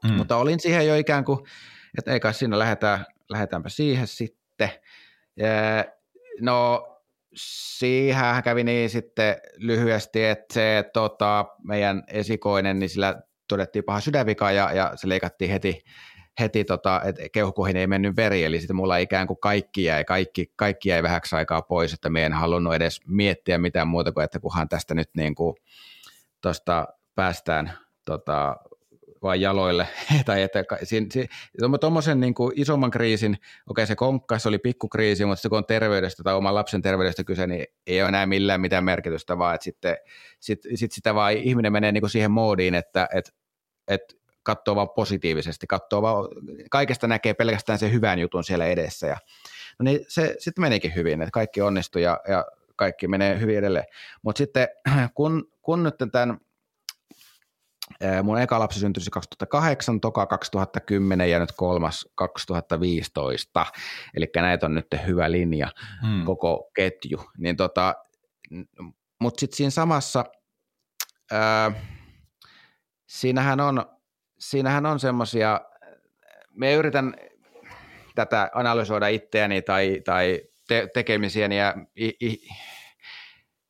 mm. 0.04 0.14
mutta 0.14 0.38
olin 0.38 0.60
siihen 0.60 0.88
jo 0.88 0.96
ikään 0.96 1.26
kuin, 1.26 1.40
että 1.98 2.12
ei 2.12 2.20
kai 2.20 2.34
siinä 2.34 2.60
lähdetään, 2.60 3.06
lähdetäänpä 3.30 3.70
siihen 3.70 4.08
sitten. 4.08 4.70
Ja, 5.38 5.46
no 6.42 6.86
siihen 7.36 8.44
kävi 8.44 8.64
niin 8.64 8.90
sitten 8.90 9.36
lyhyesti, 9.58 10.26
että 10.26 10.54
se 10.54 10.90
tota, 10.94 11.46
meidän 11.64 12.04
esikoinen, 12.08 12.80
niin 12.80 12.90
sillä 12.90 13.22
todettiin 13.48 13.84
paha 13.84 14.00
sydänvika 14.00 14.52
ja, 14.52 14.72
ja 14.74 14.92
se 14.96 15.10
leikattiin 15.10 15.52
heti, 15.52 15.82
heti 16.40 16.64
tota, 16.64 17.02
että 17.06 17.22
keuhkoihin 17.32 17.78
ei 17.78 17.88
mennyt 17.88 18.16
veri, 18.16 18.44
eli 18.44 18.60
sitten 18.60 18.76
mulla 18.76 18.98
ikään 18.98 19.28
kuin 19.28 19.40
kaikki 19.40 19.84
jäi, 19.84 20.06
kaikki, 20.06 20.52
kaikki 20.56 20.90
jäi 20.90 21.04
vähäksi 21.04 21.36
aikaa 21.36 21.62
pois, 21.62 21.94
että 21.94 22.10
me 22.10 22.26
en 22.26 22.34
halunnut 22.34 22.76
edes 22.76 23.02
miettiä 23.08 23.58
mitään 23.58 23.88
muuta 23.88 24.12
kuin, 24.12 24.24
että 24.24 24.40
kunhan 24.40 24.70
tästä 24.70 24.94
nyt 24.96 25.10
niin 25.16 25.36
kuin 25.36 25.56
tuosta 26.42 26.88
päästään 27.16 27.72
tota, 28.06 28.58
vai 29.22 29.42
jaloille. 29.42 29.88
tai 30.26 30.42
että 30.42 30.64
tuommoisen 31.80 32.20
niin 32.20 32.34
isomman 32.56 32.92
kriisin, 32.92 33.38
okei 33.70 33.88
se 33.88 33.96
konkka, 33.96 34.40
se 34.40 34.50
oli 34.50 34.58
pikkukriisi, 34.58 35.26
mutta 35.26 35.42
se 35.42 35.50
kun 35.50 35.58
on 35.58 35.66
terveydestä 35.66 36.24
tai 36.24 36.34
oman 36.34 36.56
lapsen 36.56 36.82
terveydestä 36.82 37.24
kyse, 37.24 37.48
niin 37.48 37.66
ei 37.88 38.02
ole 38.02 38.10
enää 38.10 38.26
millään 38.26 38.62
mitään 38.62 38.84
merkitystä, 38.84 39.38
vaan 39.38 39.56
että 39.56 39.64
sitten 39.64 39.98
sit, 40.40 40.60
sit 40.76 40.92
sitä 40.92 41.16
vaan 41.16 41.34
ihminen 41.34 41.72
menee 41.72 41.92
niin 41.92 42.02
kuin 42.02 42.10
siihen 42.10 42.32
moodiin, 42.32 42.76
että 42.76 43.08
et, 43.14 43.34
et 43.88 44.02
katsoo 44.44 44.76
vaan 44.76 44.90
positiivisesti, 44.90 45.68
katsoo 45.68 46.02
vaan, 46.02 46.28
kaikesta 46.72 47.08
näkee 47.08 47.34
pelkästään 47.34 47.80
sen 47.80 47.92
hyvän 47.92 48.20
jutun 48.20 48.44
siellä 48.44 48.66
edessä 48.66 49.08
ja 49.08 49.18
no 49.80 49.84
niin 49.84 50.06
se 50.08 50.36
sitten 50.40 50.62
menikin 50.62 50.96
hyvin, 50.96 51.22
että 51.22 51.32
kaikki 51.32 51.62
onnistui 51.62 52.02
ja, 52.02 52.20
ja 52.28 52.46
kaikki 52.76 53.08
menee 53.08 53.40
hyvin 53.40 53.58
edelleen. 53.58 53.86
Mutta 54.22 54.38
sitten 54.38 54.68
kun, 55.14 55.52
kun 55.70 55.84
nyt 55.84 55.96
tämän 56.12 56.38
Mun 58.24 58.42
eka 58.42 58.60
lapsi 58.60 58.80
syntyi 58.80 59.04
2008, 59.12 60.02
toka 60.02 60.26
2010 60.26 61.30
ja 61.30 61.40
nyt 61.40 61.52
kolmas 61.52 62.10
2015. 62.16 63.66
Eli 64.16 64.28
näitä 64.36 64.66
on 64.66 64.76
nyt 64.76 64.88
hyvä 65.08 65.32
linja, 65.32 65.72
hmm. 66.02 66.26
koko 66.26 66.70
ketju. 66.76 67.30
Niin 67.38 67.56
tota, 67.58 67.96
Mutta 69.22 69.40
sitten 69.40 69.58
siinä 69.58 69.70
samassa, 69.70 70.26
ää, 71.32 71.72
siinähän 73.08 73.60
on, 73.60 73.86
siinähän 74.40 74.86
on 74.86 75.00
semmoisia, 75.00 75.62
me 76.52 76.74
yritän 76.74 77.14
tätä 78.16 78.50
analysoida 78.54 79.08
itseäni 79.08 79.62
tai, 79.62 80.02
tai 80.06 80.42
te, 80.68 80.88
tekemisiäni 80.94 81.58
ja 81.58 81.76
i, 82.00 82.08
i, 82.26 82.48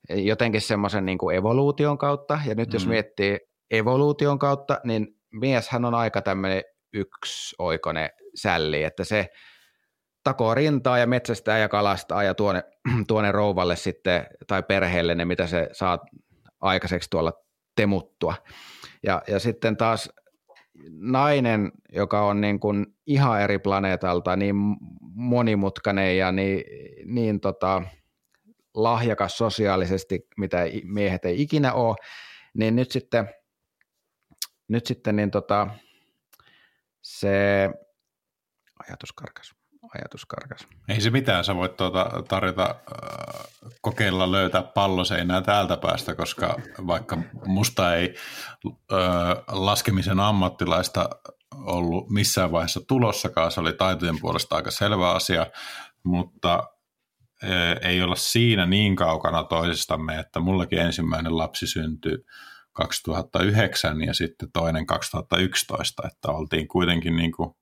jotenkin 0.09 0.61
semmoisen 0.61 1.05
niin 1.05 1.17
evoluution 1.33 1.97
kautta. 1.97 2.39
Ja 2.45 2.55
nyt 2.55 2.69
mm. 2.69 2.73
jos 2.73 2.87
miettii 2.87 3.39
evoluution 3.71 4.39
kautta, 4.39 4.79
niin 4.83 5.07
mieshän 5.31 5.85
on 5.85 5.95
aika 5.95 6.21
tämmöinen 6.21 6.63
yksioikoinen 6.93 8.09
sälli, 8.35 8.83
että 8.83 9.03
se 9.03 9.29
takoo 10.23 10.55
rintaa 10.55 10.97
ja 10.97 11.07
metsästää 11.07 11.57
ja 11.57 11.69
kalastaa 11.69 12.23
ja 12.23 12.33
tuonne, 12.33 12.63
tuonne 13.07 13.31
rouvalle 13.31 13.75
sitten 13.75 14.25
tai 14.47 14.63
perheelle 14.63 15.15
ne, 15.15 15.25
mitä 15.25 15.47
se 15.47 15.69
saa 15.71 15.99
aikaiseksi 16.61 17.09
tuolla 17.09 17.33
temuttua. 17.75 18.35
Ja, 19.03 19.21
ja 19.27 19.39
sitten 19.39 19.77
taas 19.77 20.09
nainen, 20.89 21.71
joka 21.93 22.25
on 22.25 22.41
niin 22.41 22.59
kuin 22.59 22.85
ihan 23.07 23.41
eri 23.41 23.59
planeetalta, 23.59 24.35
niin 24.35 24.55
monimutkainen 25.01 26.17
ja 26.17 26.31
niin, 26.31 26.63
niin 27.05 27.39
tota, 27.39 27.81
lahjakas 28.73 29.37
sosiaalisesti, 29.37 30.27
mitä 30.37 30.57
miehet 30.83 31.25
ei 31.25 31.41
ikinä 31.41 31.73
ole, 31.73 31.95
niin 32.53 32.75
nyt 32.75 32.91
sitten, 32.91 33.29
nyt 34.67 34.85
sitten 34.85 35.15
niin 35.15 35.31
tota, 35.31 35.67
se 37.01 37.69
ajatus 38.87 39.13
karkas 39.13 39.59
ajatus 39.95 40.25
karkas. 40.25 40.67
Ei 40.87 41.01
se 41.01 41.09
mitään, 41.09 41.43
sä 41.45 41.55
voit 41.55 41.77
tuota 41.77 42.09
tarjota, 42.27 42.63
äh, 42.63 43.45
kokeilla 43.81 44.31
löytää 44.31 44.61
palloseinää 44.63 45.41
täältä 45.41 45.77
päästä, 45.77 46.15
koska 46.15 46.55
vaikka 46.87 47.17
musta 47.45 47.95
ei 47.95 48.15
äh, 48.65 48.97
laskemisen 49.47 50.19
ammattilaista 50.19 51.09
ollut 51.55 52.09
missään 52.09 52.51
vaiheessa 52.51 52.81
tulossakaan, 52.87 53.51
se 53.51 53.59
oli 53.59 53.73
taitojen 53.73 54.19
puolesta 54.21 54.55
aika 54.55 54.71
selvä 54.71 55.11
asia, 55.11 55.47
mutta 56.03 56.63
ei 57.81 58.01
olla 58.01 58.15
siinä 58.15 58.65
niin 58.65 58.95
kaukana 58.95 59.43
toisistamme, 59.43 60.19
että 60.19 60.39
mullakin 60.39 60.79
ensimmäinen 60.79 61.37
lapsi 61.37 61.67
syntyi 61.67 62.17
2009 62.73 64.01
ja 64.01 64.13
sitten 64.13 64.51
toinen 64.53 64.85
2011, 64.85 66.03
että 66.07 66.31
oltiin 66.31 66.67
kuitenkin 66.67 67.15
niin 67.15 67.31
kuin 67.31 67.55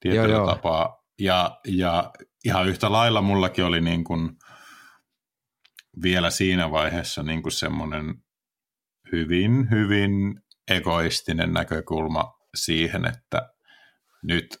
tietyllä 0.00 0.34
joo, 0.34 0.46
tapaa. 0.46 1.02
Ja, 1.18 1.60
ja 1.68 2.10
ihan 2.44 2.68
yhtä 2.68 2.92
lailla 2.92 3.22
mullakin 3.22 3.64
oli 3.64 3.80
niin 3.80 4.04
kuin 4.04 4.30
vielä 6.02 6.30
siinä 6.30 6.70
vaiheessa 6.70 7.22
niin 7.22 7.42
kuin 7.42 7.52
semmoinen 7.52 8.14
hyvin, 9.12 9.70
hyvin 9.70 10.40
egoistinen 10.68 11.52
näkökulma 11.52 12.34
siihen, 12.54 13.04
että 13.04 13.54
nyt 14.22 14.58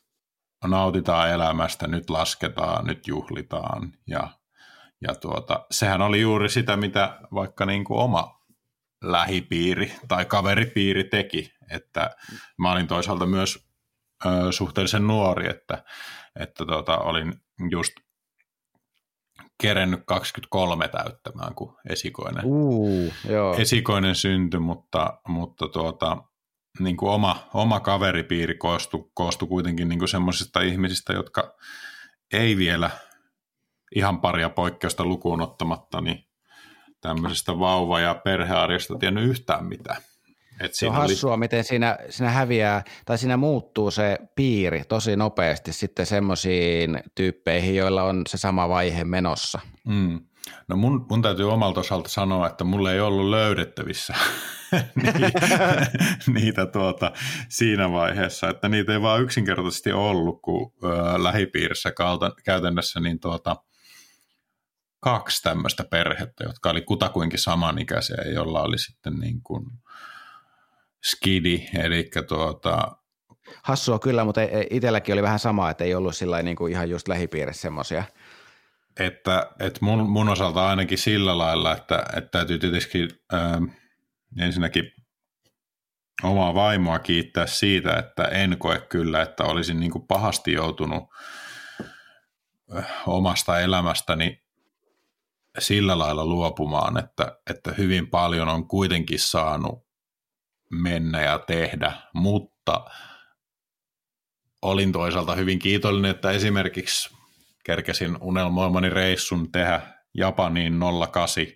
nautitaan 0.64 1.30
elämästä, 1.30 1.86
nyt 1.86 2.10
lasketaan, 2.10 2.86
nyt 2.86 3.06
juhlitaan 3.06 3.92
ja, 4.06 4.30
ja 5.00 5.14
tuota, 5.14 5.66
sehän 5.70 6.02
oli 6.02 6.20
juuri 6.20 6.48
sitä, 6.48 6.76
mitä 6.76 7.18
vaikka 7.34 7.66
niin 7.66 7.84
kuin 7.84 8.00
oma 8.00 8.40
lähipiiri 9.04 9.92
tai 10.08 10.24
kaveripiiri 10.24 11.04
teki, 11.04 11.52
että 11.70 12.16
mä 12.58 12.72
olin 12.72 12.86
toisaalta 12.86 13.26
myös 13.26 13.68
ö, 14.26 14.52
suhteellisen 14.52 15.06
nuori, 15.06 15.50
että 15.50 15.84
että 16.40 16.66
tota, 16.66 16.98
olin 16.98 17.34
just 17.70 17.92
kerennyt 19.62 20.00
23 20.06 20.88
täyttämään, 20.88 21.54
kun 21.54 21.76
esikoinen, 21.90 22.44
uh, 22.44 23.12
joo. 23.28 23.54
esikoinen 23.56 24.14
syntyi, 24.14 24.60
mutta, 24.60 25.20
mutta 25.28 25.68
tuota, 25.68 26.16
niin 26.78 26.96
kuin 26.96 27.12
oma, 27.12 27.48
oma 27.54 27.80
kaveripiiri 27.80 28.54
koostui, 28.54 29.10
koostui 29.14 29.48
kuitenkin 29.48 29.88
niin 29.88 30.08
semmoisista 30.08 30.60
ihmisistä, 30.60 31.12
jotka 31.12 31.56
ei 32.32 32.56
vielä 32.56 32.90
ihan 33.94 34.20
paria 34.20 34.50
poikkeusta 34.50 35.04
lukuun 35.04 35.40
ottamatta, 35.40 36.00
niin 36.00 36.24
tämmöisestä 37.00 37.58
vauva- 37.58 38.00
ja 38.00 38.14
perhearjesta 38.14 38.98
tiennyt 38.98 39.24
yhtään 39.24 39.66
mitään. 39.66 40.02
Et 40.60 40.74
se 40.74 40.88
on 40.88 40.94
hassua, 40.94 41.32
oli... 41.32 41.38
miten 41.38 41.64
siinä, 41.64 41.98
siinä 42.10 42.30
häviää, 42.30 42.84
tai 43.04 43.18
siinä 43.18 43.36
muuttuu 43.36 43.90
se 43.90 44.18
piiri 44.34 44.84
tosi 44.88 45.16
nopeasti 45.16 45.72
sitten 45.72 46.06
semmoisiin 46.06 47.02
tyyppeihin, 47.14 47.76
joilla 47.76 48.02
on 48.02 48.22
se 48.28 48.38
sama 48.38 48.68
vaihe 48.68 49.04
menossa. 49.04 49.60
Mm. 49.84 50.20
No 50.68 50.76
mun, 50.76 51.06
mun 51.10 51.22
täytyy 51.22 51.52
omalta 51.52 51.80
osalta 51.80 52.08
sanoa, 52.08 52.46
että 52.46 52.64
mulle 52.64 52.92
ei 52.92 53.00
ollut 53.00 53.30
löydettävissä 53.30 54.14
niitä, 55.02 55.30
niitä 56.34 56.66
tuota, 56.66 57.12
siinä 57.48 57.92
vaiheessa, 57.92 58.48
että 58.48 58.68
niitä 58.68 58.92
ei 58.92 59.02
vaan 59.02 59.22
yksinkertaisesti 59.22 59.92
ollut, 59.92 60.42
kun 60.42 60.72
ö, 60.84 60.88
lähipiirissä 61.22 61.92
kalta, 61.92 62.32
käytännössä 62.44 63.00
niin 63.00 63.20
tuota, 63.20 63.56
kaksi 65.06 65.42
tämmöistä 65.42 65.84
perhettä, 65.90 66.44
jotka 66.44 66.70
oli 66.70 66.82
kutakuinkin 66.82 67.38
samanikäisiä, 67.38 68.16
jolla 68.34 68.62
oli 68.62 68.78
sitten 68.78 69.14
niin 69.14 69.42
kuin– 69.42 69.64
skidi, 71.04 71.66
eli 71.78 72.10
tuota... 72.28 72.96
Hassua 73.62 73.98
kyllä, 73.98 74.24
mutta 74.24 74.40
itselläkin 74.70 75.12
oli 75.12 75.22
vähän 75.22 75.38
sama, 75.38 75.70
että 75.70 75.84
ei 75.84 75.94
ollut 75.94 76.16
sillä 76.16 76.42
niin 76.42 76.56
kuin 76.56 76.72
ihan 76.72 76.90
just 76.90 77.08
lähipiirissä 77.08 77.62
semmoisia. 77.62 78.04
Että, 79.00 79.50
että 79.60 79.78
mun, 79.82 80.10
mun 80.10 80.28
osalta 80.28 80.68
ainakin 80.68 80.98
sillä 80.98 81.38
lailla, 81.38 81.72
että, 81.72 82.04
että 82.16 82.30
täytyy 82.30 82.58
tietysti 82.58 83.08
äh, 83.34 83.40
ensinnäkin 84.40 84.92
omaa 86.22 86.54
vaimoa 86.54 86.98
kiittää 86.98 87.46
siitä, 87.46 87.96
että 87.96 88.24
en 88.24 88.56
koe 88.58 88.80
kyllä, 88.80 89.22
että 89.22 89.44
olisin 89.44 89.80
niin 89.80 89.90
kuin 89.90 90.06
pahasti 90.06 90.52
joutunut 90.52 91.04
äh, 92.76 92.86
omasta 93.06 93.60
elämästäni 93.60 94.45
sillä 95.58 95.98
lailla 95.98 96.26
luopumaan, 96.26 96.98
että, 96.98 97.38
että 97.50 97.74
hyvin 97.78 98.10
paljon 98.10 98.48
on 98.48 98.68
kuitenkin 98.68 99.18
saanut 99.18 99.86
mennä 100.70 101.22
ja 101.22 101.38
tehdä, 101.38 101.92
mutta 102.14 102.84
olin 104.62 104.92
toisaalta 104.92 105.34
hyvin 105.34 105.58
kiitollinen, 105.58 106.10
että 106.10 106.30
esimerkiksi 106.30 107.16
kerkesin 107.64 108.16
unelmoimani 108.20 108.90
reissun 108.90 109.52
tehdä 109.52 109.80
Japaniin 110.14 110.80
08 111.12 111.46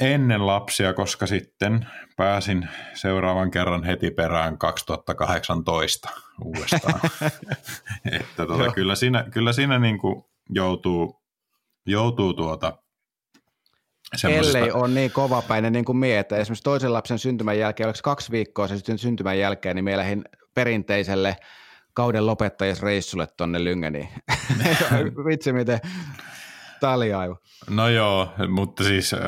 ennen 0.00 0.46
lapsia, 0.46 0.94
koska 0.94 1.26
sitten 1.26 1.86
pääsin 2.16 2.68
seuraavan 2.94 3.50
kerran 3.50 3.84
heti 3.84 4.10
perään 4.10 4.58
2018 4.58 6.08
uudestaan. 6.44 7.00
että 8.20 8.46
tuota, 8.46 8.72
kyllä 8.72 8.94
siinä, 8.94 9.24
kyllä 9.30 9.52
siinä 9.52 9.78
niin 9.78 9.98
kuin 9.98 10.24
joutuu, 10.50 11.21
joutuu 11.86 12.34
tuota 12.34 12.82
Semmoisesta... 14.16 14.58
Ellei 14.58 14.72
on 14.72 14.94
niin 14.94 15.10
kovapäinen 15.10 15.72
niin 15.72 15.84
kuin 15.84 15.98
mie, 15.98 16.18
että 16.18 16.36
esimerkiksi 16.36 16.64
toisen 16.64 16.92
lapsen 16.92 17.18
syntymän 17.18 17.58
jälkeen, 17.58 17.86
oliko 17.86 17.98
kaksi 18.02 18.32
viikkoa 18.32 18.68
se 18.68 18.96
syntymän 18.96 19.38
jälkeen, 19.38 19.76
niin 19.76 19.84
me 19.84 19.96
lähdin 19.96 20.24
perinteiselle 20.54 21.36
kauden 21.94 22.26
lopettajisreissulle 22.26 23.26
tuonne 23.36 23.64
Lyngeniin. 23.64 24.08
Vitsi 25.28 25.52
miten 25.52 25.80
taljaivu. 26.80 27.36
No 27.70 27.88
joo, 27.88 28.34
mutta 28.48 28.84
siis 28.84 29.14
äh, 29.14 29.20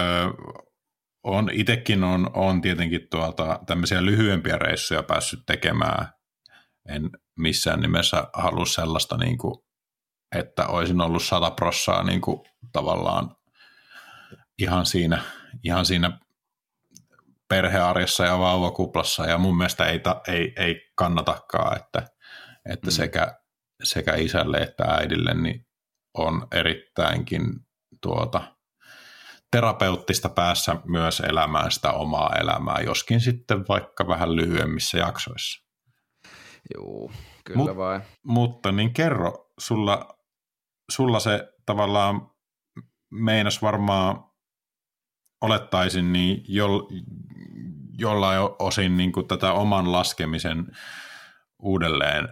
on, 1.23 1.51
itekin 1.53 2.05
on, 2.05 2.31
on 2.35 2.61
tietenkin 2.61 3.01
tuota, 3.11 3.61
tämmöisiä 3.67 4.05
lyhyempiä 4.05 4.59
reissuja 4.59 5.03
päässyt 5.03 5.41
tekemään. 5.47 6.09
En 6.89 7.11
missään 7.39 7.81
nimessä 7.81 8.25
halua 8.33 8.67
sellaista, 8.67 9.17
niin 9.17 9.39
kuin, 9.39 9.64
että 10.35 10.67
olisin 10.67 11.01
ollut 11.01 11.23
sata 11.23 11.51
prossaa 11.51 12.03
niin 12.03 12.21
kuin, 12.21 12.41
tavallaan 12.73 13.37
ihan 14.59 14.87
siinä, 14.87 15.23
ihan 15.65 15.87
siinä 15.87 16.19
perhearjessa 17.49 18.25
ja 18.25 18.39
vauvakuplassa 18.39 19.27
ja 19.27 19.39
mun 19.39 19.57
mielestä 19.57 19.87
ei, 19.87 19.99
ta, 19.99 20.21
ei, 20.29 20.53
ei 20.57 20.91
kannatakaan, 20.95 21.77
että, 21.77 22.03
että 22.71 22.87
mm. 22.87 22.91
sekä, 22.91 23.39
sekä 23.83 24.15
isälle 24.15 24.57
että 24.57 24.85
äidille 24.85 25.35
niin 25.35 25.67
on 26.15 26.47
erittäinkin 26.53 27.43
tuota, 28.01 28.43
terapeuttista 29.51 30.29
päässä 30.29 30.77
myös 30.85 31.21
elämään 31.21 31.71
sitä 31.71 31.93
omaa 31.93 32.37
elämää, 32.41 32.81
joskin 32.85 33.21
sitten 33.21 33.65
vaikka 33.69 34.09
vähän 34.09 34.37
lyhyemmissä 34.37 34.99
jaksoissa. 34.99 35.65
Joo, 36.75 37.13
kyllä 37.45 37.59
Mut, 37.59 37.77
vai. 37.77 38.01
Mutta 38.23 38.73
niin 38.73 38.93
kerro, 38.93 39.51
sulla, 39.59 40.19
sulla 40.91 41.21
se 41.21 41.53
tavallaan 41.67 42.31
meinas 43.11 43.63
varmaan 43.63 44.25
olettaisin 45.41 46.13
niin 46.13 46.45
jo, 46.49 46.69
jollain 47.99 48.41
osin 48.59 48.97
niin 48.97 49.13
kuin 49.13 49.29
tätä 49.29 49.53
oman 49.53 49.93
laskemisen 49.93 50.67
uudelleen 51.59 52.29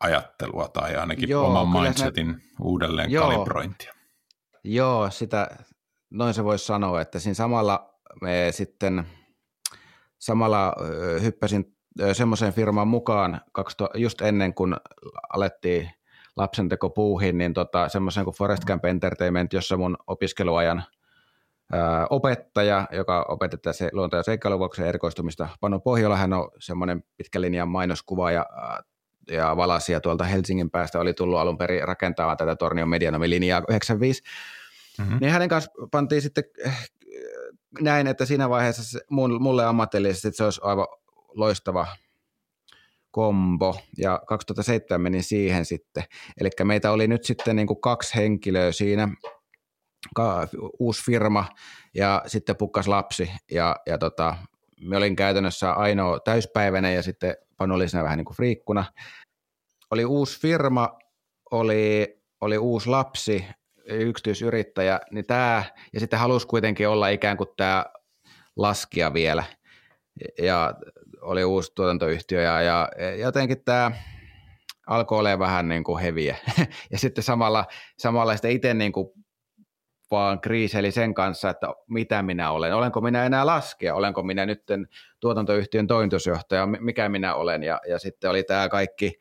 ajattelua 0.00 0.68
tai 0.68 0.96
ainakin 0.96 1.28
Joo, 1.28 1.46
oman 1.46 1.82
mindsetin 1.82 2.28
ne... 2.28 2.38
uudelleen 2.60 3.10
Joo. 3.10 3.28
kalibrointia. 3.28 3.94
Joo, 4.64 5.10
sitä, 5.10 5.48
noin 6.10 6.34
se 6.34 6.44
voisi 6.44 6.66
sanoa, 6.66 7.00
että 7.00 7.18
siinä 7.18 7.34
samalla 7.34 7.94
me 8.22 8.46
sitten 8.50 9.06
samalla 10.18 10.74
hyppäsin 11.22 11.76
semmoiseen 12.12 12.52
firmaan 12.52 12.88
mukaan 12.88 13.40
just 13.94 14.20
ennen 14.20 14.54
kuin 14.54 14.76
alettiin 15.32 15.90
lapsenteko 16.38 16.90
puuhin, 16.90 17.38
niin 17.38 17.54
tota, 17.54 17.88
semmoisen 17.88 18.24
kuin 18.24 18.36
Forest 18.36 18.64
Camp 18.64 18.84
Entertainment, 18.84 19.52
jossa 19.52 19.76
mun 19.76 19.96
opiskeluajan 20.06 20.84
ää, 21.72 22.06
opettaja, 22.10 22.88
joka 22.92 23.26
opetti 23.28 23.58
tässä 23.58 23.88
luonto- 23.92 24.16
ja 24.16 24.22
seikkailuvuoksen 24.22 24.86
erikoistumista, 24.86 25.48
Pano 25.60 25.80
Pohjola, 25.80 26.16
hän 26.16 26.32
on 26.32 26.50
semmoinen 26.58 27.04
pitkän 27.16 27.42
linjan 27.42 27.68
mainoskuva 27.68 28.30
ja, 28.30 28.46
ja 29.30 29.56
valasia 29.56 30.00
tuolta 30.00 30.24
Helsingin 30.24 30.70
päästä, 30.70 31.00
oli 31.00 31.14
tullut 31.14 31.38
alun 31.38 31.58
perin 31.58 31.88
rakentamaan 31.88 32.36
tätä 32.36 32.56
Tornion 32.56 32.88
Medianomi-linjaa 32.88 33.62
95, 33.68 34.22
mm-hmm. 34.98 35.18
niin 35.20 35.32
hänen 35.32 35.48
kanssa 35.48 35.70
pantiin 35.90 36.22
sitten 36.22 36.44
eh, 36.64 36.88
näin, 37.80 38.06
että 38.06 38.24
siinä 38.24 38.48
vaiheessa 38.48 38.98
mulle 39.10 39.64
ammatillisesti 39.64 40.32
se 40.32 40.44
olisi 40.44 40.60
aivan 40.64 40.86
loistava 41.28 41.86
kombo, 43.10 43.76
ja 43.98 44.20
2007 44.26 45.00
menin 45.00 45.22
siihen 45.22 45.64
sitten. 45.64 46.04
Eli 46.40 46.50
meitä 46.64 46.92
oli 46.92 47.08
nyt 47.08 47.24
sitten 47.24 47.56
niin 47.56 47.66
kuin 47.66 47.80
kaksi 47.80 48.14
henkilöä 48.14 48.72
siinä, 48.72 49.08
uusi 50.78 51.04
firma, 51.04 51.44
ja 51.94 52.22
sitten 52.26 52.56
pukkas 52.56 52.88
lapsi, 52.88 53.30
ja, 53.50 53.76
ja 53.86 53.98
tota, 53.98 54.36
me 54.80 54.96
olin 54.96 55.16
käytännössä 55.16 55.72
ainoa 55.72 56.20
täyspäiväinen, 56.20 56.94
ja 56.94 57.02
sitten 57.02 57.34
Panu 57.56 57.74
oli 57.74 57.88
siinä 57.88 58.04
vähän 58.04 58.16
niin 58.16 58.24
kuin 58.24 58.36
friikkuna. 58.36 58.84
Oli 59.90 60.04
uusi 60.04 60.40
firma, 60.40 60.98
oli, 61.50 62.16
oli 62.40 62.58
uusi 62.58 62.88
lapsi, 62.88 63.44
yksityisyrittäjä, 63.84 65.00
niin 65.10 65.26
tämä, 65.26 65.64
ja 65.92 66.00
sitten 66.00 66.18
halusi 66.18 66.46
kuitenkin 66.46 66.88
olla 66.88 67.08
ikään 67.08 67.36
kuin 67.36 67.48
tämä 67.56 67.84
laskija 68.56 69.14
vielä. 69.14 69.44
Ja 70.42 70.74
oli 71.20 71.44
uusi 71.44 71.72
tuotantoyhtiö 71.74 72.42
ja, 72.42 72.62
ja 72.62 72.88
jotenkin 73.16 73.64
tämä 73.64 73.92
alkoi 74.86 75.18
olemaan 75.18 75.38
vähän 75.38 75.68
niin 75.68 75.84
kuin 75.84 76.02
heviä. 76.02 76.36
ja 76.92 76.98
sitten 76.98 77.24
samalla, 77.24 77.64
samalla 77.98 78.36
sitten 78.36 78.50
itse 78.50 78.74
niin 78.74 78.92
kuin 78.92 79.08
vaan 80.10 80.40
kriiseli 80.40 80.90
sen 80.90 81.14
kanssa, 81.14 81.50
että 81.50 81.66
mitä 81.88 82.22
minä 82.22 82.50
olen. 82.50 82.74
Olenko 82.74 83.00
minä 83.00 83.26
enää 83.26 83.46
laskea? 83.46 83.94
Olenko 83.94 84.22
minä 84.22 84.46
nyt 84.46 84.62
tuotantoyhtiön 85.20 85.86
toimitusjohtaja? 85.86 86.66
Mikä 86.66 87.08
minä 87.08 87.34
olen? 87.34 87.62
Ja, 87.62 87.80
ja 87.88 87.98
sitten 87.98 88.30
oli 88.30 88.42
tämä 88.42 88.68
kaikki 88.68 89.18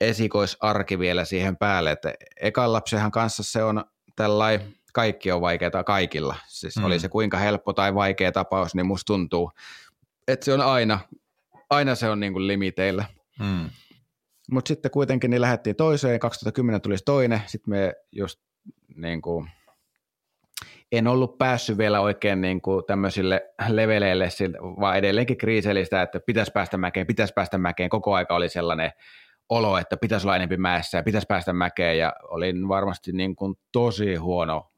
esikoisarki 0.00 0.98
vielä 0.98 1.24
siihen 1.24 1.56
päälle, 1.56 1.90
että 1.90 2.14
ekan 2.40 2.72
lapsenhan 2.72 3.10
kanssa 3.10 3.42
se 3.42 3.62
on 3.62 3.84
tällainen, 4.16 4.74
kaikki 4.92 5.32
on 5.32 5.40
vaikeaa 5.40 5.84
kaikilla. 5.84 6.36
Siis 6.46 6.76
mm. 6.76 6.84
oli 6.84 6.98
se 6.98 7.08
kuinka 7.08 7.38
helppo 7.38 7.72
tai 7.72 7.94
vaikea 7.94 8.32
tapaus, 8.32 8.74
niin 8.74 8.86
musta 8.86 9.06
tuntuu, 9.06 9.50
että 10.28 10.44
se 10.44 10.52
on 10.52 10.60
aina 10.60 10.98
aina 11.70 11.94
se 11.94 12.08
on 12.08 12.20
niin 12.20 12.32
kuin 12.32 12.46
limiteillä. 12.46 13.04
Mm. 13.40 13.70
Mutta 14.50 14.68
sitten 14.68 14.90
kuitenkin 14.90 15.30
niin 15.30 15.40
lähdettiin 15.40 15.76
toiseen, 15.76 16.20
2010 16.20 16.80
tuli 16.80 16.96
toinen, 17.04 17.42
sitten 17.46 17.70
me 17.70 17.94
just 18.12 18.40
niin 18.96 19.22
kuin, 19.22 19.50
en 20.92 21.06
ollut 21.06 21.38
päässyt 21.38 21.78
vielä 21.78 22.00
oikein 22.00 22.40
niin 22.40 22.60
kuin 22.60 22.84
tämmöisille 22.86 23.50
leveleille, 23.68 24.28
vaan 24.80 24.96
edelleenkin 24.96 25.36
kriisellistä, 25.36 26.02
että 26.02 26.20
pitäisi 26.20 26.52
päästä 26.52 26.76
mäkeen, 26.76 27.06
pitäisi 27.06 27.32
päästä 27.34 27.58
mäkeen. 27.58 27.90
Koko 27.90 28.14
aika 28.14 28.34
oli 28.34 28.48
sellainen 28.48 28.90
olo, 29.48 29.78
että 29.78 29.96
pitäisi 29.96 30.26
olla 30.26 30.36
enempi 30.36 30.56
mäessä 30.56 30.98
ja 30.98 31.02
pitäisi 31.02 31.26
päästä 31.26 31.52
mäkeen 31.52 31.98
ja 31.98 32.14
olin 32.22 32.68
varmasti 32.68 33.12
niin 33.12 33.36
kuin 33.36 33.58
tosi 33.72 34.14
huono 34.14 34.72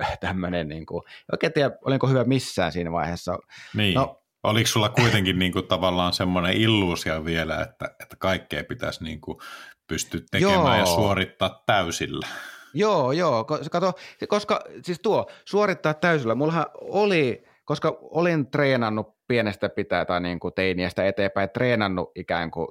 äh, 0.00 0.18
tämmöinen, 0.18 0.68
niin 0.68 0.86
kuin, 0.86 1.02
oikein 1.32 1.52
tiedä, 1.52 1.70
olinko 1.84 2.06
hyvä 2.06 2.24
missään 2.24 2.72
siinä 2.72 2.92
vaiheessa. 2.92 3.38
Niin. 3.74 3.94
No, 3.94 4.23
Oliko 4.44 4.66
sulla 4.66 4.88
kuitenkin 4.88 5.38
niin 5.38 5.52
kuin 5.52 5.66
tavallaan 5.66 6.12
semmoinen 6.12 6.52
illuusio 6.52 7.24
vielä, 7.24 7.60
että, 7.62 7.94
että 8.02 8.16
kaikkea 8.18 8.64
pitäisi 8.64 9.04
niin 9.04 9.20
kuin 9.20 9.38
pystyä 9.86 10.20
tekemään 10.30 10.56
joo. 10.56 10.74
ja 10.74 10.86
suorittaa 10.86 11.62
täysillä? 11.66 12.26
Joo, 12.74 13.12
joo. 13.12 13.44
Kato, 13.70 13.92
koska 14.28 14.60
siis 14.82 15.00
tuo 15.02 15.26
suorittaa 15.44 15.94
täysillä. 15.94 16.34
Mullahan 16.34 16.66
oli, 16.74 17.44
koska 17.64 17.98
olin 18.00 18.50
treenannut 18.50 19.16
pienestä 19.28 19.68
pitää 19.68 20.04
tai 20.04 20.20
niin 20.20 20.40
kuin 20.40 20.54
teiniästä 20.54 21.06
eteenpäin, 21.06 21.50
treenannut 21.50 22.10
ikään 22.14 22.50
kuin 22.50 22.68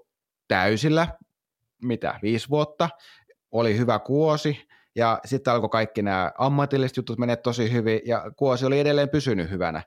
täysillä, 0.47 1.07
mitä, 1.81 2.19
viisi 2.21 2.49
vuotta. 2.49 2.89
Oli 3.51 3.77
hyvä 3.77 3.99
kuosi 3.99 4.67
ja 4.95 5.19
sitten 5.25 5.53
alkoi 5.53 5.69
kaikki 5.69 6.01
nämä 6.01 6.31
ammatilliset 6.37 6.97
jutut 6.97 7.19
menee 7.19 7.35
tosi 7.35 7.71
hyvin 7.71 8.01
ja 8.05 8.31
kuosi 8.35 8.65
oli 8.65 8.79
edelleen 8.79 9.09
pysynyt 9.09 9.49
hyvänä 9.49 9.83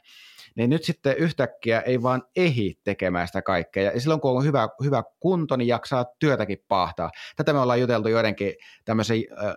niin 0.56 0.70
nyt 0.70 0.84
sitten 0.84 1.16
yhtäkkiä 1.16 1.80
ei 1.80 2.02
vaan 2.02 2.22
ehi 2.36 2.74
tekemään 2.84 3.26
sitä 3.26 3.42
kaikkea. 3.42 3.92
Ja 3.92 4.00
silloin 4.00 4.20
kun 4.20 4.30
on 4.30 4.44
hyvä, 4.44 4.68
hyvä 4.84 5.02
kunto, 5.20 5.56
niin 5.56 5.68
jaksaa 5.68 6.04
työtäkin 6.18 6.58
pahtaa. 6.68 7.10
Tätä 7.36 7.52
me 7.52 7.58
ollaan 7.58 7.80
juteltu 7.80 8.08
joidenkin 8.08 8.54
tämmöisen 8.84 9.16
äh, 9.44 9.54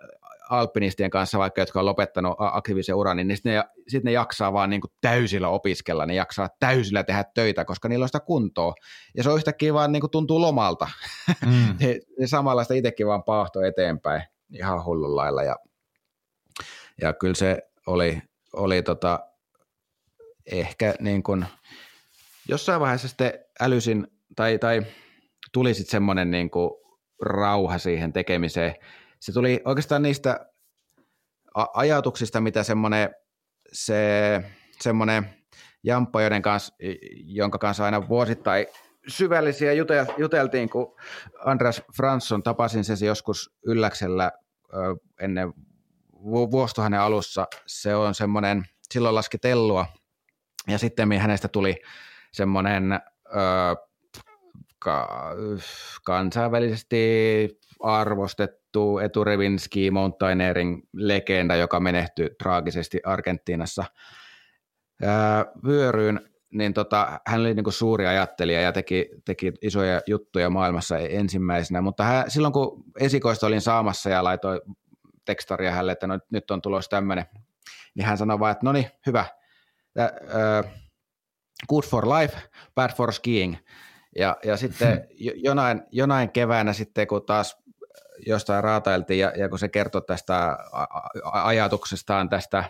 alpinistien 0.50 1.10
kanssa, 1.10 1.38
vaikka 1.38 1.60
jotka 1.60 1.80
on 1.80 1.86
lopettanut 1.86 2.36
aktiivisen 2.38 2.94
uran, 2.94 3.16
niin 3.16 3.36
sitten 3.36 3.54
ne, 3.54 3.64
sit 3.88 4.04
ne 4.04 4.12
jaksaa 4.12 4.52
vaan 4.52 4.70
niin 4.70 4.80
kuin 4.80 4.90
täysillä 5.00 5.48
opiskella, 5.48 6.06
ne 6.06 6.14
jaksaa 6.14 6.48
täysillä 6.60 7.04
tehdä 7.04 7.24
töitä, 7.34 7.64
koska 7.64 7.88
niillä 7.88 8.02
on 8.02 8.08
sitä 8.08 8.20
kuntoa. 8.20 8.74
Ja 9.16 9.22
se 9.22 9.30
on 9.30 9.36
yhtäkkiä 9.36 9.74
vaan 9.74 9.92
niin 9.92 10.00
kuin 10.00 10.10
tuntuu 10.10 10.40
lomalta. 10.40 10.88
Mm. 11.46 11.76
ne, 11.80 11.98
ne 12.18 12.26
samalla 12.26 12.64
sitä 12.64 12.74
itsekin 12.74 13.06
vaan 13.06 13.24
paahto 13.24 13.60
eteenpäin 13.62 14.22
ihan 14.54 14.84
hullun 14.84 15.16
lailla. 15.16 15.42
Ja, 15.42 15.56
ja 17.00 17.12
kyllä 17.12 17.34
se 17.34 17.58
oli, 17.86 18.22
oli 18.52 18.82
tota, 18.82 19.29
ehkä 20.46 20.94
niin 21.00 21.22
kuin, 21.22 21.46
jossain 22.48 22.80
vaiheessa 22.80 23.08
sitten 23.08 23.32
älysin 23.60 24.06
tai, 24.36 24.58
tai 24.58 24.82
tuli 25.52 25.74
sitten 25.74 25.90
semmoinen 25.90 26.30
niin 26.30 26.50
kuin 26.50 26.70
rauha 27.22 27.78
siihen 27.78 28.12
tekemiseen. 28.12 28.74
Se 29.20 29.32
tuli 29.32 29.60
oikeastaan 29.64 30.02
niistä 30.02 30.46
ajatuksista, 31.54 32.40
mitä 32.40 32.62
semmoinen 32.62 33.10
se, 33.72 34.42
semmoinen 34.80 35.30
jamppa, 35.82 36.22
joiden 36.22 36.42
kanssa, 36.42 36.74
jonka 37.24 37.58
kanssa 37.58 37.84
aina 37.84 38.08
vuosittain 38.08 38.66
syvällisiä 39.08 39.72
juteltiin, 40.18 40.70
kun 40.70 40.96
Andreas 41.44 41.82
Fransson 41.96 42.42
tapasin 42.42 42.84
sen 42.84 42.96
joskus 43.06 43.54
Ylläksellä 43.66 44.32
ennen 45.20 45.52
vuosituhannen 46.22 47.00
alussa. 47.00 47.46
Se 47.66 47.94
on 47.94 48.14
semmoinen, 48.14 48.64
silloin 48.92 49.14
laski 49.14 49.38
tellua– 49.38 49.86
ja 50.70 50.78
sitten 50.78 51.12
hänestä 51.12 51.48
tuli 51.48 51.82
semmoinen 52.32 52.92
ö, 52.92 53.00
ka, 54.78 55.08
kansainvälisesti 56.04 57.60
arvostettu 57.80 58.98
eturevin 58.98 59.58
ski 59.58 59.90
mountaineering 59.90 60.82
legenda, 60.92 61.56
joka 61.56 61.80
menehtyi 61.80 62.30
traagisesti 62.42 63.00
Argentiinassa 63.04 63.84
ö, 65.02 65.06
vyöryyn, 65.66 66.20
niin 66.50 66.74
tota, 66.74 67.20
hän 67.26 67.40
oli 67.40 67.54
niinku 67.54 67.70
suuri 67.70 68.06
ajattelija 68.06 68.60
ja 68.60 68.72
teki, 68.72 69.08
teki 69.24 69.52
isoja 69.62 70.00
juttuja 70.06 70.50
maailmassa 70.50 70.98
ensimmäisenä, 70.98 71.80
mutta 71.80 72.04
hän, 72.04 72.30
silloin 72.30 72.52
kun 72.52 72.84
esikoista 73.00 73.46
olin 73.46 73.60
saamassa 73.60 74.10
ja 74.10 74.24
laitoin 74.24 74.60
tekstaria 75.24 75.70
hänelle, 75.70 75.92
että 75.92 76.06
no, 76.06 76.18
nyt 76.30 76.50
on 76.50 76.62
tulossa 76.62 76.90
tämmöinen, 76.90 77.24
niin 77.94 78.06
hän 78.06 78.18
sanoi 78.18 78.38
vaan, 78.38 78.52
että 78.52 78.66
no 78.66 78.72
niin, 78.72 78.86
hyvä– 79.06 79.24
uh, 79.98 80.70
good 81.68 81.84
for 81.84 82.08
life, 82.08 82.36
bad 82.74 82.90
for 82.96 83.12
skiing. 83.12 83.56
Ja, 84.18 84.36
ja 84.44 84.56
sitten 84.56 84.92
hmm. 84.92 85.32
jonain, 85.34 85.82
jonain 85.90 86.30
keväänä 86.30 86.72
sitten, 86.72 87.06
kun 87.06 87.26
taas 87.26 87.56
jostain 88.26 88.64
raatailtiin 88.64 89.18
ja, 89.18 89.32
ja 89.36 89.48
kun 89.48 89.58
se 89.58 89.68
kertoi 89.68 90.02
tästä 90.02 90.58
ajatuksestaan 91.32 92.28
tästä 92.28 92.64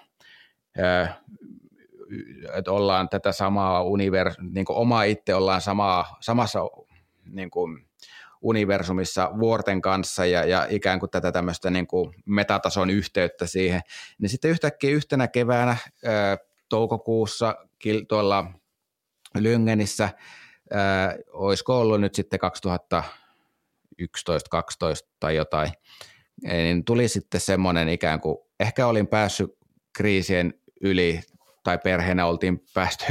että 2.55 2.73
ollaan 2.73 3.09
tätä 3.09 3.33
samaa 3.33 3.83
univers, 3.83 4.37
niin 4.51 4.65
kuin 4.65 4.77
oma 4.77 5.03
itse 5.03 5.35
ollaan 5.35 5.61
samaa, 5.61 6.17
samassa 6.21 6.61
niin 7.25 7.51
kuin 7.51 7.87
universumissa 8.43 9.31
vuorten 9.39 9.83
kanssa 9.83 10.27
ja, 10.27 10.45
ja 10.45 10.67
ikään 10.71 11.01
kuin 11.01 11.11
tätä 11.11 11.33
tämmöistä 11.33 11.71
niin 11.71 11.87
kuin 11.87 12.15
metatason 12.27 12.91
yhteyttä 12.91 13.47
siihen, 13.47 13.81
niin 14.19 14.31
sitten 14.31 14.51
yhtäkkiä 14.51 14.91
yhtenä 14.91 15.29
keväänä 15.29 15.77
ää, 16.05 16.39
toukokuussa 16.71 17.55
tuolla 18.09 18.53
Lyngenissä, 19.39 20.09
ää, 20.71 21.17
olisiko 21.33 21.81
ollut 21.81 22.01
nyt 22.01 22.15
sitten 22.15 22.39
2011, 22.39 24.51
12 24.51 25.09
tai 25.21 25.37
jotain, 25.37 25.73
niin 26.43 26.85
tuli 26.85 27.09
sitten 27.09 27.41
semmoinen 27.41 27.89
ikään 27.89 28.21
kuin, 28.21 28.39
ehkä 28.61 28.87
olin 28.87 29.07
päässyt 29.07 29.51
kriisien 29.97 30.55
yli 30.81 31.21
tai 31.65 31.79
perheenä 31.79 32.27
oltiin 32.27 32.61
päästy, 32.75 33.05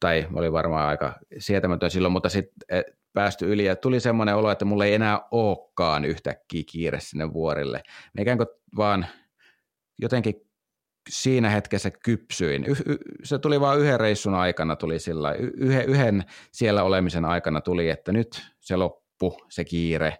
tai 0.00 0.26
oli 0.34 0.52
varmaan 0.52 0.88
aika 0.88 1.14
sietämätön 1.38 1.90
silloin, 1.90 2.12
mutta 2.12 2.28
sitten 2.28 2.82
päästy 3.12 3.52
yli 3.52 3.64
ja 3.64 3.76
tuli 3.76 4.00
semmoinen 4.00 4.36
olo, 4.36 4.50
että 4.50 4.64
mulla 4.64 4.84
ei 4.84 4.94
enää 4.94 5.20
olekaan 5.30 6.04
yhtäkkiä 6.04 6.62
kiire 6.72 7.00
sinne 7.00 7.32
vuorille. 7.32 7.82
Mä 8.14 8.22
ikään 8.22 8.38
kuin 8.38 8.48
vaan 8.76 9.06
jotenkin 9.98 10.34
siinä 11.10 11.50
hetkessä 11.50 11.90
kypsyin. 11.90 12.64
Y- 12.68 12.92
y- 12.92 12.98
se 13.24 13.38
tuli 13.38 13.60
vain 13.60 13.80
yhden 13.80 14.00
reissun 14.00 14.34
aikana, 14.34 14.76
tuli 14.76 14.98
sillä 14.98 15.32
yhden, 15.32 15.88
yhden 15.88 16.24
siellä 16.52 16.82
olemisen 16.82 17.24
aikana 17.24 17.60
tuli, 17.60 17.90
että 17.90 18.12
nyt 18.12 18.42
se 18.60 18.76
loppu, 18.76 19.36
se 19.48 19.64
kiire. 19.64 20.18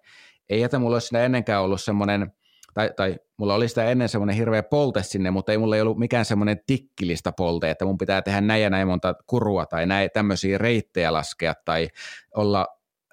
Ei, 0.49 0.63
että 0.63 0.79
mulla 0.79 0.97
olisi 0.97 1.17
ennenkään 1.17 1.63
ollut 1.63 1.81
semmoinen, 1.81 2.33
tai, 2.75 2.91
tai 2.97 3.17
mulla 3.37 3.55
oli 3.55 3.69
sitä 3.69 3.85
ennen 3.85 4.09
semmoinen 4.09 4.37
hirveä 4.37 4.63
polte 4.63 5.03
sinne, 5.03 5.31
mutta 5.31 5.53
ei 5.53 5.59
mulla 5.59 5.77
ei 5.77 5.83
ollut 5.83 5.99
mikään 5.99 6.25
semmoinen 6.25 6.61
tikkilistä 6.67 7.33
polte, 7.33 7.71
että 7.71 7.85
mun 7.85 7.99
pitää 7.99 8.23
tehdä 8.23 8.41
näin 8.41 8.63
ja 8.63 8.71
näin 8.71 8.89
monta 8.89 9.15
kurua 9.27 9.67
tai 9.67 9.87
näin 9.87 10.11
tämmöisiä 10.15 10.59
reittejä 10.59 11.13
laskea 11.13 11.55
tai 11.65 11.89
olla 12.35 12.67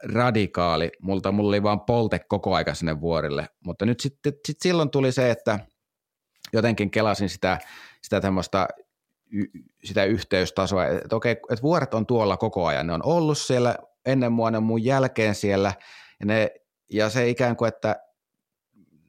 radikaali. 0.03 0.91
Multa 1.01 1.31
mulla 1.31 1.49
oli 1.49 1.63
vaan 1.63 1.81
polte 1.81 2.19
koko 2.19 2.55
aika 2.55 2.73
sinne 2.73 3.01
vuorille, 3.01 3.47
mutta 3.65 3.85
nyt 3.85 3.99
sitten 3.99 4.33
sit 4.47 4.57
silloin 4.61 4.89
tuli 4.89 5.11
se, 5.11 5.31
että 5.31 5.59
jotenkin 6.53 6.91
kelasin 6.91 7.29
sitä, 7.29 7.59
sitä 8.01 8.21
tämmöistä 8.21 8.67
sitä 9.83 10.03
yhteystasoa, 10.03 10.85
että 10.85 11.15
okei, 11.15 11.31
että 11.31 11.61
vuoret 11.61 11.93
on 11.93 12.05
tuolla 12.05 12.37
koko 12.37 12.65
ajan, 12.65 12.87
ne 12.87 12.93
on 12.93 13.05
ollut 13.05 13.37
siellä 13.37 13.75
ennen 14.05 14.31
mua, 14.31 14.51
ne 14.51 14.57
on 14.57 14.63
mun 14.63 14.83
jälkeen 14.83 15.35
siellä, 15.35 15.73
ja, 16.19 16.25
ne, 16.25 16.51
ja 16.89 17.09
se 17.09 17.29
ikään 17.29 17.55
kuin, 17.55 17.67
että 17.67 17.95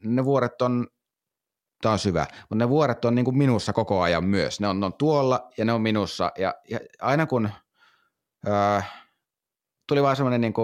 ne 0.04 0.24
vuoret 0.24 0.62
on, 0.62 0.86
tämä 1.82 1.92
on 1.92 1.98
syvä, 1.98 2.26
mutta 2.40 2.64
ne 2.64 2.68
vuoret 2.68 3.04
on 3.04 3.14
niin 3.14 3.24
kuin 3.24 3.38
minussa 3.38 3.72
koko 3.72 4.00
ajan 4.00 4.24
myös, 4.24 4.60
ne 4.60 4.68
on, 4.68 4.80
ne 4.80 4.86
on 4.86 4.94
tuolla 4.94 5.50
ja 5.58 5.64
ne 5.64 5.72
on 5.72 5.82
minussa, 5.82 6.32
ja, 6.38 6.54
ja 6.70 6.80
aina 7.00 7.26
kun 7.26 7.50
ää, 8.46 8.82
tuli 9.88 10.02
vaan 10.02 10.16
semmoinen 10.16 10.40
niin 10.40 10.54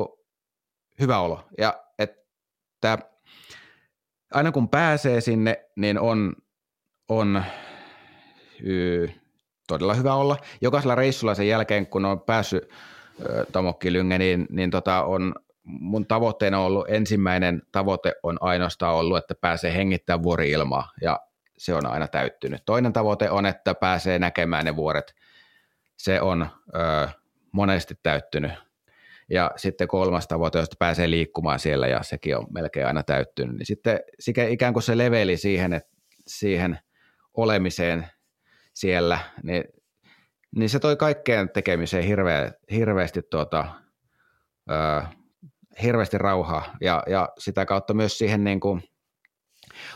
hyvä 1.01 1.19
olo. 1.19 1.49
Ja 1.59 1.85
että 1.99 2.99
aina 4.35 4.53
kun 4.53 4.69
pääsee 4.69 5.21
sinne, 5.21 5.69
niin 5.77 5.99
on, 5.99 6.37
on 7.09 7.43
yy, 8.63 9.11
todella 9.69 9.95
hyvä 9.95 10.15
olla. 10.15 10.37
Jokaisella 10.61 10.95
reissulla 10.95 11.35
sen 11.35 11.49
jälkeen, 11.49 11.87
kun 11.87 12.05
on 12.05 12.21
päässyt 12.21 12.69
Tomokki-Lynge, 13.53 14.19
niin, 14.19 14.47
niin 14.51 14.71
tota 14.71 15.03
on, 15.03 15.35
mun 15.65 16.07
tavoitteena 16.07 16.59
on 16.59 16.67
ollut, 16.67 16.87
ensimmäinen 16.89 17.63
tavoite 17.73 18.15
on 18.23 18.39
ainoastaan 18.41 18.95
ollut, 18.95 19.19
että 19.19 19.35
pääsee 19.35 19.75
hengittämään 19.75 20.23
vuori-ilmaa, 20.23 20.93
ja 21.03 21.21
se 21.59 21.75
on 21.75 21.87
aina 21.87 22.09
täyttynyt. 22.09 22.63
Toinen 22.67 22.93
tavoite 22.93 23.31
on, 23.31 23.47
että 23.47 23.75
pääsee 23.75 24.19
näkemään 24.19 24.65
ne 24.65 24.77
vuoret. 24.77 25.15
Se 25.97 26.21
on 26.21 26.47
ö, 26.75 27.09
monesti 27.53 27.95
täyttynyt 28.03 28.53
ja 29.31 29.51
sitten 29.57 29.89
kolmas 29.89 30.29
tavoite, 30.29 30.59
josta 30.59 30.77
pääsee 30.79 31.11
liikkumaan 31.11 31.59
siellä 31.59 31.87
ja 31.87 32.03
sekin 32.03 32.37
on 32.37 32.47
melkein 32.51 32.87
aina 32.87 33.03
täyttynyt, 33.03 33.57
niin 33.57 33.67
sitten 33.67 34.51
ikään 34.51 34.73
kuin 34.73 34.83
se 34.83 34.99
leveli 34.99 35.37
siihen, 35.37 35.73
että 35.73 35.91
siihen 36.27 36.79
olemiseen 37.39 38.07
siellä, 38.75 39.19
niin, 39.43 39.65
niin 40.57 40.69
se 40.69 40.79
toi 40.79 40.97
kaikkeen 40.97 41.51
tekemiseen 41.51 42.05
hirveä, 42.05 42.53
hirveästi, 42.71 43.23
tuota, 43.23 43.67
ö, 44.71 45.03
hirveästi 45.83 46.19
rauhaa 46.19 46.77
ja, 46.81 47.03
ja 47.07 47.29
sitä 47.39 47.67
kautta 47.67 47.95
myös 47.95 48.19
siihen 48.19 48.45
niin 48.45 48.61
kuin, 48.61 48.83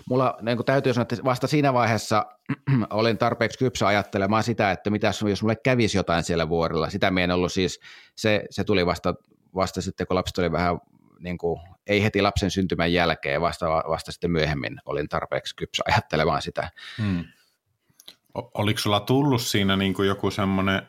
mulla 0.08 0.38
niin 0.42 0.56
kuin 0.56 0.66
täytyy 0.66 0.94
sanoa, 0.94 1.02
että 1.02 1.24
vasta 1.24 1.46
siinä 1.46 1.72
vaiheessa 1.72 2.26
olin 2.90 3.18
tarpeeksi 3.18 3.58
kypsä 3.58 3.86
ajattelemaan 3.86 4.42
sitä, 4.42 4.70
että 4.70 4.90
mitä 4.90 5.10
jos 5.28 5.42
mulle 5.42 5.56
kävisi 5.56 5.98
jotain 5.98 6.24
siellä 6.24 6.48
vuorilla. 6.48 6.90
Sitä 6.90 7.10
me 7.10 7.34
ollut 7.34 7.52
siis, 7.52 7.80
se, 8.16 8.44
se 8.50 8.64
tuli 8.64 8.86
vasta, 8.86 9.14
vasta 9.54 9.82
sitten, 9.82 10.06
kun 10.06 10.14
lapset 10.14 10.38
oli 10.38 10.52
vähän 10.52 10.78
niin 11.20 11.38
kuin, 11.38 11.60
ei 11.86 12.02
heti 12.02 12.22
lapsen 12.22 12.50
syntymän 12.50 12.92
jälkeen, 12.92 13.40
vasta, 13.40 13.66
vasta 13.66 14.12
sitten 14.12 14.30
myöhemmin 14.30 14.78
olin 14.84 15.08
tarpeeksi 15.08 15.56
kypsä 15.56 15.82
ajattelemaan 15.88 16.42
sitä. 16.42 16.70
Hmm. 16.98 17.24
Oliko 18.34 18.80
sulla 18.80 19.00
tullut 19.00 19.42
siinä 19.42 19.76
niin 19.76 19.94
kuin 19.94 20.08
joku 20.08 20.30
semmoinen 20.30 20.82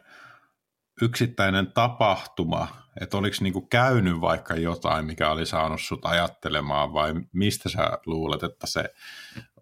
yksittäinen 1.02 1.72
tapahtuma, 1.72 2.68
että 3.02 3.18
oliko 3.18 3.36
niinku 3.40 3.62
käynyt 3.62 4.22
vaikka 4.22 4.56
jotain, 4.56 5.06
mikä 5.06 5.32
oli 5.32 5.46
saanut 5.46 5.82
sut 5.82 6.06
ajattelemaan 6.06 6.94
vai 6.94 7.14
mistä 7.32 7.70
sä 7.70 7.98
luulet, 8.06 8.44
että 8.44 8.68
se 8.68 8.84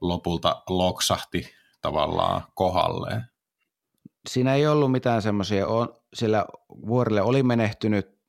lopulta 0.02 0.64
loksahti 0.70 1.54
tavallaan 1.82 2.42
kohalleen? 2.54 3.26
Siinä 4.30 4.56
ei 4.56 4.68
ollut 4.68 4.92
mitään 4.92 5.22
semmoisia, 5.22 5.66
sillä 6.14 6.46
vuorille 6.70 7.22
oli 7.22 7.44
menehtynyt 7.44 8.21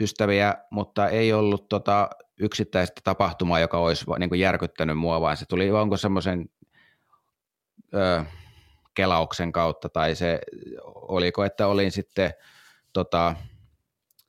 ystäviä, 0.00 0.54
mutta 0.70 1.08
ei 1.08 1.32
ollut 1.32 1.68
tota 1.68 2.10
yksittäistä 2.40 3.00
tapahtumaa, 3.04 3.60
joka 3.60 3.78
olisi 3.78 4.04
niin 4.18 4.28
kuin 4.28 4.40
järkyttänyt 4.40 4.98
mua, 4.98 5.20
vaan 5.20 5.36
se 5.36 5.44
tuli 5.48 5.70
onko 5.70 5.96
semmoisen 5.96 6.50
kelauksen 8.94 9.52
kautta, 9.52 9.88
tai 9.88 10.14
se 10.14 10.40
oliko, 10.94 11.44
että 11.44 11.66
olin 11.66 11.92
sitten 11.92 12.30
tota, 12.92 13.34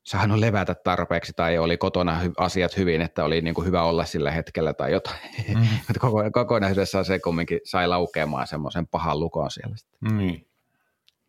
saanut 0.04 0.40
levätä 0.40 0.76
tarpeeksi, 0.76 1.34
tai 1.36 1.58
oli 1.58 1.78
kotona 1.78 2.22
hy- 2.24 2.34
asiat 2.38 2.78
hyvin, 2.78 3.02
että 3.02 3.24
oli 3.24 3.42
niin 3.42 3.54
kuin 3.54 3.68
hyvä 3.68 3.84
olla 3.84 4.06
sillä 4.06 4.32
hetkellä 4.32 4.74
tai 4.74 4.92
jotain. 4.92 5.20
Mm. 5.56 5.68
Koko, 6.00 6.24
kokonaisuudessaan 6.32 7.06
se 7.06 7.20
kumminkin 7.20 7.60
sai 7.64 7.88
laukeamaan 7.88 8.48
semmoisen 8.48 8.88
pahan 8.88 9.20
lukon 9.20 9.52
siellä. 9.52 9.76
Mm. 10.02 10.42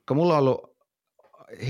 Kun 0.08 0.16
mulla 0.16 0.32
on 0.32 0.38
ollut 0.38 0.69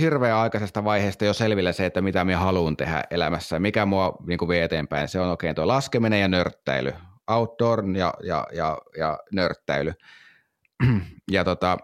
hirveän 0.00 0.36
aikaisesta 0.36 0.84
vaiheesta 0.84 1.24
jo 1.24 1.32
selvillä 1.32 1.72
se, 1.72 1.86
että 1.86 2.00
mitä 2.00 2.24
minä 2.24 2.38
haluan 2.38 2.76
tehdä 2.76 3.04
elämässä, 3.10 3.60
mikä 3.60 3.86
mua 3.86 4.16
niin 4.26 4.38
kuin 4.38 4.48
vie 4.48 4.64
eteenpäin. 4.64 5.08
Se 5.08 5.20
on 5.20 5.30
oikein 5.30 5.54
tuo 5.54 5.66
laskeminen 5.66 6.20
ja 6.20 6.28
nörttäily, 6.28 6.92
outdoor 7.28 7.84
ja, 7.96 8.14
ja, 8.22 8.46
ja, 8.52 8.78
ja 8.98 9.18
nörttäily. 9.32 9.92
ja 11.32 11.44
tota, 11.44 11.78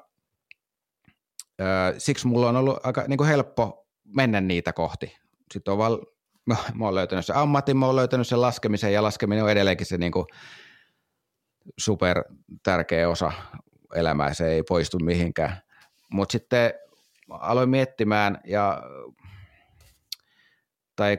siksi 1.99 2.27
mulla 2.27 2.49
on 2.49 2.57
ollut 2.57 2.79
aika 2.83 3.05
niin 3.09 3.19
kuin 3.19 3.29
helppo 3.29 3.87
mennä 4.05 4.41
niitä 4.41 4.73
kohti. 4.73 5.17
Sitten 5.53 5.75
on 5.75 5.99
mä, 6.47 6.57
mä 6.75 6.85
oon 6.85 6.95
löytänyt 6.95 7.27
se 7.27 7.33
ammatin, 7.37 7.77
mä 7.77 7.87
oon 7.87 7.97
löytänyt 7.97 8.27
sen 8.27 8.41
laskemisen 8.41 8.93
ja 8.93 9.03
laskeminen 9.03 9.45
on 9.45 9.51
edelleenkin 9.51 9.87
se 9.87 9.99
niin 9.99 10.13
kuin 10.13 10.27
super 11.79 12.25
tärkeä 12.63 13.09
osa 13.09 13.33
elämää, 13.95 14.35
se 14.35 14.49
ei 14.49 14.63
poistu 14.63 14.99
mihinkään. 14.99 15.57
Mutta 16.13 16.33
sitten 16.33 16.75
aloin 17.31 17.69
miettimään 17.69 18.41
ja 18.45 18.83
tai 20.97 21.19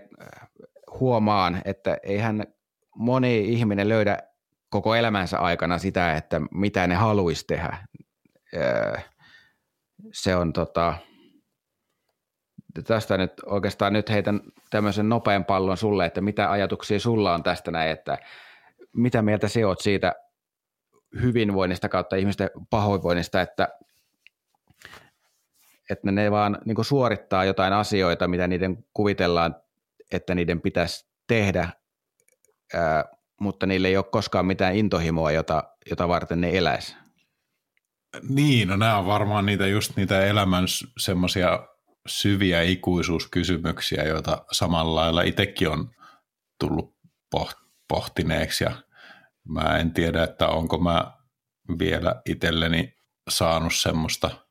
huomaan, 1.00 1.62
että 1.66 1.98
eihän 2.04 2.44
moni 2.96 3.54
ihminen 3.54 3.90
löydä 3.90 4.18
koko 4.70 4.96
elämänsä 4.96 5.40
aikana 5.40 5.78
sitä, 5.78 6.16
että 6.16 6.42
mitä 6.52 6.88
ne 6.88 6.96
haluaisi 6.96 7.46
tehdä. 7.48 7.78
Se 10.14 10.36
on 10.36 10.54
tota, 10.54 10.94
tästä 12.88 13.18
nyt 13.18 13.34
oikeastaan 13.46 13.94
nyt 13.94 14.10
heitän 14.10 14.42
tämmöisen 14.70 15.10
nopean 15.10 15.46
pallon 15.46 15.78
sulle, 15.78 16.06
että 16.06 16.22
mitä 16.22 16.52
ajatuksia 16.52 17.00
sulla 17.00 17.34
on 17.34 17.44
tästä 17.44 17.72
näin, 17.72 17.92
että 17.92 18.18
mitä 18.94 19.22
mieltä 19.22 19.48
se 19.48 19.66
oot 19.66 19.82
siitä 19.82 20.16
hyvinvoinnista 21.22 21.90
kautta 21.90 22.16
ihmisten 22.16 22.50
pahoinvoinnista, 22.70 23.42
että, 23.42 23.68
että 25.90 26.12
ne 26.12 26.32
vaan 26.32 26.58
niin 26.66 26.86
suorittaa 26.86 27.46
jotain 27.46 27.74
asioita, 27.74 28.28
mitä 28.28 28.48
niiden 28.48 28.86
kuvitellaan, 28.94 29.56
että 30.12 30.36
niiden 30.36 30.62
pitäisi 30.62 31.08
tehdä, 31.28 31.70
mutta 33.42 33.66
niille 33.66 33.88
ei 33.88 33.98
ole 33.98 34.06
koskaan 34.12 34.46
mitään 34.46 34.76
intohimoa, 34.76 35.32
jota, 35.32 35.64
jota 35.90 36.08
varten 36.08 36.42
ne 36.42 36.58
eläisi. 36.58 36.96
Niin, 38.30 38.68
no 38.68 38.76
nämä 38.76 38.98
on 38.98 39.06
varmaan 39.06 39.46
niitä 39.46 39.68
just 39.68 39.96
niitä 39.96 40.26
elämän 40.26 40.66
semmoisia 40.98 41.68
syviä 42.08 42.62
ikuisuuskysymyksiä, 42.62 44.04
joita 44.04 44.46
samalla 44.52 44.96
lailla 44.96 45.22
itsekin 45.22 45.70
on 45.70 45.92
tullut 46.60 46.98
pohtineeksi 47.90 48.64
ja 48.64 48.72
mä 49.48 49.78
en 49.78 49.94
tiedä, 49.94 50.24
että 50.24 50.48
onko 50.48 50.78
mä 50.78 51.12
vielä 51.80 52.22
itselleni 52.26 52.96
saanut 53.30 53.74
semmoista 53.76 54.47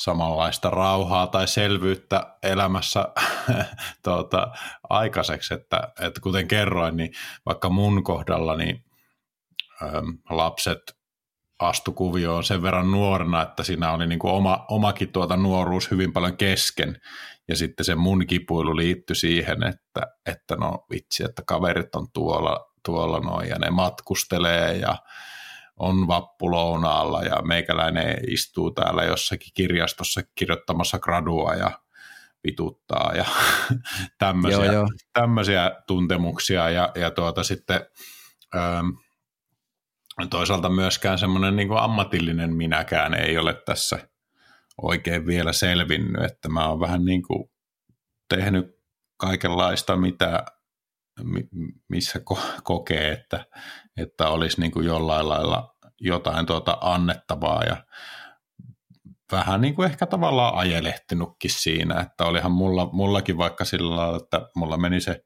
samanlaista 0.00 0.70
rauhaa 0.70 1.26
tai 1.26 1.48
selvyyttä 1.48 2.36
elämässä 2.42 3.08
tuota, 4.04 4.52
aikaiseksi, 4.90 5.54
että, 5.54 5.92
että 6.00 6.20
kuten 6.20 6.48
kerroin, 6.48 6.96
niin 6.96 7.12
vaikka 7.46 7.68
mun 7.68 8.04
kohdalla 8.04 8.56
niin 8.56 8.84
äm, 9.82 10.18
lapset 10.30 10.78
astu 11.58 11.92
kuvioon 11.92 12.44
sen 12.44 12.62
verran 12.62 12.90
nuorena, 12.90 13.42
että 13.42 13.62
siinä 13.62 13.92
oli 13.92 14.06
niin 14.06 14.18
kuin 14.18 14.32
oma, 14.32 14.66
omakin 14.68 15.12
tuota 15.12 15.36
nuoruus 15.36 15.90
hyvin 15.90 16.12
paljon 16.12 16.36
kesken. 16.36 16.96
Ja 17.48 17.56
sitten 17.56 17.86
se 17.86 17.94
mun 17.94 18.26
kipuilu 18.26 18.76
liittyi 18.76 19.16
siihen, 19.16 19.62
että, 19.62 20.02
että 20.26 20.56
no 20.56 20.84
vitsi, 20.90 21.24
että 21.24 21.42
kaverit 21.46 21.94
on 21.94 22.06
tuolla, 22.12 22.66
tuolla 22.84 23.20
noin 23.20 23.48
ja 23.48 23.58
ne 23.58 23.70
matkustelee 23.70 24.76
ja 24.76 24.96
on 25.80 26.08
vappulounaalla 26.08 27.22
ja 27.22 27.42
meikäläinen 27.42 28.18
istuu 28.28 28.70
täällä 28.70 29.04
jossakin 29.04 29.50
kirjastossa 29.54 30.20
kirjoittamassa 30.34 30.98
gradua 30.98 31.54
ja 31.54 31.80
vituttaa 32.46 33.12
ja 33.16 33.24
tämmöisiä, 34.18 34.64
joo, 34.64 34.74
joo. 34.74 34.88
tämmöisiä 35.12 35.70
tuntemuksia 35.86 36.70
ja, 36.70 36.92
ja 36.94 37.10
tuota 37.10 37.44
sitten 37.44 37.80
ähm, 38.56 38.88
toisaalta 40.30 40.68
myöskään 40.68 41.18
semmoinen 41.18 41.56
niin 41.56 41.72
ammatillinen 41.76 42.54
minäkään 42.54 43.14
ei 43.14 43.38
ole 43.38 43.54
tässä 43.54 44.08
oikein 44.82 45.26
vielä 45.26 45.52
selvinnyt, 45.52 46.24
että 46.24 46.48
mä 46.48 46.68
oon 46.68 46.80
vähän 46.80 47.04
niin 47.04 47.22
kuin 47.22 47.50
tehnyt 48.28 48.80
kaikenlaista, 49.16 49.96
mitä, 49.96 50.44
missä 51.88 52.20
ko- 52.32 52.60
kokee, 52.62 53.12
että, 53.12 53.46
että 53.96 54.28
olisi 54.28 54.60
niin 54.60 54.72
kuin 54.72 54.86
jollain 54.86 55.28
lailla 55.28 55.69
jotain 56.00 56.46
tuota 56.46 56.78
annettavaa 56.80 57.64
ja 57.64 57.76
vähän 59.32 59.60
niin 59.60 59.74
kuin 59.74 59.90
ehkä 59.90 60.06
tavallaan 60.06 60.54
ajelehtinutkin 60.54 61.50
siinä, 61.50 62.00
että 62.00 62.24
olihan 62.24 62.52
mulla, 62.52 62.88
mullakin 62.92 63.38
vaikka 63.38 63.64
sillä 63.64 63.96
lailla, 63.96 64.16
että 64.16 64.48
mulla 64.56 64.76
meni 64.76 65.00
se 65.00 65.24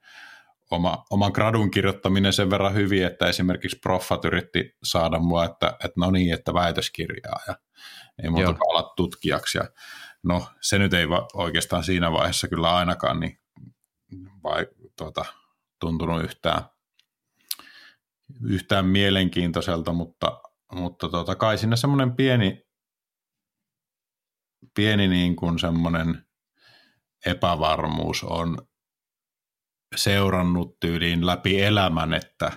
oma, 0.71 1.05
oman 1.11 1.33
gradun 1.35 1.71
kirjoittaminen 1.71 2.33
sen 2.33 2.51
verran 2.51 2.75
hyvin, 2.75 3.07
että 3.07 3.27
esimerkiksi 3.27 3.79
proffat 3.79 4.25
yritti 4.25 4.77
saada 4.85 5.19
mua, 5.19 5.45
että, 5.45 5.67
että 5.85 6.01
no 6.01 6.11
niin, 6.11 6.35
että 6.35 6.55
väitöskirjaa 6.55 7.41
ja 7.47 7.55
ei 8.23 8.31
muuta 8.31 8.53
kuin 8.53 8.71
alat 8.73 8.95
tutkijaksi. 8.97 9.59
Ja 9.59 9.65
no 10.23 10.47
se 10.61 10.79
nyt 10.79 10.95
ei 10.95 11.09
va, 11.09 11.29
oikeastaan 11.35 11.85
siinä 11.85 12.13
vaiheessa 12.13 12.49
kyllä 12.49 12.75
ainakaan 12.75 13.21
niin 13.21 13.39
vai, 14.43 14.67
tuota, 14.99 15.25
tuntunut 15.81 16.25
yhtään, 16.25 16.65
yhtään 18.45 18.87
mielenkiintoiselta, 18.87 19.93
mutta, 19.93 20.41
mutta 20.75 21.09
tuota, 21.09 21.35
kai 21.35 21.59
siinä 21.59 21.77
semmoinen 21.77 22.17
pieni, 22.17 22.63
pieni 24.75 25.09
niin 25.09 25.37
kuin 25.37 25.59
semmoinen 25.59 26.27
epävarmuus 27.27 28.25
on 28.25 28.59
seurannut 29.97 30.81
tyyliin 30.81 31.27
läpi 31.27 31.63
elämän, 31.63 32.15
että, 32.15 32.53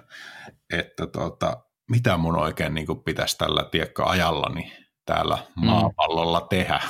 että 0.73 1.07
tuota, 1.07 1.63
mitä 1.89 2.17
mun 2.17 2.37
oikein 2.37 2.73
niin 2.73 2.87
kuin 2.87 3.03
pitäisi 3.03 3.37
tällä 3.37 3.69
tiekka 3.71 4.03
ajallani 4.03 4.73
täällä 5.05 5.37
mm. 5.55 5.65
maapallolla 5.65 6.41
tehdä. 6.41 6.81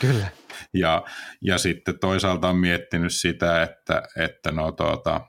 Kyllä. 0.00 0.26
Ja, 0.74 1.04
ja 1.40 1.58
sitten 1.58 1.98
toisaalta 1.98 2.48
on 2.48 2.56
miettinyt 2.56 3.14
sitä, 3.14 3.62
että, 3.62 4.02
että 4.16 4.50
no 4.50 4.72
tuota, 4.72 5.20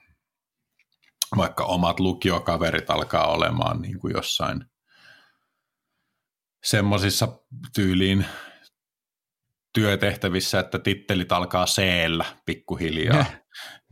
vaikka 1.37 1.63
omat 1.63 1.99
lukiokaverit 1.99 2.89
alkaa 2.89 3.27
olemaan 3.27 3.81
niin 3.81 3.99
kuin 3.99 4.13
jossain 4.15 4.65
semmoisissa 6.65 7.27
tyyliin 7.75 8.25
työtehtävissä, 9.73 10.59
että 10.59 10.79
tittelit 10.79 11.31
alkaa 11.31 11.65
seellä 11.65 12.25
pikkuhiljaa. 12.45 13.25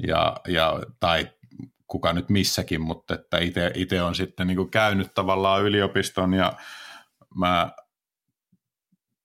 Ja, 0.07 0.37
ja, 0.47 0.79
tai 0.99 1.27
kuka 1.87 2.13
nyt 2.13 2.29
missäkin, 2.29 2.81
mutta 2.81 3.13
että 3.13 3.37
itse 3.75 4.01
on 4.01 4.15
sitten 4.15 4.47
niin 4.47 4.69
käynyt 4.69 5.07
tavallaan 5.15 5.63
yliopiston 5.63 6.33
ja 6.33 6.53
mä 7.35 7.71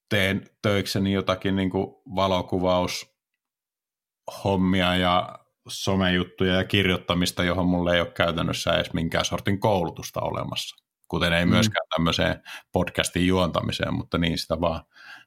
teen 0.08 0.50
töikseni 0.62 1.12
jotakin 1.12 1.56
niin 1.56 1.70
kuin 1.70 1.94
valokuvaushommia 2.14 4.96
ja 4.96 5.38
somejuttuja 5.68 6.54
ja 6.54 6.64
kirjoittamista, 6.64 7.44
johon 7.44 7.66
mulle 7.66 7.94
ei 7.94 8.00
ole 8.00 8.10
käytännössä 8.10 8.74
edes 8.74 8.92
minkään 8.92 9.24
sortin 9.24 9.60
koulutusta 9.60 10.20
olemassa. 10.20 10.87
Kuten 11.08 11.32
ei 11.32 11.44
mm. 11.44 11.50
myöskään 11.50 11.86
tämmöiseen 11.96 12.42
podcastin 12.72 13.26
juontamiseen, 13.26 13.94
mutta 13.94 14.18
niin 14.18 14.38
sitä 14.38 14.60
vaan 14.60 14.82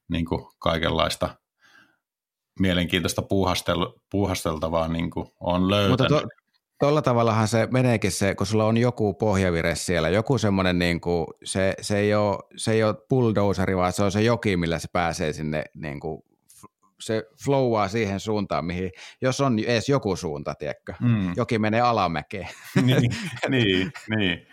niin 0.09 0.25
kuin 0.25 0.45
kaikenlaista 0.59 1.35
mielenkiintoista 2.59 3.21
puuhastel, 3.21 3.87
puuhasteltavaa 4.11 4.87
niin 4.87 5.09
kuin 5.09 5.27
on 5.39 5.69
löytänyt. 5.69 5.89
Mutta 5.89 6.07
to, 6.07 6.27
Tuolla 6.81 7.01
tavallahan 7.01 7.47
se 7.47 7.67
meneekin 7.71 8.11
se, 8.11 8.35
kun 8.35 8.47
sulla 8.47 8.65
on 8.65 8.77
joku 8.77 9.13
pohjavire 9.13 9.75
siellä, 9.75 10.09
joku 10.09 10.37
semmoinen, 10.37 10.79
niin 10.79 11.01
kuin, 11.01 11.27
se, 11.43 11.73
se, 11.81 11.97
ei 11.97 12.15
ole, 12.15 12.37
se 12.57 12.71
ei 12.71 12.83
ole 12.83 12.95
bulldozeri, 13.09 13.77
vaan 13.77 13.93
se 13.93 14.03
on 14.03 14.11
se 14.11 14.21
joki, 14.21 14.57
millä 14.57 14.79
se 14.79 14.87
pääsee 14.93 15.33
sinne, 15.33 15.63
niin 15.75 15.99
kuin, 15.99 16.23
se 17.01 17.23
flowaa 17.45 17.87
siihen 17.87 18.19
suuntaan, 18.19 18.65
mihin, 18.65 18.91
jos 19.21 19.41
on 19.41 19.59
edes 19.59 19.89
joku 19.89 20.15
suunta, 20.15 20.55
tiedätkö, 20.55 20.93
mm. 20.99 21.33
joki 21.35 21.59
menee 21.59 21.81
alamäkeen. 21.81 22.49
niin, 22.81 23.11
niin, 23.49 23.91
niin. 24.15 24.47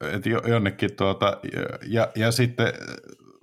Et 0.00 0.26
jonnekin 0.26 0.96
tuota, 0.96 1.40
ja, 1.86 2.08
ja 2.16 2.32
sitten 2.32 2.72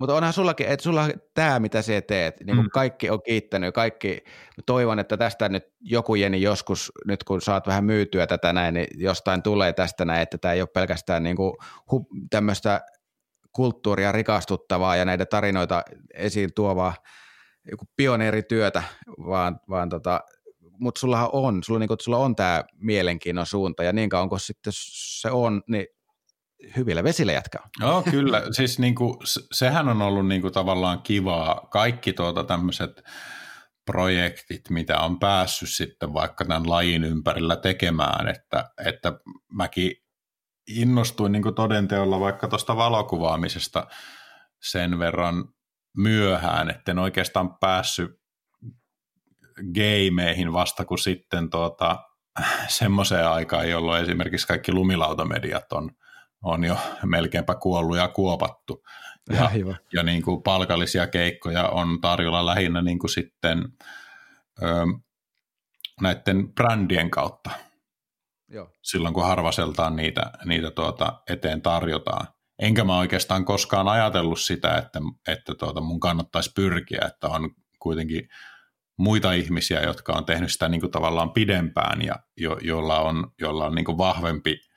mutta 0.00 0.14
onhan 0.14 0.32
sullakin, 0.32 0.66
että 0.66 0.82
sulla 0.84 1.08
tämä, 1.34 1.60
mitä 1.60 1.82
sä 1.82 2.00
teet, 2.00 2.40
niin 2.40 2.56
kuin 2.56 2.66
mm. 2.66 2.70
kaikki 2.70 3.10
on 3.10 3.22
kiittänyt, 3.22 3.74
kaikki, 3.74 4.24
toivon, 4.66 4.98
että 4.98 5.16
tästä 5.16 5.48
nyt 5.48 5.64
joku 5.80 6.14
Jeni 6.14 6.42
joskus, 6.42 6.92
nyt 7.06 7.24
kun 7.24 7.40
saat 7.40 7.66
vähän 7.66 7.84
myytyä 7.84 8.26
tätä 8.26 8.52
näin, 8.52 8.74
niin 8.74 8.86
jostain 8.94 9.42
tulee 9.42 9.72
tästä 9.72 10.04
näin, 10.04 10.22
että 10.22 10.38
tämä 10.38 10.54
ei 10.54 10.60
ole 10.60 10.68
pelkästään 10.74 11.22
niin 11.22 11.36
kuin 11.36 11.54
tämmöistä 12.30 12.80
kulttuuria 13.52 14.12
rikastuttavaa 14.12 14.96
ja 14.96 15.04
näitä 15.04 15.26
tarinoita 15.26 15.82
esiin 16.14 16.50
tuovaa 16.54 16.94
joku 17.70 17.84
pioneerityötä, 17.96 18.82
vaan, 19.18 19.60
vaan 19.68 19.88
tota, 19.88 20.20
mutta 20.78 20.98
sulla 20.98 21.28
on, 21.32 21.62
sulla, 21.64 21.78
niin 21.78 21.88
kuin, 21.88 22.00
sulla 22.00 22.18
on 22.18 22.36
tämä 22.36 22.64
mielenkiinnon 22.74 23.46
suunta 23.46 23.84
ja 23.84 23.92
niin 23.92 24.08
kauan 24.08 24.28
kun 24.28 24.40
sitten 24.40 24.72
se 24.76 25.30
on, 25.30 25.62
niin 25.68 25.86
hyvillä 26.76 27.04
vesillä 27.04 27.32
jatkaa. 27.32 27.68
Joo, 27.80 28.02
kyllä. 28.02 28.42
Siis 28.50 28.78
niin 28.78 28.94
kuin, 28.94 29.16
sehän 29.52 29.88
on 29.88 30.02
ollut 30.02 30.26
niin 30.26 30.40
kuin 30.40 30.54
tavallaan 30.54 31.02
kivaa. 31.02 31.68
Kaikki 31.70 32.12
tuota 32.12 32.44
tämmöiset 32.44 33.02
projektit, 33.84 34.70
mitä 34.70 34.98
on 34.98 35.18
päässyt 35.18 35.68
sitten 35.68 36.12
vaikka 36.14 36.44
tämän 36.44 36.70
lajin 36.70 37.04
ympärillä 37.04 37.56
tekemään, 37.56 38.28
että, 38.28 38.70
että 38.86 39.12
mäkin 39.52 39.92
innostuin 40.68 41.32
niin 41.32 41.54
todenteolla 41.56 42.20
vaikka 42.20 42.48
tuosta 42.48 42.76
valokuvaamisesta 42.76 43.86
sen 44.62 44.98
verran 44.98 45.44
myöhään, 45.96 46.70
etten 46.70 46.98
oikeastaan 46.98 47.58
päässyt 47.58 48.20
gameihin 49.74 50.52
vasta 50.52 50.84
kuin 50.84 50.98
sitten 50.98 51.50
tuota, 51.50 51.98
semmoiseen 52.68 53.28
aikaan, 53.28 53.70
jolloin 53.70 54.02
esimerkiksi 54.02 54.46
kaikki 54.46 54.72
lumilautamediat 54.72 55.72
on 55.72 55.90
on 56.44 56.64
jo 56.64 56.76
melkeinpä 57.04 57.54
kuollut 57.54 57.96
ja 57.96 58.08
kuopattu. 58.08 58.82
Ja, 59.30 59.50
ja 59.92 60.02
niin 60.02 60.22
kuin 60.22 60.42
palkallisia 60.42 61.06
keikkoja 61.06 61.68
on 61.68 62.00
tarjolla 62.00 62.46
lähinnä 62.46 62.82
niin 62.82 62.98
kuin 62.98 63.10
sitten 63.10 63.64
ö, 64.62 64.66
näiden 66.00 66.52
brändien 66.54 67.10
kautta. 67.10 67.50
Joo. 68.48 68.70
Silloin 68.82 69.14
kun 69.14 69.26
harvaseltaan 69.26 69.96
niitä, 69.96 70.32
niitä 70.44 70.70
tuota 70.70 71.22
eteen 71.28 71.62
tarjotaan. 71.62 72.26
Enkä 72.58 72.84
mä 72.84 72.98
oikeastaan 72.98 73.44
koskaan 73.44 73.88
ajatellut 73.88 74.40
sitä, 74.40 74.76
että, 74.76 75.00
että 75.28 75.54
tuota 75.54 75.80
mun 75.80 76.00
kannattaisi 76.00 76.52
pyrkiä, 76.54 77.00
että 77.06 77.28
on 77.28 77.50
kuitenkin 77.78 78.28
muita 78.98 79.32
ihmisiä, 79.32 79.82
jotka 79.82 80.12
on 80.12 80.24
tehnyt 80.24 80.52
sitä 80.52 80.68
niin 80.68 80.80
kuin 80.80 80.90
tavallaan 80.90 81.32
pidempään 81.32 82.02
ja 82.02 82.14
jo, 82.36 82.58
jolla 82.62 83.00
on, 83.00 83.32
jolla 83.40 83.66
on 83.66 83.74
niin 83.74 83.84
kuin 83.84 83.98
vahvempi 83.98 84.69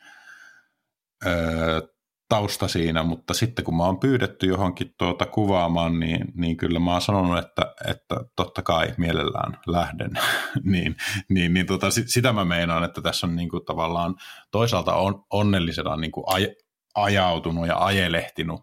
tausta 2.29 2.67
siinä, 2.67 3.03
mutta 3.03 3.33
sitten 3.33 3.65
kun 3.65 3.77
mä 3.77 3.83
oon 3.83 3.99
pyydetty 3.99 4.47
johonkin 4.47 4.93
tuota 4.97 5.25
kuvaamaan, 5.25 5.99
niin, 5.99 6.25
niin 6.35 6.57
kyllä 6.57 6.79
mä 6.79 6.91
oon 6.91 7.01
sanonut, 7.01 7.37
että, 7.37 7.73
että 7.87 8.15
totta 8.35 8.61
kai 8.61 8.93
mielellään 8.97 9.57
lähden. 9.67 10.11
niin, 10.71 10.95
niin, 11.29 11.53
niin 11.53 11.65
tota, 11.65 11.87
sitä 11.91 12.33
mä 12.33 12.45
meinaan, 12.45 12.83
että 12.83 13.01
tässä 13.01 13.27
on 13.27 13.35
niin 13.35 13.49
kuin 13.49 13.65
tavallaan 13.65 14.15
toisaalta 14.51 14.95
on, 14.95 15.25
onnellisena 15.29 15.95
niin 15.95 16.11
kuin 16.11 16.23
aj, 16.27 16.47
ajautunut 16.95 17.67
ja 17.67 17.77
ajelehtinut 17.77 18.61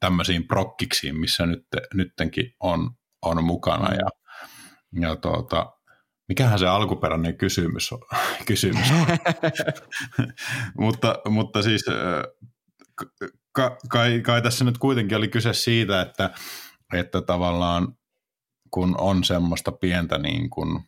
tämmöisiin 0.00 0.46
prokkiksiin, 0.46 1.20
missä 1.20 1.46
nyt, 1.46 1.66
nyttenkin 1.94 2.54
on, 2.60 2.90
on 3.22 3.44
mukana 3.44 3.94
ja, 3.94 4.08
ja 5.00 5.16
tuota, 5.16 5.72
Mikähän 6.30 6.58
se 6.58 6.66
alkuperäinen 6.66 7.36
kysymys 7.36 7.92
on? 7.92 7.98
kysymys 8.46 8.90
on. 8.90 9.06
mutta, 10.84 11.18
mutta 11.28 11.62
siis 11.62 11.84
ka, 13.52 13.76
kai, 13.88 14.20
kai 14.20 14.42
tässä 14.42 14.64
nyt 14.64 14.78
kuitenkin 14.78 15.18
oli 15.18 15.28
kyse 15.28 15.52
siitä, 15.54 16.00
että, 16.00 16.30
että 16.92 17.22
tavallaan 17.22 17.98
kun 18.70 18.94
on 19.00 19.24
semmoista 19.24 19.72
pientä 19.72 20.18
niin 20.18 20.50
kuin, 20.50 20.80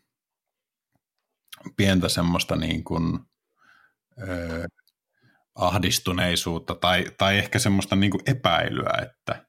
pientä 1.77 2.09
semmoista 2.09 2.57
niin 2.57 2.85
kuin, 2.85 3.19
ö, 4.29 4.67
ahdistuneisuutta 5.55 6.75
tai, 6.75 7.07
tai 7.19 7.39
ehkä 7.39 7.59
semmoista 7.59 7.97
niin 7.97 8.11
kuin 8.11 8.23
epäilyä, 8.27 8.93
että, 9.03 9.47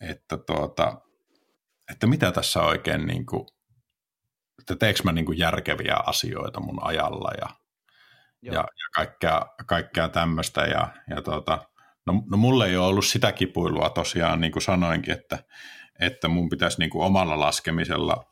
että, 0.00 0.36
tuota, 0.36 1.00
että 1.92 2.06
mitä 2.06 2.32
tässä 2.32 2.60
oikein, 2.62 3.06
niin 3.06 3.26
kuin, 3.26 3.46
että 4.64 4.76
teekö 4.76 5.00
mä 5.04 5.12
niin 5.12 5.26
kuin 5.26 5.38
järkeviä 5.38 5.96
asioita 6.06 6.60
mun 6.60 6.78
ajalla 6.82 7.30
ja, 7.40 7.48
ja, 8.42 8.52
ja 8.52 8.88
kaikkea, 8.94 9.46
kaikkea 9.66 10.08
tämmöistä. 10.08 10.60
Ja, 10.60 10.88
ja 11.10 11.22
tuota, 11.22 11.58
no, 12.06 12.22
no 12.30 12.36
mulle 12.36 12.66
ei 12.66 12.76
ole 12.76 12.86
ollut 12.86 13.04
sitä 13.04 13.32
kipuilua 13.32 13.90
tosiaan, 13.90 14.40
niin 14.40 14.52
kuin 14.52 14.62
sanoinkin, 14.62 15.14
että, 15.14 15.38
että 16.00 16.28
mun 16.28 16.48
pitäisi 16.48 16.78
niin 16.78 16.90
kuin 16.90 17.06
omalla 17.06 17.40
laskemisella 17.40 18.24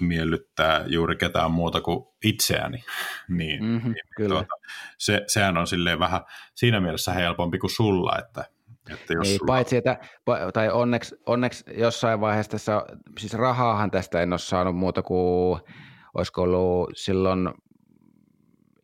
miellyttää 0.00 0.84
juuri 0.86 1.16
ketään 1.16 1.50
muuta 1.50 1.80
kuin 1.80 2.06
itseäni, 2.24 2.84
niin, 3.28 3.64
mm-hmm, 3.64 3.92
niin 3.92 4.04
kyllä. 4.16 4.28
Tuota, 4.28 4.54
se, 4.98 5.24
sehän 5.26 5.56
on 5.56 5.66
silleen 5.66 5.98
vähän 5.98 6.20
siinä 6.54 6.80
mielessä 6.80 7.12
helpompi 7.12 7.58
kuin 7.58 7.70
sulla, 7.70 8.18
että, 8.18 8.44
että 8.92 9.14
jos 9.14 9.28
Ei, 9.28 9.38
sulla... 9.38 9.46
paitsi, 9.46 9.76
että, 9.76 9.98
tai 10.52 10.70
onneksi, 10.70 11.16
onneksi 11.26 11.64
jossain 11.76 12.20
vaiheessa 12.20 12.50
tässä, 12.50 12.82
siis 13.18 13.34
rahaahan 13.34 13.90
tästä 13.90 14.22
en 14.22 14.32
ole 14.32 14.38
saanut 14.38 14.76
muuta 14.76 15.02
kuin, 15.02 15.60
olisiko 16.14 16.42
ollut 16.42 16.90
silloin 16.94 17.48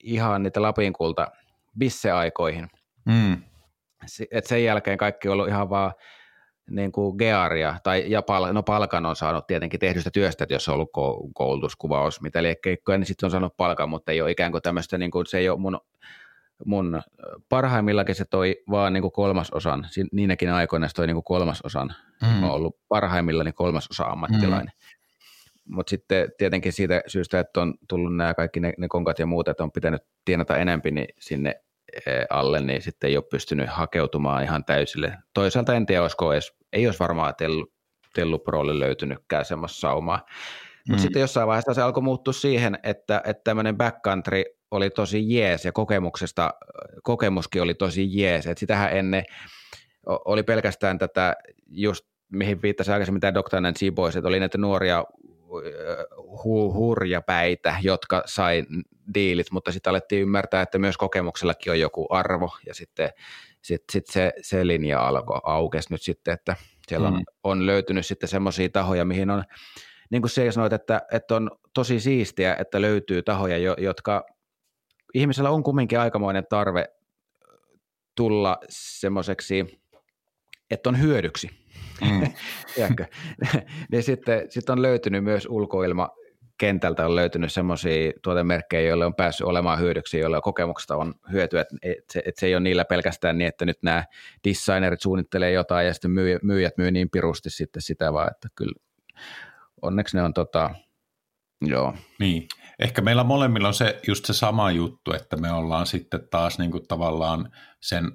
ihan 0.05 0.43
niitä 0.43 0.63
Lapin 0.63 0.93
kulta 0.93 1.29
bisseaikoihin. 1.79 2.69
Mm. 3.07 3.43
Et 4.31 4.47
sen 4.47 4.65
jälkeen 4.65 4.99
kaikki 4.99 5.29
on 5.29 5.33
ollut 5.33 5.49
ihan 5.49 5.71
vaan 5.71 5.93
niin 6.71 6.93
kuin 6.93 7.17
gearia, 7.17 7.77
tai 7.83 8.05
ja 8.11 8.23
pal, 8.23 8.53
no 8.53 8.63
palkan 8.63 9.07
on 9.07 9.17
saanut 9.17 9.47
tietenkin 9.47 9.81
tehdystä 9.81 10.11
työstä, 10.11 10.45
että 10.45 10.55
jos 10.55 10.69
on 10.69 10.75
ollut 10.75 10.91
koulutuskuvaus, 11.35 12.21
mitä 12.21 12.43
liekkeikkoja, 12.43 12.99
niin 12.99 13.07
sitten 13.07 13.27
on 13.27 13.31
saanut 13.31 13.57
palkan, 13.57 13.89
mutta 13.89 14.13
ei 14.13 14.23
ole 14.23 14.31
ikään 14.31 14.53
kuin 14.53 14.63
tämmöistä, 14.63 14.99
niin 14.99 15.11
kuin, 15.11 15.27
se 15.27 15.39
ei 15.39 15.49
ole 15.49 15.61
mun, 15.61 15.81
mun 16.65 17.03
parhaimmillakin 17.49 18.15
se 18.15 18.25
toi 18.25 18.57
vaan 18.71 18.93
niin 18.93 19.03
kuin 19.03 19.13
kolmasosan, 19.13 19.89
niinäkin 20.13 20.51
aikoina 20.51 20.89
se 20.89 20.95
toi 20.95 21.07
niin 21.07 21.15
kuin 21.15 21.25
kolmasosan, 21.25 21.95
mm. 22.23 22.45
on 22.45 22.51
ollut 22.51 22.77
parhaimmillani 22.89 23.53
kolmasosa 23.53 24.05
ammattilainen. 24.05 24.73
Mm. 24.75 25.75
Mutta 25.75 25.91
sitten 25.91 26.29
tietenkin 26.39 26.73
siitä 26.73 27.03
syystä, 27.07 27.41
että 27.41 27.61
on 27.61 27.75
tullut 27.89 28.17
nämä 28.17 28.35
kaikki 28.35 28.61
ne, 28.61 28.73
ne 28.79 28.89
konkat 28.89 29.19
ja 29.19 29.27
muut, 29.27 29.49
että 29.49 29.65
on 29.65 29.73
pitänyt 29.73 30.03
tienata 30.25 30.57
enempi, 30.57 30.91
niin 30.91 31.09
sinne 31.19 31.55
Eh, 32.07 32.27
alle, 32.31 32.61
niin 32.61 32.83
sitten 32.83 33.11
ei 33.11 33.17
ole 33.17 33.25
pystynyt 33.31 33.69
hakeutumaan 33.69 34.43
ihan 34.43 34.65
täysille. 34.65 35.19
Toisaalta 35.35 35.75
en 35.75 35.87
tiedä, 35.87 36.03
olisiko 36.03 36.33
edes, 36.33 36.53
ei 36.73 36.87
olisi 36.87 36.99
varmaan 36.99 37.35
Tellu, 37.35 37.73
Tellu 38.15 38.39
Prolle 38.39 38.81
löytynytkään 38.81 39.45
semmoista 39.45 39.81
saumaa. 39.81 40.27
Mutta 40.89 41.01
mm. 41.01 41.03
sitten 41.03 41.21
jossain 41.21 41.49
vaiheessa 41.49 41.75
se 41.75 41.83
alkoi 41.83 42.03
muuttua 42.03 42.33
siihen, 42.33 42.79
että, 42.83 43.23
että 43.25 43.41
tämmöinen 43.45 43.77
backcountry 43.77 44.43
oli 44.71 44.91
tosi 44.91 45.35
jees 45.35 45.65
ja 45.65 45.73
kokemuksesta, 45.73 46.55
kokemuskin 47.03 47.63
oli 47.63 47.75
tosi 47.75 48.21
jees. 48.21 48.47
Että 48.47 48.61
sitähän 48.61 48.97
ennen 48.97 49.25
oli 50.07 50.43
pelkästään 50.43 50.99
tätä 50.99 51.37
just 51.71 52.07
mihin 52.33 52.63
viittasi 52.63 52.93
aikaisemmin 52.93 53.21
tämä 53.21 53.35
Dr. 53.35 53.61
Nancy 53.61 53.91
Boys, 53.91 54.17
että 54.17 54.29
oli 54.29 54.41
näitä 54.41 54.59
nuoria 54.59 55.05
hu- 56.17 56.75
hurjapäitä, 56.75 57.75
jotka 57.83 58.23
sai 58.27 58.65
diilit, 59.15 59.51
mutta 59.51 59.73
sitten 59.73 59.91
alettiin 59.91 60.23
ymmärtää, 60.23 60.63
että 60.63 60.79
myös 60.79 60.97
kokemuksellakin 60.97 61.73
on 61.73 61.81
joku 61.81 62.07
arvo, 62.11 62.51
ja 62.67 62.75
sitten 62.75 63.11
sit, 63.63 63.83
sit 63.93 64.07
se, 64.07 64.33
se 64.43 64.67
linja 64.67 65.09
alkoi 65.09 65.41
aukesi 65.45 65.93
nyt 65.93 66.03
sitten, 66.03 66.35
että 66.35 66.57
siellä 66.89 67.09
on, 67.09 67.15
mm. 67.15 67.25
on 67.45 67.67
löytynyt 67.67 68.07
sitten 68.07 68.29
semmoisia 68.29 68.69
tahoja, 68.69 69.05
mihin 69.05 69.31
on, 69.31 69.45
niin 70.11 70.23
kuin 70.23 70.31
se 70.31 70.53
sanoit, 70.53 70.73
että, 70.73 71.03
että 71.13 71.37
on 71.37 71.51
tosi 71.75 72.01
siistiä, 72.01 72.57
että 72.59 72.81
löytyy 72.81 73.23
tahoja, 73.23 73.75
jotka 73.79 74.27
ihmisellä 75.15 75.51
on 75.51 75.63
kumminkin 75.63 76.01
aikamoinen 76.01 76.47
tarve 76.51 76.85
tulla 78.17 78.59
semmoiseksi, 78.69 79.81
että 80.71 80.89
on 80.89 81.01
hyödyksi 81.01 81.61
Mm. 82.01 82.33
niin 83.93 84.03
sitten 84.03 84.51
sit 84.51 84.71
on 84.71 84.83
löytynyt 84.83 85.25
myös 85.25 85.47
ulkoilma 85.51 86.09
kentältä 86.59 87.07
on 87.07 87.17
löytynyt 87.17 87.53
semmoisia 87.53 88.13
tuotemerkkejä, 88.23 88.89
joille 88.89 89.07
on 89.07 89.15
päässyt 89.15 89.47
olemaan 89.47 89.81
hyödyksi, 89.81 90.19
joille 90.19 90.41
kokemuksesta 90.43 90.97
on 90.97 91.15
hyötyä, 91.33 91.61
että 91.61 91.77
et 91.83 92.11
se, 92.13 92.23
et 92.25 92.37
se 92.37 92.47
ei 92.47 92.55
ole 92.55 92.61
niillä 92.61 92.85
pelkästään 92.85 93.39
niin, 93.39 93.49
että 93.49 93.65
nyt 93.65 93.79
nämä 93.83 94.05
designerit 94.49 95.01
suunnittelee 95.01 95.53
jotain 95.53 95.87
ja 95.87 95.95
sitten 95.95 96.11
myyjät, 96.11 96.43
myyjät 96.43 96.79
myy 96.79 96.91
niin 96.91 97.11
pirusti 97.11 97.51
sitten 97.51 97.83
sitä 97.83 98.13
vaan, 98.13 98.31
että 98.31 98.49
kyllä 98.55 98.75
onneksi 99.83 100.17
ne 100.17 100.23
on 100.23 100.35
tota, 100.35 100.71
joo. 101.67 101.95
Niin, 102.19 102.49
ehkä 102.81 103.03
meillä 103.03 103.25
molemmilla 103.25 103.69
on 103.69 103.75
se 103.75 104.01
just 104.07 104.25
se 104.25 104.33
sama 104.33 104.71
juttu, 104.71 105.13
että 105.13 105.37
me 105.37 105.53
ollaan 105.53 105.87
sitten 105.87 106.29
taas 106.31 106.59
niin 106.59 106.71
kuin 106.71 106.89
tavallaan 106.89 107.53
sen 107.81 108.13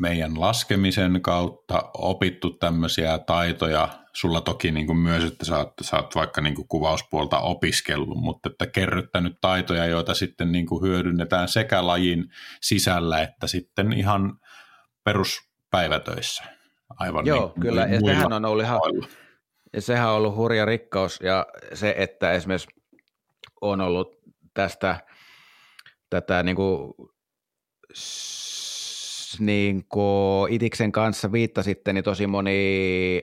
meidän 0.00 0.40
laskemisen 0.40 1.22
kautta 1.22 1.90
opittu 1.94 2.50
tämmöisiä 2.50 3.18
taitoja, 3.18 3.88
sulla 4.12 4.40
toki 4.40 4.70
niin 4.70 4.86
kuin 4.86 4.98
myös, 4.98 5.24
että 5.24 5.44
sä 5.44 5.58
oot, 5.58 5.72
sä 5.82 5.96
oot 5.96 6.14
vaikka 6.14 6.40
niin 6.40 6.54
kuin 6.54 6.68
kuvauspuolta 6.68 7.38
opiskellut, 7.38 8.18
mutta 8.18 8.48
että 8.48 8.66
kerryttänyt 8.66 9.36
taitoja, 9.40 9.86
joita 9.86 10.14
sitten 10.14 10.52
niin 10.52 10.66
kuin 10.66 10.82
hyödynnetään 10.82 11.48
sekä 11.48 11.86
lajin 11.86 12.24
sisällä 12.62 13.22
että 13.22 13.46
sitten 13.46 13.92
ihan 13.92 14.38
peruspäivätöissä. 15.04 16.44
Aivan 16.98 17.26
Joo, 17.26 17.46
niin, 17.46 17.60
kyllä, 17.60 17.86
ja 17.86 18.00
sehän 18.00 18.32
on 18.32 18.44
ollut 18.44 18.64
ihan, 18.64 18.80
ja 19.72 19.80
sehän 19.80 20.08
on 20.08 20.14
ollut 20.14 20.36
hurja 20.36 20.64
rikkaus, 20.64 21.20
ja 21.22 21.46
se, 21.74 21.94
että 21.98 22.32
esimerkiksi 22.32 22.75
on 23.60 23.80
ollut 23.80 24.18
tästä 24.54 25.00
tätä 26.10 26.42
niin 26.42 26.56
kuin 26.56 26.94
niin 29.38 29.84
kuin 29.88 30.52
Itiksen 30.52 30.92
kanssa 30.92 31.32
viittasitte, 31.32 31.92
niin 31.92 32.04
tosi 32.04 32.26
moni 32.26 33.22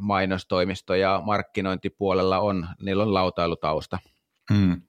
mainostoimisto 0.00 0.94
ja 0.94 1.22
markkinointipuolella 1.24 2.38
on, 2.38 2.68
niillä 2.82 3.02
on 3.02 3.14
lautailutausta. 3.14 3.98
Hmm. 4.54 4.82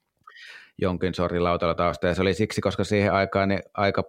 Jonkin 0.81 1.13
sortin 1.13 1.43
lautailutausta. 1.43 2.07
Ja 2.07 2.15
se 2.15 2.21
oli 2.21 2.33
siksi, 2.33 2.61
koska 2.61 2.83
siihen 2.83 3.13
aikaan 3.13 3.49
niin 3.49 3.61
aika, 3.73 4.03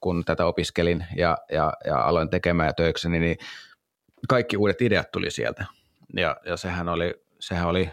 kun 0.00 0.24
tätä 0.24 0.46
opiskelin 0.46 1.06
ja, 1.16 1.38
ja, 1.52 1.72
ja 1.84 2.00
aloin 2.00 2.30
tekemään 2.30 2.74
töikseni, 2.74 3.18
niin 3.18 3.36
kaikki 4.28 4.56
uudet 4.56 4.82
ideat 4.82 5.10
tuli 5.10 5.30
sieltä. 5.30 5.66
Ja, 6.16 6.36
ja 6.44 6.56
sehän 6.56 6.88
oli, 6.88 7.14
sehän 7.40 7.68
oli 7.68 7.90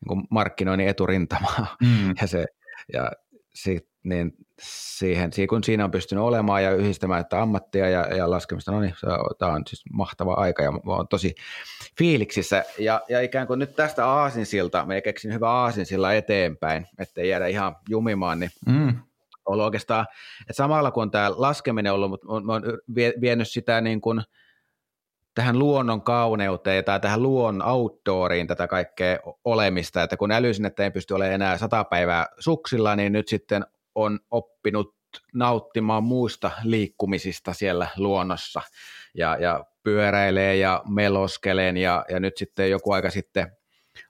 niin 0.00 0.08
kuin 0.08 0.24
markkinoinnin 0.30 0.88
eturintama. 0.88 1.66
Mm. 1.82 2.14
ja, 2.20 2.26
se, 2.26 2.46
ja 2.92 3.10
sit, 3.54 3.88
niin 4.04 4.32
siihen, 4.60 5.30
kun 5.48 5.64
siinä 5.64 5.84
on 5.84 5.90
pystynyt 5.90 6.24
olemaan 6.24 6.64
ja 6.64 6.74
yhdistämään 6.74 7.20
että 7.20 7.42
ammattia 7.42 7.88
ja, 7.88 8.16
ja 8.16 8.30
laskemista, 8.30 8.72
no 8.72 8.80
niin, 8.80 8.94
tämä 9.38 9.52
on 9.52 9.62
siis 9.66 9.84
mahtava 9.92 10.34
aika 10.34 10.62
ja 10.62 10.72
olen 10.86 11.08
tosi 11.08 11.34
fiiliksissä. 11.98 12.64
Ja, 12.78 13.00
ja 13.08 13.20
ikään 13.20 13.46
kuin 13.46 13.58
nyt 13.58 13.76
tästä 13.76 14.06
aasinsilta, 14.06 14.86
me 14.86 15.00
keksin 15.00 15.32
hyvä 15.32 15.50
aasinsilla 15.50 16.12
eteenpäin, 16.12 16.86
ettei 16.98 17.28
jäädä 17.28 17.46
ihan 17.46 17.76
jumimaan, 17.88 18.40
niin 18.40 18.50
mm. 18.66 18.96
ollut 19.44 19.64
oikeastaan, 19.64 20.06
että 20.40 20.52
samalla 20.52 20.90
kun 20.90 21.10
tämä 21.10 21.30
laskeminen 21.36 21.92
on 21.92 21.96
ollut, 21.96 22.10
mutta 22.10 22.26
olen 22.28 22.62
vienyt 23.20 23.48
sitä 23.48 23.80
niin 23.80 24.00
kuin 24.00 24.22
tähän 25.38 25.58
luonnon 25.58 26.02
kauneuteen 26.02 26.84
tai 26.84 27.00
tähän 27.00 27.22
luon 27.22 27.62
outdooriin 27.62 28.46
tätä 28.46 28.66
kaikkea 28.66 29.18
olemista, 29.44 30.02
että 30.02 30.16
kun 30.16 30.32
älysin, 30.32 30.64
että 30.64 30.84
ei 30.84 30.90
pysty 30.90 31.14
olemaan 31.14 31.34
enää 31.34 31.58
sata 31.58 31.84
päivää 31.84 32.26
suksilla, 32.38 32.96
niin 32.96 33.12
nyt 33.12 33.28
sitten 33.28 33.66
on 33.94 34.20
oppinut 34.30 34.94
nauttimaan 35.34 36.02
muista 36.02 36.50
liikkumisista 36.62 37.52
siellä 37.52 37.88
luonnossa. 37.96 38.62
Ja, 39.14 39.36
ja 39.40 39.64
pyöräilee 39.82 40.56
ja 40.56 40.82
meloskeleen 40.88 41.76
ja, 41.76 42.04
ja 42.10 42.20
nyt 42.20 42.36
sitten 42.36 42.70
joku 42.70 42.92
aika 42.92 43.10
sitten 43.10 43.52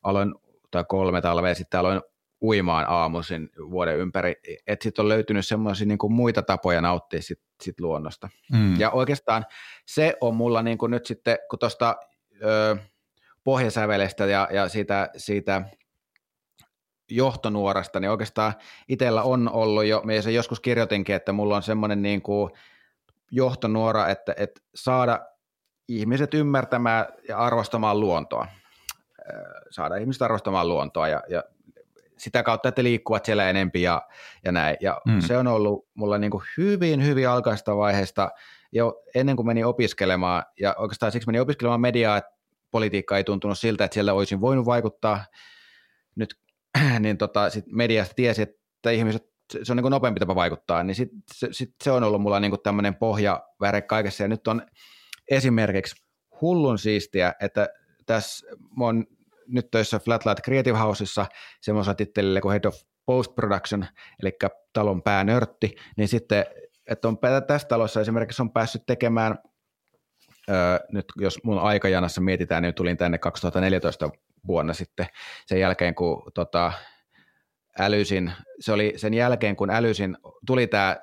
aloin, 0.02 0.34
tai 0.70 0.84
kolme 0.88 1.20
talvea 1.20 1.54
sitten 1.54 1.80
aloin 1.80 2.02
uimaan 2.42 2.86
aamuisin 2.88 3.50
vuoden 3.70 3.98
ympäri, 3.98 4.34
että 4.66 4.82
sitten 4.82 5.02
on 5.02 5.08
löytynyt 5.08 5.46
semmoisia 5.46 5.86
niin 5.86 5.98
muita 6.08 6.42
tapoja 6.42 6.80
nauttia 6.80 7.22
sit, 7.22 7.40
sit 7.62 7.80
luonnosta. 7.80 8.28
Mm. 8.52 8.80
Ja 8.80 8.90
oikeastaan 8.90 9.46
se 9.86 10.16
on 10.20 10.34
mulla 10.34 10.62
niin 10.62 10.78
kuin 10.78 10.90
nyt 10.90 11.06
sitten, 11.06 11.38
kun 11.50 11.58
tuosta 11.58 11.96
pohjasävelestä 13.44 14.26
ja, 14.26 14.48
ja 14.52 14.68
siitä, 14.68 15.10
siitä 15.16 15.62
johtonuorasta, 17.10 18.00
niin 18.00 18.10
oikeastaan 18.10 18.52
itsellä 18.88 19.22
on 19.22 19.50
ollut 19.52 19.84
jo, 19.84 20.02
me 20.04 20.22
se 20.22 20.30
joskus 20.30 20.60
kirjoitinkin, 20.60 21.14
että 21.14 21.32
mulla 21.32 21.56
on 21.56 21.62
semmoinen 21.62 22.02
niin 22.02 22.22
kuin 22.22 22.50
johtonuora, 23.30 24.08
että, 24.08 24.34
että 24.36 24.60
saada 24.74 25.20
ihmiset 25.88 26.34
ymmärtämään 26.34 27.06
ja 27.28 27.38
arvostamaan 27.38 28.00
luontoa. 28.00 28.46
Saada 29.70 29.96
ihmiset 29.96 30.22
arvostamaan 30.22 30.68
luontoa 30.68 31.08
ja, 31.08 31.22
ja 31.28 31.44
sitä 32.18 32.42
kautta, 32.42 32.68
että 32.68 32.82
liikkuvat 32.82 33.24
siellä 33.24 33.50
enempi 33.50 33.82
ja, 33.82 34.02
ja 34.44 34.52
näin. 34.52 34.76
Ja 34.80 35.00
mm. 35.06 35.20
se 35.20 35.36
on 35.36 35.46
ollut 35.46 35.88
mulla 35.94 36.18
niin 36.18 36.30
kuin 36.30 36.42
hyvin, 36.56 37.06
hyvin 37.06 37.28
alkaista 37.28 37.76
vaiheesta, 37.76 38.30
jo 38.72 39.02
ennen 39.14 39.36
kuin 39.36 39.46
menin 39.46 39.66
opiskelemaan, 39.66 40.44
ja 40.60 40.74
oikeastaan 40.78 41.12
siksi 41.12 41.28
menin 41.28 41.42
opiskelemaan 41.42 41.80
mediaa, 41.80 42.16
että 42.16 42.30
politiikka 42.70 43.16
ei 43.16 43.24
tuntunut 43.24 43.58
siltä, 43.58 43.84
että 43.84 43.94
siellä 43.94 44.12
olisin 44.12 44.40
voinut 44.40 44.66
vaikuttaa. 44.66 45.24
Nyt 46.16 46.34
niin 47.00 47.18
tota, 47.18 47.50
sit 47.50 47.64
mediasta 47.66 48.14
tiesi, 48.14 48.42
että 48.42 48.90
ihmiset, 48.90 49.26
se 49.62 49.72
on 49.72 49.76
niin 49.76 49.82
kuin 49.82 49.90
nopeampi 49.90 50.20
tapa 50.20 50.34
vaikuttaa, 50.34 50.82
niin 50.82 50.94
sit, 50.94 51.08
se, 51.32 51.48
sit 51.52 51.74
se 51.84 51.90
on 51.90 52.04
ollut 52.04 52.22
mulla 52.22 52.40
niin 52.40 52.50
kuin 52.50 52.62
tämmöinen 52.62 52.94
pohjaväre 52.94 53.82
kaikessa, 53.82 54.24
ja 54.24 54.28
nyt 54.28 54.48
on 54.48 54.62
esimerkiksi 55.30 56.02
hullun 56.40 56.78
siistiä, 56.78 57.34
että 57.40 57.68
tässä 58.06 58.46
mä 58.78 58.84
oon 58.84 59.06
nyt 59.48 59.70
töissä 59.70 59.98
Flatlight 59.98 60.44
Creative 60.44 60.78
Houseissa 60.78 61.26
semmoisella 61.60 61.94
tittelillä 61.94 62.40
kuin 62.40 62.52
Head 62.52 62.64
of 62.64 62.74
Post 63.06 63.34
Production, 63.34 63.86
eli 64.22 64.32
talon 64.72 65.02
päänörtti, 65.02 65.76
niin 65.96 66.08
sitten, 66.08 66.46
että 66.86 67.08
on 67.08 67.18
tässä 67.46 67.68
talossa 67.68 68.00
esimerkiksi 68.00 68.42
on 68.42 68.52
päässyt 68.52 68.82
tekemään, 68.86 69.38
öö, 70.50 70.78
nyt 70.92 71.04
jos 71.16 71.44
mun 71.44 71.58
aikajanassa 71.58 72.20
mietitään, 72.20 72.62
niin 72.62 72.74
tulin 72.74 72.96
tänne 72.96 73.18
2014 73.18 74.10
vuonna 74.46 74.72
sitten 74.72 75.06
sen 75.46 75.60
jälkeen, 75.60 75.94
kun 75.94 76.22
tota, 76.34 76.72
älysin, 77.78 78.32
se 78.60 78.72
oli 78.72 78.92
sen 78.96 79.14
jälkeen, 79.14 79.56
kun 79.56 79.70
älysin, 79.70 80.16
tuli 80.46 80.66
tämä 80.66 80.96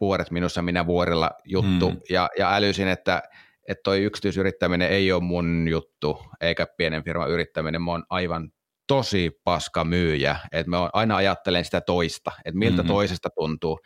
vuoret 0.00 0.30
minussa 0.30 0.62
minä 0.62 0.86
vuorilla 0.86 1.30
juttu, 1.44 1.90
mm. 1.90 2.00
ja, 2.10 2.30
ja 2.38 2.54
älysin, 2.54 2.88
että 2.88 3.22
että 3.68 3.82
toi 3.84 4.02
yksityisyrittäminen 4.02 4.88
ei 4.88 5.12
ole 5.12 5.22
mun 5.22 5.68
juttu, 5.70 6.22
eikä 6.40 6.66
pienen 6.76 7.04
firman 7.04 7.30
yrittäminen. 7.30 7.82
Mä 7.82 7.90
oon 7.90 8.04
aivan 8.10 8.52
tosi 8.86 9.40
paska 9.44 9.84
myyjä, 9.84 10.36
että 10.52 10.70
mä 10.70 10.90
aina 10.92 11.16
ajattelen 11.16 11.64
sitä 11.64 11.80
toista, 11.80 12.32
että 12.44 12.58
miltä 12.58 12.76
mm-hmm. 12.76 12.88
toisesta 12.88 13.28
tuntuu. 13.30 13.80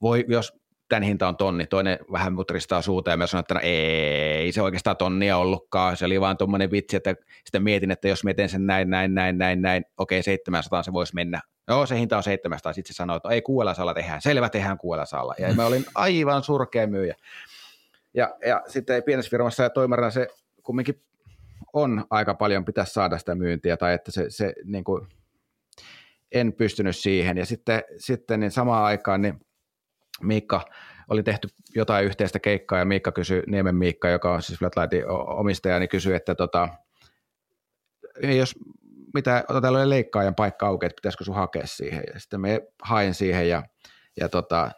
Voi, 0.00 0.24
jos 0.28 0.52
tämän 0.88 1.02
hinta 1.02 1.28
on 1.28 1.36
tonni, 1.36 1.66
toinen 1.66 1.98
vähän 2.12 2.32
mutristaa 2.32 2.82
suuteen 2.82 3.12
ja 3.12 3.16
mä 3.16 3.26
sanon, 3.26 3.40
että 3.40 3.54
no 3.54 3.60
ei 3.62 4.52
se 4.52 4.62
oikeastaan 4.62 4.96
tonnia 4.96 5.36
ollutkaan, 5.36 5.96
se 5.96 6.04
oli 6.04 6.20
vaan 6.20 6.36
tuommoinen 6.36 6.70
vitsi, 6.70 6.96
että 6.96 7.14
sitten 7.44 7.62
mietin, 7.62 7.90
että 7.90 8.08
jos 8.08 8.24
mietin 8.24 8.48
sen 8.48 8.66
näin, 8.66 8.90
näin, 8.90 9.14
näin, 9.14 9.38
näin, 9.38 9.62
näin, 9.62 9.84
okei 9.98 10.22
700 10.22 10.82
se 10.82 10.92
voisi 10.92 11.14
mennä. 11.14 11.40
Joo, 11.68 11.86
se 11.86 11.98
hinta 11.98 12.16
on 12.16 12.22
700, 12.22 12.72
sitten 12.72 12.94
se 12.94 12.96
sanoi, 12.96 13.16
että 13.16 13.28
ei 13.28 13.42
kuuella 13.42 13.74
saalla 13.74 13.94
tehdään, 13.94 14.22
selvä 14.22 14.48
tehdään 14.48 14.78
kuuella 14.78 15.06
saalla. 15.06 15.34
Ja 15.38 15.54
mä 15.54 15.66
olin 15.66 15.84
aivan 15.94 16.42
surkea 16.42 16.86
myyjä. 16.86 17.14
Ja, 18.14 18.36
ja 18.46 18.62
sitten 18.66 19.02
pienessä 19.02 19.30
firmassa 19.30 19.62
ja 19.62 19.70
toimarina 19.70 20.10
se 20.10 20.28
kumminkin 20.62 21.02
on 21.72 22.04
aika 22.10 22.34
paljon 22.34 22.64
pitäisi 22.64 22.92
saada 22.92 23.18
sitä 23.18 23.34
myyntiä, 23.34 23.76
tai 23.76 23.94
että 23.94 24.10
se, 24.10 24.26
se 24.28 24.52
niin 24.64 24.84
kuin, 24.84 25.06
en 26.32 26.52
pystynyt 26.52 26.96
siihen. 26.96 27.38
Ja 27.38 27.46
sitten, 27.46 27.82
sitten 27.96 28.40
niin 28.40 28.50
samaan 28.50 28.84
aikaan 28.84 29.22
niin 29.22 29.40
Miikka 30.22 30.64
oli 31.08 31.22
tehty 31.22 31.48
jotain 31.74 32.04
yhteistä 32.04 32.38
keikkaa, 32.38 32.78
ja 32.78 32.84
Miikka 32.84 33.12
kysyi, 33.12 33.42
Niemen 33.46 33.76
Miikka, 33.76 34.08
joka 34.08 34.34
on 34.34 34.42
siis 34.42 34.58
Flatlightin 34.58 35.08
omistaja, 35.08 35.78
niin 35.78 35.88
kysyi, 35.88 36.14
että 36.14 36.34
tota, 36.34 36.68
jos 38.36 38.54
mitä, 39.14 39.44
täällä 39.62 39.78
oli 39.78 39.88
leikkaajan 39.88 40.34
paikka 40.34 40.66
auki, 40.66 40.86
että 40.86 40.96
pitäisikö 40.96 41.24
sun 41.24 41.34
hakea 41.34 41.66
siihen. 41.66 42.04
Ja 42.14 42.20
sitten 42.20 42.40
me 42.40 42.60
hain 42.82 43.14
siihen, 43.14 43.48
ja, 43.48 43.62
ja 44.20 44.28
tota, 44.28 44.70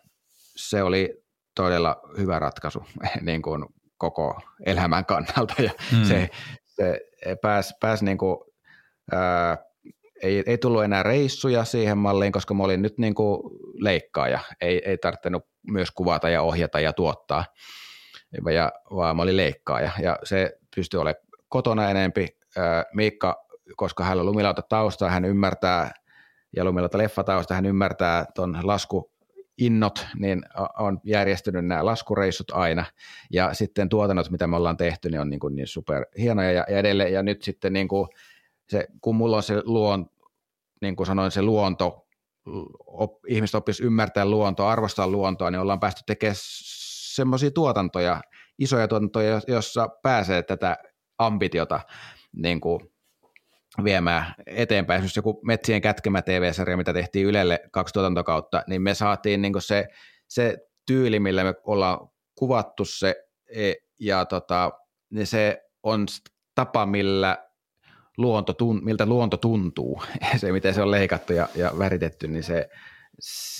se 0.57 0.83
oli 0.83 1.22
todella 1.55 2.01
hyvä 2.19 2.39
ratkaisu 2.39 2.85
niin 3.20 3.43
kuin 3.43 3.65
koko 3.99 4.41
elämän 4.66 5.07
kannalta 5.07 5.62
ja 5.62 5.70
mm. 5.93 6.05
se, 6.05 6.31
se 6.66 7.01
pääsi 7.43 7.74
pääs 7.81 8.03
niin 8.03 8.19
kuin, 8.19 8.39
ää, 9.12 9.59
ei, 10.23 10.43
ei 10.47 10.59
tullut 10.59 10.85
enää 10.85 11.03
reissuja 11.03 11.65
siihen 11.65 11.99
malliin, 11.99 12.33
koska 12.33 12.55
mä 12.55 12.62
olin 12.62 12.83
nyt 12.83 12.99
niin 12.99 13.15
kuin 13.15 13.41
leikkaaja, 13.74 14.41
ei, 14.61 14.83
ei 14.85 14.99
tarvinnut 14.99 15.47
myös 15.70 15.91
kuvata 15.91 16.29
ja 16.29 16.43
ohjata 16.43 16.81
ja 16.81 16.93
tuottaa, 16.93 17.45
ja, 18.55 18.73
vaan 18.97 19.16
mä 19.16 19.23
olin 19.23 19.37
leikkaaja 19.37 19.91
ja 20.03 20.19
se 20.24 20.59
pystyi 20.77 21.01
olemaan 21.01 21.24
kotona 21.49 21.91
enempi. 21.91 22.29
Ää, 22.57 22.85
Miikka, 22.95 23.47
koska 23.77 24.05
hän 24.05 24.20
on 24.20 24.27
lumilauta 24.27 24.62
tausta, 24.62 25.11
hän 25.11 25.24
ymmärtää 25.24 25.95
ja 26.57 26.65
lumilauta 26.65 26.99
leffa 26.99 27.24
tausta, 27.24 27.55
hän 27.55 27.66
ymmärtää 27.66 28.27
tuon 28.35 28.59
lasku 28.62 29.12
innot, 29.65 30.07
niin 30.19 30.43
on 30.79 31.01
järjestynyt 31.05 31.67
nämä 31.67 31.85
laskureissut 31.85 32.51
aina, 32.51 32.85
ja 33.33 33.55
sitten 33.55 33.89
tuotannot, 33.89 34.31
mitä 34.31 34.47
me 34.47 34.57
ollaan 34.57 34.77
tehty, 34.77 35.11
niin 35.11 35.21
on 35.21 35.31
niin, 35.31 35.41
kuin 35.41 35.57
niin 35.57 35.67
super 35.67 36.07
hienoja, 36.19 36.53
ja, 36.53 36.65
edelleen, 36.65 37.13
ja 37.13 37.23
nyt 37.23 37.43
sitten 37.43 37.73
niin 37.73 37.89
kuin 37.89 38.09
se, 38.69 38.87
kun 39.01 39.17
mulla 39.17 39.37
on 39.37 39.43
se 39.43 39.63
luon, 39.65 40.07
niin 40.81 40.97
kuin 40.97 41.07
sanoin, 41.07 41.31
se 41.31 41.43
luonto, 41.43 42.07
op, 42.87 43.13
ihmiset 43.29 43.55
oppis 43.55 43.81
ymmärtää 43.81 44.27
luontoa, 44.27 44.73
arvostaa 44.73 45.09
luontoa, 45.09 45.51
niin 45.51 45.61
ollaan 45.61 45.81
päästy 45.81 46.03
tekemään 46.07 46.37
semmoisia 47.15 47.51
tuotantoja, 47.51 48.21
isoja 48.59 48.89
tuotantoja, 48.89 49.41
joissa 49.47 49.89
pääsee 50.03 50.43
tätä 50.43 50.77
ambitiota 51.19 51.81
niin 52.33 52.61
kuin 52.61 52.91
viemään 53.85 54.35
eteenpäin. 54.47 54.99
Esimerkiksi 54.99 55.19
joku 55.19 55.40
Metsien 55.44 55.82
kätkemä 55.82 56.23
TV-sarja, 56.23 56.77
mitä 56.77 56.93
tehtiin 56.93 57.27
Ylelle 57.27 57.61
kaksi 57.70 57.94
tuotantokautta, 57.94 58.62
niin 58.66 58.82
me 58.82 58.94
saatiin 58.94 59.43
niin 59.43 59.53
se, 59.59 59.89
se 60.28 60.59
tyyli, 60.86 61.20
millä 61.20 61.44
me 61.44 61.55
ollaan 61.65 62.09
kuvattu 62.35 62.85
se, 62.85 63.24
e, 63.55 63.73
ja 64.01 64.24
tota, 64.24 64.73
niin 65.11 65.27
se 65.27 65.62
on 65.82 66.07
tapa, 66.55 66.86
millä 66.86 67.49
luonto, 68.16 68.55
miltä 68.82 69.07
luonto 69.07 69.36
tuntuu, 69.36 70.03
se 70.40 70.53
miten 70.53 70.74
se 70.74 70.82
on 70.82 70.90
leikattu 70.90 71.32
ja, 71.32 71.49
ja 71.55 71.70
väritetty, 71.78 72.28
niin 72.28 72.43
se, 72.43 72.69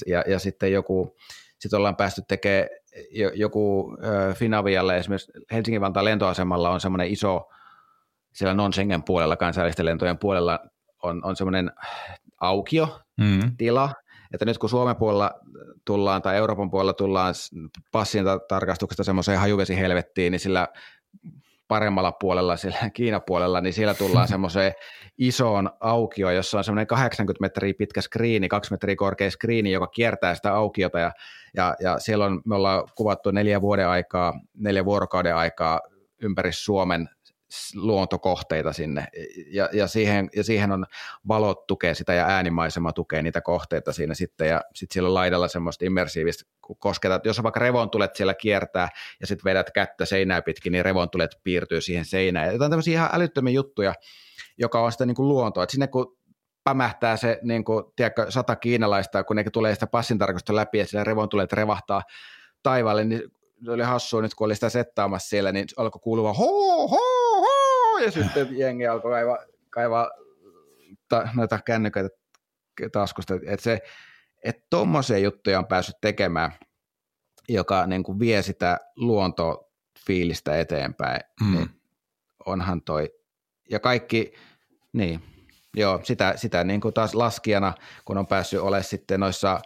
ja, 0.07 0.25
ja 0.27 0.39
sitten 0.39 0.73
joku, 0.73 1.17
sitten 1.59 1.77
ollaan 1.79 1.97
päästy 1.97 2.23
tekemään 2.29 2.69
joku 3.35 3.97
Finavialle, 4.35 4.99
esimerkiksi 4.99 5.33
Helsingin-Vantaan 5.53 6.05
lentoasemalla 6.05 6.71
on 6.71 6.81
semmoinen 6.81 7.11
iso 7.11 7.49
siellä 8.33 8.55
non-Schengen 8.55 9.03
puolella, 9.03 9.37
kansainvälisten 9.37 9.87
lentojen 9.87 10.19
puolella 10.19 10.61
on, 11.03 11.25
on 11.25 11.37
semmoinen 11.37 11.71
aukio 12.41 13.01
mm. 13.21 13.57
tila, 13.57 13.93
että 14.33 14.45
nyt 14.45 14.59
kun 14.59 14.71
Suomen 14.71 14.97
puolella 14.97 15.31
tullaan 15.85 16.23
tai 16.23 16.37
Euroopan 16.37 16.71
puolella 16.71 16.93
tullaan 16.93 17.35
passin 17.93 18.25
tarkastuksesta 18.49 19.05
semmoiseen 19.05 19.39
hajuvesihelvettiin, 19.39 20.31
niin 20.31 20.41
sillä 20.41 20.69
paremmalla 21.69 22.13
puolella, 22.13 22.57
sillä 22.57 22.91
Kiinan 22.95 23.23
puolella, 23.27 23.61
niin 23.61 23.73
siellä 23.73 23.95
tullaan 23.95 24.29
semmoiseen 24.35 24.73
isoon 25.19 25.71
aukioon, 25.81 26.35
jossa 26.35 26.59
on 26.59 26.65
semmoinen 26.65 26.87
80 26.87 27.41
metriä 27.41 27.75
pitkä 27.79 28.01
skriini, 28.01 28.49
2 28.49 28.73
metriä 28.73 28.97
korkea 28.97 29.31
skriini, 29.31 29.73
joka 29.73 29.87
kiertää 29.87 30.35
sitä 30.35 30.55
aukiota 30.55 30.99
ja, 30.99 31.13
ja, 31.57 31.75
ja 31.81 31.99
siellä 31.99 32.25
on, 32.25 32.43
me 32.45 32.55
ollaan 32.55 32.85
kuvattu 32.97 33.31
neljä 33.31 33.61
vuoden 33.61 33.89
aikaa, 33.89 34.41
neljä 34.55 34.85
vuorokauden 34.85 35.37
aikaa 35.37 35.81
ympäri 36.23 36.53
Suomen 36.53 37.09
luontokohteita 37.75 38.73
sinne, 38.73 39.07
ja, 39.47 39.69
ja, 39.73 39.87
siihen, 39.87 40.31
ja 40.37 40.45
siihen 40.45 40.73
on 40.73 40.87
valot 41.29 41.67
tukee 41.67 41.95
sitä 41.95 42.13
ja 42.13 42.27
äänimaisema 42.27 42.93
tukee 42.93 43.23
niitä 43.23 43.41
kohteita 43.41 43.93
siinä 43.93 44.15
sitten, 44.15 44.49
ja 44.49 44.61
sitten 44.75 44.95
siellä 44.95 45.15
laidalla 45.15 45.49
semmoista 45.49 45.85
immersiivistä, 45.85 46.45
kun 46.61 46.77
kosketat, 46.79 47.27
jos 47.27 47.39
on 47.39 47.43
vaikka 47.43 47.61
revontulet 47.61 48.17
siellä 48.17 48.35
kiertää, 48.35 48.89
ja 49.21 49.27
sitten 49.27 49.45
vedät 49.45 49.71
kättä 49.71 50.05
seinää 50.05 50.43
pitkin, 50.43 50.73
niin 50.73 50.85
revontulet 50.85 51.31
piirtyy 51.43 51.81
siihen 51.81 52.05
seinään, 52.05 52.53
jotain 52.53 52.71
tämmöisiä 52.71 52.93
ihan 52.93 53.11
älyttömiä 53.13 53.55
juttuja, 53.55 53.95
joka 54.59 54.81
on 54.81 54.93
sitä 54.93 55.07
niin 55.07 55.15
kuin 55.15 55.29
luontoa, 55.29 55.63
että 55.63 55.73
sinne 55.73 55.87
kun 55.87 56.17
pämähtää 56.65 57.17
se 57.17 57.39
niin 57.43 57.65
kuin, 57.65 57.85
tiedätkö, 57.97 58.27
sata 58.29 58.57
kiinalaista, 58.57 59.25
kun 59.25 59.37
ne 59.37 59.45
tulee 59.53 59.75
sitä 59.75 59.87
passintarkastusta 59.87 60.57
läpi, 60.57 60.79
ja 60.79 60.87
siellä 60.87 61.05
revontulet 61.05 61.53
revahtaa 61.53 62.03
taivaalle, 62.63 63.05
niin 63.05 63.23
oli 63.69 63.83
hassua 63.83 64.23
nyt, 64.23 64.35
kun 64.35 64.45
oli 64.45 64.55
sitä 64.55 64.69
settaamassa 64.69 65.29
siellä, 65.29 65.53
niin 65.53 65.67
alkoi 65.77 66.01
kuulua 66.01 66.33
ho, 66.33 66.47
ho, 66.47 66.89
ho, 66.89 66.99
ja 68.05 68.11
sitten 68.11 68.59
jengi 68.59 68.87
alkoi 68.87 69.11
kaivaa, 69.11 69.39
kaivaa 69.71 70.11
ta, 71.09 71.29
noita 71.35 71.59
kännyköitä 71.59 72.17
taskusta. 72.93 73.35
Että 73.35 73.65
se, 73.65 73.79
että 74.45 74.67
tuommoisia 74.71 75.19
juttuja 75.19 75.59
on 75.59 75.67
päässyt 75.67 75.97
tekemään, 76.01 76.53
joka 77.49 77.87
niin 77.87 78.03
kuin 78.03 78.19
vie 78.19 78.43
sitä 78.43 78.79
luontofiilistä 78.97 80.61
eteenpäin, 80.61 81.21
mm. 81.41 81.55
niin 81.55 81.71
onhan 82.47 82.83
toi, 82.83 83.11
ja 83.71 83.81
kaikki, 83.81 84.33
niin, 84.93 85.23
joo, 85.77 86.01
sitä, 86.03 86.33
sitä 86.37 86.65
niin 86.65 86.81
kuin 86.81 86.95
taas 86.95 87.15
laskijana, 87.15 87.75
kun 88.05 88.19
on 88.19 88.27
päässyt 88.27 88.61
olemaan 88.61 88.85
sitten 88.85 89.21
noissa– 89.21 89.61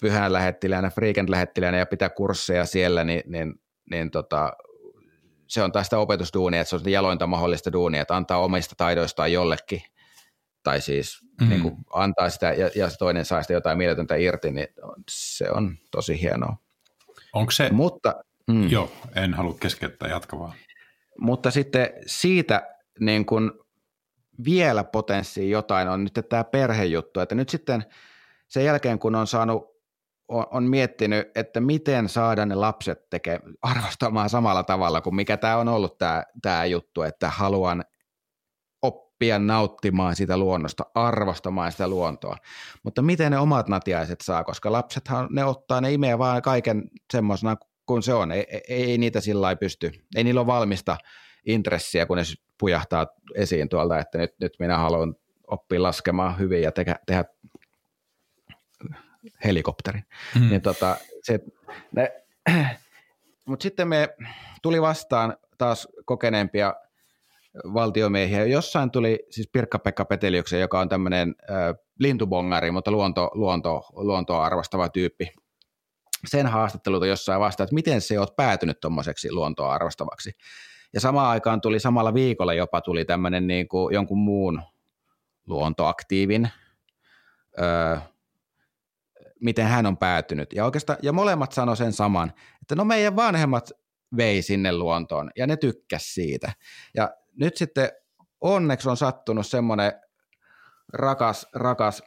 pyhän 0.00 0.32
lähettiläänä, 0.32 0.90
freakend 0.90 1.28
lähettiläänä 1.28 1.78
ja 1.78 1.86
pitää 1.86 2.08
kursseja 2.08 2.64
siellä, 2.64 3.04
niin, 3.04 3.22
niin, 3.26 3.54
niin 3.90 4.10
tota, 4.10 4.52
se 5.54 5.62
on 5.62 5.72
taas 5.72 5.86
sitä 5.86 5.98
opetusduunia, 5.98 6.60
että 6.60 6.68
se 6.68 6.76
on 6.76 6.80
sitä 6.80 6.90
jalointa 6.90 7.26
mahdollista 7.26 7.72
duunia, 7.72 8.02
että 8.02 8.16
antaa 8.16 8.38
omista 8.38 8.74
taidoistaan 8.76 9.32
jollekin, 9.32 9.82
tai 10.62 10.80
siis 10.80 11.18
mm. 11.40 11.48
niin 11.48 11.62
kuin 11.62 11.76
antaa 11.92 12.30
sitä 12.30 12.52
ja, 12.52 12.70
ja 12.74 12.90
se 12.90 12.96
toinen 12.96 13.24
saa 13.24 13.42
sitä 13.42 13.54
jotain 13.54 13.78
mieletöntä 13.78 14.16
irti, 14.16 14.52
niin 14.52 14.68
se 15.10 15.50
on 15.50 15.78
tosi 15.90 16.20
hienoa. 16.20 16.56
Onko 17.32 17.50
se, 17.50 17.70
Mutta, 17.72 18.24
mm. 18.46 18.68
joo, 18.68 18.92
en 19.14 19.34
halua 19.34 19.56
keskeyttää, 19.60 20.08
jatkavaa. 20.08 20.54
Mutta 21.18 21.50
sitten 21.50 21.90
siitä 22.06 22.76
niin 23.00 23.26
kuin 23.26 23.50
vielä 24.44 24.84
potenssia 24.84 25.48
jotain 25.48 25.88
on 25.88 26.04
nyt 26.04 26.26
tämä 26.28 26.44
perhejuttu, 26.44 27.20
että 27.20 27.34
nyt 27.34 27.48
sitten 27.48 27.84
sen 28.48 28.64
jälkeen 28.64 28.98
kun 28.98 29.14
on 29.14 29.26
saanut 29.26 29.73
on, 30.28 30.64
miettinyt, 30.64 31.30
että 31.34 31.60
miten 31.60 32.08
saada 32.08 32.46
ne 32.46 32.54
lapset 32.54 33.10
tekee, 33.10 33.40
arvostamaan 33.62 34.30
samalla 34.30 34.62
tavalla 34.62 35.00
kuin 35.00 35.16
mikä 35.16 35.36
tämä 35.36 35.56
on 35.56 35.68
ollut 35.68 35.98
tämä, 35.98 36.22
tämä 36.42 36.64
juttu, 36.64 37.02
että 37.02 37.30
haluan 37.30 37.84
oppia 38.82 39.38
nauttimaan 39.38 40.16
sitä 40.16 40.36
luonnosta, 40.36 40.86
arvostamaan 40.94 41.72
sitä 41.72 41.88
luontoa. 41.88 42.36
Mutta 42.82 43.02
miten 43.02 43.32
ne 43.32 43.38
omat 43.38 43.68
natiaiset 43.68 44.20
saa, 44.20 44.44
koska 44.44 44.72
lapsethan 44.72 45.28
ne 45.30 45.44
ottaa, 45.44 45.80
ne 45.80 45.92
imee 45.92 46.18
vaan 46.18 46.42
kaiken 46.42 46.90
semmoisena 47.12 47.56
kuin 47.86 48.02
se 48.02 48.14
on. 48.14 48.32
Ei, 48.32 48.46
ei, 48.50 48.62
ei 48.68 48.98
niitä 48.98 49.20
sillä 49.20 49.56
pysty, 49.56 49.92
ei 50.16 50.24
niillä 50.24 50.40
ole 50.40 50.46
valmista 50.46 50.96
intressiä, 51.46 52.06
kun 52.06 52.16
ne 52.16 52.22
pujahtaa 52.60 53.06
esiin 53.34 53.68
tuolta, 53.68 53.98
että 53.98 54.18
nyt, 54.18 54.34
nyt 54.40 54.52
minä 54.58 54.78
haluan 54.78 55.14
oppia 55.46 55.82
laskemaan 55.82 56.38
hyvin 56.38 56.62
ja 56.62 56.72
tehdä, 56.72 56.96
tehdä 57.06 57.24
helikopterin. 59.44 60.04
Hmm. 60.34 60.48
Niin 60.48 60.62
tota, 60.62 60.96
se, 61.22 61.40
ne, 61.96 62.12
mutta 63.48 63.62
sitten 63.62 63.88
me 63.88 64.08
tuli 64.62 64.82
vastaan 64.82 65.36
taas 65.58 65.88
kokeneempia 66.04 66.74
valtiomiehiä. 67.74 68.44
Jossain 68.44 68.90
tuli 68.90 69.18
siis 69.30 69.48
Pirkka-Pekka 69.52 70.04
Peteliuksen, 70.04 70.60
joka 70.60 70.80
on 70.80 70.88
tämmöinen 70.88 71.34
äh, 71.50 71.56
lintubongari, 71.98 72.70
mutta 72.70 72.90
luonto, 72.90 73.30
luonto, 73.34 73.82
luontoa 73.92 74.44
arvostava 74.44 74.88
tyyppi. 74.88 75.32
Sen 76.26 76.46
haastattelulta 76.46 77.06
jossain 77.06 77.40
vasta, 77.40 77.62
että 77.62 77.74
miten 77.74 78.00
se 78.00 78.20
oot 78.20 78.36
päätynyt 78.36 78.80
tuommoiseksi 78.80 79.32
luontoa 79.32 79.72
arvostavaksi. 79.72 80.32
Ja 80.94 81.00
samaan 81.00 81.30
aikaan 81.30 81.60
tuli 81.60 81.80
samalla 81.80 82.14
viikolla 82.14 82.54
jopa 82.54 82.80
tuli 82.80 83.04
tämmöinen 83.04 83.46
niin 83.46 83.68
kuin 83.68 83.94
jonkun 83.94 84.18
muun 84.18 84.62
luontoaktiivin, 85.46 86.50
öö, 87.60 87.96
miten 89.44 89.66
hän 89.66 89.86
on 89.86 89.96
päätynyt. 89.96 90.52
Ja 90.52 90.64
oikeastaan, 90.64 90.98
ja 91.02 91.12
molemmat 91.12 91.52
sanoi 91.52 91.76
sen 91.76 91.92
saman, 91.92 92.32
että 92.62 92.74
no 92.74 92.84
meidän 92.84 93.16
vanhemmat 93.16 93.70
vei 94.16 94.42
sinne 94.42 94.72
luontoon 94.72 95.30
ja 95.36 95.46
ne 95.46 95.56
tykkäs 95.56 96.14
siitä. 96.14 96.52
Ja 96.94 97.10
nyt 97.40 97.56
sitten 97.56 97.88
onneksi 98.40 98.88
on 98.88 98.96
sattunut 98.96 99.46
semmoinen 99.46 99.92
rakas, 100.92 101.46
rakas 101.54 102.02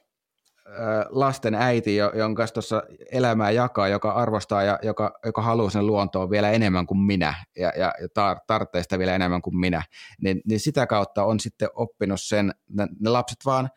lasten 1.10 1.56
äiti, 1.56 1.96
jonka 1.96 2.48
tuossa 2.48 2.84
elämää 3.12 3.52
jakaa, 3.52 3.88
joka 3.88 4.12
arvostaa 4.12 4.64
ja 4.64 4.80
joka, 4.84 5.20
joka 5.26 5.42
haluaa 5.42 5.70
sen 5.70 5.88
luontoon 5.88 6.30
vielä 6.30 6.52
enemmän 6.52 6.88
kuin 6.88 7.00
minä 7.00 7.34
ja, 7.58 7.74
ja, 7.78 7.94
tar- 8.04 8.44
tarvitsee 8.48 8.84
sitä 8.84 9.00
vielä 9.00 9.16
enemmän 9.16 9.42
kuin 9.42 9.58
minä, 9.58 9.84
niin, 10.22 10.42
niin 10.46 10.60
sitä 10.60 10.88
kautta 10.88 11.24
on 11.24 11.40
sitten 11.40 11.70
oppinut 11.76 12.22
sen, 12.22 12.54
ne, 12.70 12.88
ne 13.00 13.10
lapset 13.10 13.38
vaan, 13.46 13.70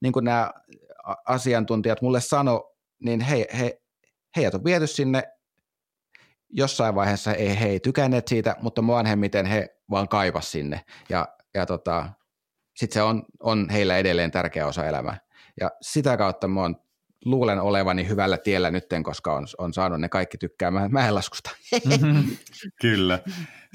niin 0.00 0.12
kuin 0.12 0.24
nämä 0.24 0.50
asiantuntijat 1.26 2.02
mulle 2.02 2.20
sano, 2.20 2.77
niin 3.00 3.20
he, 3.20 3.46
he, 3.58 3.80
heidät 4.36 4.54
on 4.54 4.64
viety 4.64 4.86
sinne, 4.86 5.22
jossain 6.50 6.94
vaiheessa 6.94 7.34
ei, 7.34 7.60
he 7.60 7.68
ei 7.68 7.80
tykänneet 7.80 8.28
siitä, 8.28 8.56
mutta 8.62 8.86
vanhemmiten 8.86 9.46
he 9.46 9.76
vaan 9.90 10.08
kaipas 10.08 10.52
sinne 10.52 10.84
ja, 11.08 11.28
ja 11.54 11.66
tota, 11.66 12.08
sitten 12.76 12.94
se 12.94 13.02
on, 13.02 13.22
on 13.40 13.70
heillä 13.70 13.96
edelleen 13.98 14.30
tärkeä 14.30 14.66
osa 14.66 14.86
elämää. 14.86 15.20
Ja 15.60 15.70
sitä 15.82 16.16
kautta 16.16 16.48
mä 16.48 16.60
oon, 16.60 16.76
luulen 17.24 17.60
olevani 17.60 18.08
hyvällä 18.08 18.38
tiellä 18.38 18.70
nytten, 18.70 19.02
koska 19.02 19.34
on, 19.34 19.46
on 19.58 19.74
saanut 19.74 20.00
ne 20.00 20.08
kaikki 20.08 20.38
tykkäämään 20.38 20.92
mäenlaskusta. 20.92 21.50
Kyllä. 22.80 23.18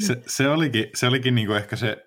Se, 0.08 0.22
se 0.28 0.50
olikin, 0.50 0.88
se 0.96 1.08
olikin 1.08 1.36
niinku 1.36 1.54
ehkä 1.54 1.76
se 1.76 2.06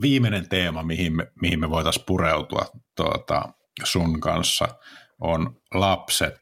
viimeinen 0.00 0.48
teema, 0.48 0.82
mihin 0.82 1.16
me, 1.16 1.32
mihin 1.42 1.60
me 1.60 1.70
voitaisiin 1.70 2.06
pureutua 2.06 2.66
tuota, 2.96 3.48
sun 3.84 4.20
kanssa, 4.20 4.68
on 5.20 5.60
lapset 5.74 6.38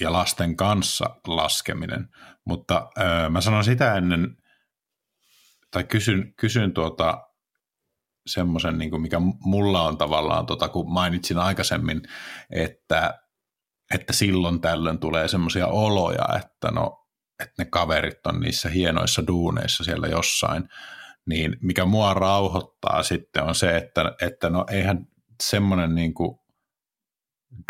ja 0.00 0.12
lasten 0.12 0.56
kanssa 0.56 1.04
laskeminen. 1.26 2.08
Mutta 2.46 2.90
öö, 2.98 3.28
mä 3.28 3.40
sanon 3.40 3.64
sitä 3.64 3.94
ennen, 3.94 4.36
tai 5.70 5.84
kysyn, 5.84 6.34
kysyn 6.36 6.74
tuota, 6.74 7.28
semmoisen, 8.26 8.78
niin 8.78 9.00
mikä 9.00 9.20
mulla 9.40 9.82
on 9.82 9.98
tavallaan, 9.98 10.46
tota, 10.46 10.68
kun 10.68 10.92
mainitsin 10.92 11.38
aikaisemmin, 11.38 12.02
että, 12.50 13.14
että 13.94 14.12
silloin 14.12 14.60
tällöin 14.60 14.98
tulee 14.98 15.28
semmoisia 15.28 15.66
oloja, 15.66 16.24
että 16.36 16.70
no, 16.70 17.06
että 17.42 17.54
ne 17.58 17.64
kaverit 17.64 18.26
on 18.26 18.40
niissä 18.40 18.68
hienoissa 18.68 19.26
duuneissa 19.26 19.84
siellä 19.84 20.06
jossain, 20.06 20.68
niin 21.26 21.56
mikä 21.62 21.84
mua 21.84 22.14
rauhoittaa 22.14 23.02
sitten 23.02 23.42
on 23.44 23.54
se, 23.54 23.76
että, 23.76 24.14
että 24.22 24.50
no 24.50 24.64
eihän 24.70 25.06
semmoinen 25.42 25.94
niin 25.94 26.14
kuin 26.14 26.38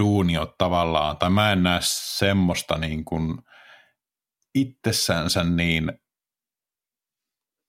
duuni 0.03 0.35
tavallaan, 0.59 1.17
tai 1.17 1.31
mä 1.31 1.53
en 1.53 1.63
näe 1.63 1.81
semmoista 1.83 2.79
niin 2.79 3.05
kuin 3.05 3.39
itsessänsä 4.55 5.45
niin 5.45 5.93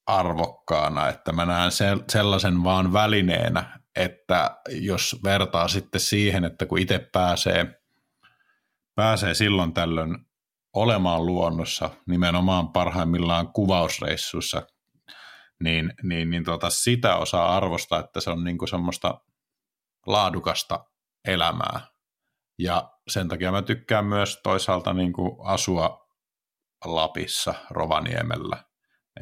arvokkaana, 0.08 1.08
että 1.08 1.32
mä 1.32 1.46
näen 1.46 1.72
sellaisen 2.10 2.64
vaan 2.64 2.94
välineenä, 2.94 3.80
että 3.96 4.58
jos 4.70 5.20
vertaa 5.24 5.68
sitten 5.68 6.02
siihen, 6.02 6.46
että 6.46 6.66
kun 6.66 6.80
itse 6.80 7.10
pääsee, 7.12 7.82
pääsee 8.96 9.34
silloin 9.34 9.74
tällöin 9.74 10.18
olemaan 10.74 11.26
luonnossa, 11.26 11.90
nimenomaan 12.08 12.70
parhaimmillaan 12.70 13.54
kuvausreissuissa, 13.54 14.68
niin, 15.64 15.94
niin, 16.04 16.30
niin 16.30 16.44
tota, 16.44 16.70
sitä 16.70 17.16
osaa 17.16 17.58
arvostaa, 17.58 18.00
että 18.00 18.22
se 18.22 18.30
on 18.30 18.44
niinku 18.44 18.68
semmoista 18.68 19.22
laadukasta 20.06 20.86
elämää. 21.26 21.89
Ja 22.60 22.94
sen 23.08 23.28
takia 23.28 23.52
mä 23.52 23.62
tykkään 23.62 24.06
myös 24.06 24.40
toisaalta 24.44 24.94
niinku 24.94 25.42
asua 25.44 26.10
Lapissa, 26.86 27.54
Rovaniemellä, 27.70 28.64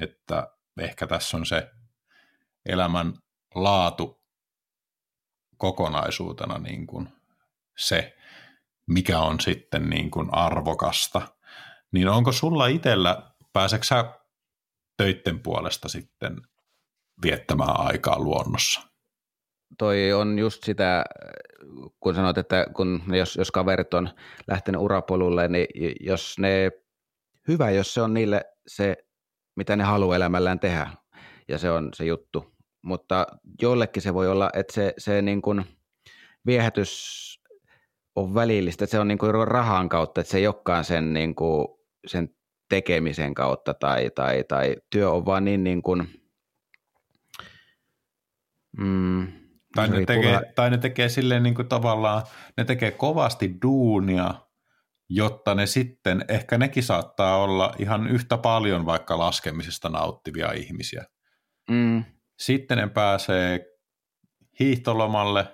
että 0.01 0.47
ehkä 0.79 1.07
tässä 1.07 1.37
on 1.37 1.45
se 1.45 1.71
elämän 2.65 3.13
laatu 3.55 4.23
kokonaisuutena 5.57 6.57
niin 6.57 6.87
kuin 6.87 7.09
se, 7.77 8.17
mikä 8.87 9.19
on 9.19 9.39
sitten 9.39 9.89
niin 9.89 10.11
kuin 10.11 10.33
arvokasta. 10.33 11.21
Niin 11.91 12.09
onko 12.09 12.31
sulla 12.31 12.67
itsellä, 12.67 13.31
pääseksä 13.53 14.19
töitten 14.97 15.39
puolesta 15.39 15.89
sitten 15.89 16.41
viettämään 17.21 17.79
aikaa 17.79 18.19
luonnossa? 18.19 18.96
Toi 19.77 20.13
on 20.13 20.39
just 20.39 20.63
sitä, 20.63 21.03
kun 21.99 22.15
sanoit, 22.15 22.37
että 22.37 22.65
kun, 22.75 23.01
jos, 23.07 23.35
jos 23.35 23.51
kaverit 23.51 23.93
on 23.93 24.09
lähtenyt 24.47 24.81
urapolulle, 24.81 25.47
niin 25.47 25.67
jos 25.99 26.39
ne, 26.39 26.71
hyvä, 27.47 27.69
jos 27.69 27.93
se 27.93 28.01
on 28.01 28.13
niille 28.13 28.45
se 28.67 29.07
mitä 29.57 29.75
ne 29.75 29.83
haluaa 29.83 30.15
elämällään 30.15 30.59
tehdä, 30.59 30.89
ja 31.47 31.57
se 31.57 31.71
on 31.71 31.89
se 31.93 32.05
juttu. 32.05 32.55
Mutta 32.81 33.27
joillekin 33.61 34.01
se 34.01 34.13
voi 34.13 34.27
olla, 34.27 34.49
että 34.53 34.73
se, 34.73 34.93
se 34.97 35.21
niin 35.21 35.41
kuin 35.41 35.65
viehätys 36.45 37.17
on 38.15 38.33
välillistä, 38.33 38.83
että 38.83 38.91
se 38.91 38.99
on 38.99 39.07
niin 39.07 39.17
kuin 39.17 39.47
rahan 39.47 39.89
kautta, 39.89 40.21
että 40.21 40.31
se 40.31 40.37
ei 40.37 40.47
olekaan 40.47 40.83
sen, 40.83 41.13
niin 41.13 41.35
kuin, 41.35 41.67
sen 42.07 42.29
tekemisen 42.69 43.33
kautta 43.33 43.73
tai, 43.73 44.09
tai, 44.15 44.43
tai 44.43 44.75
työ 44.89 45.11
on 45.11 45.25
vaan 45.25 45.45
niin, 45.45 45.63
niin 45.63 45.81
kuin, 45.81 46.07
mm, 48.77 49.27
tai, 49.75 49.87
ne 49.89 50.05
tekee, 50.05 50.41
tai 50.55 50.69
ne 50.69 50.77
tekee 50.77 51.09
silleen 51.09 51.43
niin 51.43 51.55
kuin 51.55 51.67
tavallaan, 51.67 52.23
ne 52.57 52.65
tekee 52.65 52.91
kovasti 52.91 53.55
duunia– 53.61 54.33
jotta 55.09 55.55
ne 55.55 55.65
sitten, 55.65 56.25
ehkä 56.27 56.57
nekin 56.57 56.83
saattaa 56.83 57.37
olla 57.37 57.75
ihan 57.79 58.07
yhtä 58.07 58.37
paljon 58.37 58.85
vaikka 58.85 59.17
laskemisesta 59.17 59.89
nauttivia 59.89 60.51
ihmisiä. 60.51 61.05
Mm. 61.69 62.03
Sitten 62.39 62.77
ne 62.77 62.87
pääsee 62.87 63.65
hiihtolomalle 64.59 65.45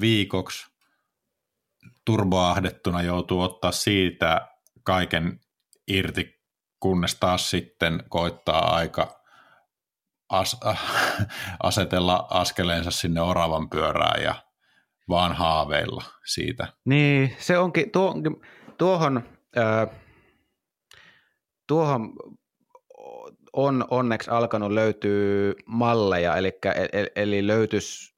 viikoksi, 0.00 0.66
turboahdettuna 2.04 3.02
joutuu 3.02 3.40
ottaa 3.40 3.72
siitä 3.72 4.48
kaiken 4.82 5.40
irti, 5.88 6.42
kunnes 6.80 7.14
taas 7.14 7.50
sitten 7.50 8.04
koittaa 8.08 8.76
aika 8.76 9.24
as, 10.28 10.56
äh, 10.66 10.80
asetella 11.62 12.26
askeleensa 12.30 12.90
sinne 12.90 13.20
oravan 13.20 13.70
pyörään 13.70 14.22
ja 14.22 14.34
vaan 15.08 15.32
haaveilla 15.32 16.04
siitä. 16.24 16.66
Niin, 16.84 17.36
se 17.38 17.58
onkin, 17.58 17.90
tuo, 17.90 18.14
tuohon, 18.78 19.22
äh, 19.58 19.88
tuohon 21.66 22.12
on 23.52 23.84
onneksi 23.90 24.30
alkanut 24.30 24.72
löytyä 24.72 25.54
malleja, 25.66 26.36
eli, 26.36 26.58
eli 27.16 27.46
löytyisi 27.46 28.14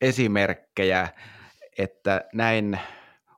esimerkkejä, 0.00 1.08
että 1.78 2.24
näin 2.34 2.80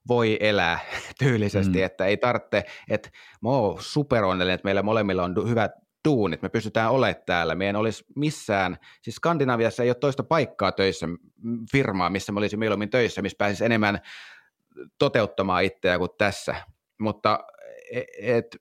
voi 0.09 0.37
elää 0.41 0.79
tyylisesti, 1.19 1.79
mm. 1.79 1.85
että 1.85 2.07
ei 2.07 2.17
tarvitse, 2.17 2.65
että 2.91 3.11
mä 3.43 3.49
oon 3.49 3.77
super 3.81 4.25
onnellinen, 4.25 4.55
että 4.55 4.65
meillä 4.65 4.83
molemmilla 4.83 5.25
on 5.25 5.49
hyvät 5.49 5.84
duunit, 6.05 6.43
me 6.43 6.49
pystytään 6.49 6.91
olemaan 6.91 7.23
täällä, 7.27 7.55
meidän 7.55 7.77
olisi 7.77 8.05
missään, 8.17 8.79
siis 9.03 9.17
Skandinaviassa 9.17 9.83
ei 9.83 9.89
ole 9.89 9.95
toista 9.95 10.23
paikkaa 10.23 10.73
töissä, 10.73 11.07
firmaa, 11.73 12.11
missä 12.11 12.33
me 12.33 12.39
olisi 12.39 12.57
mieluummin 12.57 12.91
töissä, 12.91 13.23
missä 13.23 13.37
pääsisi 13.39 13.65
enemmän 13.65 14.01
toteuttamaan 14.99 15.65
itseä 15.65 15.99
kuin 15.99 16.11
tässä. 16.19 16.55
mutta 16.99 17.39
et, 17.93 18.07
et, 18.19 18.57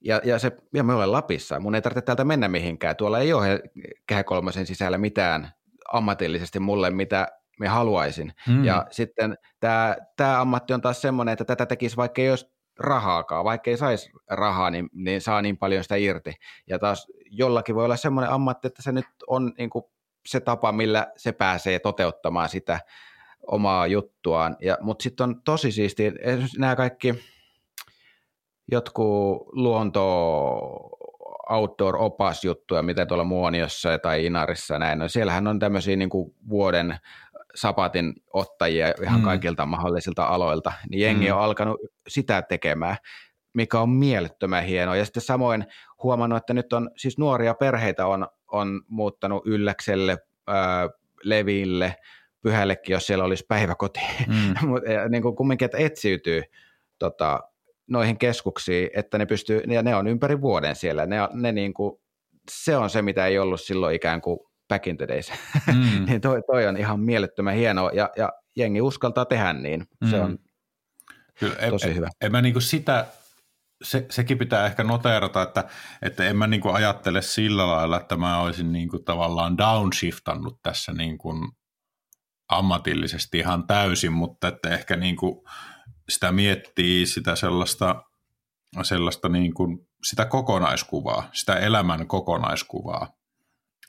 ja, 0.00 0.20
ja, 0.24 0.38
se, 0.38 0.52
ja 0.74 0.84
me 0.84 0.94
olen 0.94 1.12
Lapissa, 1.12 1.60
mun 1.60 1.74
ei 1.74 1.82
tarvitse 1.82 2.06
täältä 2.06 2.24
mennä 2.24 2.48
mihinkään, 2.48 2.96
tuolla 2.96 3.18
ei 3.18 3.32
ole 3.32 3.62
kehä 4.06 4.24
kolmosen 4.24 4.66
sisällä 4.66 4.98
mitään 4.98 5.50
ammatillisesti 5.92 6.60
mulle, 6.60 6.90
mitä 6.90 7.28
me 7.60 7.68
haluaisin. 7.68 8.32
Mm. 8.48 8.64
Ja 8.64 8.86
sitten 8.90 9.38
tämä, 9.60 9.96
tämä 10.16 10.40
ammatti 10.40 10.72
on 10.72 10.80
taas 10.80 11.02
semmoinen, 11.02 11.32
että 11.32 11.44
tätä 11.44 11.66
tekisi 11.66 11.96
vaikka 11.96 12.22
olisi 12.30 12.55
rahaakaan, 12.78 13.44
vaikka 13.44 13.70
ei 13.70 13.76
saisi 13.76 14.10
rahaa, 14.30 14.70
niin, 14.70 14.88
niin 14.92 15.20
saa 15.20 15.42
niin 15.42 15.56
paljon 15.56 15.82
sitä 15.82 15.96
irti. 15.96 16.34
Ja 16.66 16.78
taas 16.78 17.06
jollakin 17.30 17.74
voi 17.74 17.84
olla 17.84 17.96
semmoinen 17.96 18.32
ammatti, 18.32 18.66
että 18.66 18.82
se 18.82 18.92
nyt 18.92 19.06
on 19.26 19.52
niin 19.58 19.70
kuin 19.70 19.84
se 20.26 20.40
tapa, 20.40 20.72
millä 20.72 21.12
se 21.16 21.32
pääsee 21.32 21.78
toteuttamaan 21.78 22.48
sitä 22.48 22.80
omaa 23.46 23.86
juttuaan. 23.86 24.56
Ja, 24.60 24.78
mutta 24.80 25.02
sitten 25.02 25.24
on 25.24 25.42
tosi 25.42 25.72
siistiä, 25.72 26.12
nämä 26.58 26.76
kaikki 26.76 27.14
jotkut 28.70 29.48
luonto 29.52 30.02
outdoor 31.50 31.96
juttuja, 32.44 32.82
mitä 32.82 33.06
tuolla 33.06 33.24
Muoniossa 33.24 33.98
tai 33.98 34.26
Inarissa 34.26 34.78
näin. 34.78 34.98
No 34.98 35.08
siellähän 35.08 35.46
on 35.46 35.58
tämmöisiä 35.58 35.96
niin 35.96 36.08
kuin 36.08 36.34
vuoden 36.48 36.98
sapatin 37.56 38.12
ottajia 38.32 38.94
ihan 39.02 39.20
mm. 39.20 39.24
kaikilta 39.24 39.66
mahdollisilta 39.66 40.24
aloilta, 40.24 40.72
niin 40.90 41.00
jengi 41.00 41.26
mm. 41.26 41.36
on 41.36 41.42
alkanut 41.42 41.80
sitä 42.08 42.42
tekemään, 42.42 42.96
mikä 43.54 43.80
on 43.80 43.90
mielettömän 43.90 44.64
hienoa. 44.64 44.96
Ja 44.96 45.04
sitten 45.04 45.22
samoin 45.22 45.66
huomannut, 46.02 46.36
että 46.36 46.54
nyt 46.54 46.72
on 46.72 46.90
siis 46.96 47.18
nuoria 47.18 47.54
perheitä 47.54 48.06
on, 48.06 48.28
on 48.52 48.82
muuttanut 48.88 49.46
Ylläkselle, 49.46 50.18
ää, 50.46 50.88
Leville, 51.22 51.96
Pyhällekin, 52.42 52.92
jos 52.92 53.06
siellä 53.06 53.24
olisi 53.24 53.44
päiväkoti. 53.48 54.00
Mm. 54.28 54.54
Mutta 54.68 54.88
niin 55.08 55.22
kuin 55.22 55.36
kumminkin, 55.36 55.66
että 55.66 55.78
etsiytyy 55.78 56.42
tota, 56.98 57.40
noihin 57.86 58.18
keskuksiin, 58.18 58.90
että 58.96 59.18
ne 59.18 59.26
pystyy, 59.26 59.62
ja 59.66 59.82
ne 59.82 59.96
on 59.96 60.06
ympäri 60.06 60.40
vuoden 60.40 60.76
siellä. 60.76 61.06
Ne, 61.06 61.16
ne 61.32 61.52
niin 61.52 61.74
kuin, 61.74 62.00
se 62.50 62.76
on 62.76 62.90
se, 62.90 63.02
mitä 63.02 63.26
ei 63.26 63.38
ollut 63.38 63.60
silloin 63.60 63.94
ikään 63.94 64.20
kuin 64.20 64.38
back 64.68 64.86
in 64.86 64.96
the 64.96 65.08
days. 65.08 65.32
Mm. 65.66 66.04
niin 66.06 66.20
toi, 66.20 66.42
toi, 66.46 66.66
on 66.66 66.76
ihan 66.76 67.00
mielettömän 67.00 67.54
hienoa, 67.54 67.90
ja, 67.94 68.10
ja 68.16 68.32
jengi 68.56 68.80
uskaltaa 68.80 69.24
tehdä 69.24 69.52
niin. 69.52 69.86
Mm. 70.00 70.10
Se 70.10 70.20
on 70.20 70.38
Kyllä, 71.38 71.70
tosi 71.70 71.88
en, 71.88 71.96
hyvä. 71.96 72.06
En, 72.06 72.26
en 72.26 72.32
mä 72.32 72.42
niinku 72.42 72.60
sitä, 72.60 73.06
se, 73.84 74.06
sekin 74.10 74.38
pitää 74.38 74.66
ehkä 74.66 74.84
noteerata, 74.84 75.42
että, 75.42 75.64
että 76.02 76.28
en 76.28 76.36
mä 76.36 76.46
niinku 76.46 76.68
ajattele 76.68 77.22
sillä 77.22 77.66
lailla, 77.66 78.00
että 78.00 78.16
mä 78.16 78.38
olisin 78.38 78.72
niinku 78.72 78.98
tavallaan 78.98 79.58
downshiftannut 79.58 80.62
tässä 80.62 80.92
niinku 80.92 81.32
ammatillisesti 82.48 83.38
ihan 83.38 83.66
täysin, 83.66 84.12
mutta 84.12 84.48
että 84.48 84.70
ehkä 84.70 84.96
niinku 84.96 85.48
sitä 86.08 86.32
miettii 86.32 87.06
sitä 87.06 87.36
sellaista, 87.36 88.02
sellaista 88.82 89.28
niin 89.28 89.54
kuin, 89.54 89.78
sitä 90.04 90.24
kokonaiskuvaa, 90.24 91.28
sitä 91.32 91.54
elämän 91.54 92.06
kokonaiskuvaa, 92.06 93.08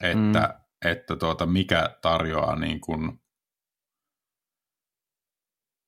että, 0.01 0.39
mm. 0.39 0.66
Että 0.85 1.15
tuota, 1.15 1.45
mikä 1.45 1.97
tarjoaa 2.01 2.55
niin 2.55 2.81
kuin 2.81 3.21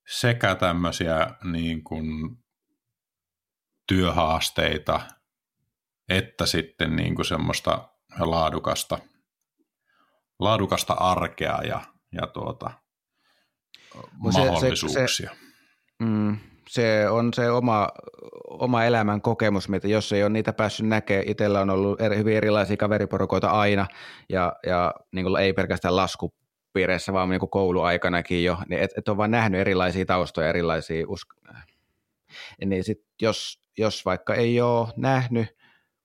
sekä 0.08 0.54
tämmöisiä 0.54 1.34
niin 1.44 1.84
kuin 1.84 2.38
työhaasteita, 3.86 5.00
että 6.08 6.46
sitten 6.46 6.96
niin 6.96 7.14
kuin 7.14 7.26
semmoista 7.26 7.88
laadukasta, 8.18 8.98
laadukasta 10.38 10.92
arkea 10.92 11.62
ja, 11.62 11.80
ja 12.12 12.26
tuota, 12.26 12.70
mahdollisuuksia. 14.12 15.08
Se, 15.08 15.14
se, 15.14 15.50
Mm, 16.00 16.38
se 16.70 17.08
on 17.10 17.34
se 17.34 17.50
oma, 17.50 17.88
oma 18.48 18.84
elämän 18.84 19.20
kokemus, 19.20 19.68
mitä 19.68 19.88
jos 19.88 20.12
ei 20.12 20.22
ole 20.22 20.30
niitä 20.30 20.52
päässyt 20.52 20.86
näkemään. 20.86 21.28
Itsellä 21.28 21.60
on 21.60 21.70
ollut 21.70 22.00
eri, 22.00 22.16
hyvin 22.16 22.36
erilaisia 22.36 22.76
kaveriporukoita 22.76 23.50
aina, 23.50 23.86
ja, 24.28 24.52
ja 24.66 24.94
niin 25.12 25.24
kuin 25.24 25.42
ei 25.42 25.52
pelkästään 25.52 25.96
laskupiireissä, 25.96 27.12
vaan 27.12 27.28
niin 27.28 27.40
kuin 27.40 27.50
kouluaikanakin 27.50 28.44
jo, 28.44 28.56
niin 28.68 28.82
et, 28.82 28.90
et 28.96 29.08
on 29.08 29.16
vaan 29.16 29.30
nähnyt 29.30 29.60
erilaisia 29.60 30.06
taustoja, 30.06 30.48
erilaisia 30.48 31.06
usk- 31.06 31.54
niin 32.64 32.84
sit 32.84 33.04
jos, 33.22 33.62
jos 33.78 34.04
vaikka 34.04 34.34
ei 34.34 34.60
ole 34.60 34.88
nähnyt, 34.96 35.56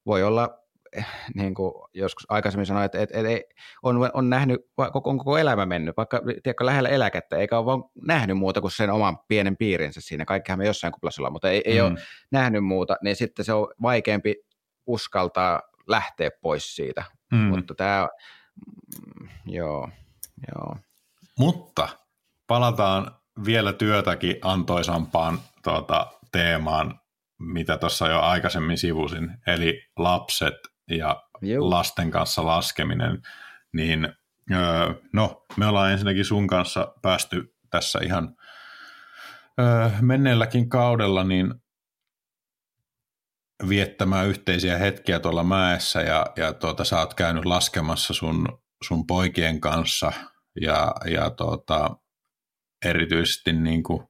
voi 0.06 0.24
olla 0.24 0.65
niin 1.36 1.54
kuin 1.54 1.74
joskus 1.94 2.26
aikaisemmin 2.30 2.66
sanoin, 2.66 2.86
että, 2.86 3.02
että, 3.02 3.18
että 3.18 3.56
on, 3.84 4.10
on 4.14 4.30
nähnyt, 4.30 4.62
koko, 4.76 5.10
on 5.10 5.18
koko 5.18 5.38
elämä 5.38 5.66
mennyt, 5.66 5.98
vaikka 5.98 6.22
tiedätkö, 6.44 6.66
lähellä 6.66 6.90
eläkettä, 6.90 7.38
eikä 7.38 7.58
ole 7.58 7.66
vaan 7.66 7.84
nähnyt 8.02 8.38
muuta 8.38 8.62
kuin 8.62 8.72
sen 8.72 8.90
oman 8.90 9.20
pienen 9.28 9.58
piirinsä 9.58 10.02
siinä. 10.02 10.26
Kaikkihan 10.26 10.60
me 10.60 10.66
jossain 10.66 10.94
kuplassa 10.94 11.22
ollaan, 11.22 11.34
mutta 11.34 11.50
ei, 11.50 11.64
mm. 11.66 11.72
ei 11.72 11.82
ole 11.82 12.00
nähnyt 12.32 12.66
muuta, 12.66 12.98
niin 13.04 13.16
sitten 13.16 13.46
se 13.46 13.54
on 13.54 13.68
vaikeampi 13.82 14.36
uskaltaa 14.88 15.62
lähteä 15.88 16.30
pois 16.42 16.76
siitä. 16.76 17.04
Mm. 17.32 17.38
Mutta 17.38 17.76
tämä, 17.76 18.08
mm, 18.66 19.28
joo, 19.46 19.90
joo. 20.56 20.78
Mutta 21.40 21.90
palataan 22.48 23.16
vielä 23.46 23.74
työtäkin 23.74 24.36
antoisampaan 24.42 25.40
tuota, 25.64 26.08
teemaan, 26.32 27.00
mitä 27.40 27.78
tuossa 27.78 28.08
jo 28.08 28.20
aikaisemmin 28.20 28.78
sivusin, 28.78 29.38
eli 29.48 29.84
lapset 29.98 30.54
ja 30.90 31.24
Juu. 31.42 31.70
lasten 31.70 32.12
kanssa 32.12 32.46
laskeminen, 32.46 33.22
niin 33.74 34.14
öö, 34.52 34.94
no, 35.14 35.46
me 35.58 35.68
ollaan 35.68 35.92
ensinnäkin 35.92 36.26
sun 36.26 36.48
kanssa 36.48 36.94
päästy 37.02 37.56
tässä 37.70 38.00
ihan 38.04 38.36
öö, 39.60 39.90
menneelläkin 40.02 40.70
kaudella 40.70 41.24
niin 41.24 41.54
viettämään 43.70 44.28
yhteisiä 44.28 44.78
hetkiä 44.78 45.20
tuolla 45.20 45.44
mäessä 45.44 46.02
ja, 46.02 46.26
ja 46.36 46.54
tuota, 46.54 46.84
sä 46.84 47.00
oot 47.00 47.14
käynyt 47.14 47.46
laskemassa 47.46 48.14
sun, 48.14 48.48
sun 48.84 49.08
poikien 49.08 49.62
kanssa 49.62 50.12
ja, 50.62 50.94
ja 51.06 51.30
tuota, 51.30 51.98
erityisesti 52.86 53.54
niin 53.54 53.84
kuin, 53.84 54.08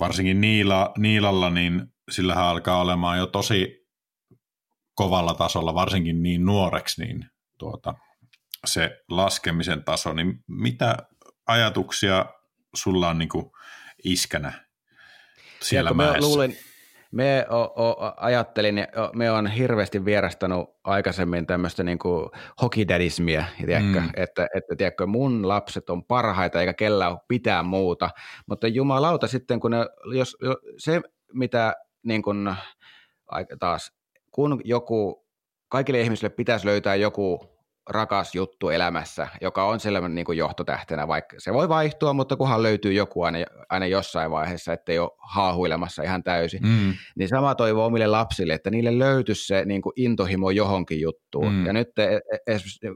varsinkin 0.00 0.40
Niila, 0.40 0.92
Niilalla, 0.98 1.50
niin 1.50 1.86
sillä 2.10 2.34
alkaa 2.34 2.80
olemaan 2.80 3.18
jo 3.18 3.26
tosi 3.26 3.85
kovalla 4.96 5.34
tasolla, 5.34 5.74
varsinkin 5.74 6.22
niin 6.22 6.44
nuoreksi, 6.44 7.04
niin 7.04 7.26
tuota, 7.58 7.94
se 8.64 9.04
laskemisen 9.10 9.84
taso, 9.84 10.12
niin 10.12 10.44
mitä 10.48 10.96
ajatuksia 11.46 12.26
sulla 12.74 13.08
on 13.08 13.18
niin 13.18 13.28
kuin 13.28 13.50
iskänä 14.04 14.66
siellä 15.60 15.94
mäessä? 15.94 16.20
luulen, 16.20 16.56
me 17.12 17.46
o, 17.50 17.60
o, 17.60 18.14
ajattelin, 18.16 18.86
me 19.14 19.30
on 19.30 19.46
hirveästi 19.46 20.04
vierastanut 20.04 20.70
aikaisemmin 20.84 21.46
tämmöistä 21.46 21.82
niin 21.82 21.98
hokidadismia, 22.62 23.44
tiedätkö? 23.66 24.00
Mm. 24.00 24.10
että, 24.16 24.48
että 24.54 24.76
tiedätkö, 24.76 25.06
mun 25.06 25.48
lapset 25.48 25.90
on 25.90 26.04
parhaita 26.04 26.60
eikä 26.60 26.74
kellään 26.74 27.12
ole 27.12 27.20
pitää 27.28 27.62
muuta, 27.62 28.10
mutta 28.46 28.68
jumalauta 28.68 29.26
sitten, 29.26 29.60
kun 29.60 29.70
ne, 29.70 29.78
jos, 30.14 30.36
se 30.78 31.00
mitä 31.32 31.74
niin 32.02 32.22
kuin, 32.22 32.54
taas 33.58 33.95
kun 34.36 34.60
joku, 34.64 35.26
kaikille 35.68 36.00
ihmisille 36.00 36.30
pitäisi 36.30 36.66
löytää 36.66 36.94
joku 36.94 37.56
rakas 37.90 38.34
juttu 38.34 38.68
elämässä, 38.68 39.28
joka 39.40 39.64
on 39.64 39.80
sellainen 39.80 40.14
niin 40.14 40.24
kuin 40.24 40.38
johtotähtenä, 40.38 41.08
vaikka 41.08 41.36
se 41.38 41.52
voi 41.52 41.68
vaihtua, 41.68 42.12
mutta 42.12 42.36
kunhan 42.36 42.62
löytyy 42.62 42.92
joku 42.92 43.22
aina, 43.22 43.38
aina 43.68 43.86
jossain 43.86 44.30
vaiheessa, 44.30 44.72
ettei 44.72 44.98
ole 44.98 45.10
haahuilemassa 45.18 46.02
ihan 46.02 46.22
täysin, 46.22 46.62
mm. 46.62 46.94
niin 47.16 47.28
sama 47.28 47.54
toivoo 47.54 47.86
omille 47.86 48.06
lapsille, 48.06 48.54
että 48.54 48.70
niille 48.70 48.98
löytyisi 48.98 49.46
se 49.46 49.64
niin 49.64 49.82
kuin 49.82 49.92
intohimo 49.96 50.50
johonkin 50.50 51.00
juttuun. 51.00 51.52
Mm. 51.52 51.66
Ja 51.66 51.72
nyt 51.72 51.98
e, 51.98 52.04
e, 52.04 52.20
esimerkiksi 52.46 52.86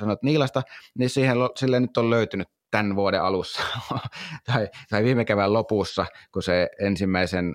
sanot 0.00 0.22
Niilasta, 0.22 0.62
niin 0.98 1.10
siihen, 1.10 1.36
sille 1.56 1.80
nyt 1.80 1.96
on 1.96 2.10
löytynyt 2.10 2.48
tämän 2.70 2.96
vuoden 2.96 3.22
alussa 3.22 3.62
tai, 4.52 4.68
tai 4.90 5.04
viime 5.04 5.24
kevään 5.24 5.52
lopussa, 5.52 6.06
kun 6.32 6.42
se 6.42 6.68
ensimmäisen 6.80 7.54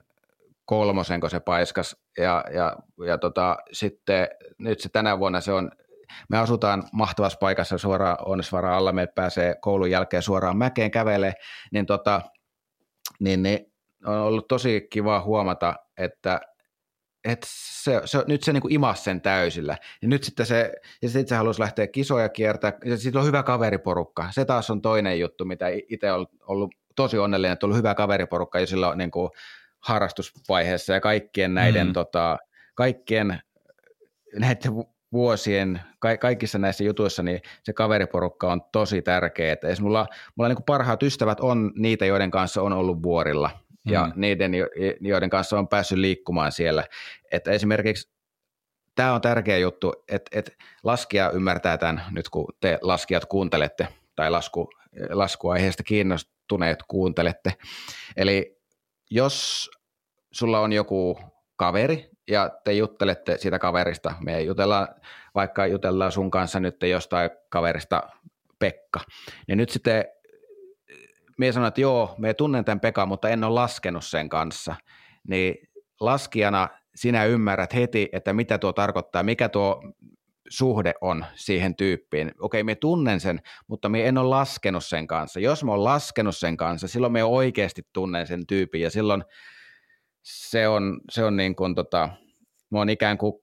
kolmosen, 0.65 1.21
kun 1.21 1.29
se 1.29 1.39
paiskas. 1.39 1.95
Ja, 2.17 2.43
ja, 2.53 2.75
ja 3.07 3.17
tota, 3.17 3.57
sitten 3.71 4.27
nyt 4.59 4.79
se 4.79 4.89
tänä 4.89 5.19
vuonna 5.19 5.41
se 5.41 5.53
on, 5.53 5.71
me 6.29 6.37
asutaan 6.37 6.83
mahtavassa 6.93 7.37
paikassa 7.37 7.77
suoraan 7.77 8.17
Onnesvara 8.25 8.77
alla, 8.77 8.91
me 8.91 9.07
pääsee 9.07 9.55
koulun 9.61 9.91
jälkeen 9.91 10.23
suoraan 10.23 10.57
mäkeen 10.57 10.91
kävelee, 10.91 11.33
niin, 11.71 11.85
tota, 11.85 12.21
niin, 13.19 13.43
niin 13.43 13.73
on 14.05 14.17
ollut 14.17 14.47
tosi 14.47 14.87
kiva 14.91 15.21
huomata, 15.21 15.75
että 15.97 16.41
että 17.23 17.47
se, 17.49 18.01
se, 18.05 18.23
nyt 18.27 18.43
se 18.43 18.53
niin 18.53 18.71
imas 18.71 19.03
sen 19.03 19.21
täysillä. 19.21 19.77
Ja 20.01 20.07
nyt 20.07 20.23
sitten 20.23 20.45
se, 20.45 20.73
ja 21.01 21.09
sitten 21.09 21.27
se 21.27 21.35
halusi 21.35 21.59
lähteä 21.59 21.87
kisoja 21.87 22.29
kiertää, 22.29 22.73
ja 22.85 22.97
sitten 22.97 23.19
on 23.19 23.27
hyvä 23.27 23.43
kaveriporukka. 23.43 24.27
Se 24.31 24.45
taas 24.45 24.69
on 24.69 24.81
toinen 24.81 25.19
juttu, 25.19 25.45
mitä 25.45 25.65
itse 25.89 26.11
on 26.11 26.27
ollut 26.47 26.75
tosi 26.95 27.17
onnellinen, 27.17 27.53
että 27.53 27.65
on 27.65 27.67
ollut 27.67 27.77
hyvä 27.77 27.95
kaveriporukka, 27.95 28.59
ja 28.59 28.67
sillä 28.67 28.89
on 28.89 28.97
niin 28.97 29.11
kuin, 29.11 29.29
harrastusvaiheessa 29.83 30.93
ja 30.93 31.01
kaikkien 31.01 31.53
näiden, 31.53 31.87
mm. 31.87 31.93
tota, 31.93 32.37
kaikkien 32.75 33.41
näiden 34.39 34.71
vuosien, 35.13 35.81
ka- 35.99 36.17
kaikissa 36.17 36.57
näissä 36.57 36.83
jutuissa, 36.83 37.23
niin 37.23 37.41
se 37.63 37.73
kaveriporukka 37.73 38.51
on 38.51 38.61
tosi 38.71 39.01
tärkeä. 39.01 39.53
Että 39.53 39.67
mulla, 39.81 40.07
mulla 40.35 40.49
niin 40.49 40.63
parhaat 40.65 41.03
ystävät 41.03 41.39
on 41.39 41.71
niitä, 41.75 42.05
joiden 42.05 42.31
kanssa 42.31 42.61
on 42.61 42.73
ollut 42.73 43.03
vuorilla. 43.03 43.49
ja 43.91 44.05
mm. 44.05 44.13
niiden, 44.15 44.51
joiden 45.01 45.29
kanssa 45.29 45.59
on 45.59 45.67
päässyt 45.67 45.97
liikkumaan 45.97 46.51
siellä. 46.51 46.83
Että 47.31 47.51
esimerkiksi 47.51 48.13
tämä 48.95 49.13
on 49.13 49.21
tärkeä 49.21 49.57
juttu, 49.57 49.93
että, 50.07 50.39
että 50.39 50.51
laskija 50.83 51.31
ymmärtää 51.31 51.77
tämän 51.77 52.01
nyt, 52.11 52.29
kun 52.29 52.45
te 52.59 52.79
laskijat 52.81 53.25
kuuntelette 53.25 53.87
tai 54.15 54.31
lasku, 54.31 54.69
laskuaiheesta 55.09 55.83
kiinnostuneet 55.83 56.79
kuuntelette. 56.87 57.53
Eli 58.17 58.62
jos 59.13 59.69
sulla 60.31 60.59
on 60.59 60.73
joku 60.73 61.19
kaveri 61.55 62.09
ja 62.27 62.51
te 62.63 62.73
juttelette 62.73 63.37
siitä 63.37 63.59
kaverista, 63.59 64.13
me 64.25 64.41
jutellaan, 64.41 64.87
vaikka 65.35 65.67
jutellaan 65.67 66.11
sun 66.11 66.31
kanssa 66.31 66.59
nyt 66.59 66.75
jostain 66.83 67.29
kaverista 67.49 68.03
Pekka, 68.59 68.99
niin 69.47 69.57
nyt 69.57 69.69
sitten 69.69 70.05
me 71.37 71.51
sanoin, 71.51 71.67
että 71.67 71.81
joo, 71.81 72.15
me 72.17 72.33
tunnen 72.33 72.65
tämän 72.65 72.79
Pekan, 72.79 73.07
mutta 73.07 73.29
en 73.29 73.43
ole 73.43 73.53
laskenut 73.53 74.05
sen 74.05 74.29
kanssa, 74.29 74.75
niin 75.27 75.55
laskijana 75.99 76.69
sinä 76.95 77.25
ymmärrät 77.25 77.73
heti, 77.73 78.09
että 78.11 78.33
mitä 78.33 78.57
tuo 78.57 78.73
tarkoittaa, 78.73 79.23
mikä 79.23 79.49
tuo 79.49 79.83
suhde 80.53 80.93
on 81.01 81.25
siihen 81.35 81.75
tyyppiin. 81.75 82.31
Okei, 82.39 82.63
me 82.63 82.75
tunnen 82.75 83.19
sen, 83.19 83.41
mutta 83.67 83.89
me 83.89 84.07
en 84.07 84.17
ole 84.17 84.29
laskenut 84.29 84.85
sen 84.85 85.07
kanssa. 85.07 85.39
Jos 85.39 85.63
mä 85.63 85.71
oon 85.71 85.83
laskenut 85.83 86.37
sen 86.37 86.57
kanssa, 86.57 86.87
silloin 86.87 87.13
me 87.13 87.23
oikeasti 87.23 87.81
tunnen 87.93 88.27
sen 88.27 88.47
tyypin 88.47 88.81
ja 88.81 88.89
silloin 88.89 89.23
se 90.21 90.67
on, 90.67 91.01
se 91.11 91.23
on 91.23 91.35
niin 91.35 91.55
kuin 91.55 91.75
tota, 91.75 92.09
mä 92.71 92.77
oon 92.77 92.89
ikään 92.89 93.17
kuin 93.17 93.33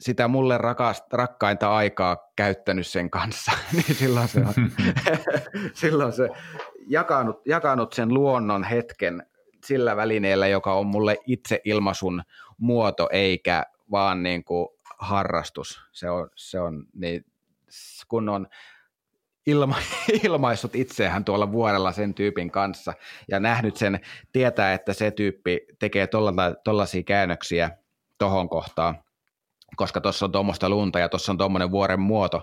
sitä 0.00 0.28
mulle 0.28 0.58
rakast, 0.58 1.12
rakkainta 1.12 1.76
aikaa 1.76 2.16
käyttänyt 2.36 2.86
sen 2.86 3.10
kanssa, 3.10 3.52
niin 3.72 3.94
silloin 3.94 4.28
se 4.28 4.40
on, 4.40 4.54
silloin 5.74 6.12
se 6.12 6.28
jakanut, 6.86 7.36
jakanut 7.46 7.92
sen 7.92 8.14
luonnon 8.14 8.64
hetken 8.64 9.26
sillä 9.64 9.96
välineellä, 9.96 10.46
joka 10.46 10.74
on 10.74 10.86
mulle 10.86 11.16
itse 11.26 11.60
ilmaisun 11.64 12.22
muoto, 12.58 13.08
eikä 13.12 13.64
vaan 13.90 14.22
niin 14.22 14.44
kuin 14.44 14.68
harrastus. 14.98 15.80
Se 15.92 16.10
on, 16.10 16.30
se 16.34 16.60
on 16.60 16.86
niin, 16.94 17.24
kun 18.08 18.28
on 18.28 18.46
ilma, 19.46 19.76
ilmaissut 20.24 20.74
itseään 20.74 21.24
tuolla 21.24 21.52
vuorella 21.52 21.92
sen 21.92 22.14
tyypin 22.14 22.50
kanssa 22.50 22.94
ja 23.30 23.40
nähnyt 23.40 23.76
sen, 23.76 24.00
tietää, 24.32 24.72
että 24.72 24.92
se 24.92 25.10
tyyppi 25.10 25.60
tekee 25.78 26.08
tollaisia 26.64 27.02
käännöksiä 27.02 27.70
tohon 28.18 28.48
kohtaan, 28.48 29.04
koska 29.76 30.00
tuossa 30.00 30.26
on 30.26 30.32
tuommoista 30.32 30.68
lunta 30.68 30.98
ja 30.98 31.08
tuossa 31.08 31.32
on 31.32 31.38
tuommoinen 31.38 31.70
vuoren 31.70 32.00
muoto, 32.00 32.42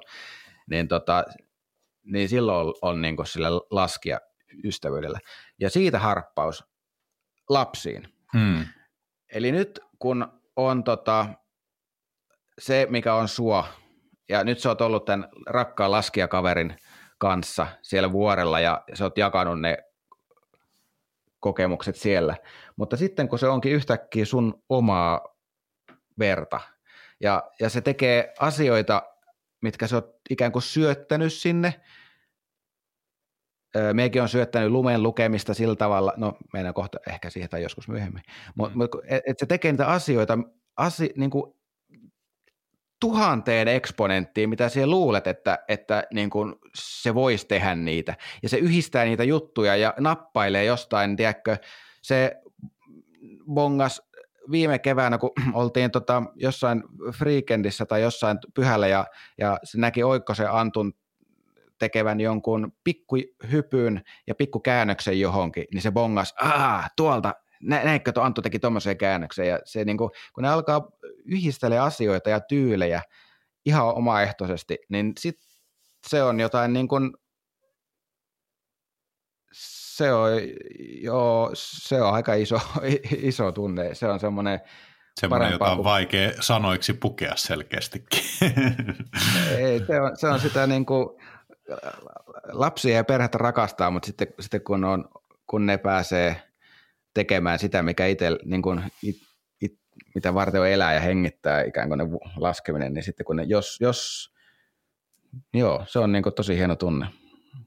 niin, 0.70 0.88
tota, 0.88 1.24
niin 2.04 2.30
silloin 2.30 2.68
on, 2.68 2.74
on 2.82 3.02
niin 3.02 3.16
sillä 3.26 3.48
laskia 3.72 4.20
ystävyydellä. 4.64 5.20
Ja 5.60 5.70
siitä 5.70 6.00
harppaus 6.00 6.64
lapsiin. 7.50 8.08
Hmm. 8.34 8.66
Eli 9.34 9.52
nyt 9.52 9.80
kun 10.00 10.42
on 10.56 10.84
tota, 10.84 11.28
se, 12.62 12.88
mikä 12.90 13.14
on 13.16 13.28
sua, 13.28 13.68
ja 14.30 14.44
nyt 14.44 14.60
sä 14.60 14.70
oot 14.70 14.82
ollut 14.82 15.06
tämän 15.06 15.30
rakkaan 15.48 15.92
laskijakaverin 15.92 16.76
kanssa 17.18 17.68
siellä 17.82 18.12
vuorella 18.12 18.60
ja 18.60 18.84
sä 18.94 19.04
oot 19.04 19.18
jakanut 19.18 19.62
ne 19.62 19.78
kokemukset 21.40 21.96
siellä. 21.96 22.36
Mutta 22.76 22.98
sitten 22.98 23.28
kun 23.28 23.40
se 23.40 23.48
onkin 23.48 23.72
yhtäkkiä 23.72 24.26
sun 24.26 24.64
omaa 24.70 25.22
verta 26.20 26.60
ja, 27.20 27.44
ja 27.60 27.70
se 27.70 27.82
tekee 27.82 28.34
asioita, 28.40 29.04
mitkä 29.62 29.88
sä 29.88 29.96
oot 29.96 30.12
ikään 30.30 30.52
kuin 30.52 30.64
syöttänyt 30.64 31.34
sinne, 31.34 31.82
Meikin 33.94 34.22
on 34.22 34.30
syöttänyt 34.30 34.72
lumen 34.72 35.04
lukemista 35.04 35.54
sillä 35.54 35.76
tavalla, 35.76 36.14
no 36.18 36.38
meidän 36.54 36.74
kohta 36.74 36.98
ehkä 37.08 37.30
siihen 37.30 37.50
tai 37.50 37.64
joskus 37.64 37.88
myöhemmin, 37.88 38.24
mutta 38.56 38.78
mm. 38.78 38.82
et, 39.08 39.24
et 39.28 39.40
se 39.40 39.46
tekee 39.46 39.72
niitä 39.72 39.88
asioita 39.88 40.38
asi, 40.78 41.14
niin 41.18 41.30
kuin 41.30 41.54
tuhanteen 43.02 43.68
eksponenttiin, 43.68 44.50
mitä 44.50 44.70
siellä 44.70 44.92
luulet, 44.92 45.28
että, 45.28 45.60
että 45.68 46.04
niin 46.14 46.30
kuin 46.30 46.56
se 46.76 47.16
voisi 47.16 47.48
tehdä 47.48 47.76
niitä. 47.76 48.16
Ja 48.44 48.50
se 48.50 48.58
yhdistää 48.58 49.06
niitä 49.06 49.24
juttuja 49.24 49.76
ja 49.76 49.94
nappailee 50.00 50.66
jostain, 50.66 51.16
tiedätkö, 51.16 51.58
se 52.02 52.42
bongas 53.54 54.02
viime 54.52 54.80
keväänä, 54.80 55.18
kun 55.18 55.32
oltiin 55.54 55.92
tota, 55.92 56.24
jossain 56.36 56.84
Freakendissä 57.18 57.86
tai 57.86 58.02
jossain 58.02 58.38
pyhällä 58.54 58.88
ja, 58.88 59.06
ja 59.38 59.60
se 59.64 59.78
näki 59.78 60.04
Oikkosen 60.04 60.52
Antun 60.52 60.94
tekevän 61.80 62.20
jonkun 62.20 62.74
pikkuhypyn 62.84 64.02
ja 64.28 64.36
pikkukäännöksen 64.36 65.20
johonkin, 65.20 65.66
niin 65.74 65.82
se 65.82 65.92
bongas, 65.92 66.34
aah, 66.42 66.92
tuolta, 66.96 67.34
nä, 67.64 67.84
näinkö 67.84 68.12
tuo 68.12 68.24
Anttu 68.24 68.42
teki 68.42 68.60
tuommoisen 68.60 68.98
käännöksen, 68.98 69.48
ja 69.48 69.60
se 69.66 69.86
niin 69.86 69.98
kuin, 69.98 70.12
kun 70.34 70.42
ne 70.42 70.50
alkaa 70.50 70.88
yhdistellä 71.26 71.84
asioita 71.84 72.30
ja 72.30 72.40
tyylejä 72.40 73.02
ihan 73.66 73.96
omaehtoisesti, 73.96 74.78
niin 74.90 75.14
sit 75.20 75.36
se 76.08 76.24
on 76.24 76.40
jotain 76.40 76.74
niin 76.74 76.88
kuin, 76.88 77.12
se 79.54 80.14
on, 80.14 80.32
joo, 81.02 81.50
se 81.54 82.02
on 82.02 82.14
aika 82.14 82.34
iso, 82.34 82.60
iso 83.18 83.52
tunne, 83.52 83.96
se 83.96 84.08
on 84.08 84.20
semmoinen 84.20 84.60
Semmoinen, 85.20 85.52
jota 85.52 85.66
on 85.66 85.78
kuin... 85.78 85.84
vaikea 85.84 86.32
sanoiksi 86.40 86.94
pukea 86.94 87.36
selkeästikin. 87.36 88.24
Ei, 89.58 89.86
se 89.88 90.02
on, 90.02 90.18
se 90.18 90.28
on 90.28 90.40
sitä 90.40 90.68
niin 90.68 90.86
kuin, 90.86 91.10
lapsia 92.52 92.96
ja 92.96 93.04
perhettä 93.04 93.38
rakastaa, 93.38 93.92
mutta 93.92 94.06
sitten, 94.06 94.28
sitten 94.40 94.62
kun, 94.62 94.84
on, 94.84 95.06
kun 95.48 95.66
ne 95.66 95.78
pääsee 95.78 96.42
tekemään 97.14 97.60
sitä, 97.60 97.84
mikä 97.84 98.06
itse, 98.06 98.30
niin 98.46 98.62
kuin, 98.62 98.92
it, 99.04 99.16
it, 99.62 99.80
mitä 100.16 100.34
varten 100.34 100.62
on 100.62 100.68
elää 100.68 100.94
ja 100.94 101.00
hengittää 101.00 101.64
ikään 101.64 101.88
kuin 101.88 101.98
ne 101.98 102.06
laskeminen, 102.38 102.94
niin 102.94 103.04
sitten 103.04 103.26
kun 103.26 103.36
ne, 103.36 103.44
jos, 103.44 103.78
jos 103.82 104.32
joo, 105.54 105.86
se 105.88 106.00
on 106.00 106.12
niin 106.12 106.24
kuin 106.24 106.36
tosi 106.36 106.58
hieno 106.58 106.76
tunne. 106.76 107.08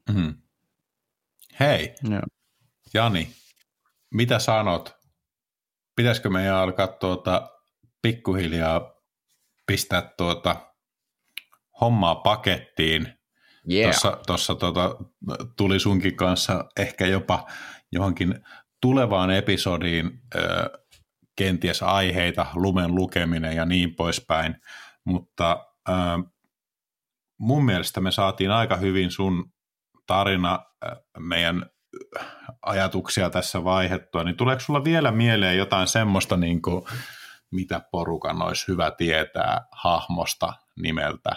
Mm-hmm. 0.09 0.35
Hei, 1.59 1.95
joo. 2.09 2.21
Jani, 2.93 3.29
mitä 4.13 4.39
sanot? 4.39 4.95
Pitäisikö 5.95 6.29
meidän 6.29 6.55
alkaa 6.55 6.87
tuota 6.87 7.49
pikkuhiljaa 8.01 8.95
pistää 9.65 10.13
tuota 10.17 10.71
hommaa 11.81 12.15
pakettiin 12.15 13.15
Yeah. 13.71 13.91
Tuossa, 13.91 14.19
tuossa 14.27 14.55
tota, 14.55 14.95
tuli 15.57 15.79
sunkin 15.79 16.15
kanssa 16.15 16.65
ehkä 16.77 17.05
jopa 17.05 17.47
johonkin 17.91 18.45
tulevaan 18.81 19.31
episodiin 19.31 20.21
ö, 20.35 20.69
kenties 21.35 21.83
aiheita, 21.83 22.45
lumen 22.53 22.95
lukeminen 22.95 23.55
ja 23.55 23.65
niin 23.65 23.95
poispäin, 23.95 24.55
mutta 25.03 25.67
ö, 25.89 25.93
mun 27.39 27.65
mielestä 27.65 28.01
me 28.01 28.11
saatiin 28.11 28.51
aika 28.51 28.75
hyvin 28.75 29.11
sun 29.11 29.53
tarina 30.07 30.59
meidän 31.19 31.65
ajatuksia 32.61 33.29
tässä 33.29 33.63
vaihettua, 33.63 34.23
niin 34.23 34.37
tuleeko 34.37 34.59
sulla 34.59 34.83
vielä 34.83 35.11
mieleen 35.11 35.57
jotain 35.57 35.87
semmoista, 35.87 36.37
niin 36.37 36.61
kuin, 36.61 36.85
mitä 37.51 37.81
porukan 37.91 38.41
olisi 38.41 38.67
hyvä 38.67 38.91
tietää 38.91 39.65
hahmosta 39.71 40.53
nimeltä 40.75 41.29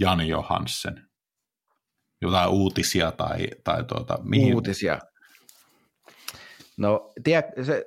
Jani 0.00 0.28
Johansen? 0.28 1.12
jotain 2.22 2.48
uutisia 2.48 3.12
tai, 3.12 3.46
tai 3.64 3.84
tuota, 3.84 4.18
mihin? 4.22 4.54
Uutisia. 4.54 4.98
No, 6.82 7.12
tie, 7.24 7.44
se, 7.62 7.86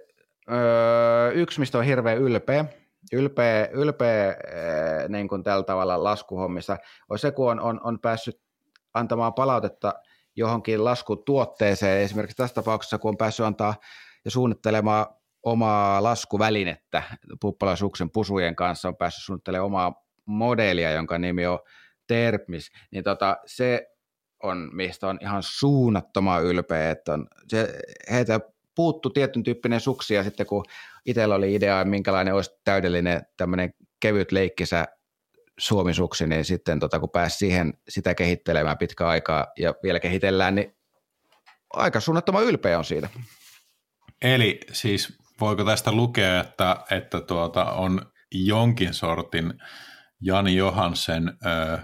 öö, 0.51 1.31
yksi, 1.31 1.59
mistä 1.59 1.77
on 1.77 1.83
hirveän 1.83 2.17
ylpeä, 2.17 2.65
ylpeä, 3.13 3.69
ylpeä 3.71 4.27
öö, 4.27 5.07
niin 5.07 5.27
kuin 5.27 5.43
tällä 5.43 5.63
tavalla 5.63 6.03
laskuhommissa, 6.03 6.77
on 7.09 7.19
se, 7.19 7.31
kun 7.31 7.51
on, 7.51 7.59
on, 7.59 7.81
on 7.83 7.99
päässyt 7.99 8.41
antamaan 8.93 9.33
palautetta 9.33 9.93
johonkin 10.35 10.83
laskutuotteeseen, 10.83 12.01
esimerkiksi 12.01 12.37
tässä 12.37 12.53
tapauksessa, 12.53 12.97
kun 12.97 13.09
on 13.09 13.17
päässyt 13.17 13.45
antaa 13.45 13.75
ja 14.25 14.31
suunnittelemaan 14.31 15.05
omaa 15.43 16.03
laskuvälinettä 16.03 17.03
Puppalasuksen 17.41 18.11
pusujen 18.11 18.55
kanssa, 18.55 18.87
on 18.87 18.95
päässyt 18.95 19.23
suunnittelemaan 19.23 19.65
omaa 19.65 20.05
modelia, 20.25 20.91
jonka 20.91 21.17
nimi 21.17 21.45
on 21.45 21.59
Terpmis, 22.07 22.71
niin 22.91 23.03
tota, 23.03 23.37
se 23.45 23.87
on, 24.43 24.69
mistä 24.73 25.07
on 25.07 25.17
ihan 25.21 25.43
suunnattoman 25.43 26.43
ylpeä, 26.43 26.91
että 26.91 27.13
on, 27.13 27.27
se, 27.47 27.79
heitä 28.11 28.39
puuttu 28.75 29.09
tietyn 29.09 29.43
tyyppinen 29.43 29.79
suksi 29.79 30.13
ja 30.13 30.23
sitten 30.23 30.45
kun 30.45 30.65
itsellä 31.05 31.35
oli 31.35 31.55
idea, 31.55 31.85
minkälainen 31.85 32.33
olisi 32.33 32.51
täydellinen 32.63 33.21
tämmöinen 33.37 33.73
kevyt 33.99 34.31
leikkisä 34.31 34.85
suomisuksi, 35.57 36.27
niin 36.27 36.45
sitten 36.45 36.79
tota, 36.79 36.99
kun 36.99 37.09
pääsi 37.09 37.37
siihen 37.37 37.73
sitä 37.89 38.15
kehittelemään 38.15 38.77
pitkä 38.77 39.07
aikaa 39.07 39.47
ja 39.59 39.75
vielä 39.83 39.99
kehitellään, 39.99 40.55
niin 40.55 40.75
aika 41.73 41.99
suunnattoman 41.99 42.43
ylpeä 42.43 42.77
on 42.77 42.85
siitä. 42.85 43.09
Eli 44.21 44.59
siis 44.71 45.17
voiko 45.41 45.63
tästä 45.63 45.91
lukea, 45.91 46.41
että, 46.41 46.77
että 46.91 47.21
tuota, 47.21 47.65
on 47.71 48.11
jonkin 48.31 48.93
sortin 48.93 49.53
Jani 50.21 50.55
Johansen 50.55 51.29
ö, 51.29 51.77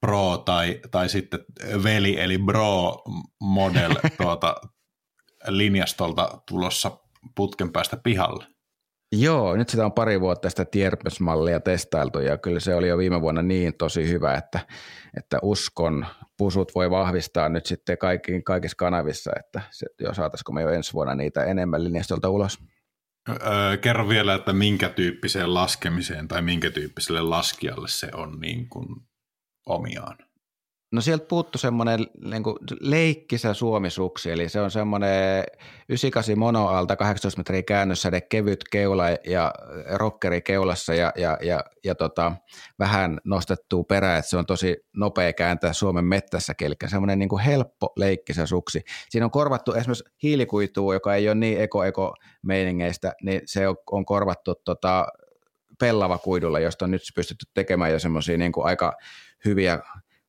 Pro 0.00 0.38
tai, 0.38 0.80
tai 0.90 1.08
sitten 1.08 1.40
veli 1.82 2.20
eli 2.20 2.38
Bro 2.38 3.02
model 3.40 3.94
tuota, 4.22 4.56
linjastolta 5.46 6.40
tulossa 6.48 6.98
putken 7.36 7.72
päästä 7.72 7.96
pihalle? 7.96 8.46
Joo, 9.12 9.56
nyt 9.56 9.68
sitä 9.68 9.84
on 9.84 9.92
pari 9.92 10.20
vuotta 10.20 10.50
sitä 10.50 10.64
Tierpes-mallia 10.64 11.60
testailtu 11.60 12.18
ja 12.18 12.38
kyllä 12.38 12.60
se 12.60 12.74
oli 12.74 12.88
jo 12.88 12.98
viime 12.98 13.20
vuonna 13.20 13.42
niin 13.42 13.74
tosi 13.78 14.08
hyvä, 14.08 14.34
että, 14.34 14.60
että 15.16 15.38
uskon 15.42 16.06
pusut 16.38 16.72
voi 16.74 16.90
vahvistaa 16.90 17.48
nyt 17.48 17.66
sitten 17.66 17.98
kaikki, 17.98 18.42
kaikissa 18.42 18.76
kanavissa, 18.76 19.30
että 19.38 19.60
se, 19.70 19.86
jo 20.00 20.14
saataisiko 20.14 20.52
me 20.52 20.62
jo 20.62 20.68
ensi 20.68 20.92
vuonna 20.92 21.14
niitä 21.14 21.44
enemmän 21.44 21.84
linjastolta 21.84 22.28
ulos. 22.28 22.58
Öö, 23.28 23.76
kerro 23.76 24.08
vielä, 24.08 24.34
että 24.34 24.52
minkä 24.52 24.88
tyyppiseen 24.88 25.54
laskemiseen 25.54 26.28
tai 26.28 26.42
minkä 26.42 26.70
tyyppiselle 26.70 27.20
laskijalle 27.20 27.88
se 27.88 28.08
on 28.14 28.40
niin 28.40 28.68
kuin 28.68 28.86
omiaan. 29.66 30.16
No 30.92 31.00
sieltä 31.00 31.26
puuttu 31.28 31.58
semmoinen 31.58 32.06
niin 32.24 32.42
leikkisä 32.80 33.54
suomisuksi, 33.54 34.30
eli 34.30 34.48
se 34.48 34.60
on 34.60 34.70
semmoinen 34.70 35.44
98 35.88 36.38
monoalta 36.38 36.96
18 36.96 37.38
metriä 37.38 37.62
käännössäde, 37.62 38.20
kevyt 38.20 38.64
keula 38.70 39.04
ja 39.26 39.54
rockeri 39.94 40.42
keulassa 40.42 40.94
ja, 40.94 41.12
ja, 41.16 41.38
ja, 41.42 41.64
ja 41.84 41.94
tota, 41.94 42.32
vähän 42.78 43.20
nostettu 43.24 43.84
perä, 43.84 44.16
että 44.16 44.30
se 44.30 44.36
on 44.36 44.46
tosi 44.46 44.76
nopea 44.96 45.32
kääntää 45.32 45.72
Suomen 45.72 46.04
mettässäkin, 46.04 46.66
eli 46.66 46.74
semmoinen 46.86 47.18
niin 47.18 47.28
kuin 47.28 47.42
helppo 47.42 47.92
leikkisä 47.96 48.46
suksi. 48.46 48.80
Siinä 49.10 49.24
on 49.24 49.30
korvattu 49.30 49.72
esimerkiksi 49.72 50.04
hiilikuitua, 50.22 50.94
joka 50.94 51.14
ei 51.14 51.28
ole 51.28 51.34
niin 51.34 51.60
eko-eko 51.60 52.14
meiningeistä, 52.42 53.12
niin 53.22 53.40
se 53.44 53.64
on 53.90 54.04
korvattu 54.04 54.54
tota, 54.54 55.06
pellava 55.80 56.18
kuidulla, 56.18 56.60
josta 56.60 56.84
on 56.84 56.90
nyt 56.90 57.02
pystytty 57.14 57.46
tekemään 57.54 57.92
jo 57.92 57.98
semmoisia 57.98 58.38
niin 58.38 58.52
aika 58.64 58.92
hyviä 59.44 59.78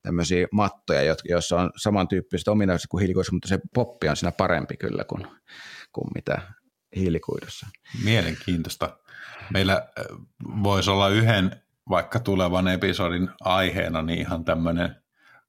tämmöisiä 0.03 0.47
mattoja, 0.51 1.15
joissa 1.29 1.61
on 1.61 1.71
samantyyppiset 1.75 2.47
ominaisuudet 2.47 2.89
kuin 2.89 3.01
hiilikuidussa, 3.01 3.33
mutta 3.33 3.47
se 3.47 3.59
poppi 3.73 4.09
on 4.09 4.15
siinä 4.15 4.31
parempi 4.31 4.77
kyllä 4.77 5.03
kuin, 5.03 5.27
kuin 5.91 6.07
mitä 6.15 6.41
hiilikuidussa. 6.95 7.67
Mielenkiintoista. 8.03 8.97
Meillä 9.53 9.73
äh, 9.73 10.05
voisi 10.63 10.89
olla 10.89 11.09
yhden 11.09 11.61
vaikka 11.89 12.19
tulevan 12.19 12.67
episodin 12.67 13.29
aiheena 13.41 14.01
niin 14.01 14.19
ihan 14.19 14.45
tämmöinen 14.45 14.95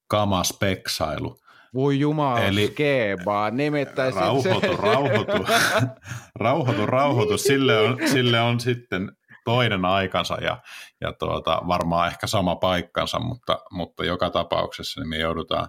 kamaspeksailu. 0.06 1.38
Voi 1.74 1.98
jumala, 1.98 2.40
Eli 2.40 2.66
skebaa, 2.66 3.50
nimittäin 3.50 4.14
rauhoitu, 4.14 4.60
se... 4.60 4.76
rauhoitu, 4.76 5.46
rauhoitu, 6.34 6.86
rauhoitu. 6.86 7.38
Sille 7.38 7.78
on, 7.78 7.98
sille 8.06 8.40
on 8.40 8.60
sitten 8.60 9.12
toinen 9.44 9.84
aikansa 9.84 10.34
ja, 10.34 10.58
ja 11.00 11.12
tuota, 11.12 11.62
varmaan 11.68 12.08
ehkä 12.08 12.26
sama 12.26 12.56
paikkansa, 12.56 13.18
mutta, 13.18 13.58
mutta 13.70 14.04
joka 14.04 14.30
tapauksessa 14.30 15.00
niin 15.00 15.08
me 15.08 15.18
joudutaan 15.18 15.68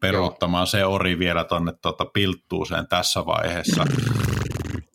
peruuttamaan 0.00 0.60
Joo. 0.60 0.66
se 0.66 0.84
ori 0.84 1.18
vielä 1.18 1.44
tuonne 1.44 1.72
tuota 1.82 2.04
pilttuuseen 2.04 2.88
tässä 2.88 3.26
vaiheessa. 3.26 3.84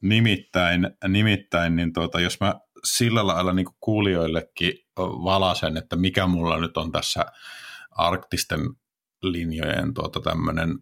Nimittäin, 0.01 0.89
nimittäin 1.07 1.75
niin 1.75 1.93
tuota, 1.93 2.19
jos 2.19 2.39
mä 2.39 2.55
sillä 2.83 3.27
lailla 3.27 3.53
niin 3.53 3.67
kuulijoillekin 3.79 4.73
valasen, 4.97 5.77
että 5.77 5.95
mikä 5.95 6.27
mulla 6.27 6.57
nyt 6.57 6.77
on 6.77 6.91
tässä 6.91 7.25
arktisten 7.91 8.59
linjojen 9.21 9.93
tuota 9.93 10.19
tämmöinen 10.19 10.79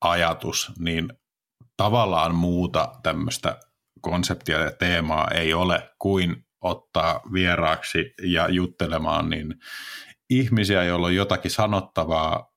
ajatus, 0.00 0.72
niin 0.78 1.12
tavallaan 1.76 2.34
muuta 2.34 2.92
tämmöistä 3.02 3.60
konseptia 4.02 4.58
ja 4.58 4.70
teemaa 4.70 5.28
ei 5.28 5.54
ole 5.54 5.90
kuin 5.98 6.46
ottaa 6.60 7.20
vieraaksi 7.32 8.14
ja 8.22 8.48
juttelemaan 8.48 9.30
niin 9.30 9.54
ihmisiä, 10.30 10.84
joilla 10.84 11.06
on 11.06 11.14
jotakin 11.14 11.50
sanottavaa 11.50 12.52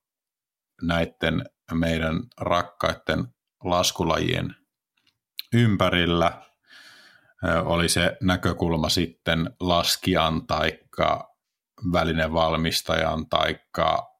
näiden 0.81 1.45
meidän 1.73 2.23
rakkaiden 2.41 3.27
laskulajien 3.63 4.55
ympärillä. 5.53 6.41
Oli 7.65 7.89
se 7.89 8.17
näkökulma 8.21 8.89
sitten 8.89 9.49
laskijan 9.59 10.47
taikka 10.47 11.35
välinevalmistajan 11.93 13.29
taikka 13.29 14.15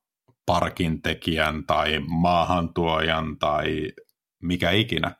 parkintekijän 0.46 1.66
tai 1.66 2.00
maahantuojan 2.08 3.38
tai 3.40 3.92
mikä 4.42 4.72
ikinä 4.72 5.16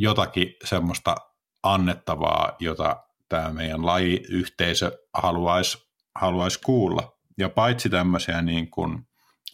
jotakin 0.00 0.54
semmoista 0.64 1.16
annettavaa, 1.62 2.56
jota 2.60 3.04
tämä 3.28 3.52
meidän 3.52 3.86
lajiyhteisö 3.86 4.98
haluaisi, 5.14 5.78
haluaisi 6.14 6.60
kuulla. 6.60 7.16
Ja 7.38 7.48
paitsi 7.48 7.90
tämmöisiä 7.90 8.42
niin 8.42 8.70
kuin 8.70 9.08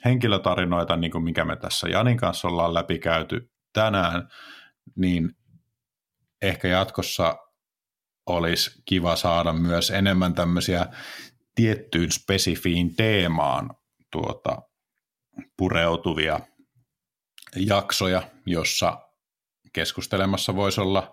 henkilötarinoita, 0.05 0.97
niin 0.97 1.11
kuin 1.11 1.25
mikä 1.25 1.45
me 1.45 1.57
tässä 1.57 1.89
Janin 1.89 2.17
kanssa 2.17 2.49
ollaan 2.49 2.75
läpikäyty 2.75 3.51
tänään, 3.73 4.29
niin 4.97 5.37
ehkä 6.43 6.69
jatkossa 6.69 7.37
olisi 8.27 8.83
kiva 8.85 9.17
saada 9.17 9.53
myös 9.53 9.91
enemmän 9.91 10.35
tämmöisiä 10.35 10.87
tiettyyn 11.55 12.13
spesifiin 12.13 12.97
teemaan 12.97 13.71
tuota, 14.13 14.63
pureutuvia 15.57 16.41
jaksoja, 17.57 18.23
jossa 18.47 19.06
keskustelemassa 19.77 20.57
voisi 20.57 20.81
olla 20.81 21.13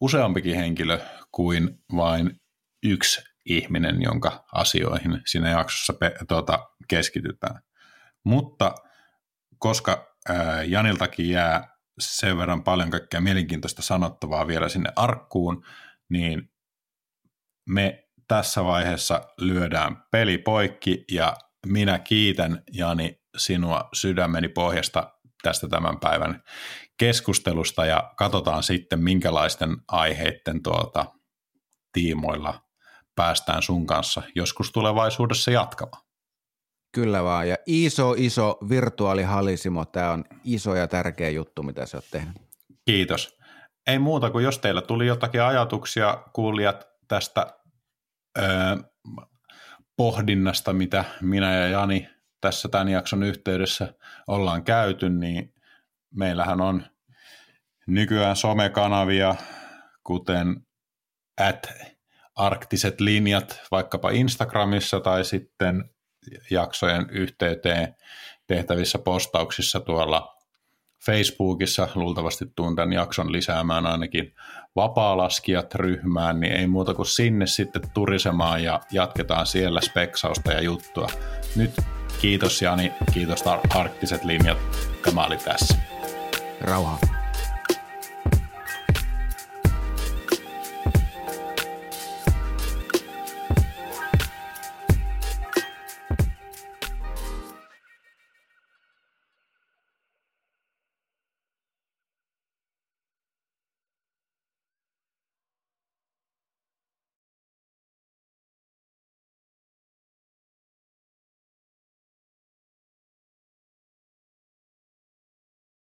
useampikin 0.00 0.56
henkilö 0.56 1.00
kuin 1.32 1.78
vain 1.96 2.40
yksi 2.82 3.22
ihminen, 3.44 4.02
jonka 4.02 4.44
asioihin 4.52 5.22
siinä 5.26 5.50
jaksossa 5.50 5.92
pe- 5.92 6.14
tuota, 6.28 6.68
keskitytään. 6.88 7.62
Mutta 8.24 8.74
koska 9.58 10.16
ää, 10.28 10.62
Janiltakin 10.62 11.30
jää 11.30 11.76
sen 12.00 12.38
verran 12.38 12.64
paljon 12.64 12.90
kaikkea 12.90 13.20
mielenkiintoista 13.20 13.82
sanottavaa 13.82 14.46
vielä 14.46 14.68
sinne 14.68 14.92
arkkuun, 14.96 15.64
niin 16.08 16.50
me 17.68 18.04
tässä 18.28 18.64
vaiheessa 18.64 19.20
lyödään 19.40 20.04
peli 20.10 20.38
poikki 20.38 21.04
ja 21.10 21.36
minä 21.66 21.98
kiitän 21.98 22.62
Jani 22.72 23.20
sinua 23.36 23.88
sydämeni 23.92 24.48
pohjasta 24.48 25.12
tästä 25.42 25.68
tämän 25.68 26.00
päivän 26.00 26.42
keskustelusta 26.98 27.86
ja 27.86 28.12
katsotaan 28.16 28.62
sitten, 28.62 29.02
minkälaisten 29.02 29.76
aiheiden 29.88 30.62
tuota, 30.62 31.06
tiimoilla 31.92 32.60
päästään 33.14 33.62
sun 33.62 33.86
kanssa 33.86 34.22
joskus 34.34 34.72
tulevaisuudessa 34.72 35.50
jatkamaan. 35.50 36.02
Kyllä 36.92 37.22
vaan, 37.22 37.48
ja 37.48 37.56
iso, 37.66 38.14
iso 38.18 38.58
virtuaalihalisimo, 38.68 39.84
tämä 39.84 40.10
on 40.10 40.24
iso 40.44 40.74
ja 40.74 40.88
tärkeä 40.88 41.30
juttu, 41.30 41.62
mitä 41.62 41.86
sä 41.86 41.96
oot 41.96 42.04
tehnyt. 42.10 42.36
Kiitos. 42.84 43.38
Ei 43.86 43.98
muuta 43.98 44.30
kuin 44.30 44.44
jos 44.44 44.58
teillä 44.58 44.82
tuli 44.82 45.06
jotakin 45.06 45.42
ajatuksia, 45.42 46.24
kuulijat, 46.32 46.86
tästä 47.08 47.46
öö, 48.38 48.76
pohdinnasta, 49.96 50.72
mitä 50.72 51.04
minä 51.20 51.54
ja 51.54 51.68
Jani 51.68 52.08
tässä 52.40 52.68
tämän 52.68 52.88
jakson 52.88 53.22
yhteydessä 53.22 53.94
ollaan 54.26 54.64
käyty, 54.64 55.08
niin 55.08 55.54
meillähän 56.14 56.60
on 56.60 56.86
nykyään 57.86 58.36
somekanavia, 58.36 59.34
kuten 60.04 60.66
at 61.40 61.68
arktiset 62.36 63.00
linjat 63.00 63.60
vaikkapa 63.70 64.10
Instagramissa 64.10 65.00
tai 65.00 65.24
sitten 65.24 65.90
jaksojen 66.50 67.06
yhteyteen 67.10 67.94
tehtävissä 68.46 68.98
postauksissa 68.98 69.80
tuolla 69.80 70.36
Facebookissa, 71.06 71.88
luultavasti 71.94 72.44
tuun 72.56 72.76
tämän 72.76 72.92
jakson 72.92 73.32
lisäämään 73.32 73.86
ainakin 73.86 74.34
vapaa-laskijat 74.76 75.74
ryhmään, 75.74 76.40
niin 76.40 76.52
ei 76.52 76.66
muuta 76.66 76.94
kuin 76.94 77.06
sinne 77.06 77.46
sitten 77.46 77.82
turisemaan 77.94 78.62
ja 78.62 78.80
jatketaan 78.92 79.46
siellä 79.46 79.80
speksausta 79.80 80.52
ja 80.52 80.60
juttua. 80.60 81.06
Nyt 81.56 81.80
kiitos 82.20 82.62
Jani, 82.62 82.92
kiitos 83.14 83.44
Arktiset 83.74 84.24
linjat, 84.24 84.58
tämä 85.04 85.24
oli 85.24 85.36
tässä. 85.36 85.95
Rauha. 86.60 87.15